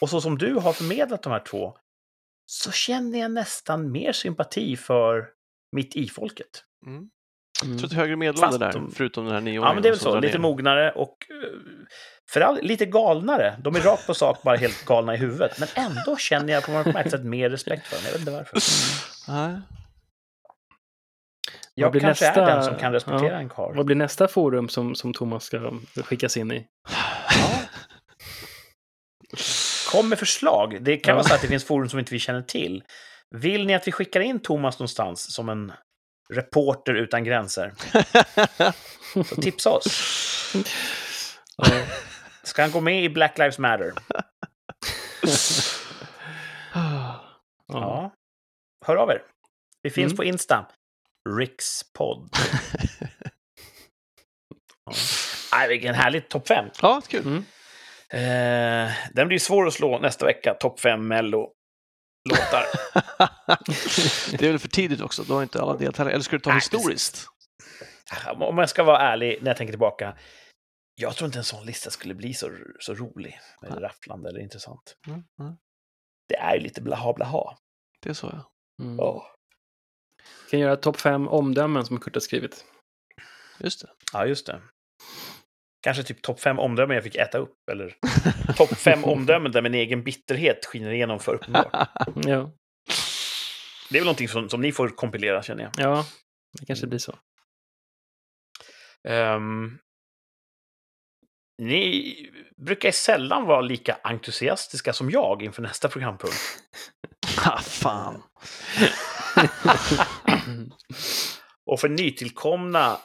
Och 0.00 0.10
så 0.10 0.20
som 0.20 0.38
du 0.38 0.54
har 0.54 0.72
förmedlat 0.72 1.22
de 1.22 1.32
här 1.32 1.44
två 1.44 1.78
så 2.46 2.72
känner 2.72 3.18
jag 3.18 3.30
nästan 3.30 3.92
mer 3.92 4.12
sympati 4.12 4.76
för 4.76 5.32
Mitt 5.76 5.96
i-folket. 5.96 6.64
Mm. 6.86 7.10
Mm. 7.62 7.72
Jag 7.72 7.78
tror 7.78 7.86
att 7.90 7.92
högre 7.96 8.16
medelålder 8.16 8.58
där, 8.58 8.72
de- 8.72 8.92
förutom 8.92 9.24
den 9.24 9.34
här 9.34 9.40
nioåringen. 9.40 9.62
Ja, 9.68 9.74
men 9.74 9.82
det 9.82 9.88
är 9.88 9.92
väl 9.92 10.00
så. 10.00 10.20
Lite 10.20 10.38
ner. 10.38 10.42
mognare 10.42 10.92
och 10.92 11.16
eh, 11.30 11.58
för 12.32 12.40
all, 12.40 12.58
lite 12.62 12.86
galnare. 12.86 13.56
De 13.64 13.76
är 13.76 13.80
rakt 13.80 14.06
på 14.06 14.14
sak, 14.14 14.42
bara 14.42 14.56
helt 14.56 14.84
galna 14.84 15.14
i 15.14 15.16
huvudet. 15.16 15.58
Men 15.58 15.68
ändå 15.74 16.16
känner 16.16 16.52
jag 16.52 16.64
på 16.66 16.72
något 16.72 17.10
sätt 17.10 17.24
mer 17.24 17.50
respekt 17.50 17.86
för 17.86 17.96
dem. 17.96 18.02
Jag 18.04 18.12
vet 18.12 18.20
inte 18.20 18.32
varför. 18.32 18.58
Nej. 19.32 19.60
Jag 21.74 21.92
blir 21.92 22.00
kanske 22.00 22.24
nästa- 22.26 22.42
är 22.42 22.54
den 22.54 22.64
som 22.64 22.74
kan 22.76 22.92
respektera 22.92 23.32
ja. 23.32 23.38
en 23.38 23.48
karl. 23.48 23.76
Vad 23.76 23.86
blir 23.86 23.96
nästa 23.96 24.28
forum 24.28 24.68
som, 24.68 24.94
som 24.94 25.12
Thomas 25.12 25.44
ska 25.44 25.72
skickas 26.04 26.36
in 26.36 26.52
i? 26.52 26.66
Ja. 26.88 27.60
Kom 29.92 30.08
med 30.08 30.18
förslag. 30.18 30.78
Det 30.84 30.96
kan 30.96 31.12
Ja. 31.12 31.16
vara 31.16 31.24
så 31.24 31.34
att 31.34 31.40
det 31.42 31.48
finns 31.48 31.64
forum 31.64 31.88
som 31.88 31.98
inte 31.98 32.12
vi 32.12 32.18
känner 32.18 32.42
till. 32.42 32.82
Vill 33.36 33.66
ni 33.66 33.74
att 33.74 33.86
vi 33.88 33.92
skickar 33.92 34.20
in 34.20 34.40
Thomas 34.42 34.78
någonstans 34.78 35.34
som 35.34 35.48
en 35.48 35.72
reporter 36.30 36.94
utan 36.94 37.24
gränser? 37.24 37.72
Så 39.24 39.36
tipsa 39.42 39.70
oss. 39.70 39.86
Ska 42.42 42.62
han 42.62 42.70
gå 42.70 42.80
med 42.80 43.04
i 43.04 43.08
Black 43.08 43.38
Lives 43.38 43.58
Matter? 43.58 43.92
Ja. 47.68 48.12
Hör 48.86 48.96
av 48.96 49.10
er. 49.10 49.22
Vi 49.82 49.90
finns 49.90 50.12
Mm. 50.12 50.16
på 50.16 50.24
Insta. 50.24 50.66
Rikspodd. 51.38 52.28
Ja. 54.86 54.92
Nej, 55.52 55.68
vilken 55.68 55.94
härlig 55.94 56.28
topp 56.28 56.48
fem. 56.48 56.64
ja, 56.82 57.02
kul. 57.08 57.26
Mm. 57.26 57.44
Eh, 58.12 58.92
den 59.12 59.28
blir 59.28 59.38
svår 59.38 59.66
att 59.66 59.74
slå 59.74 59.98
nästa 59.98 60.26
vecka. 60.26 60.54
Topp 60.60 60.80
fem 60.80 61.08
Mello-låtar. 62.24 62.66
det 64.38 64.46
är 64.46 64.50
väl 64.50 64.58
för 64.58 64.68
tidigt 64.68 65.00
också, 65.00 65.22
då 65.22 65.34
har 65.34 65.42
inte 65.42 65.62
alla 65.62 65.76
deltagare. 65.76 66.12
Eller 66.12 66.22
ska 66.22 66.36
du 66.36 66.40
ta 66.40 66.50
Nej, 66.50 66.56
historiskt? 66.56 67.26
Om 68.34 68.58
jag 68.58 68.70
ska 68.70 68.84
vara 68.84 68.98
ärlig 68.98 69.38
när 69.42 69.50
jag 69.50 69.56
tänker 69.56 69.72
tillbaka. 69.72 70.16
Jag 70.94 71.16
tror 71.16 71.26
inte 71.26 71.38
en 71.38 71.44
sån 71.44 71.66
lista 71.66 71.90
skulle 71.90 72.14
bli 72.14 72.34
så, 72.34 72.50
så 72.80 72.94
rolig. 72.94 73.40
Eller 73.66 73.80
rafflande 73.80 74.28
eller 74.28 74.40
intressant. 74.40 74.96
Mm, 75.06 75.22
mm. 75.40 75.56
Det 76.28 76.36
är 76.36 76.54
ju 76.54 76.60
lite 76.60 76.82
blaha 76.82 77.12
blaha. 77.12 77.56
Det 78.00 78.10
är 78.10 78.14
så, 78.14 78.26
ja. 78.26 78.52
Mm. 78.84 79.00
Oh. 79.00 79.22
Kan 80.50 80.60
göra 80.60 80.76
topp 80.76 81.00
fem 81.00 81.28
omdömen 81.28 81.84
som 81.84 82.00
Kurt 82.00 82.14
har 82.14 82.20
skrivit. 82.20 82.64
Just 83.58 83.80
det. 83.80 83.88
Ja, 84.12 84.26
just 84.26 84.46
det. 84.46 84.62
Kanske 85.82 86.02
typ 86.02 86.22
topp 86.22 86.40
fem 86.40 86.58
omdömen 86.58 86.94
jag 86.94 87.04
fick 87.04 87.16
äta 87.16 87.38
upp. 87.38 87.54
Eller 87.70 87.94
topp 88.56 88.76
fem 88.78 89.04
omdömen 89.04 89.52
där 89.52 89.62
min 89.62 89.74
egen 89.74 90.02
bitterhet 90.04 90.66
skiner 90.66 90.90
igenom 90.90 91.20
för 91.20 91.34
uppenbart. 91.34 91.72
Ja, 92.14 92.50
Det 93.90 93.96
är 93.96 94.00
väl 94.00 94.04
någonting 94.04 94.28
som, 94.28 94.48
som 94.48 94.60
ni 94.60 94.72
får 94.72 94.88
kompilera, 94.88 95.42
känner 95.42 95.62
jag. 95.62 95.72
ja 95.76 96.06
det 96.58 96.66
kanske 96.66 96.86
blir 96.86 96.98
så. 96.98 97.18
Ehm, 99.08 99.78
ni 101.62 102.14
brukar 102.66 102.90
sällan 102.90 103.44
vara 103.46 103.60
lika 103.60 103.98
entusiastiska 104.02 104.92
som 104.92 105.10
jag 105.10 105.42
inför 105.42 105.62
nästa 105.62 105.88
programpunkt. 105.88 106.36
Ha, 107.44 107.58
fan. 107.62 108.22
Och 111.66 111.80
för 111.80 111.88
nytillkomna, 111.88 112.98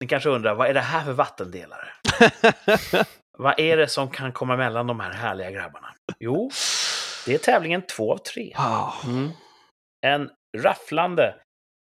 ni 0.00 0.06
kanske 0.06 0.28
undrar, 0.28 0.54
vad 0.54 0.68
är 0.68 0.74
det 0.74 0.80
här 0.80 1.04
för 1.04 1.12
vattendelare? 1.12 1.88
vad 3.38 3.60
är 3.60 3.76
det 3.76 3.88
som 3.88 4.10
kan 4.10 4.32
komma 4.32 4.56
mellan 4.56 4.86
de 4.86 5.00
här 5.00 5.12
härliga 5.12 5.50
grabbarna? 5.50 5.94
Jo, 6.18 6.50
Det 7.26 7.34
är 7.34 7.38
tävlingen 7.38 7.82
två 7.82 8.12
av 8.12 8.18
tre. 8.18 8.52
Ah. 8.56 8.92
Mm. 9.06 9.30
En 10.06 10.30
rafflande 10.58 11.34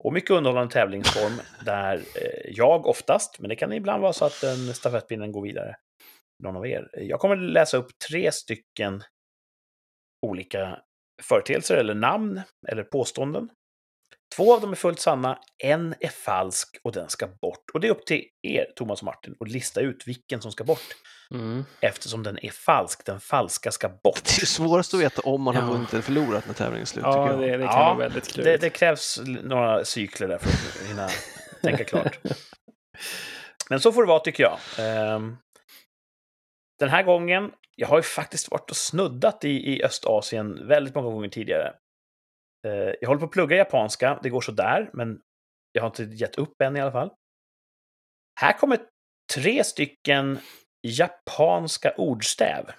och 0.03 0.13
mycket 0.13 0.31
underhållande 0.31 0.73
tävlingsform 0.73 1.41
där 1.65 1.97
eh, 1.97 2.51
jag 2.51 2.87
oftast, 2.87 3.39
men 3.39 3.49
det 3.49 3.55
kan 3.55 3.73
ibland 3.73 4.01
vara 4.01 4.13
så 4.13 4.25
att 4.25 4.41
den 4.41 4.73
stafettpinnen 4.73 5.31
går 5.31 5.41
vidare, 5.41 5.75
någon 6.43 6.55
av 6.55 6.67
er. 6.67 6.89
Jag 6.93 7.19
kommer 7.19 7.35
läsa 7.35 7.77
upp 7.77 7.91
tre 8.09 8.31
stycken 8.31 9.03
olika 10.25 10.79
företeelser 11.21 11.75
eller 11.75 11.93
namn 11.93 12.41
eller 12.67 12.83
påståenden. 12.83 13.49
Två 14.35 14.53
av 14.55 14.61
dem 14.61 14.71
är 14.71 14.75
fullt 14.75 14.99
sanna, 14.99 15.39
en 15.63 15.95
är 15.99 16.07
falsk 16.09 16.77
och 16.83 16.91
den 16.91 17.09
ska 17.09 17.27
bort. 17.27 17.63
Och 17.73 17.79
det 17.79 17.87
är 17.87 17.91
upp 17.91 18.05
till 18.05 18.23
er, 18.41 18.65
Thomas 18.75 18.99
och 18.99 19.05
Martin, 19.05 19.35
att 19.39 19.49
lista 19.51 19.81
ut 19.81 20.07
vilken 20.07 20.41
som 20.41 20.51
ska 20.51 20.63
bort. 20.63 20.83
Mm. 21.33 21.65
Eftersom 21.79 22.23
den 22.23 22.45
är 22.45 22.49
falsk, 22.49 23.05
den 23.05 23.19
falska 23.19 23.71
ska 23.71 23.89
bort. 23.89 24.23
Det 24.23 24.41
är 24.41 24.45
svårast 24.45 24.93
att 24.93 24.99
veta 24.99 25.21
om 25.21 25.41
man 25.41 25.55
har 25.55 25.63
Ja. 25.63 25.69
vunnit 25.73 25.93
eller 25.93 26.01
förlorat 26.03 26.47
när 26.47 26.53
tävlingen 26.53 26.81
är 26.81 26.85
slut. 26.85 27.03
Ja, 27.07 27.33
det, 27.35 27.45
det 27.45 27.51
kan 27.57 27.61
Ja, 27.79 27.85
vara 27.85 27.95
väldigt 27.97 28.23
Det, 28.25 28.31
klurigt. 28.31 28.61
det 28.61 28.69
krävs 28.69 29.17
l- 29.23 29.39
några 29.43 29.85
cykler 29.85 30.27
där 30.27 30.37
för 30.37 30.47
att 30.49 30.89
hinna 30.89 31.09
tänka 31.61 31.83
klart. 31.83 32.19
Men 33.69 33.79
så 33.79 33.91
får 33.91 34.01
det 34.03 34.07
vara, 34.07 34.19
tycker 34.19 34.43
jag. 34.43 34.57
Ehm, 34.79 35.37
Den 36.79 36.89
här 36.89 37.03
gången, 37.03 37.51
jag 37.75 37.87
har 37.87 37.97
ju 37.97 38.03
faktiskt 38.03 38.51
varit 38.51 38.69
och 38.69 38.75
snuddat 38.77 39.45
i, 39.45 39.49
i 39.49 39.83
Östasien 39.83 40.67
väldigt 40.67 40.95
många 40.95 41.09
gånger 41.09 41.29
tidigare. 41.29 41.73
Eh, 42.67 42.93
Jag 43.01 43.07
håller 43.07 43.19
på 43.19 43.25
att 43.25 43.31
plugga 43.31 43.57
japanska, 43.57 44.19
det 44.23 44.29
går 44.29 44.41
så 44.41 44.51
där, 44.51 44.89
men 44.93 45.19
jag 45.71 45.81
har 45.81 45.87
inte 45.87 46.03
gett 46.03 46.35
upp 46.35 46.61
än 46.61 46.77
i 46.77 46.81
alla 46.81 46.91
fall. 46.91 47.11
Här 48.39 48.53
kommer 48.57 48.79
tre 49.33 49.63
stycken 49.63 50.39
japanska 50.87 51.93
ordstäv. 51.97 52.65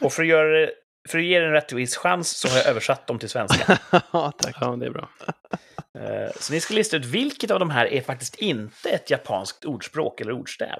Och 0.00 0.12
för 0.12 0.22
att, 0.22 0.28
göra 0.28 0.48
det, 0.60 0.72
för 1.08 1.18
att 1.18 1.24
ge 1.24 1.36
er 1.36 1.42
en 1.42 1.52
rättvis 1.52 1.96
chans 1.96 2.30
så 2.36 2.48
har 2.48 2.56
jag 2.56 2.66
översatt 2.66 3.06
dem 3.06 3.18
till 3.18 3.28
svenska. 3.28 3.78
ja, 4.12 4.32
tack. 4.38 4.56
Ja, 4.60 4.76
det 4.76 4.86
är 4.86 4.90
bra. 4.90 5.08
Eh, 5.98 6.30
Så 6.40 6.52
ni 6.52 6.60
ska 6.60 6.74
lista 6.74 6.96
ut 6.96 7.04
vilket 7.04 7.50
av 7.50 7.58
de 7.60 7.70
här 7.70 7.86
är 7.86 8.00
faktiskt 8.00 8.34
inte 8.34 8.90
ett 8.90 9.10
japanskt 9.10 9.64
ordspråk 9.64 10.20
eller 10.20 10.32
ordstäv. 10.32 10.78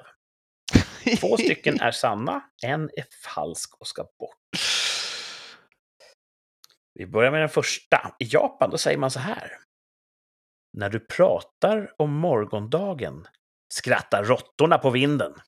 Två 1.19 1.37
stycken 1.37 1.79
är 1.81 1.91
sanna, 1.91 2.41
en 2.65 2.83
är 2.83 3.05
falsk 3.35 3.75
och 3.81 3.87
ska 3.87 4.03
bort. 4.19 4.38
Vi 6.99 7.05
börjar 7.07 7.31
med 7.31 7.41
den 7.41 7.49
första. 7.49 8.15
I 8.19 8.25
Japan 8.25 8.69
då 8.69 8.77
säger 8.77 8.97
man 8.97 9.11
så 9.11 9.19
här. 9.19 9.57
När 10.77 10.89
du 10.89 10.99
pratar 10.99 11.93
om 11.97 12.13
morgondagen 12.13 13.27
skrattar 13.73 14.23
råttorna 14.23 14.77
på 14.77 14.89
vinden. 14.89 15.33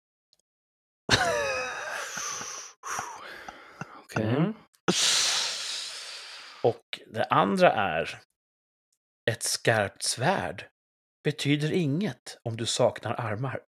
Okej. 4.03 4.23
Mm. 4.23 4.53
Och 6.63 6.99
det 7.07 7.23
andra 7.23 7.71
är. 7.71 8.21
Ett 9.31 9.43
skarpt 9.43 10.03
svärd 10.03 10.69
betyder 11.23 11.71
inget 11.71 12.37
om 12.43 12.57
du 12.57 12.65
saknar 12.65 13.13
armar. 13.19 13.61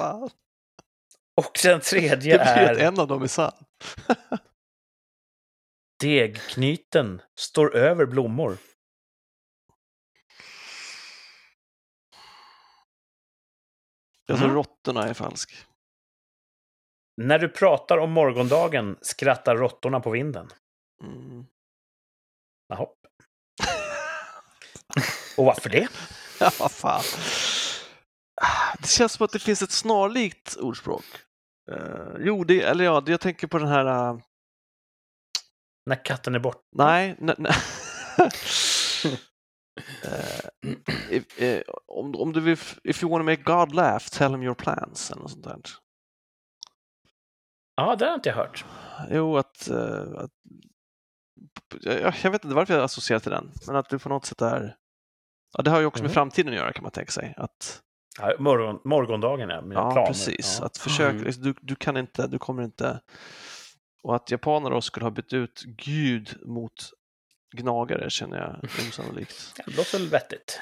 Och 1.36 1.58
den 1.62 1.80
tredje 1.80 2.38
Det 2.38 2.44
betyder 2.44 2.72
att 2.72 2.78
är. 2.78 2.84
en 2.84 3.00
av 3.00 3.08
dem 3.08 3.22
är 3.22 3.26
sann. 3.26 3.64
Degknyten 6.00 7.22
står 7.38 7.76
över 7.76 8.06
blommor. 8.06 8.58
Alltså 14.28 14.44
Mm. 14.44 14.56
råttorna 14.56 15.02
är 15.08 15.14
falsk. 15.14 15.66
När 17.16 17.38
du 17.38 17.48
pratar 17.48 17.98
om 17.98 18.10
morgondagen 18.12 18.98
skrattar 19.00 19.56
råttorna 19.56 20.00
på 20.00 20.10
vinden. 20.10 20.50
Mm. 21.02 21.46
Jaha. 22.68 22.86
Och 25.36 25.44
varför 25.44 25.68
det? 25.70 25.88
Ja, 26.40 26.50
vad 26.60 26.72
fan. 26.72 27.02
Det 28.80 28.88
känns 28.88 29.12
som 29.12 29.24
att 29.24 29.32
det 29.32 29.38
finns 29.38 29.62
ett 29.62 29.70
snarlikt 29.70 30.56
ordspråk. 30.56 31.04
Eh, 31.72 32.14
jo, 32.18 32.44
det, 32.44 32.62
eller 32.62 32.84
ja, 32.84 33.02
jag 33.06 33.20
tänker 33.20 33.46
på 33.46 33.58
den 33.58 33.68
här... 33.68 33.86
eh, 33.86 34.18
När 35.88 36.04
katten 36.04 36.34
är 36.34 36.38
borta. 36.38 36.60
nej, 36.72 37.16
nej. 37.18 37.52
Eh, 40.04 40.70
if, 41.10 41.40
eh, 41.42 41.62
om, 41.86 42.14
om 42.16 42.32
du 42.32 42.40
vill, 42.40 42.56
if 42.84 43.02
you 43.02 43.10
want 43.12 43.20
to 43.20 43.24
make 43.24 43.42
God 43.42 43.74
laugh, 43.74 44.08
tell 44.10 44.32
him 44.32 44.42
your 44.42 44.54
plans, 44.54 45.10
eller 45.10 45.22
något 45.22 45.30
sånt 45.30 45.44
där. 45.44 45.60
Ja, 47.76 47.96
det 47.96 48.06
har 48.06 48.14
inte 48.14 48.28
jag 48.28 48.36
hört. 48.36 48.64
Jo, 49.10 49.36
att... 49.36 49.68
eh, 49.68 50.02
att 50.16 50.30
jag, 51.80 52.14
jag 52.22 52.30
vet 52.30 52.44
inte 52.44 52.54
varför 52.56 52.74
jag 52.74 52.84
associerar 52.84 53.20
till 53.20 53.30
den, 53.30 53.50
men 53.66 53.76
att 53.76 53.88
det 53.90 53.98
på 53.98 54.08
något 54.08 54.24
sätt 54.24 54.42
är... 54.42 54.76
Ja, 55.56 55.62
det 55.62 55.70
har 55.70 55.80
ju 55.80 55.86
också 55.86 56.02
med 56.02 56.10
Mhm. 56.10 56.14
framtiden 56.14 56.52
att 56.52 56.58
göra 56.58 56.72
kan 56.72 56.82
man 56.82 56.92
tänka 56.92 57.12
sig. 57.12 57.34
Att, 57.36 57.82
Ja, 58.20 58.32
morgon, 58.38 58.80
morgondagen, 58.84 59.48
ja. 59.48 59.60
Mina 59.60 59.80
ja, 59.80 59.90
planer. 59.92 60.06
precis. 60.08 60.56
Ja. 60.60 60.66
Att 60.66 60.78
försöka, 60.78 61.10
Mm. 61.10 61.24
liksom, 61.24 61.42
du, 61.42 61.54
du 61.62 61.74
kan 61.74 61.96
inte, 61.96 62.26
du 62.26 62.38
kommer 62.38 62.62
inte... 62.62 63.00
Och 64.02 64.16
att 64.16 64.30
japaner 64.30 64.70
då 64.70 64.80
skulle 64.80 65.06
ha 65.06 65.10
bytt 65.10 65.32
ut 65.32 65.62
Gud 65.62 66.46
mot 66.46 66.90
gnagare 67.56 68.10
känner 68.10 68.38
jag 68.38 68.64
osannolikt. 68.88 69.52
Det 69.66 69.76
låter 69.76 69.98
väl 69.98 70.08
vettigt. 70.08 70.60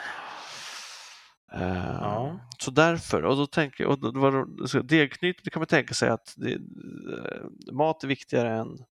Eh, 1.52 1.98
Ja. 2.00 2.40
Så 2.58 2.70
därför, 2.70 3.24
och 3.24 3.36
då 3.36 3.46
tänker 3.46 3.84
jag, 3.84 3.90
och 3.90 4.12
då, 4.14 4.20
var, 4.20 4.66
så 4.66 4.82
degknyt, 4.82 5.36
det 5.44 5.50
kan 5.50 5.60
man 5.60 5.66
tänka 5.66 5.94
sig 5.94 6.08
att 6.08 6.34
det, 6.36 6.52
eh, 6.52 7.72
mat 7.72 8.04
är 8.04 8.08
viktigare 8.08 8.54
än 8.56 8.84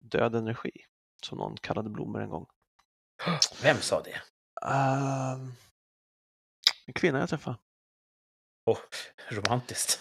död 0.00 0.34
energi, 0.34 0.70
som 1.22 1.38
någon 1.38 1.56
kallade 1.56 1.90
blommor 1.90 2.22
en 2.22 2.30
gång. 2.30 2.46
Vem 3.62 3.76
sa 3.76 4.02
det? 4.02 4.22
Ehm, 4.68 5.52
en 6.86 6.94
kvinna 6.94 7.18
jag 7.18 7.28
träffade. 7.28 7.56
Oh, 8.68 8.78
romantiskt. 9.30 10.00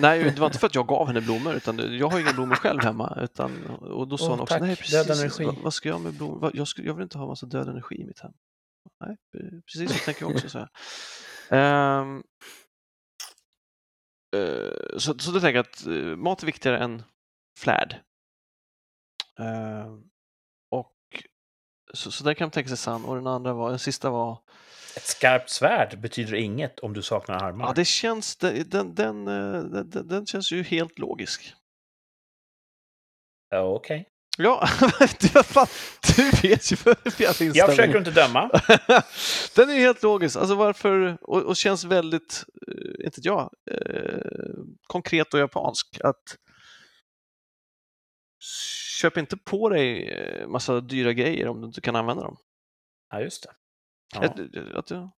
Nej, 0.00 0.24
det 0.24 0.38
var 0.38 0.46
inte 0.46 0.58
för 0.58 0.66
att 0.66 0.74
jag 0.74 0.88
gav 0.88 1.06
henne 1.06 1.20
blommor, 1.20 1.54
utan 1.54 1.98
jag 1.98 2.08
har 2.08 2.20
inga 2.20 2.32
blommor 2.32 2.54
själv 2.54 2.80
hemma. 2.80 3.18
Utan, 3.22 3.66
och 3.66 4.08
då 4.08 4.18
sa 4.18 4.24
Åh, 4.24 4.30
hon 4.30 4.40
också, 4.40 4.54
tack, 4.54 4.62
nej 4.62 4.76
precis, 4.76 5.20
energi." 5.20 5.44
vad, 5.44 5.56
vad 5.56 5.74
ska 5.74 5.88
jag 5.88 6.00
med 6.00 6.14
blommor? 6.14 6.50
Jag, 6.54 6.68
ska, 6.68 6.82
jag 6.82 6.94
vill 6.94 7.02
inte 7.02 7.18
ha 7.18 7.26
massa 7.26 7.46
död 7.46 7.68
energi 7.68 7.94
i 7.94 8.04
mitt 8.04 8.20
hem. 8.20 8.32
Nej, 9.00 9.16
precis 9.72 9.98
så 9.98 10.04
tänker 10.04 10.22
jag 10.22 10.30
också. 10.30 10.48
Så, 10.48 10.58
här. 10.58 10.68
Ehm, 11.50 12.22
eh, 14.36 14.98
så, 14.98 15.18
så 15.18 15.30
då 15.30 15.40
tänker 15.40 15.56
jag 15.56 15.66
att 15.66 15.86
eh, 15.86 16.16
mat 16.16 16.42
är 16.42 16.46
viktigare 16.46 16.78
än 16.78 17.02
flärd. 17.58 18.00
Ehm, 19.38 20.02
och 20.70 20.96
så, 21.94 22.10
så 22.10 22.24
där 22.24 22.34
kan 22.34 22.44
man 22.44 22.50
tänka 22.50 22.68
sig 22.68 22.76
sann. 22.76 23.04
Och 23.04 23.14
den 23.14 23.26
andra 23.26 23.52
var, 23.52 23.70
den 23.70 23.78
sista 23.78 24.10
var 24.10 24.38
Ett 24.96 25.06
skarpt 25.06 25.50
svärd 25.50 26.00
betyder 26.00 26.34
inget 26.34 26.78
om 26.78 26.92
du 26.92 27.02
saknar 27.02 27.42
armar. 27.42 27.66
Ja, 27.66 27.72
det 27.72 27.84
känns, 27.84 28.36
den, 28.36 28.68
den, 28.68 28.94
den, 28.94 29.28
eh, 29.28 29.62
den, 29.62 30.08
den 30.08 30.26
känns 30.26 30.52
ju 30.52 30.62
helt 30.62 30.98
logisk. 30.98 31.54
Ja, 33.50 33.60
Okej. 33.60 34.08
Ja, 34.38 34.68
du, 35.20 35.28
fan, 35.42 35.66
du 36.16 36.30
vet 36.48 36.72
ju 36.72 36.76
vad 36.84 36.96
jag 37.04 37.28
instämmer. 37.28 37.56
Jag 37.56 37.70
försöker 37.70 37.98
inte 37.98 38.10
döma. 38.10 38.50
Den 39.56 39.70
är 39.70 39.78
helt 39.78 40.02
logisk. 40.02 40.36
Alltså 40.36 40.54
varför, 40.54 41.18
och, 41.20 41.42
och 41.42 41.56
känns 41.56 41.84
väldigt, 41.84 42.44
eh, 42.68 43.06
inte 43.06 43.20
jag, 43.22 43.50
eh, 43.70 44.20
konkret 44.86 45.34
och 45.34 45.40
japansk. 45.40 46.00
Att 46.04 46.36
köp 49.00 49.16
inte 49.16 49.36
på 49.36 49.68
dig 49.68 50.08
eh, 50.08 50.48
massa 50.48 50.80
dyra 50.80 51.12
grejer 51.12 51.48
om 51.48 51.60
du 51.60 51.66
inte 51.66 51.80
kan 51.80 51.96
använda 51.96 52.22
dem. 52.22 52.36
Ja, 53.10 53.20
just 53.20 53.42
det. 53.42 53.50
Ja. 54.14 54.20
Att, 54.24 54.40
att, 54.76 54.92
att, 54.92 55.10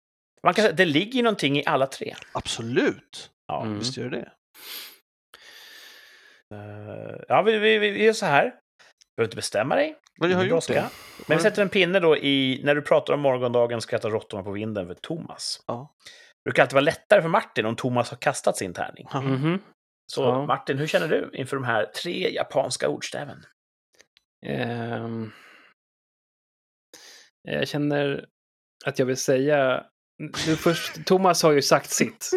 Man 0.43 0.53
kan 0.53 0.63
säga, 0.63 0.71
det 0.71 0.85
ligger 0.85 1.13
ju 1.13 1.21
någonting 1.23 1.57
i 1.57 1.63
alla 1.65 1.87
tre. 1.87 2.15
absolut, 2.33 3.29
Ja, 3.47 3.61
Mm. 3.61 3.79
visst 3.79 3.97
gör 3.97 4.09
det 4.09 4.31
Eh, 6.53 7.15
ja 7.27 7.41
vi, 7.41 7.57
vi, 7.57 7.77
vi 7.77 7.89
vi 7.89 8.03
gör 8.05 8.13
så 8.13 8.25
här. 8.25 8.43
Du 8.45 9.15
behöver 9.15 9.27
inte 9.27 9.35
bestämma 9.35 9.75
dig. 9.75 9.95
Men 10.19 10.29
jag 10.31 10.37
har 10.37 10.45
gjort 10.45 10.67
det. 10.67 10.89
Men 11.27 11.37
vi 11.37 11.43
sätter 11.43 11.61
en 11.61 11.69
pinne 11.69 11.99
då 11.99 12.17
i, 12.17 12.61
när 12.63 12.75
du 12.75 12.81
pratar 12.81 13.13
om 13.13 13.19
morgondagen 13.19 13.81
skrattar 13.81 14.09
råttorna 14.09 14.43
på 14.43 14.51
vinden 14.51 14.87
för 14.87 14.93
Thomas. 14.93 15.63
Ja. 15.67 15.95
Det 16.43 16.49
brukar 16.49 16.63
alltid 16.63 16.73
vara 16.73 16.81
lättare 16.81 17.21
för 17.21 17.29
Martin 17.29 17.65
om 17.65 17.75
Thomas 17.75 18.09
har 18.09 18.17
kastat 18.17 18.57
sin 18.57 18.73
tärning. 18.73 19.07
Mhm. 19.13 19.59
Så 20.11 20.21
Ja. 20.23 20.45
Martin, 20.45 20.77
hur 20.77 20.87
känner 20.87 21.07
du 21.07 21.29
inför 21.33 21.55
de 21.55 21.63
här 21.63 21.85
tre 21.85 22.29
japanska 22.33 22.89
ordstäven? 22.89 23.45
Ehm, 24.45 25.31
jag 27.41 27.67
känner 27.67 28.25
att 28.85 28.99
jag 28.99 29.05
vill 29.05 29.17
säga... 29.17 29.83
Nu 30.47 30.55
först, 30.55 31.05
Thomas 31.05 31.43
har 31.43 31.51
ju 31.51 31.61
sagt 31.61 31.89
sitt. 31.91 32.29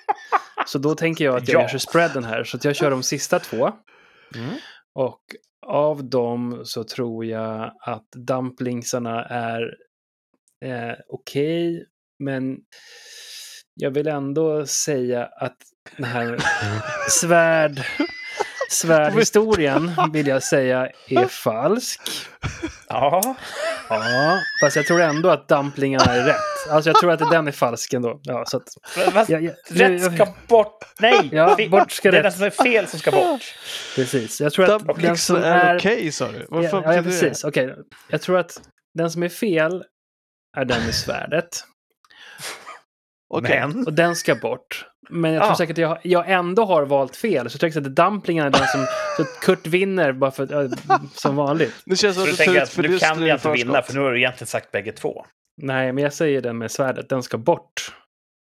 Så 0.66 0.78
då 0.78 0.94
tänker 0.94 1.24
jag 1.24 1.36
att 1.36 1.48
jag 1.48 1.62
Ja. 1.62 1.68
gör 1.72 1.78
spreaden 1.78 2.24
här. 2.24 2.44
Så 2.44 2.58
jag 2.62 2.76
kör 2.76 2.90
de 2.90 3.02
sista 3.02 3.38
två. 3.38 3.72
Mm. 4.34 4.54
Och 4.94 5.20
av 5.66 6.04
dem 6.04 6.60
så 6.64 6.84
tror 6.84 7.24
jag 7.24 7.72
att 7.80 8.06
dumplingsarna 8.16 9.24
är 9.24 9.62
eh, 10.64 10.94
okej. 11.08 11.86
men 12.18 12.56
jag 13.74 13.90
vill 13.90 14.06
ändå 14.08 14.66
säga 14.66 15.24
att 15.26 15.56
den 15.96 16.04
här 16.04 16.38
svärd, 17.10 17.82
svärdhistorien 18.72 19.92
vill 20.12 20.26
jag 20.26 20.42
säga 20.42 20.88
är 21.08 21.26
falsk. 21.26 22.00
Ja. 22.88 23.36
Ja, 23.88 24.38
fast 24.62 24.76
jag 24.76 24.86
tror 24.86 25.00
ändå 25.00 25.30
att 25.30 25.48
dumplingarna 25.48 26.04
är 26.14 26.24
rätt. 26.24 26.36
Alltså 26.70 26.90
jag 26.90 27.00
tror 27.00 27.10
att 27.12 27.30
den 27.30 27.48
är 27.48 27.52
falsk 27.52 27.92
ändå. 27.92 28.20
Ja, 28.22 28.44
så 28.46 28.56
att, 28.56 28.62
Fast 29.12 29.30
jag, 29.30 29.42
jag, 29.42 29.54
rätt 29.68 30.14
ska 30.14 30.26
bort. 30.48 30.78
Nej! 31.00 31.28
Ja, 31.32 31.56
fe- 31.58 31.70
bort 31.70 31.92
ska 31.92 32.10
det 32.10 32.18
är 32.18 32.22
rätt. 32.22 32.32
den 32.32 32.38
som 32.38 32.46
är 32.64 32.64
fel 32.72 32.86
som 32.86 32.98
ska 32.98 33.10
bort. 33.10 33.54
Precis, 33.94 34.40
jag 34.40 34.52
tror 34.52 34.64
att 34.64 34.78
den 34.78 34.86
Dumplings 34.86 35.24
som 35.24 35.36
är 35.36 35.76
okej 35.78 36.12
sa 36.12 36.28
du. 36.32 36.46
Vad 36.48 36.64
Ja, 36.64 36.82
ja, 36.84 36.92
det? 36.92 37.02
precis. 37.02 37.44
Okej, 37.44 37.74
jag 38.08 38.22
tror 38.22 38.38
att 38.38 38.60
den 38.94 39.10
som 39.10 39.22
är 39.22 39.28
fel 39.28 39.84
är 40.56 40.64
den 40.64 40.84
med 40.84 40.94
svärdet. 40.94 41.64
Okej. 43.32 43.60
Men... 43.66 43.86
Och 43.86 43.92
den 43.92 44.16
ska 44.16 44.34
bort. 44.34 44.86
Men 45.10 45.32
jag 45.32 45.42
tror 45.42 45.52
Ah. 45.52 45.56
säkert 45.56 45.74
att 45.74 45.78
jag, 45.78 45.98
jag 46.02 46.30
ändå 46.30 46.64
har 46.64 46.82
valt 46.82 47.16
fel. 47.16 47.50
Så 47.50 47.58
jag 47.60 47.72
tror 47.72 47.86
att 47.86 47.94
dumplingen 47.96 48.46
är 48.46 48.50
den 48.50 48.66
som... 48.68 48.86
Så 49.16 49.22
att 49.22 49.40
Kurt 49.40 49.66
vinner 49.66 50.12
bara 50.12 50.30
för 50.30 50.68
ja, 50.88 51.00
som 51.14 51.36
vanligt. 51.36 51.74
Det 51.86 51.96
känns 51.96 52.14
som 52.14 52.24
att 52.24 52.30
du 52.30 52.36
tänker 52.36 52.62
att 52.62 52.76
nu 52.76 52.98
kan 52.98 53.26
jag 53.26 53.36
inte 53.36 53.52
vinna, 53.52 53.82
för 53.82 53.94
nu 53.94 54.00
har 54.00 54.10
du 54.12 54.18
egentligen 54.18 54.46
sagt 54.46 54.72
bägge 54.72 54.92
två. 54.92 55.26
Nej, 55.62 55.92
men 55.92 56.04
jag 56.04 56.12
säger 56.12 56.40
den 56.40 56.58
med 56.58 56.70
svärdet. 56.70 57.08
Den 57.08 57.22
ska 57.22 57.38
bort. 57.38 57.92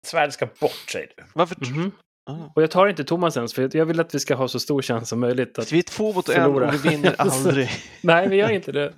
Svärdet 0.08 0.34
ska 0.34 0.48
bort, 0.60 0.90
säger 0.92 1.08
du. 1.18 1.24
Varför? 1.34 1.56
Mhm. 1.62 1.92
Ah. 2.30 2.52
Och 2.56 2.62
jag 2.64 2.72
tar 2.72 2.88
inte 2.88 3.04
Thomas 3.04 3.38
ens, 3.38 3.54
för 3.54 3.78
jag 3.78 3.86
vill 3.86 4.00
att 4.00 4.16
vi 4.16 4.20
ska 4.20 4.36
ha 4.36 4.48
så 4.48 4.60
stor 4.60 4.82
chans 4.82 5.10
som 5.10 5.20
möjligt. 5.20 5.60
Att... 5.60 5.72
Vi 5.72 5.78
är 5.80 5.84
två 5.84 6.14
mot 6.14 6.30
en 6.30 6.46
och 6.46 6.74
vi 6.74 6.90
vinner 6.90 7.16
aldrig. 7.18 7.70
Nej, 8.02 8.28
vi 8.28 8.36
gör 8.36 8.50
inte 8.50 8.72
det. 8.72 8.94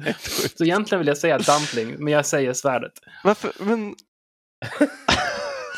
Så 0.55 0.63
egentligen 0.63 0.99
vill 0.99 1.07
jag 1.07 1.17
säga 1.17 1.37
dumpling, 1.37 1.95
men 2.03 2.13
jag 2.13 2.25
säger 2.25 2.53
svärdet. 2.53 2.93
Varför? 3.23 3.51
Men... 3.59 3.95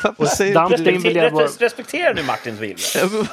Dumpling 0.02 0.84
du 0.94 0.98
vill 0.98 1.16
jag 1.16 1.32
bara- 1.32 1.46
respekterar 1.46 2.14
du 2.14 2.22
Martins 2.22 2.60
vilja? 2.60 2.76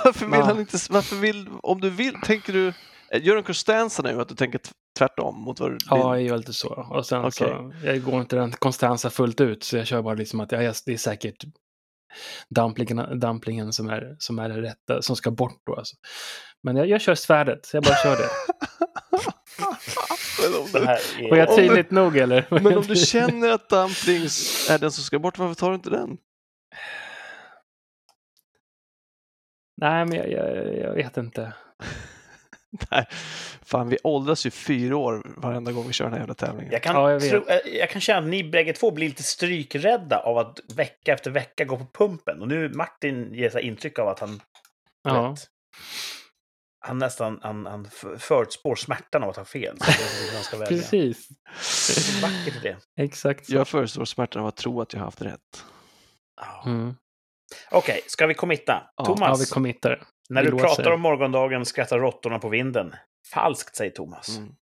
Varför 0.04 0.26
vill 0.26 0.42
han 0.42 0.60
inte... 0.60 0.78
Varför 0.90 1.16
vill... 1.16 1.50
Om 1.64 1.82
du 1.82 1.90
vill, 1.90 2.14
tänker 2.26 2.54
du... 2.54 2.74
Gör 3.22 3.38
en 3.38 3.44
Costanza 3.44 4.02
nu, 4.04 4.22
att 4.22 4.30
du 4.30 4.36
tänker 4.36 4.60
tvärtom 4.98 5.42
mot 5.42 5.60
vad 5.60 5.72
du 5.72 5.78
Ja, 5.90 6.16
jag 6.18 6.24
gör 6.24 6.38
lite 6.38 6.54
så. 6.54 6.88
Och 6.92 7.06
sen 7.06 7.20
Okej. 7.20 7.32
så, 7.32 7.74
jag 7.84 8.04
går 8.04 8.22
inte 8.22 8.36
den 8.36 8.52
konstansa 8.52 9.10
fullt 9.10 9.42
ut, 9.42 9.64
så 9.64 9.78
jag 9.78 9.88
kör 9.88 10.02
bara 10.02 10.16
liksom 10.16 10.40
att 10.40 10.52
ja, 10.52 10.62
jag- 10.64 10.76
det 10.86 10.94
är 10.94 10.98
säkert 10.98 11.44
dumplingen, 12.56 13.20
dumplingen 13.20 13.74
som 13.74 13.90
är, 13.90 14.16
som 14.20 14.40
är 14.40 14.50
det 14.50 14.62
rätta, 14.62 15.02
som 15.02 15.16
ska 15.16 15.32
bort 15.32 15.62
då 15.66 15.76
alltså. 15.76 15.96
Men 16.64 16.76
jag, 16.76 16.88
jag 16.90 17.02
kör 17.02 17.16
svärdet, 17.16 17.66
så 17.66 17.78
jag 17.78 17.84
bara 17.84 17.96
kör 17.96 18.18
det. 18.18 18.30
Men 20.44 20.62
om 20.62 20.68
Det 20.74 20.80
du, 20.80 20.86
här 20.86 21.00
är... 21.20 21.30
Var 21.30 21.38
jag 21.38 21.56
tydligt 21.56 21.92
nog 21.92 22.18
eller? 22.18 22.46
men 22.50 22.78
om 22.78 22.84
du 22.88 22.96
känner 22.96 23.50
att 23.52 23.70
dumplings 23.70 24.70
är 24.70 24.78
den 24.80 24.92
som 24.92 25.04
ska 25.04 25.20
bort, 25.20 25.38
varför 25.38 25.56
tar 25.56 25.70
du 25.70 25.76
inte 25.76 25.90
den? 25.90 26.10
Nej, 29.82 30.06
men 30.06 30.18
jag, 30.18 30.32
jag, 30.32 30.78
jag 30.78 30.94
vet 30.94 31.18
inte. 31.18 31.54
Nej, 32.92 33.08
fan 33.62 33.90
vi 33.90 33.98
åldras 34.04 34.46
ju 34.46 34.52
fyra 34.52 34.98
år 34.98 35.34
varenda 35.38 35.72
gång 35.72 35.88
vi 35.88 35.94
kör 35.94 36.06
den 36.06 36.14
här 36.14 36.20
jävla 36.20 36.34
tävlingen. 36.34 36.72
Jag 36.72 36.84
kan, 36.84 36.96
Ja, 36.96 37.12
jag 37.12 37.22
tro, 37.30 37.46
eh, 37.48 37.60
jag 37.78 37.90
kan 37.90 38.02
känna 38.02 38.20
att 38.20 38.28
ni 38.28 38.44
bägge 38.44 38.74
två 38.74 38.92
blir 38.92 39.08
lite 39.08 39.24
strykrädda 39.24 40.20
av 40.20 40.38
att 40.38 40.60
vecka 40.76 41.14
efter 41.14 41.32
vecka 41.32 41.66
gå 41.66 41.78
på 41.78 41.86
pumpen. 41.94 42.42
Och 42.42 42.48
nu 42.48 42.70
Martin 42.70 43.34
ger 43.34 43.50
sig 43.50 43.64
intryck 43.64 44.00
av 44.00 44.08
att 44.08 44.20
han 44.20 44.42
Ja. 45.04 45.30
vet. 45.30 45.40
Han 46.80 46.98
nästan 46.98 47.40
han, 47.44 47.66
han 47.66 47.88
förutspår 48.18 48.76
smärtan 48.76 49.24
av 49.24 49.30
att 49.30 49.36
ha 49.36 49.46
fel. 49.46 49.78
Precis. 50.68 51.28
Vackert 52.22 52.64
det. 52.64 52.78
Exakt 53.04 53.46
så. 53.46 53.56
Jag 53.56 53.68
förestår 53.68 54.06
smärtan 54.06 54.42
av 54.42 54.48
att 54.48 54.56
tro 54.58 54.82
att 54.82 54.94
jag 54.94 55.00
har 55.00 55.06
haft 55.06 55.22
rätt. 55.22 55.66
Mm. 56.66 56.96
Okej, 57.72 58.02
ska 58.08 58.28
vi 58.28 58.34
committa? 58.34 58.90
Ja. 58.96 59.06
Thomas, 59.06 59.20
Ja, 59.30 59.36
vi 59.40 59.46
committar. 59.46 60.04
när 60.30 60.42
vi 60.42 60.48
du 60.48 60.52
låser. 60.52 60.66
pratar 60.68 60.92
om 60.92 61.02
morgondagen 61.02 61.66
skrattar 61.66 62.00
råttorna 62.00 62.40
på 62.40 62.50
vinden. 62.50 62.96
Falskt, 63.34 63.76
säger 63.76 63.92
Thomas. 63.92 64.38
Mm. 64.38 64.56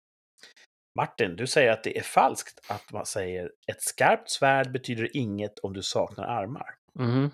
Martin, 0.99 1.37
du 1.37 1.47
säger 1.47 1.73
att 1.73 1.85
det 1.85 1.99
är 1.99 2.03
falskt 2.03 2.71
att 2.71 2.93
man 2.93 3.07
säger 3.07 3.53
ett 3.67 3.83
skarpt 3.83 4.31
svärd 4.31 4.73
betyder 4.73 5.17
inget 5.17 5.59
om 5.59 5.73
du 5.73 5.83
saknar 5.83 6.25
armar. 6.25 6.75
Mhm. 6.99 7.31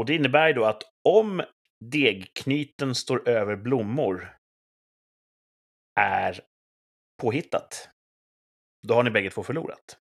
Och 0.00 0.06
det 0.06 0.14
innebär 0.14 0.48
ju 0.48 0.54
då 0.54 0.64
att 0.64 0.82
om 1.08 1.42
degknyten 1.84 2.94
står 2.94 3.28
över 3.28 3.56
blommor 3.56 4.36
är 6.00 6.40
påhittat, 7.22 7.88
då 8.88 8.94
har 8.94 9.02
ni 9.02 9.10
bägge 9.10 9.30
två 9.30 9.42
förlorat. 9.42 9.98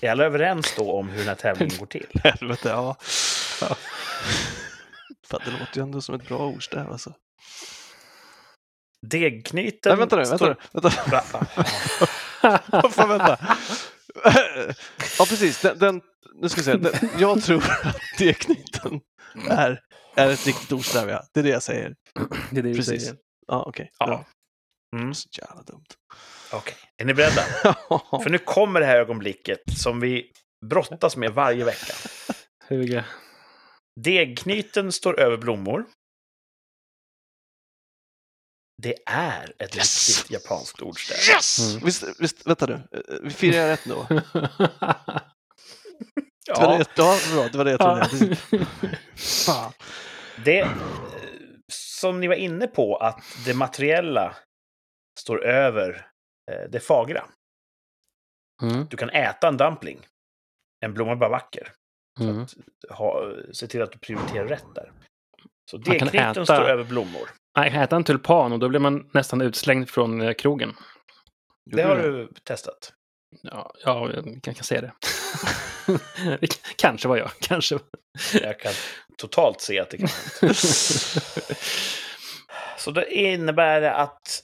Är 0.00 0.10
alla 0.10 0.24
överens 0.24 0.74
då 0.76 0.92
om 0.92 1.08
hur 1.08 1.18
den 1.18 1.28
här 1.28 1.34
tävlingen 1.34 1.76
går 1.78 1.86
till? 1.86 2.06
Helvete, 2.24 2.68
ja. 2.68 2.96
Ja. 3.60 3.76
Fan, 5.26 5.40
det 5.44 5.50
låter 5.50 5.76
ju 5.76 5.82
ändå 5.82 6.00
som 6.00 6.14
ett 6.14 6.28
bra 6.28 6.38
ordstäv 6.38 6.92
alltså. 6.92 7.12
Degknyten... 9.06 9.90
Nej, 9.90 9.96
vänta 9.98 10.16
nu, 10.16 10.24
vänta 10.24 10.48
nu. 10.48 10.56
Vänta. 10.72 11.02
Va? 11.12 11.46
Vad 12.82 12.94
fan, 12.94 13.08
vänta. 13.08 13.38
Ja, 15.18 15.26
precis. 15.28 15.60
Den, 15.60 15.78
den, 15.78 16.00
nu 16.34 16.48
ska 16.48 16.58
jag 16.58 16.64
säga, 16.64 16.76
den, 16.76 17.10
jag 17.18 17.42
tror 17.42 17.64
att 17.82 17.96
D-knyten 18.18 19.00
är, 19.50 19.80
är 20.14 20.30
ett 20.30 20.46
riktigt 20.46 20.72
ordstäv, 20.72 21.08
ja. 21.08 21.22
Det 21.34 21.40
är 21.40 21.44
det 21.44 21.50
jag 21.50 21.62
säger. 21.62 21.94
Det 22.50 22.58
är 22.60 22.62
det 22.62 22.68
du 22.68 22.74
Precis. 22.76 23.02
säger. 23.02 23.16
Ja, 23.46 23.64
okej. 23.66 23.90
Ja. 23.98 24.06
Bra. 24.06 24.24
Mm, 24.96 25.14
Så 25.14 25.28
jävla 25.32 25.62
dumt. 25.62 25.84
Okej, 26.52 26.76
är 26.96 27.04
ni 27.04 27.14
beredda? 27.14 27.42
För 28.22 28.30
nu 28.30 28.38
kommer 28.38 28.80
det 28.80 28.86
här 28.86 28.96
ögonblicket 28.96 29.60
som 29.78 30.00
vi 30.00 30.32
brottas 30.66 31.16
med 31.16 31.30
varje 31.32 31.64
vecka. 31.64 31.92
Huga. 32.68 33.04
Degknyten 34.00 34.92
står 34.92 35.20
över 35.20 35.36
blommor. 35.36 35.84
Det 38.82 38.94
är 39.06 39.54
ett 39.58 39.76
Yes! 39.76 40.08
riktigt 40.18 40.30
japanskt 40.30 40.82
ordstäv. 40.82 41.16
Yes! 41.34 41.58
Mm. 41.58 41.84
Visst, 41.84 42.04
visst, 42.18 42.46
vänta 42.46 42.66
nu. 42.66 42.82
Vi 43.22 43.30
firar 43.30 43.56
jag 43.58 43.68
rätt 43.70 43.86
nu? 43.86 43.94
Det 46.46 46.52
var 46.52 46.72
Ja, 46.72 46.78
det, 46.78 46.86
ja, 46.96 47.18
bra. 47.34 47.48
Det 47.48 47.58
var 47.58 47.64
det 47.64 47.70
jag 47.70 47.80
trodde. 47.80 48.36
Fan. 49.46 49.72
det, 50.44 50.60
eh, 50.60 50.68
som 51.72 52.20
ni 52.20 52.26
var 52.26 52.34
inne 52.34 52.66
på, 52.66 52.96
att 52.96 53.20
det 53.44 53.54
materiella 53.54 54.36
står 55.20 55.44
över 55.44 56.06
det 56.68 56.80
fagra. 56.80 57.24
Mm. 58.62 58.86
Du 58.90 58.96
kan 58.96 59.10
äta 59.10 59.48
en 59.48 59.56
dumpling. 59.56 60.06
En 60.84 60.94
blomma 60.94 61.12
är 61.12 61.16
bara 61.16 61.30
vacker. 61.30 61.72
Mm. 62.20 62.46
Ha, 62.90 63.32
se 63.52 63.66
till 63.66 63.82
att 63.82 63.92
du 63.92 63.98
prioriterar 63.98 64.46
rätt 64.46 64.74
där. 64.74 64.92
Så 65.70 65.78
kan 65.78 65.92
degknyten 65.92 66.20
äta- 66.20 66.44
står 66.44 66.68
över 66.68 66.84
blommor. 66.84 67.30
Nej, 67.56 67.76
äta 67.76 67.96
en 67.96 68.04
tulpan 68.04 68.52
och 68.52 68.58
då 68.58 68.68
blir 68.68 68.80
man 68.80 69.10
nästan 69.14 69.40
utslängd 69.40 69.90
från 69.90 70.20
eh, 70.20 70.32
krogen. 70.32 70.72
Det 71.70 71.82
har 71.82 71.96
du 71.96 72.28
testat. 72.44 72.92
Ja, 73.42 73.72
ja 73.84 74.10
jag 74.12 74.24
kan, 74.24 74.54
kan 74.54 74.64
säga 74.64 74.80
det. 74.80 74.92
Kanske 76.76 77.08
var 77.08 77.16
jag, 77.16 77.30
kanske. 77.40 77.78
Jag 78.32 78.60
kan 78.60 78.72
totalt 79.18 79.60
se 79.60 79.80
att 79.80 79.90
det 79.90 79.98
kan 79.98 80.08
Så 82.78 82.90
det 82.90 83.14
innebär 83.14 83.80
det 83.80 83.94
att 83.94 84.42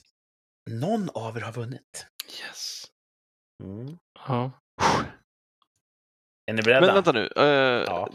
någon 0.69 1.09
av 1.13 1.37
er 1.37 1.41
har 1.41 1.51
vunnit. 1.51 2.07
yes. 2.29 2.85
Mm. 3.63 3.97
Ja. 4.27 4.51
Är 6.51 6.53
ni 6.53 6.61
beredda? 6.61 6.85
Men 6.85 6.95
vänta 6.95 7.11
nu. 7.11 7.29
eh, 7.35 7.43
Ja. 7.43 8.09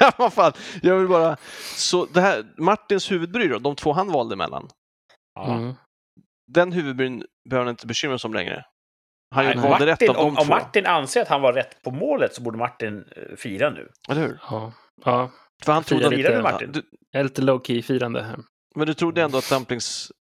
ja. 0.00 0.12
Vad 0.18 0.32
fan. 0.32 0.52
Jag 0.82 0.96
vill 0.96 1.08
bara... 1.08 1.36
Så 1.76 2.06
det 2.06 2.20
här, 2.20 2.44
Martins 2.56 3.10
huvudbry 3.10 3.48
då, 3.48 3.58
de 3.58 3.76
två 3.76 3.92
han 3.92 4.12
valde 4.12 4.36
mellan. 4.36 4.68
Ja. 5.34 5.54
Mm. 5.54 5.74
Den 6.52 6.72
huvudbryn 6.72 7.24
behöver 7.50 7.66
han 7.66 7.72
inte 7.72 7.86
bekymra 7.86 8.18
sig 8.18 8.28
om 8.28 8.34
längre. 8.34 8.64
Han 9.34 9.44
Nej, 9.44 9.56
valde 9.56 9.86
rätt 9.86 10.00
Martin, 10.00 10.08
av 10.10 10.14
de 10.16 10.20
om, 10.22 10.28
om 10.38 10.44
två. 10.44 10.50
Martin 10.50 10.86
anser 10.86 11.22
att 11.22 11.28
han 11.28 11.42
var 11.42 11.52
rätt 11.52 11.82
på 11.82 11.90
målet 11.90 12.34
så 12.34 12.42
borde 12.42 12.58
Martin 12.58 13.04
eh, 13.16 13.36
fira 13.36 13.70
nu. 13.70 13.88
Eller 14.08 14.20
hur? 14.20 14.40
Ja. 14.50 14.72
ja. 15.04 15.30
För 15.64 15.72
han 15.72 15.84
trodde... 15.84 16.10
lite. 16.10 16.16
Firar 16.22 16.30
du 16.30 16.36
Ja, 16.36 16.42
Martin? 16.42 16.72
du, 16.72 16.82
Jag 17.10 17.20
är 17.20 17.24
lite 17.24 17.42
low-key 17.42 17.82
firande 17.82 18.22
här. 18.22 18.38
men 18.74 18.86
du 18.86 18.94
trodde 18.94 19.22
ändå 19.22 19.38
att 19.38 19.48
Dumplings 19.50 20.12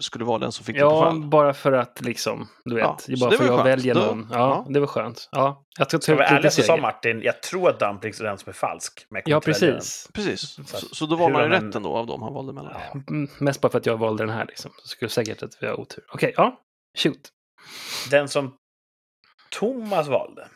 skulle 0.00 0.24
vara 0.24 0.38
den 0.38 0.52
som 0.52 0.64
fick 0.64 0.76
det 0.76 0.82
på 0.82 0.86
Ja, 0.88 1.02
fall? 1.04 1.24
bara 1.26 1.54
för 1.54 1.72
att 1.72 2.00
liksom, 2.00 2.48
du 2.64 2.74
vet, 2.74 2.84
Ja, 2.84 3.16
bara 3.20 3.30
det 3.30 3.36
för 3.36 3.44
var 3.44 3.44
att 3.44 3.48
jag 3.48 3.64
skönt. 3.64 3.66
väljer 3.66 3.94
någon. 3.94 4.28
Ja, 4.30 4.38
ja. 4.38 4.66
det 4.72 4.80
var 4.80 4.86
skönt. 4.86 5.28
Ja, 5.32 5.64
jag 5.78 5.90
ta 5.90 6.00
Ska 6.00 6.14
vara 6.14 6.26
ärlig 6.26 6.52
så 6.52 6.62
sa. 6.62 6.76
Martin, 6.76 7.20
jag 7.22 7.42
tror 7.42 7.68
att 7.70 7.80
Dumplings 7.80 8.20
är 8.20 8.24
den 8.24 8.38
som 8.38 8.48
är 8.50 8.54
falsk. 8.54 9.06
Ja, 9.24 9.40
precis. 9.40 10.08
Precis. 10.14 10.40
Så 10.40 10.64
Så, 10.64 10.94
så 10.94 11.06
då 11.06 11.16
var 11.16 11.30
man 11.30 11.42
ju 11.42 11.48
rätt 11.48 11.74
ändå 11.74 11.96
av 11.96 12.06
dem 12.06 12.22
han 12.22 12.34
valde 12.34 12.52
mellan. 12.52 12.72
Ja. 12.92 13.00
Mm, 13.10 13.28
Mest 13.38 13.60
bara 13.60 13.68
för 13.72 13.78
att 13.78 13.86
jag 13.86 13.96
valde 13.98 14.22
den 14.26 14.34
här 14.34 14.46
liksom. 14.46 14.70
Så 14.78 14.88
skulle 14.88 15.08
säkert 15.08 15.42
att 15.42 15.62
vi 15.62 15.66
har 15.66 15.80
otur. 15.80 16.04
Okej, 16.12 16.34
ja. 16.36 16.60
Shoot. 16.98 17.28
Den 18.10 18.28
som 18.28 18.56
Thomas 19.50 20.08
valde. 20.08 20.48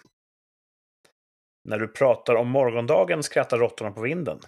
När 1.69 1.79
du 1.79 1.89
pratar 1.89 2.35
om 2.35 2.49
morgondagen 2.49 3.23
skrattar 3.23 3.59
råttorna 3.59 3.91
på 3.91 4.01
vinden. 4.01 4.39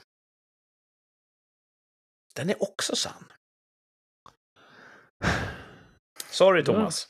Den 2.35 2.51
är 2.51 2.63
också 2.63 2.97
sann. 2.97 3.25
Sorry 6.31 6.65
Thomas. 6.65 7.09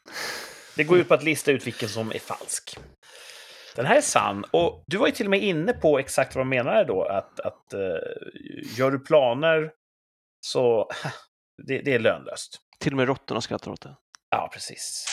Det 0.76 0.84
går 0.84 0.98
ut 0.98 1.08
på 1.08 1.14
att 1.14 1.22
lista 1.22 1.50
ut 1.50 1.66
vilken 1.66 1.88
som 1.88 2.10
är 2.10 2.18
falsk. 2.18 2.78
Den 3.76 3.86
här 3.86 3.96
är 3.96 4.00
sann. 4.00 4.44
Och 4.50 4.84
du 4.86 4.96
var 4.96 5.06
ju 5.06 5.12
till 5.12 5.26
och 5.26 5.30
med 5.30 5.42
inne 5.42 5.72
på 5.72 5.98
exakt 5.98 6.34
vad 6.34 6.40
de 6.40 6.48
menade 6.48 6.84
då. 6.84 7.04
Att, 7.04 7.40
att 7.40 7.74
uh, 7.74 7.80
gör 8.78 8.90
du 8.90 8.98
planer 8.98 9.72
så 10.40 10.90
det, 11.66 11.78
det 11.78 11.94
är 11.94 11.98
lönlöst. 11.98 12.60
Till 12.78 12.92
och 12.92 12.96
med 12.96 13.06
råttorna 13.06 13.40
skrattar 13.40 13.70
åt 13.70 13.80
det. 13.80 13.96
Ja, 14.30 14.50
precis. 14.52 15.04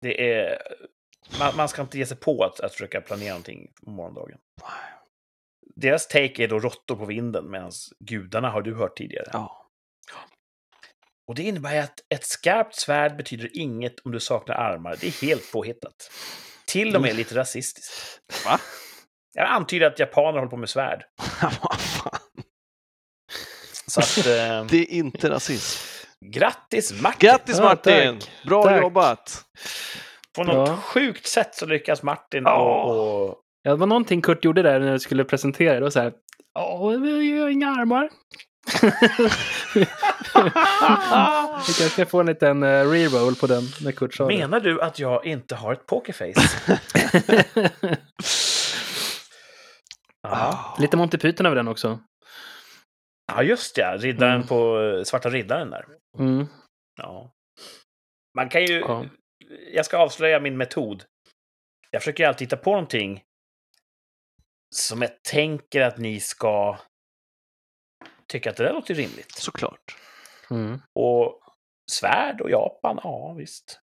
Det 0.00 0.32
är... 0.32 0.58
Man, 1.38 1.56
man 1.56 1.68
ska 1.68 1.82
inte 1.82 1.98
ge 1.98 2.06
sig 2.06 2.16
på 2.16 2.44
att, 2.44 2.60
att 2.60 2.72
försöka 2.72 3.00
planera 3.00 3.30
någonting 3.30 3.72
på 3.84 3.90
morgondagen. 3.90 4.38
Deras 5.76 6.08
take 6.08 6.44
är 6.44 6.48
då 6.48 6.58
råttor 6.58 6.96
på 6.96 7.04
vinden, 7.04 7.50
medan 7.50 7.70
gudarna 8.00 8.50
har 8.50 8.62
du 8.62 8.74
hört 8.74 8.96
tidigare. 8.96 9.30
Ja. 9.32 9.61
Och 11.32 11.36
det 11.36 11.42
innebär 11.42 11.80
att 11.80 11.94
ett 12.14 12.24
skarpt 12.26 12.74
svärd 12.74 13.16
betyder 13.16 13.48
inget 13.52 14.00
om 14.04 14.12
du 14.12 14.20
saknar 14.20 14.54
armar. 14.54 14.96
Det 15.00 15.06
är 15.06 15.26
helt 15.26 15.52
påhittat. 15.52 16.10
Till 16.66 16.96
och 16.96 17.02
med 17.02 17.16
lite 17.16 17.34
rasistiskt. 17.34 18.20
Va? 18.44 18.60
Jag 19.34 19.46
antyder 19.48 19.86
att 19.86 19.98
japaner 19.98 20.38
håller 20.38 20.50
på 20.50 20.56
med 20.56 20.68
svärd. 20.68 21.04
Vad 21.42 21.80
fan? 21.80 22.18
Så 23.86 24.00
att... 24.00 24.26
Eh, 24.26 24.64
Det 24.70 24.76
är 24.78 24.90
inte 24.90 25.30
rasism. 25.30 26.06
grattis 26.32 27.00
Martin! 27.02 27.28
Grattis 27.28 27.58
Ja, 27.58 27.64
Martin! 27.64 28.18
tack. 28.20 28.30
Bra 28.46 28.62
Tack. 28.62 28.80
jobbat! 28.82 29.44
På 30.36 30.44
något 30.44 30.68
Ja. 30.68 30.76
sjukt 30.76 31.26
sätt 31.26 31.54
så 31.54 31.66
lyckas 31.66 32.02
Martin 32.02 32.42
Ja. 32.46 32.82
och, 32.84 33.22
och... 33.28 33.38
Ja, 33.62 33.70
det 33.70 33.76
var 33.76 33.86
någonting 33.86 34.22
Kurt 34.22 34.44
gjorde 34.44 34.62
där 34.62 34.80
när 34.80 34.92
du 34.92 34.98
skulle 35.00 35.24
presentera. 35.24 35.74
Det 35.74 35.80
var 35.80 35.90
så 35.90 36.00
här. 36.00 36.12
Ja, 36.54 36.86
vi 36.88 37.38
har 37.40 37.48
inga 37.48 37.68
armar. 37.70 38.10
Vi 39.74 41.72
kanske 41.72 41.88
ska 41.88 42.06
få 42.06 42.20
en 42.20 42.26
liten 42.26 42.62
uh, 42.62 42.90
reroll 42.90 43.34
på 43.34 43.46
den 43.46 43.62
när 43.84 43.92
Kurt 43.92 44.14
sa 44.14 44.28
det. 44.28 44.38
Menar 44.38 44.60
du 44.60 44.80
att 44.82 44.98
jag 44.98 45.26
inte 45.26 45.54
har 45.54 45.72
ett 45.72 45.86
pokerface? 45.86 46.40
Ja, 50.22 50.76
Lite 50.78 50.96
Monty 50.96 51.18
Python 51.18 51.46
över 51.46 51.56
den 51.56 51.68
också. 51.68 51.98
ja 53.32 53.42
just 53.42 53.78
ja. 53.78 53.96
Riddaren 53.96 54.34
Mm. 54.34 54.46
på 54.46 54.80
eh, 54.80 55.04
Svarta 55.04 55.28
Riddaren 55.30 55.70
där. 55.70 55.84
Mm. 56.18 56.46
Ja. 56.96 57.32
Man 58.36 58.48
kan 58.48 58.64
ju... 58.64 58.78
Ja. 58.80 59.04
Jag 59.72 59.84
ska 59.86 59.98
avslöja 59.98 60.40
min 60.40 60.56
metod. 60.56 61.04
Jag 61.90 62.02
försöker 62.02 62.28
alltid 62.28 62.46
hitta 62.46 62.56
på 62.56 62.70
någonting 62.70 63.22
som 64.74 65.02
jag 65.02 65.22
tänker 65.22 65.80
att 65.80 65.98
ni 65.98 66.20
ska 66.20 66.78
tycka 68.32 68.50
att 68.50 68.56
det 68.56 68.64
där 68.64 68.72
låter 68.72 68.94
rimligt. 68.94 69.32
Såklart. 69.32 69.96
Mm. 70.50 70.80
Och 70.92 71.40
svärd 71.90 72.40
och 72.40 72.50
Japan, 72.50 73.00
ja 73.02 73.32
visst. 73.32 73.80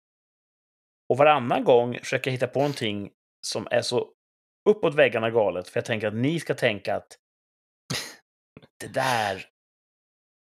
Och 1.09 1.17
varannan 1.17 1.63
gång 1.63 1.99
försöker 1.99 2.31
jag 2.31 2.34
hitta 2.34 2.47
på 2.47 2.59
någonting 2.59 3.11
som 3.47 3.67
är 3.72 3.81
så 3.81 4.11
uppåt 4.69 4.95
väggarna 4.95 5.30
galet, 5.30 5.69
för 5.69 5.77
jag 5.77 5.85
tänker 5.85 6.07
att 6.07 6.15
ni 6.15 6.39
ska 6.39 6.53
tänka 6.53 6.95
att 6.95 7.17
det 8.80 8.88
där 8.88 9.45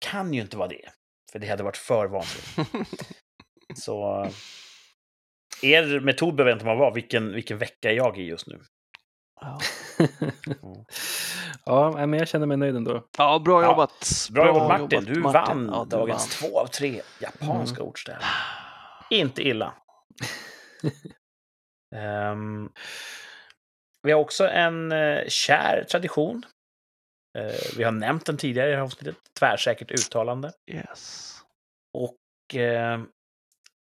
kan 0.05 0.33
ju 0.33 0.41
inte 0.41 0.57
vara 0.57 0.67
det. 0.67 0.89
För 1.31 1.39
det 1.39 1.47
hade 1.47 1.63
varit 1.63 1.77
för 1.77 2.07
vansinnigt. 2.07 3.15
Så 3.75 4.29
er 5.61 5.99
metod 5.99 6.35
behöver 6.35 6.53
inte 6.53 6.65
man 6.65 6.77
vara. 6.77 6.93
Vilken, 6.93 7.33
vilken 7.33 7.57
vecka 7.57 7.91
är 7.91 7.95
jag 7.95 8.17
i 8.17 8.23
just 8.23 8.47
nu? 8.47 8.61
Ja. 9.41 9.59
Ja, 11.65 11.91
men 12.07 12.13
jag 12.19 12.27
känner 12.27 12.45
mig 12.45 12.57
nöjd 12.57 12.75
ändå. 12.75 13.03
Ja, 13.17 13.39
bra 13.39 13.61
Ja. 13.61 13.69
jobbat. 13.69 14.27
Bra 14.31 14.47
jobbat 14.47 14.81
Martin, 14.81 15.03
du 15.05 15.19
Martin. 15.19 15.31
vann 15.33 15.69
Ja, 15.73 15.83
du 15.83 15.89
dagens 15.89 16.41
vann. 16.41 16.49
två 16.51 16.59
av 16.59 16.67
tre 16.67 17.01
japanska 17.19 17.83
ordstäv. 17.83 18.17
Inte 19.09 19.41
illa. 19.47 19.73
Ehm, 21.95 22.69
vi 24.03 24.11
har 24.11 24.19
också 24.19 24.47
en 24.47 24.91
uh, 24.91 25.27
kär 25.27 25.85
tradition. 25.91 26.43
Eh, 27.37 27.53
vi 27.77 27.83
har 27.83 27.91
nämnt 27.91 28.25
den 28.25 28.37
tidigare 28.37 28.67
i 28.67 28.71
det 28.71 28.77
här 28.77 28.83
avsnittet. 28.83 29.15
Tvärsäkert 29.39 29.91
uttalande. 29.91 30.51
Yes. 30.71 31.35
Och 31.93 32.55
eh, 32.59 32.99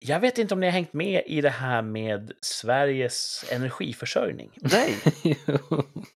jag 0.04 0.20
vet 0.20 0.38
inte 0.38 0.54
om 0.54 0.60
ni 0.60 0.66
har 0.66 0.72
hängt 0.72 0.92
med 0.92 1.22
i 1.26 1.40
det 1.40 1.50
här 1.50 1.82
med 1.82 2.32
Sveriges 2.40 3.44
energiförsörjning. 3.52 4.50
Nej. 4.60 4.94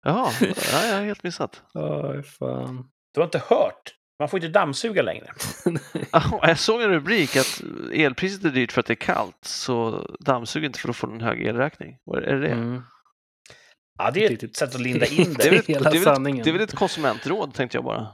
Ja, 0.04 0.32
ja, 0.72 0.86
jag 0.88 0.96
har 0.98 1.04
helt 1.06 1.24
missat. 1.24 1.62
Oj, 1.74 2.24
fan. 2.24 2.90
Du 3.14 3.20
har 3.20 3.26
inte 3.26 3.42
hört? 3.50 3.96
Man 4.20 4.30
får 4.30 4.38
inte 4.40 4.60
dammsuga 4.60 5.02
längre. 5.02 5.28
Ja, 6.12 6.40
Jag 6.48 6.60
såg 6.60 6.82
en 6.82 6.90
rubrik 6.90 7.36
att 7.36 7.62
elpriset 7.94 8.46
är 8.46 8.50
dyrt 8.50 8.72
för 8.72 8.80
att 8.80 8.86
det 8.86 8.94
är 8.94 8.96
kallt, 8.96 9.38
så 9.46 10.06
dammsug 10.20 10.66
inte 10.66 10.80
för 10.80 10.90
att 10.90 10.96
få 10.96 11.08
en 11.08 11.22
hög 11.22 11.46
elräkning. 11.48 11.98
Vad 12.04 12.24
Är 12.24 12.34
det 12.36 12.40
det? 12.48 12.54
Mm. 12.54 12.82
Ja, 13.98 14.12
det 14.12 14.20
är 14.20 14.26
ett 14.26 14.32
Riktigt. 14.32 14.58
sätt 14.58 14.76
att 14.76 14.82
linda 14.82 15.06
in 15.06 15.34
Det 15.38 15.48
är 15.48 15.52
det. 15.52 15.58
väl, 15.58 15.66
Hela 15.68 15.90
det, 15.90 15.98
är 15.98 16.20
väl 16.24 16.44
det 16.44 16.50
är 16.50 16.54
väl 16.54 16.62
ett 16.62 16.76
konsumentråd, 16.76 17.54
tänkte 17.54 17.78
jag 17.78 17.84
bara. 17.86 18.08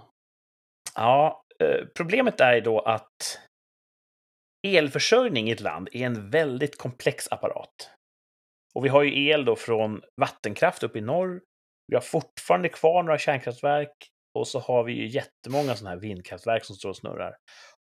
Ja, 0.95 1.43
eh, 1.63 1.85
problemet 1.97 2.39
är 2.41 2.53
ju 2.53 2.61
då 2.61 2.79
att 2.79 3.39
elförsörjning 4.63 5.49
i 5.49 5.51
ett 5.51 5.59
land 5.59 5.89
är 5.91 6.05
en 6.05 6.29
väldigt 6.29 6.77
komplex 6.77 7.27
apparat. 7.31 7.89
Och 8.75 8.85
vi 8.85 8.89
har 8.89 9.03
ju 9.03 9.29
el 9.29 9.45
då 9.45 9.55
från 9.55 10.01
vattenkraft 10.21 10.83
upp 10.83 10.95
i 10.95 11.01
norr. 11.01 11.41
Vi 11.87 11.95
har 11.95 12.01
fortfarande 12.01 12.69
kvar 12.69 13.03
några 13.03 13.17
kärnkraftverk 13.17 14.11
och 14.33 14.47
så 14.47 14.59
har 14.59 14.83
vi 14.83 14.93
ju 14.93 15.07
jättemånga 15.07 15.75
sådana 15.75 15.95
här 15.95 16.01
vindkraftverk 16.01 16.65
som 16.65 16.75
står 16.75 16.89
och 16.89 16.97
snurrar. 16.97 17.35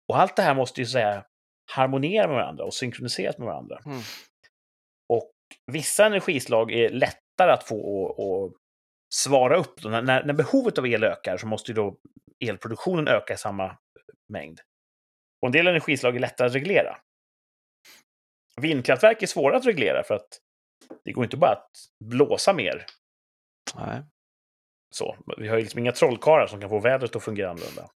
Och 0.08 0.20
allt 0.20 0.36
det 0.36 0.42
här 0.42 0.54
måste 0.54 0.80
ju 0.80 0.86
säga 0.86 1.24
harmonera 1.72 2.26
med 2.26 2.36
varandra 2.36 2.64
och 2.64 2.74
synkroniseras 2.74 3.38
med 3.38 3.46
varandra. 3.46 3.78
Mm. 3.86 4.00
Och 5.08 5.32
vissa 5.72 6.06
energislag 6.06 6.72
är 6.72 6.90
lättare 6.90 7.52
att 7.52 7.64
få 7.64 8.06
att- 8.10 8.60
svara 9.14 9.56
upp. 9.56 9.84
När, 9.84 10.02
när 10.02 10.32
behovet 10.32 10.78
av 10.78 10.86
el 10.86 11.04
ökar 11.04 11.36
så 11.36 11.46
måste 11.46 11.70
ju 11.70 11.74
då 11.74 11.96
elproduktionen 12.44 13.08
öka 13.08 13.34
i 13.34 13.36
samma 13.36 13.76
mängd. 14.28 14.60
Och 15.42 15.46
en 15.46 15.52
del 15.52 15.66
energislag 15.66 16.16
är 16.16 16.20
lättare 16.20 16.46
att 16.48 16.54
reglera. 16.54 16.98
Vindkraftverk 18.60 19.22
är 19.22 19.26
svåra 19.26 19.56
att 19.56 19.66
reglera 19.66 20.02
för 20.02 20.14
att 20.14 20.28
det 21.04 21.12
går 21.12 21.24
inte 21.24 21.36
bara 21.36 21.50
att 21.52 21.70
blåsa 22.04 22.52
mer. 22.52 22.86
Nej. 23.76 24.02
Så, 24.94 25.16
vi 25.38 25.48
har 25.48 25.56
ju 25.56 25.62
liksom 25.62 25.78
inga 25.80 25.92
trollkarlar 25.92 26.46
som 26.46 26.60
kan 26.60 26.68
få 26.70 26.78
vädret 26.80 27.16
att 27.16 27.22
fungera 27.24 27.50
annorlunda. 27.50 27.90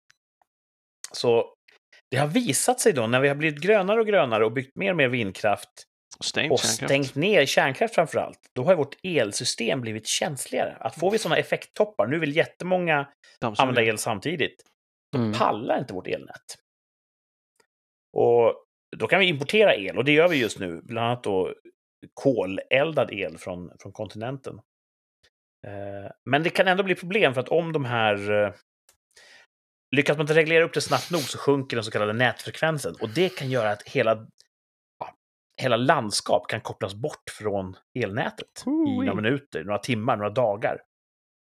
Så 1.12 1.54
det 2.10 2.16
har 2.16 2.26
visat 2.26 2.80
sig 2.80 2.92
då, 2.92 3.06
när 3.06 3.20
vi 3.20 3.28
har 3.28 3.34
blivit 3.34 3.62
grönare 3.62 4.00
och 4.00 4.06
grönare 4.06 4.44
och 4.44 4.52
byggt 4.52 4.76
mer 4.76 4.90
och 4.90 4.96
mer 4.96 5.08
vindkraft 5.08 5.70
Stängt 6.20 6.52
och 6.52 6.58
kärnkraft. 6.58 6.84
stängt 6.84 7.14
ner 7.14 7.46
kärnkraft 7.46 7.94
framför 7.94 8.18
allt, 8.18 8.38
då 8.54 8.64
har 8.64 8.74
vårt 8.74 8.96
elsystem 9.02 9.80
blivit 9.80 10.06
känsligare. 10.06 10.76
Att 10.80 10.98
får 11.00 11.10
vi 11.10 11.18
sådana 11.18 11.36
effekttoppar, 11.36 12.06
nu 12.06 12.18
vill 12.18 12.36
jättemånga 12.36 13.08
Dammsuga. 13.40 13.62
använda 13.68 13.82
el 13.90 13.98
samtidigt, 13.98 14.62
Mm. 15.16 15.32
pallar 15.32 15.78
inte 15.78 15.94
vårt 15.94 16.06
elnät. 16.06 16.58
Och 18.14 18.64
då 18.96 19.06
kan 19.06 19.20
vi 19.20 19.26
importera 19.26 19.74
el, 19.76 19.98
och 19.98 20.04
det 20.04 20.12
gör 20.12 20.28
vi 20.28 20.36
just 20.40 20.58
nu, 20.58 20.80
bland 20.82 21.06
annat 21.06 21.24
då 21.24 21.54
koleldad 22.14 23.12
el 23.12 23.38
från, 23.38 23.70
från 23.80 23.92
kontinenten. 23.92 24.60
Eh, 25.66 26.10
Men 26.24 26.42
det 26.42 26.50
kan 26.50 26.68
ändå 26.68 26.82
bli 26.82 26.94
problem 26.94 27.34
för 27.34 27.40
att 27.40 27.48
om 27.48 27.72
de 27.72 27.84
här... 27.84 28.30
eh, 28.44 28.52
Lyckas 29.96 30.16
man 30.16 30.24
inte 30.24 30.34
reglera 30.34 30.64
upp 30.64 30.74
det 30.74 30.80
snabbt 30.80 31.10
nog 31.10 31.20
så 31.20 31.38
sjunker 31.38 31.76
den 31.76 31.84
så 31.84 31.90
kallade 31.90 32.12
nätfrekvensen. 32.12 32.94
Och 33.00 33.08
det 33.08 33.28
kan 33.28 33.50
göra 33.50 33.70
att 33.70 33.82
hela, 33.82 34.26
ja, 34.98 35.14
hela 35.62 35.76
landskap 35.76 36.48
kan 36.48 36.60
kopplas 36.60 36.94
bort 36.94 37.30
från 37.30 37.76
elnätet 37.98 38.64
i 38.66 38.70
Oi. 38.70 39.06
några 39.06 39.14
minuter, 39.14 39.64
några 39.64 39.78
timmar, 39.78 40.16
några 40.16 40.30
dagar. 40.30 40.80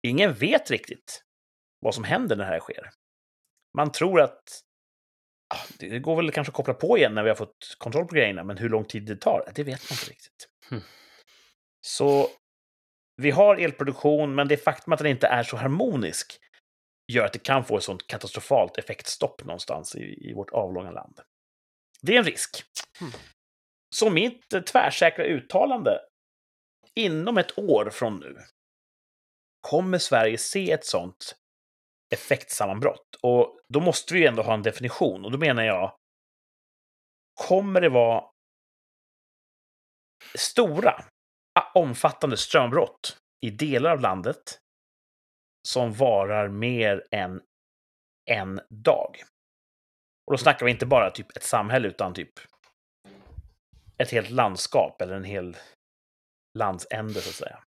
Ingen 0.06 0.34
vet 0.34 0.70
riktigt 0.70 1.22
vad 1.80 1.94
som 1.94 2.04
händer 2.04 2.36
när 2.36 2.44
det 2.44 2.50
här 2.50 2.60
sker. 2.60 2.90
Man 3.76 3.92
tror 3.92 4.20
att 4.20 4.44
det 5.78 5.98
går 5.98 6.16
väl 6.16 6.30
kanske 6.30 6.50
att 6.50 6.56
koppla 6.56 6.74
på 6.74 6.98
igen 6.98 7.14
när 7.14 7.22
vi 7.22 7.28
har 7.28 7.36
fått 7.36 7.76
kontroll 7.78 8.06
på 8.06 8.14
grejerna, 8.14 8.44
men 8.44 8.58
hur 8.58 8.68
lång 8.68 8.84
tid 8.84 9.02
det 9.02 9.16
tar, 9.16 9.52
det 9.54 9.64
vet 9.64 9.90
man 9.90 9.96
inte 9.96 10.10
riktigt. 10.10 10.48
Hmm. 10.70 10.82
Så 11.80 12.28
vi 13.16 13.30
har 13.30 13.56
elproduktion, 13.56 14.34
men 14.34 14.48
det 14.48 14.56
faktum 14.56 14.92
att 14.92 14.98
den 14.98 15.08
inte 15.08 15.26
är 15.26 15.42
så 15.42 15.56
harmonisk 15.56 16.38
gör 17.12 17.24
att 17.24 17.32
det 17.32 17.38
kan 17.38 17.64
få 17.64 17.76
ett 17.76 17.82
sånt 17.82 18.06
katastrofalt 18.06 18.78
effektstopp 18.78 19.44
någonstans 19.44 19.96
i, 19.96 20.30
i 20.30 20.32
vårt 20.34 20.50
avlånga 20.50 20.90
land. 20.90 21.20
Det 22.02 22.14
är 22.14 22.18
en 22.18 22.24
risk. 22.24 22.64
Hmm. 23.00 23.12
Så 23.94 24.10
mitt 24.10 24.52
eh, 24.52 24.60
tvärsäkra 24.60 25.24
uttalande, 25.24 26.00
inom 26.94 27.38
ett 27.38 27.58
år 27.58 27.90
från 27.90 28.20
nu, 28.20 28.36
kommer 29.60 29.98
Sverige 29.98 30.38
se 30.38 30.72
ett 30.72 30.86
sånt 30.86 31.36
effektsammanbrott. 32.14 33.16
Och 33.22 33.60
då 33.68 33.80
måste 33.80 34.14
vi 34.14 34.20
ju 34.20 34.26
ändå 34.26 34.42
ha 34.42 34.54
en 34.54 34.62
definition. 34.62 35.24
Och 35.24 35.30
då 35.30 35.38
menar 35.38 35.62
jag, 35.62 35.96
kommer 37.46 37.80
det 37.80 37.88
vara 37.88 38.24
stora, 40.34 41.04
omfattande 41.74 42.36
strömbrott 42.36 43.18
i 43.46 43.50
delar 43.50 43.90
av 43.90 44.00
landet 44.00 44.58
som 45.68 45.92
varar 45.92 46.48
mer 46.48 47.06
än 47.10 47.42
en 48.30 48.60
dag? 48.70 49.16
Och 50.26 50.32
då 50.32 50.38
snackar 50.38 50.66
vi 50.66 50.72
inte 50.72 50.86
bara 50.86 51.10
typ 51.10 51.36
ett 51.36 51.42
samhälle, 51.42 51.88
utan 51.88 52.14
typ 52.14 52.32
ett 53.98 54.10
helt 54.10 54.30
landskap 54.30 55.02
eller 55.02 55.14
en 55.14 55.24
hel 55.24 55.56
landsände, 56.58 57.20
så 57.20 57.28
att 57.28 57.34
säga. 57.34 57.62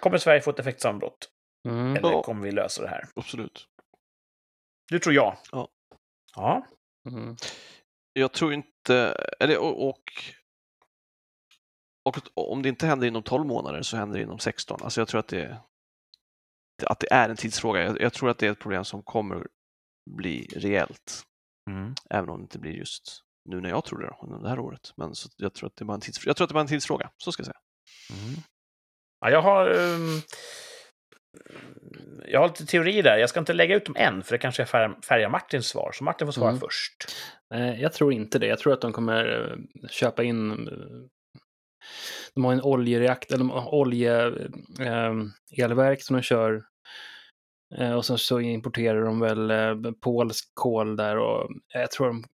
Kommer 0.00 0.18
Sverige 0.18 0.40
få 0.40 0.50
ett 0.50 0.58
effektsambrott? 0.58 1.31
Mm. 1.68 1.96
Eller 1.96 2.10
Ja. 2.10 2.22
kommer 2.22 2.42
vi 2.42 2.52
lösa 2.52 2.82
det 2.82 2.88
här? 2.88 3.08
Absolut. 3.16 3.68
Du 4.88 4.98
tror 4.98 5.14
ja? 5.14 5.38
Ja. 5.52 5.68
Ja. 6.34 6.66
Mm. 7.08 7.36
Jag 8.12 8.32
tror 8.32 8.52
inte, 8.52 8.96
eller 9.40 9.58
och, 9.58 9.88
och, 9.88 10.00
och 12.34 12.52
om 12.52 12.62
det 12.62 12.68
inte 12.68 12.86
händer 12.86 13.06
inom 13.06 13.22
12 13.22 13.46
månader 13.46 13.82
så 13.82 13.96
händer 13.96 14.18
det 14.18 14.22
inom 14.22 14.38
16. 14.38 14.82
Alltså 14.82 15.00
jag 15.00 15.08
tror 15.08 15.18
att 15.20 15.28
det, 15.28 15.60
att 16.86 16.98
det 17.00 17.12
är 17.12 17.28
en 17.28 17.36
tidsfråga. 17.36 17.82
Jag, 17.82 18.00
jag 18.00 18.12
tror 18.12 18.30
att 18.30 18.38
det 18.38 18.46
är 18.46 18.52
ett 18.52 18.58
problem 18.58 18.84
som 18.84 19.02
kommer 19.02 19.46
bli 20.10 20.46
reellt, 20.56 21.22
Mm. 21.70 21.94
även 22.10 22.28
om 22.30 22.38
det 22.38 22.42
inte 22.42 22.58
blir 22.58 22.72
just 22.72 23.22
nu 23.48 23.60
när 23.60 23.68
jag 23.68 23.84
tror 23.84 23.98
det, 23.98 24.06
då, 24.06 24.38
det 24.38 24.48
här 24.48 24.58
året. 24.58 24.92
Men 24.96 25.14
så, 25.14 25.28
jag, 25.36 25.54
tror 25.54 25.66
att 25.66 25.76
det 25.76 25.82
är 25.82 25.86
bara 25.86 25.94
en 25.94 26.00
tids, 26.00 26.26
jag 26.26 26.36
tror 26.36 26.44
att 26.44 26.48
det 26.48 26.54
bara 26.54 26.60
är 26.60 26.64
en 26.64 26.68
tidsfråga, 26.68 27.10
så 27.16 27.32
ska 27.32 27.40
jag 27.40 27.46
säga. 27.46 27.60
Mm. 28.22 28.40
Ja, 29.20 29.30
jag 29.30 29.42
har... 29.42 29.70
ehm, 29.70 30.20
jag 32.28 32.40
har 32.40 32.48
lite 32.48 32.66
teorier 32.66 33.02
där. 33.02 33.18
Jag 33.18 33.28
ska 33.28 33.40
inte 33.40 33.52
lägga 33.52 33.76
ut 33.76 33.86
dem 33.86 33.96
än, 33.98 34.22
för 34.22 34.32
det 34.32 34.38
kanske 34.38 34.66
färgar, 34.66 35.28
Martins 35.28 35.66
svar. 35.68 35.90
Så 35.94 36.04
Martin 36.04 36.26
får 36.26 36.32
svara 36.32 36.48
Mm. 36.50 36.60
först. 36.60 37.04
Eh, 37.54 37.80
Jag 37.80 37.92
tror 37.92 38.12
inte 38.12 38.38
det. 38.38 38.46
Jag 38.46 38.58
tror 38.58 38.72
att 38.72 38.80
de 38.80 38.92
kommer 38.92 39.50
eh, 39.82 39.88
köpa 39.88 40.22
in... 40.22 40.50
eh, 40.50 41.08
De 42.34 42.44
har 42.44 42.52
en 42.52 42.62
oljereaktor, 42.62 43.34
eller 43.34 43.44
de 43.44 43.50
har 43.50 43.74
olje, 43.74 44.26
eh, 44.80 45.14
som 45.98 46.16
de 46.16 46.22
kör. 46.22 46.62
Eh, 47.78 47.92
Och 47.92 48.04
sen 48.06 48.18
så 48.18 48.40
importerar 48.40 49.02
de 49.04 49.20
väl 49.20 49.50
eh, 49.50 49.92
polsk 50.00 50.50
kol 50.54 50.96
där 50.96 51.18
och 51.18 51.50
jag 51.74 51.90
tror 51.90 52.06
de 52.06 52.24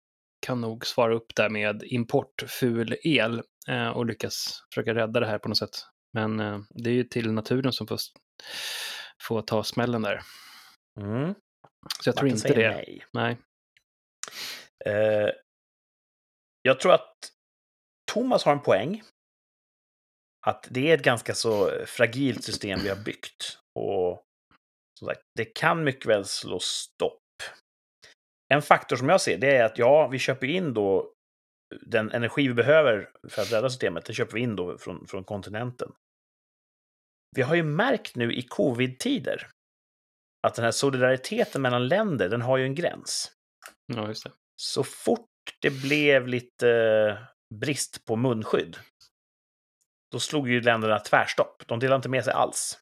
kan 0.47 0.61
nog 0.61 0.87
svara 0.87 1.15
upp 1.15 1.35
där 1.37 1.49
med 1.51 1.83
importful 1.87 2.97
el 3.03 3.43
eh, 3.69 3.89
och 3.89 4.07
lyckas 4.07 4.62
försöka 4.75 4.95
rädda 4.95 5.20
det 5.20 5.27
här 5.27 5.39
på 5.39 5.49
något 5.49 5.59
sätt. 5.59 5.77
Men 6.12 6.40
eh, 6.40 6.60
det 6.70 6.90
är 6.90 6.94
ju 6.94 7.05
till 7.05 7.32
naturen 7.32 7.72
som 7.72 7.86
får, 7.86 7.98
får 9.22 9.43
ta 9.43 9.64
smällen 9.64 10.02
där. 10.02 10.22
Mm. 11.01 11.35
Så 12.01 12.09
jag 12.09 12.16
tror 12.16 12.30
Martin 12.30 12.36
inte 12.36 12.60
det. 12.60 12.74
nej. 12.74 13.05
Nej. 13.12 13.36
Eh, 14.85 15.30
jag 16.62 16.80
tror 16.80 16.93
att 16.93 17.14
Thomas 18.12 18.44
har 18.44 18.52
en 18.52 18.62
poäng. 18.62 19.02
Att 20.47 20.68
det 20.70 20.90
är 20.90 20.94
ett 20.94 21.05
ganska 21.05 21.35
så 21.35 21.70
fragilt 21.86 22.44
system 22.44 22.80
vi 22.82 22.89
har 22.89 22.97
byggt. 22.97 23.59
Och 23.74 24.24
som 24.98 25.06
sagt, 25.09 25.20
det 25.35 25.44
kan 25.44 25.85
mycket 25.85 26.06
väl 26.06 26.24
slå 26.24 26.59
stopp. 26.60 27.22
En 28.55 28.62
faktor 28.62 28.97
som 28.97 29.09
jag 29.09 29.20
ser 29.20 29.39
det 29.39 29.56
är 29.56 29.64
att 29.64 29.78
ja, 29.78 30.09
vi 30.09 30.18
köper 30.18 30.47
in 30.47 30.74
då 30.74 31.12
den 31.86 32.11
energi 32.11 32.49
vi 32.49 32.55
behöver 32.55 33.11
för 33.28 33.43
att 33.43 33.53
rädda 33.53 33.70
systemet, 33.70 34.05
det 34.05 34.15
köper 34.15 34.35
vi 34.35 34.40
in 34.40 34.57
då 34.57 34.78
från, 34.78 35.07
från 35.07 35.24
kontinenten. 35.24 35.93
Vi 37.36 37.43
har 37.43 37.55
ju 37.55 37.62
märkt 37.62 38.16
nu 38.16 38.35
i 38.35 38.43
covid-tider 38.43 39.47
att 40.47 40.55
den 40.55 40.65
här 40.65 40.73
solidariteten 40.73 41.62
mellan 41.62 41.89
länder, 41.89 42.28
den 42.28 42.43
har 42.43 42.57
ju 42.59 42.65
en 42.65 42.74
gräns. 42.74 43.32
Ja, 43.86 44.09
just 44.09 44.24
det. 44.24 44.32
Så 44.57 44.85
fort 44.85 45.28
det 45.61 45.70
blev 45.70 46.28
lite 46.28 47.28
brist 47.55 48.05
på 48.05 48.16
munskydd, 48.16 48.77
då 50.12 50.20
slog 50.20 50.49
ju 50.49 50.61
länderna 50.61 50.99
tvärstopp. 50.99 51.66
De 51.66 51.78
delade 51.78 51.97
inte 51.97 52.09
med 52.09 52.24
sig 52.24 52.32
alls. 52.32 52.78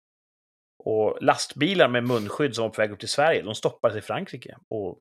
Och 0.84 1.18
lastbilar 1.22 1.88
med 1.88 2.04
munskydd 2.04 2.54
som 2.54 2.62
var 2.62 2.70
på 2.70 2.82
väg 2.82 2.90
upp 2.90 2.98
till 2.98 3.08
Sverige, 3.08 3.42
de 3.42 3.54
stoppades 3.54 3.96
i 3.96 4.00
Frankrike 4.00 4.58
och 4.68 4.98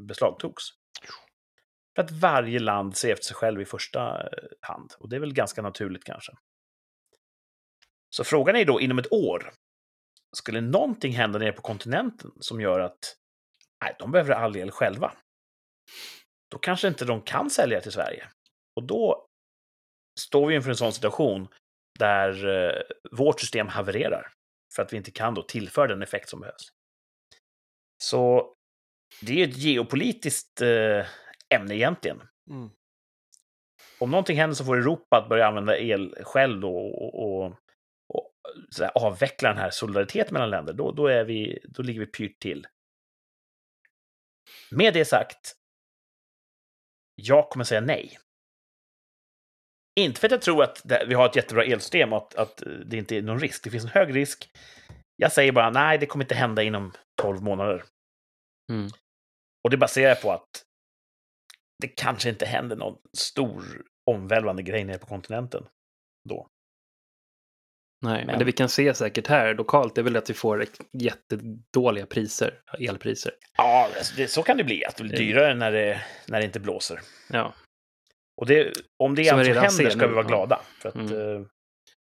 beslagtogs. 0.00 0.64
För 1.98 2.02
att 2.04 2.10
varje 2.10 2.58
land 2.58 2.96
ser 2.96 3.12
efter 3.12 3.24
sig 3.24 3.36
själv 3.36 3.60
i 3.60 3.64
första 3.64 4.22
eh, 4.22 4.48
hand. 4.60 4.94
Och 4.98 5.08
det 5.08 5.16
är 5.16 5.20
väl 5.20 5.32
ganska 5.32 5.62
naturligt 5.62 6.04
kanske. 6.04 6.32
Så 8.10 8.24
frågan 8.24 8.56
är 8.56 8.64
då, 8.64 8.80
inom 8.80 8.98
ett 8.98 9.12
år, 9.12 9.52
skulle 10.36 10.60
någonting 10.60 11.12
hända 11.12 11.38
nere 11.38 11.52
på 11.52 11.62
kontinenten 11.62 12.32
som 12.40 12.60
gör 12.60 12.80
att 12.80 13.16
nej, 13.84 13.96
de 13.98 14.12
behöver 14.12 14.34
all 14.34 14.56
el 14.56 14.70
själva? 14.70 15.12
Då 16.50 16.58
kanske 16.58 16.88
inte 16.88 17.04
de 17.04 17.22
kan 17.22 17.50
sälja 17.50 17.80
till 17.80 17.92
Sverige. 17.92 18.28
Och 18.76 18.86
då 18.86 19.26
står 20.20 20.46
vi 20.46 20.54
inför 20.54 20.70
en 20.70 20.76
sån 20.76 20.92
situation 20.92 21.48
där 21.98 22.46
eh, 22.46 22.82
vårt 23.10 23.40
system 23.40 23.68
havererar. 23.68 24.32
För 24.74 24.82
att 24.82 24.92
vi 24.92 24.96
inte 24.96 25.10
kan 25.10 25.34
då 25.34 25.42
tillföra 25.42 25.86
den 25.86 26.02
effekt 26.02 26.28
som 26.28 26.40
behövs. 26.40 26.68
Så 28.02 28.54
det 29.20 29.42
är 29.42 29.48
ett 29.48 29.56
geopolitiskt 29.56 30.60
eh, 30.60 31.06
ämne 31.54 31.74
egentligen. 31.74 32.22
Mm. 32.50 32.70
Om 33.98 34.10
någonting 34.10 34.36
händer 34.36 34.54
så 34.54 34.64
får 34.64 34.76
Europa 34.76 35.16
att 35.16 35.28
börja 35.28 35.46
använda 35.46 35.78
el 35.78 36.14
själv 36.22 36.60
då 36.60 36.76
och, 36.76 37.14
och, 37.14 37.54
och 38.08 38.32
här, 38.78 38.90
avveckla 38.94 39.48
den 39.48 39.58
här 39.58 39.70
solidariteten 39.70 40.32
mellan 40.32 40.50
länder. 40.50 40.72
Då, 40.72 40.92
då, 40.92 41.06
är 41.06 41.24
vi, 41.24 41.58
då 41.64 41.82
ligger 41.82 42.00
vi 42.00 42.06
pyrt 42.06 42.38
till. 42.38 42.66
Med 44.70 44.94
det 44.94 45.04
sagt, 45.04 45.54
jag 47.14 47.50
kommer 47.50 47.64
säga 47.64 47.80
nej. 47.80 48.18
Inte 50.00 50.20
för 50.20 50.26
att 50.28 50.32
jag 50.32 50.42
tror 50.42 50.62
att 50.62 50.82
det, 50.84 51.04
vi 51.08 51.14
har 51.14 51.26
ett 51.26 51.36
jättebra 51.36 51.64
elsystem 51.64 52.12
och 52.12 52.18
att, 52.18 52.34
att 52.34 52.62
det 52.86 52.96
inte 52.96 53.16
är 53.16 53.22
någon 53.22 53.40
risk. 53.40 53.64
Det 53.64 53.70
finns 53.70 53.84
en 53.84 53.90
hög 53.90 54.16
risk. 54.16 54.50
Jag 55.16 55.32
säger 55.32 55.52
bara 55.52 55.70
nej, 55.70 55.98
det 55.98 56.06
kommer 56.06 56.24
inte 56.24 56.34
hända 56.34 56.62
inom 56.62 56.92
12 57.22 57.42
månader. 57.42 57.84
Mm. 58.72 58.90
Och 59.64 59.70
det 59.70 59.76
baserar 59.76 60.08
jag 60.08 60.22
på 60.22 60.32
att 60.32 60.64
det 61.82 61.88
kanske 61.88 62.28
inte 62.28 62.46
händer 62.46 62.76
någon 62.76 62.98
stor 63.18 63.64
omvälvande 64.10 64.62
grej 64.62 64.84
nere 64.84 64.98
på 64.98 65.06
kontinenten 65.06 65.66
då. 66.28 66.48
Nej, 68.04 68.18
men, 68.18 68.26
Men- 68.26 68.38
det 68.38 68.44
vi 68.44 68.52
kan 68.52 68.68
se 68.68 68.94
säkert 68.94 69.26
här 69.26 69.54
lokalt 69.54 69.98
är 69.98 70.02
väl 70.02 70.16
att 70.16 70.30
vi 70.30 70.34
får 70.34 70.64
jättedåliga 70.92 72.06
priser, 72.06 72.60
elpriser. 72.78 73.32
Ja, 73.56 73.90
alltså 73.96 74.14
det, 74.16 74.28
så 74.28 74.42
kan 74.42 74.56
det 74.56 74.64
bli. 74.64 74.84
Att 74.84 74.96
det 74.96 75.04
blir 75.04 75.16
dyrare 75.16 75.54
när 75.54 75.72
det, 75.72 76.02
när 76.28 76.38
det 76.40 76.44
inte 76.44 76.60
blåser. 76.60 77.00
Ja. 77.30 77.54
Och 78.40 78.46
det, 78.46 78.72
om 78.98 79.14
det 79.14 79.24
Som 79.24 79.38
vi 79.38 79.40
allt 79.40 79.46
som 79.46 79.54
redan 79.54 79.64
händer 79.64 79.84
ser 79.84 79.90
ska 79.90 80.06
vi 80.06 80.14
vara 80.14 80.26
glada. 80.26 80.60
För 80.80 80.88
att, 80.88 80.94
Mm. 80.94 81.12
eh, 81.12 81.46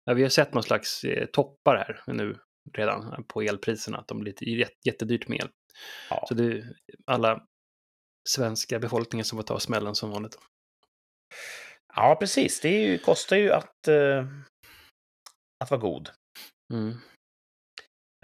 ja, 0.05 0.14
vi 0.14 0.22
har 0.22 0.28
sett 0.30 0.55
någon 0.55 0.62
slags 0.62 1.05
eh, 1.05 1.26
toppar 1.26 1.76
här 1.76 2.02
nu 2.14 2.39
redan 2.74 3.24
på 3.24 3.43
elpriserna, 3.43 3.98
att 3.98 4.09
de 4.09 4.18
blir 4.20 4.48
jätte, 4.48 4.74
jättedyrt 4.85 5.28
med 5.28 5.40
el. 5.40 5.48
Ja. 6.10 6.24
Så 6.28 6.35
det 6.35 6.64
alla 7.06 7.47
svenska 8.29 8.79
befolkningen 8.79 9.25
som 9.25 9.39
får 9.39 9.43
ta 9.43 9.61
smällen 9.61 9.95
som 9.95 10.11
vanligt. 10.11 10.39
ja, 11.95 12.17
precis. 12.21 12.61
Det 12.61 12.69
ju, 12.83 12.99
kostar 12.99 13.37
ju 13.37 13.53
att, 13.53 13.89
eh, 13.89 14.27
att 15.65 15.71
vara 15.71 15.81
god. 15.81 16.11
Mm. 16.73 16.91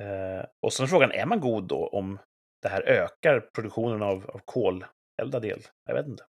Eh, 0.02 0.44
och 0.66 0.72
sen 0.72 0.88
frågan, 0.88 1.12
är 1.12 1.26
man 1.26 1.40
god 1.40 1.64
då 1.68 1.88
om 1.88 2.18
det 2.62 2.68
här 2.68 2.82
ökar 2.82 3.40
produktionen 3.54 4.02
av, 4.02 4.30
av 4.30 4.40
koleldad 4.44 5.44
el? 5.44 5.62
Jag 5.86 5.94
vet 5.94 6.06
inte. 6.06 6.24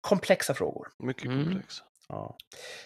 Komplexa 0.00 0.54
frågor. 0.54 0.88
Mycket 1.02 1.24
Mm. 1.24 1.44
komplex. 1.44 1.82
Ja. 2.08 2.36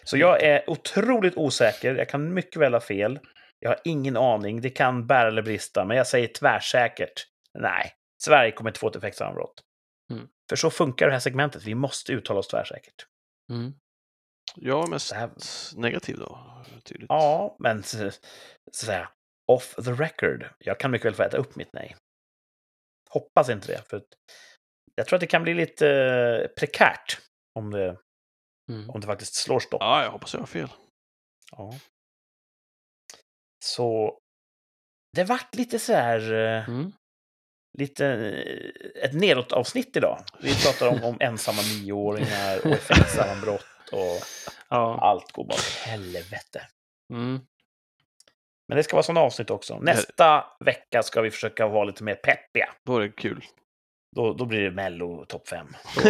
Så 0.05 0.17
jag 0.17 0.43
är 0.43 0.71
otroligt 0.71 1.37
osäker. 1.37 1.95
Jag 1.95 2.09
kan 2.09 2.35
mycket 2.35 2.57
väl 2.57 2.73
ha 2.73 2.81
fel. 2.81 3.19
Jag 3.59 3.71
har 3.71 3.81
ingen 3.85 4.17
aning. 4.17 4.61
Det 4.61 4.71
kan 4.71 5.07
bära 5.07 5.29
eller 5.29 5.43
brista, 5.43 5.85
men 5.85 5.97
jag 5.97 6.07
säger 6.07 6.29
tvärsäkert. 6.29 7.27
Nej, 7.59 7.93
Sverige 8.23 8.53
kommer 8.53 8.71
inte 8.71 8.81
få 8.81 8.89
ett 8.89 8.97
effektsambrott. 8.97 9.63
Mm. 10.13 10.29
För 10.49 10.57
så 10.57 10.71
funkar 10.71 11.07
det 11.07 11.13
här 11.13 11.21
segmentet. 11.21 11.65
Vi 11.65 11.75
måste 11.75 12.13
uttala 12.13 12.41
oss 12.41 12.49
tvärsäkert. 12.49 13.07
Mm. 13.53 13.75
Är 14.63 14.91
mest 14.91 15.13
här- 15.13 15.31
negativ 15.77 16.17
då, 16.19 16.63
tydligt. 16.85 17.07
Ja, 17.09 17.57
men 17.59 17.83
så, 17.83 17.99
så 17.99 18.07
att 18.69 18.75
säga, 18.75 19.09
off 19.53 19.75
the 19.75 19.93
record. 19.93 20.49
Jag 20.59 20.81
kan 20.81 20.91
mycket 20.91 21.07
väl 21.07 21.15
få 21.15 21.23
äta 21.23 21.37
upp 21.37 21.57
mitt 21.57 21.73
nej. 21.73 21.97
Hoppas 23.11 23.49
inte 23.49 23.67
det, 23.67 23.83
för 23.89 23.97
att 23.97 24.07
jag 24.95 25.07
tror 25.07 25.17
att 25.17 25.21
det 25.21 25.27
kan 25.27 25.43
bli 25.43 25.55
lite 25.55 25.89
eh, 25.91 26.49
prekärt 26.49 27.21
om 27.59 27.71
det, 27.71 27.99
Mm. 28.71 28.91
om 28.91 29.01
det 29.01 29.07
faktiskt 29.07 29.35
slår 29.35 29.61
stopp. 29.61 29.81
Ja, 29.81 30.03
jag 30.05 30.11
hoppas 30.11 30.33
jag 30.35 30.41
har 30.41 30.47
fel. 30.47 30.69
Ja. 31.51 31.75
Så 33.65 34.19
det 35.17 35.25
vart 35.25 35.55
lite 35.55 35.79
så 35.79 35.93
här, 35.93 36.33
eh, 36.33 36.69
Mm. 36.69 36.93
Lite 37.79 38.07
eh, 38.07 39.05
ett 39.05 39.13
nedåt-avsnitt 39.15 39.97
idag. 39.97 40.25
Vi 40.41 40.55
pratar 40.65 40.89
om, 40.89 41.05
om 41.05 41.17
ensamma 41.21 41.63
nioåringar 41.63 42.59
och 42.67 42.73
effektsammanbrott 42.73 43.67
och 43.93 44.21
Ja. 44.69 44.99
allt 45.01 45.33
går 45.33 45.45
bara 45.45 45.55
åt 45.55 45.83
helvete. 45.87 46.63
Mm. 47.13 47.41
Men 48.69 48.77
det 48.77 48.83
ska 48.83 48.97
vara 48.97 49.03
sådana 49.03 49.21
avsnitt 49.21 49.51
också. 49.51 49.79
Nästa 49.79 50.45
vecka 50.65 51.03
ska 51.03 51.21
vi 51.21 51.31
försöka 51.31 51.67
vara 51.67 51.85
lite 51.85 52.05
mer 52.05 52.15
peppiga. 52.15 52.69
Då 52.87 52.97
är 52.97 53.01
det 53.01 53.09
kul. 53.11 53.45
Då, 54.17 54.33
då 54.35 54.45
blir 54.45 54.61
det 54.61 54.71
Mello 54.71 55.25
topp 55.25 55.49
5. 55.49 55.67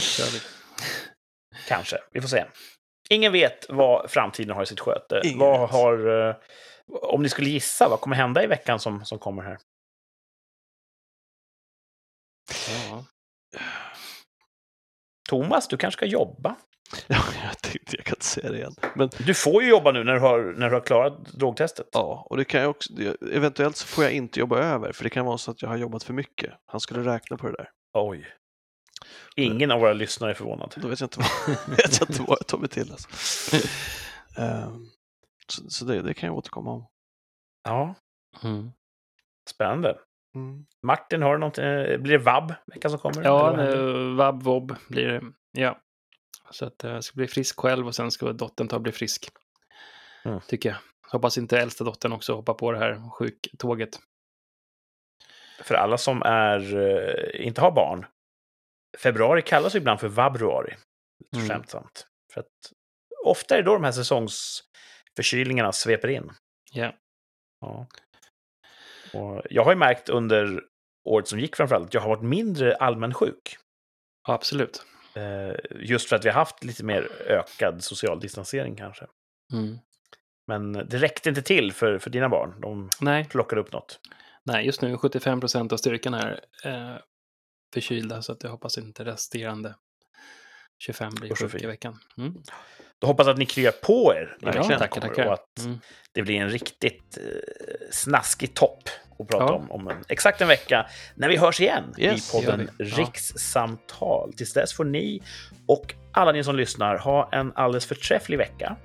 Kör 0.00 0.24
vi. 0.32 0.40
Kanske. 1.68 1.98
Vi 2.12 2.20
får 2.20 2.28
se. 2.28 2.44
Ingen 3.10 3.32
vet 3.32 3.66
vad 3.68 4.10
framtiden 4.10 4.56
har 4.56 4.62
i 4.62 4.66
sitt 4.66 4.80
sköte. 4.80 5.20
Ingen 5.24 5.38
vad 5.38 5.60
vet. 5.60 5.70
har... 5.70 6.34
Om 6.92 7.22
ni 7.22 7.28
skulle 7.28 7.50
gissa, 7.50 7.88
vad 7.88 8.00
kommer 8.00 8.16
hända 8.16 8.44
i 8.44 8.46
veckan 8.46 8.80
som, 8.80 9.04
som 9.04 9.18
kommer 9.18 9.42
här? 9.42 9.58
Ja. 12.90 13.04
Thomas, 15.28 15.68
du 15.68 15.76
kanske 15.76 15.98
ska 15.98 16.06
jobba? 16.06 16.56
ja, 17.06 17.22
det, 17.62 17.78
inte, 17.78 17.96
jag 17.96 18.04
kan 18.04 18.14
inte 18.14 18.26
säga 18.26 18.50
det 18.50 18.58
igen. 18.58 18.74
Men 18.94 19.10
Du 19.18 19.34
får 19.34 19.62
ju 19.62 19.68
jobba 19.68 19.92
nu 19.92 20.04
när 20.04 20.12
du 20.14 20.20
har, 20.20 20.54
när 20.58 20.68
du 20.68 20.74
har 20.76 20.80
klarat 20.80 21.24
drogtestet. 21.24 21.88
ja, 21.92 22.26
och 22.30 22.36
det 22.36 22.44
kan 22.44 22.60
jag 22.60 22.70
också, 22.70 22.92
eventuellt 23.32 23.76
så 23.76 23.86
får 23.86 24.04
jag 24.04 24.12
inte 24.12 24.40
jobba 24.40 24.58
över, 24.58 24.92
för 24.92 25.04
det 25.04 25.10
kan 25.10 25.26
vara 25.26 25.38
så 25.38 25.50
att 25.50 25.62
jag 25.62 25.68
har 25.68 25.76
jobbat 25.76 26.02
för 26.02 26.12
mycket. 26.12 26.54
Han 26.66 26.80
skulle 26.80 27.14
räkna 27.14 27.36
på 27.36 27.46
det 27.46 27.52
där. 27.56 27.70
Oj. 27.92 28.26
Ingen 29.36 29.70
av 29.70 29.80
våra 29.80 29.92
lyssnare 29.92 30.30
är 30.30 30.34
förvånad. 30.34 30.74
Då 30.76 30.88
vet 30.88 31.00
jag 31.00 31.06
inte 31.06 31.18
vad, 31.18 31.56
vet 31.76 32.00
jag, 32.00 32.10
inte 32.10 32.22
vad 32.22 32.38
jag 32.40 32.46
tar 32.46 32.58
mig 32.58 32.68
till. 32.68 32.92
Alltså. 32.92 33.08
Ehm, 34.36 34.86
så 35.52 35.70
så 35.70 35.84
det, 35.84 36.02
det 36.02 36.14
kan 36.14 36.26
jag 36.26 36.36
återkomma 36.36 36.70
om. 36.72 36.86
Ja, 37.64 37.94
Mm. 38.44 38.70
spännande. 39.50 39.98
Mm. 40.34 40.66
Martin, 40.82 41.22
har 41.22 41.32
du 41.32 41.38
något? 41.38 41.58
eh, 41.58 41.98
Blir 41.98 42.18
det 42.18 42.18
vab 42.18 42.54
veckan 42.66 42.90
som 42.90 43.00
kommer? 43.00 43.22
Ja, 43.24 43.60
eh, 43.62 44.14
vab, 44.16 44.42
vob 44.42 44.76
blir 44.88 45.06
det. 45.08 45.22
Ja. 45.52 45.80
Så 46.50 46.66
att 46.66 46.84
eh, 46.84 46.90
jag 46.90 47.04
ska 47.04 47.16
bli 47.16 47.26
frisk 47.28 47.60
själv 47.60 47.86
och 47.86 47.94
sen 47.94 48.10
ska 48.10 48.32
dottern 48.32 48.68
ta 48.68 48.76
och 48.76 48.82
bli 48.82 48.92
frisk. 48.92 49.28
Mm. 50.24 50.40
Tycker 50.40 50.68
jag. 50.68 50.78
Hoppas 51.12 51.38
inte 51.38 51.58
äldsta 51.58 51.84
dottern 51.84 52.12
också 52.12 52.34
hoppar 52.34 52.54
på 52.54 52.72
det 52.72 52.78
här 52.78 53.10
sjuktåget. 53.10 53.98
För 55.62 55.74
alla 55.74 55.98
som 55.98 56.22
är, 56.22 56.76
eh, 56.76 57.46
inte 57.46 57.60
har 57.60 57.70
barn. 57.72 58.06
Februari 58.98 59.42
kallas 59.42 59.74
ju 59.74 59.78
ibland 59.78 60.00
för 60.00 60.08
vabruari. 60.08 60.76
Mm. 61.36 61.48
skämtsamt. 61.48 62.06
För 62.32 62.40
att 62.40 62.72
ofta 63.24 63.54
är 63.54 63.58
det 63.58 63.64
då 63.64 63.72
de 63.74 63.84
här 63.84 63.92
säsongsförkylningarna 65.16 65.72
sveper 65.72 66.08
in. 66.08 66.30
Ja. 66.72 66.92
Ja. 67.60 67.86
Och 69.14 69.42
jag 69.50 69.64
har 69.64 69.72
ju 69.72 69.78
märkt 69.78 70.08
under 70.08 70.62
året 71.04 71.28
som 71.28 71.40
gick 71.40 71.56
framförallt 71.56 71.86
att 71.86 71.94
jag 71.94 72.00
har 72.00 72.08
varit 72.08 72.22
mindre 72.22 72.76
allmänsjuk. 72.76 73.56
ja, 74.26 74.34
absolut. 74.34 74.86
Eh, 75.14 75.54
Just 75.80 76.08
för 76.08 76.16
att 76.16 76.24
vi 76.24 76.28
har 76.28 76.34
haft 76.34 76.64
lite 76.64 76.84
mer 76.84 77.08
ökad 77.26 77.84
social 77.84 78.20
distansering 78.20 78.76
kanske. 78.76 79.06
Mm. 79.52 79.78
Men 80.46 80.72
det 80.72 80.98
räckte 80.98 81.28
inte 81.28 81.42
till 81.42 81.72
för, 81.72 81.98
för 81.98 82.10
dina 82.10 82.28
barn. 82.28 82.60
De 82.60 82.88
Nej, 83.00 83.24
plockade 83.24 83.60
upp 83.60 83.72
något. 83.72 84.00
nej, 84.44 84.66
just 84.66 84.82
nu 84.82 84.92
är 84.92 84.96
75 84.96 85.40
procent 85.40 85.72
av 85.72 85.76
styrkan 85.76 86.14
är 86.14 86.40
eh, 86.64 86.96
förkylda 87.74 88.22
så 88.22 88.32
att 88.32 88.42
jag 88.42 88.50
hoppas 88.50 88.78
inte 88.78 89.04
resterande 89.04 89.74
25 90.80 91.12
blir 91.20 91.34
sjuk 91.34 91.62
i 91.62 91.66
veckan. 91.66 91.98
Mm. 92.18 92.34
Då 92.98 93.06
hoppas 93.06 93.26
att 93.28 93.38
ni 93.38 93.46
kryar 93.46 93.72
på 93.72 94.12
er. 94.16 94.36
veckan 94.40 94.64
tackar, 94.78 95.00
tackar. 95.00 95.26
Och 95.26 95.32
att 95.32 95.58
Mm. 95.64 95.78
det 96.12 96.22
blir 96.22 96.36
en 96.40 96.48
riktigt 96.48 97.18
eh, 97.18 97.22
snaskig 97.90 98.54
topp 98.54 98.82
att 99.18 99.28
prata 99.28 99.44
Ja. 99.44 99.52
om 99.52 99.70
om 99.70 99.88
en, 99.88 100.04
exakt 100.08 100.40
en 100.40 100.48
vecka 100.48 100.86
när 101.14 101.28
vi 101.28 101.36
hörs 101.36 101.60
igen 101.60 101.84
Yes, 101.98 102.34
i 102.34 102.36
podden. 102.36 102.70
Ja. 102.78 102.84
Rikssamtal. 102.84 104.32
Tills 104.32 104.52
dess 104.52 104.72
får 104.72 104.84
ni 104.84 105.22
och 105.66 105.94
alla 106.12 106.32
ni 106.32 106.44
som 106.44 106.56
lyssnar 106.56 106.98
ha 106.98 107.28
en 107.32 107.52
alldeles 107.54 107.86
förträfflig 107.86 108.38
vecka. 108.38 108.76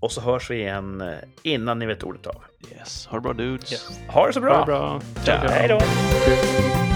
Och 0.00 0.12
så 0.12 0.20
hörs 0.20 0.50
vi 0.50 0.56
igen 0.56 1.00
eh, 1.00 1.14
innan 1.42 1.78
ni 1.78 1.86
vet 1.86 2.02
ordet 2.02 2.26
av. 2.26 2.44
Yes, 2.72 3.06
ha 3.06 3.16
det 3.18 3.22
bra 3.22 3.32
dudes. 3.32 3.72
Yes. 3.72 4.00
Ha 4.08 4.26
det 4.26 4.32
så 4.32 4.40
bra! 4.40 4.52
Ha 4.54 4.60
det 4.60 4.66
bra. 4.66 5.00
Ciao, 5.24 5.40
ciao. 5.40 5.50
Hej 5.50 5.68
då! 5.68 6.95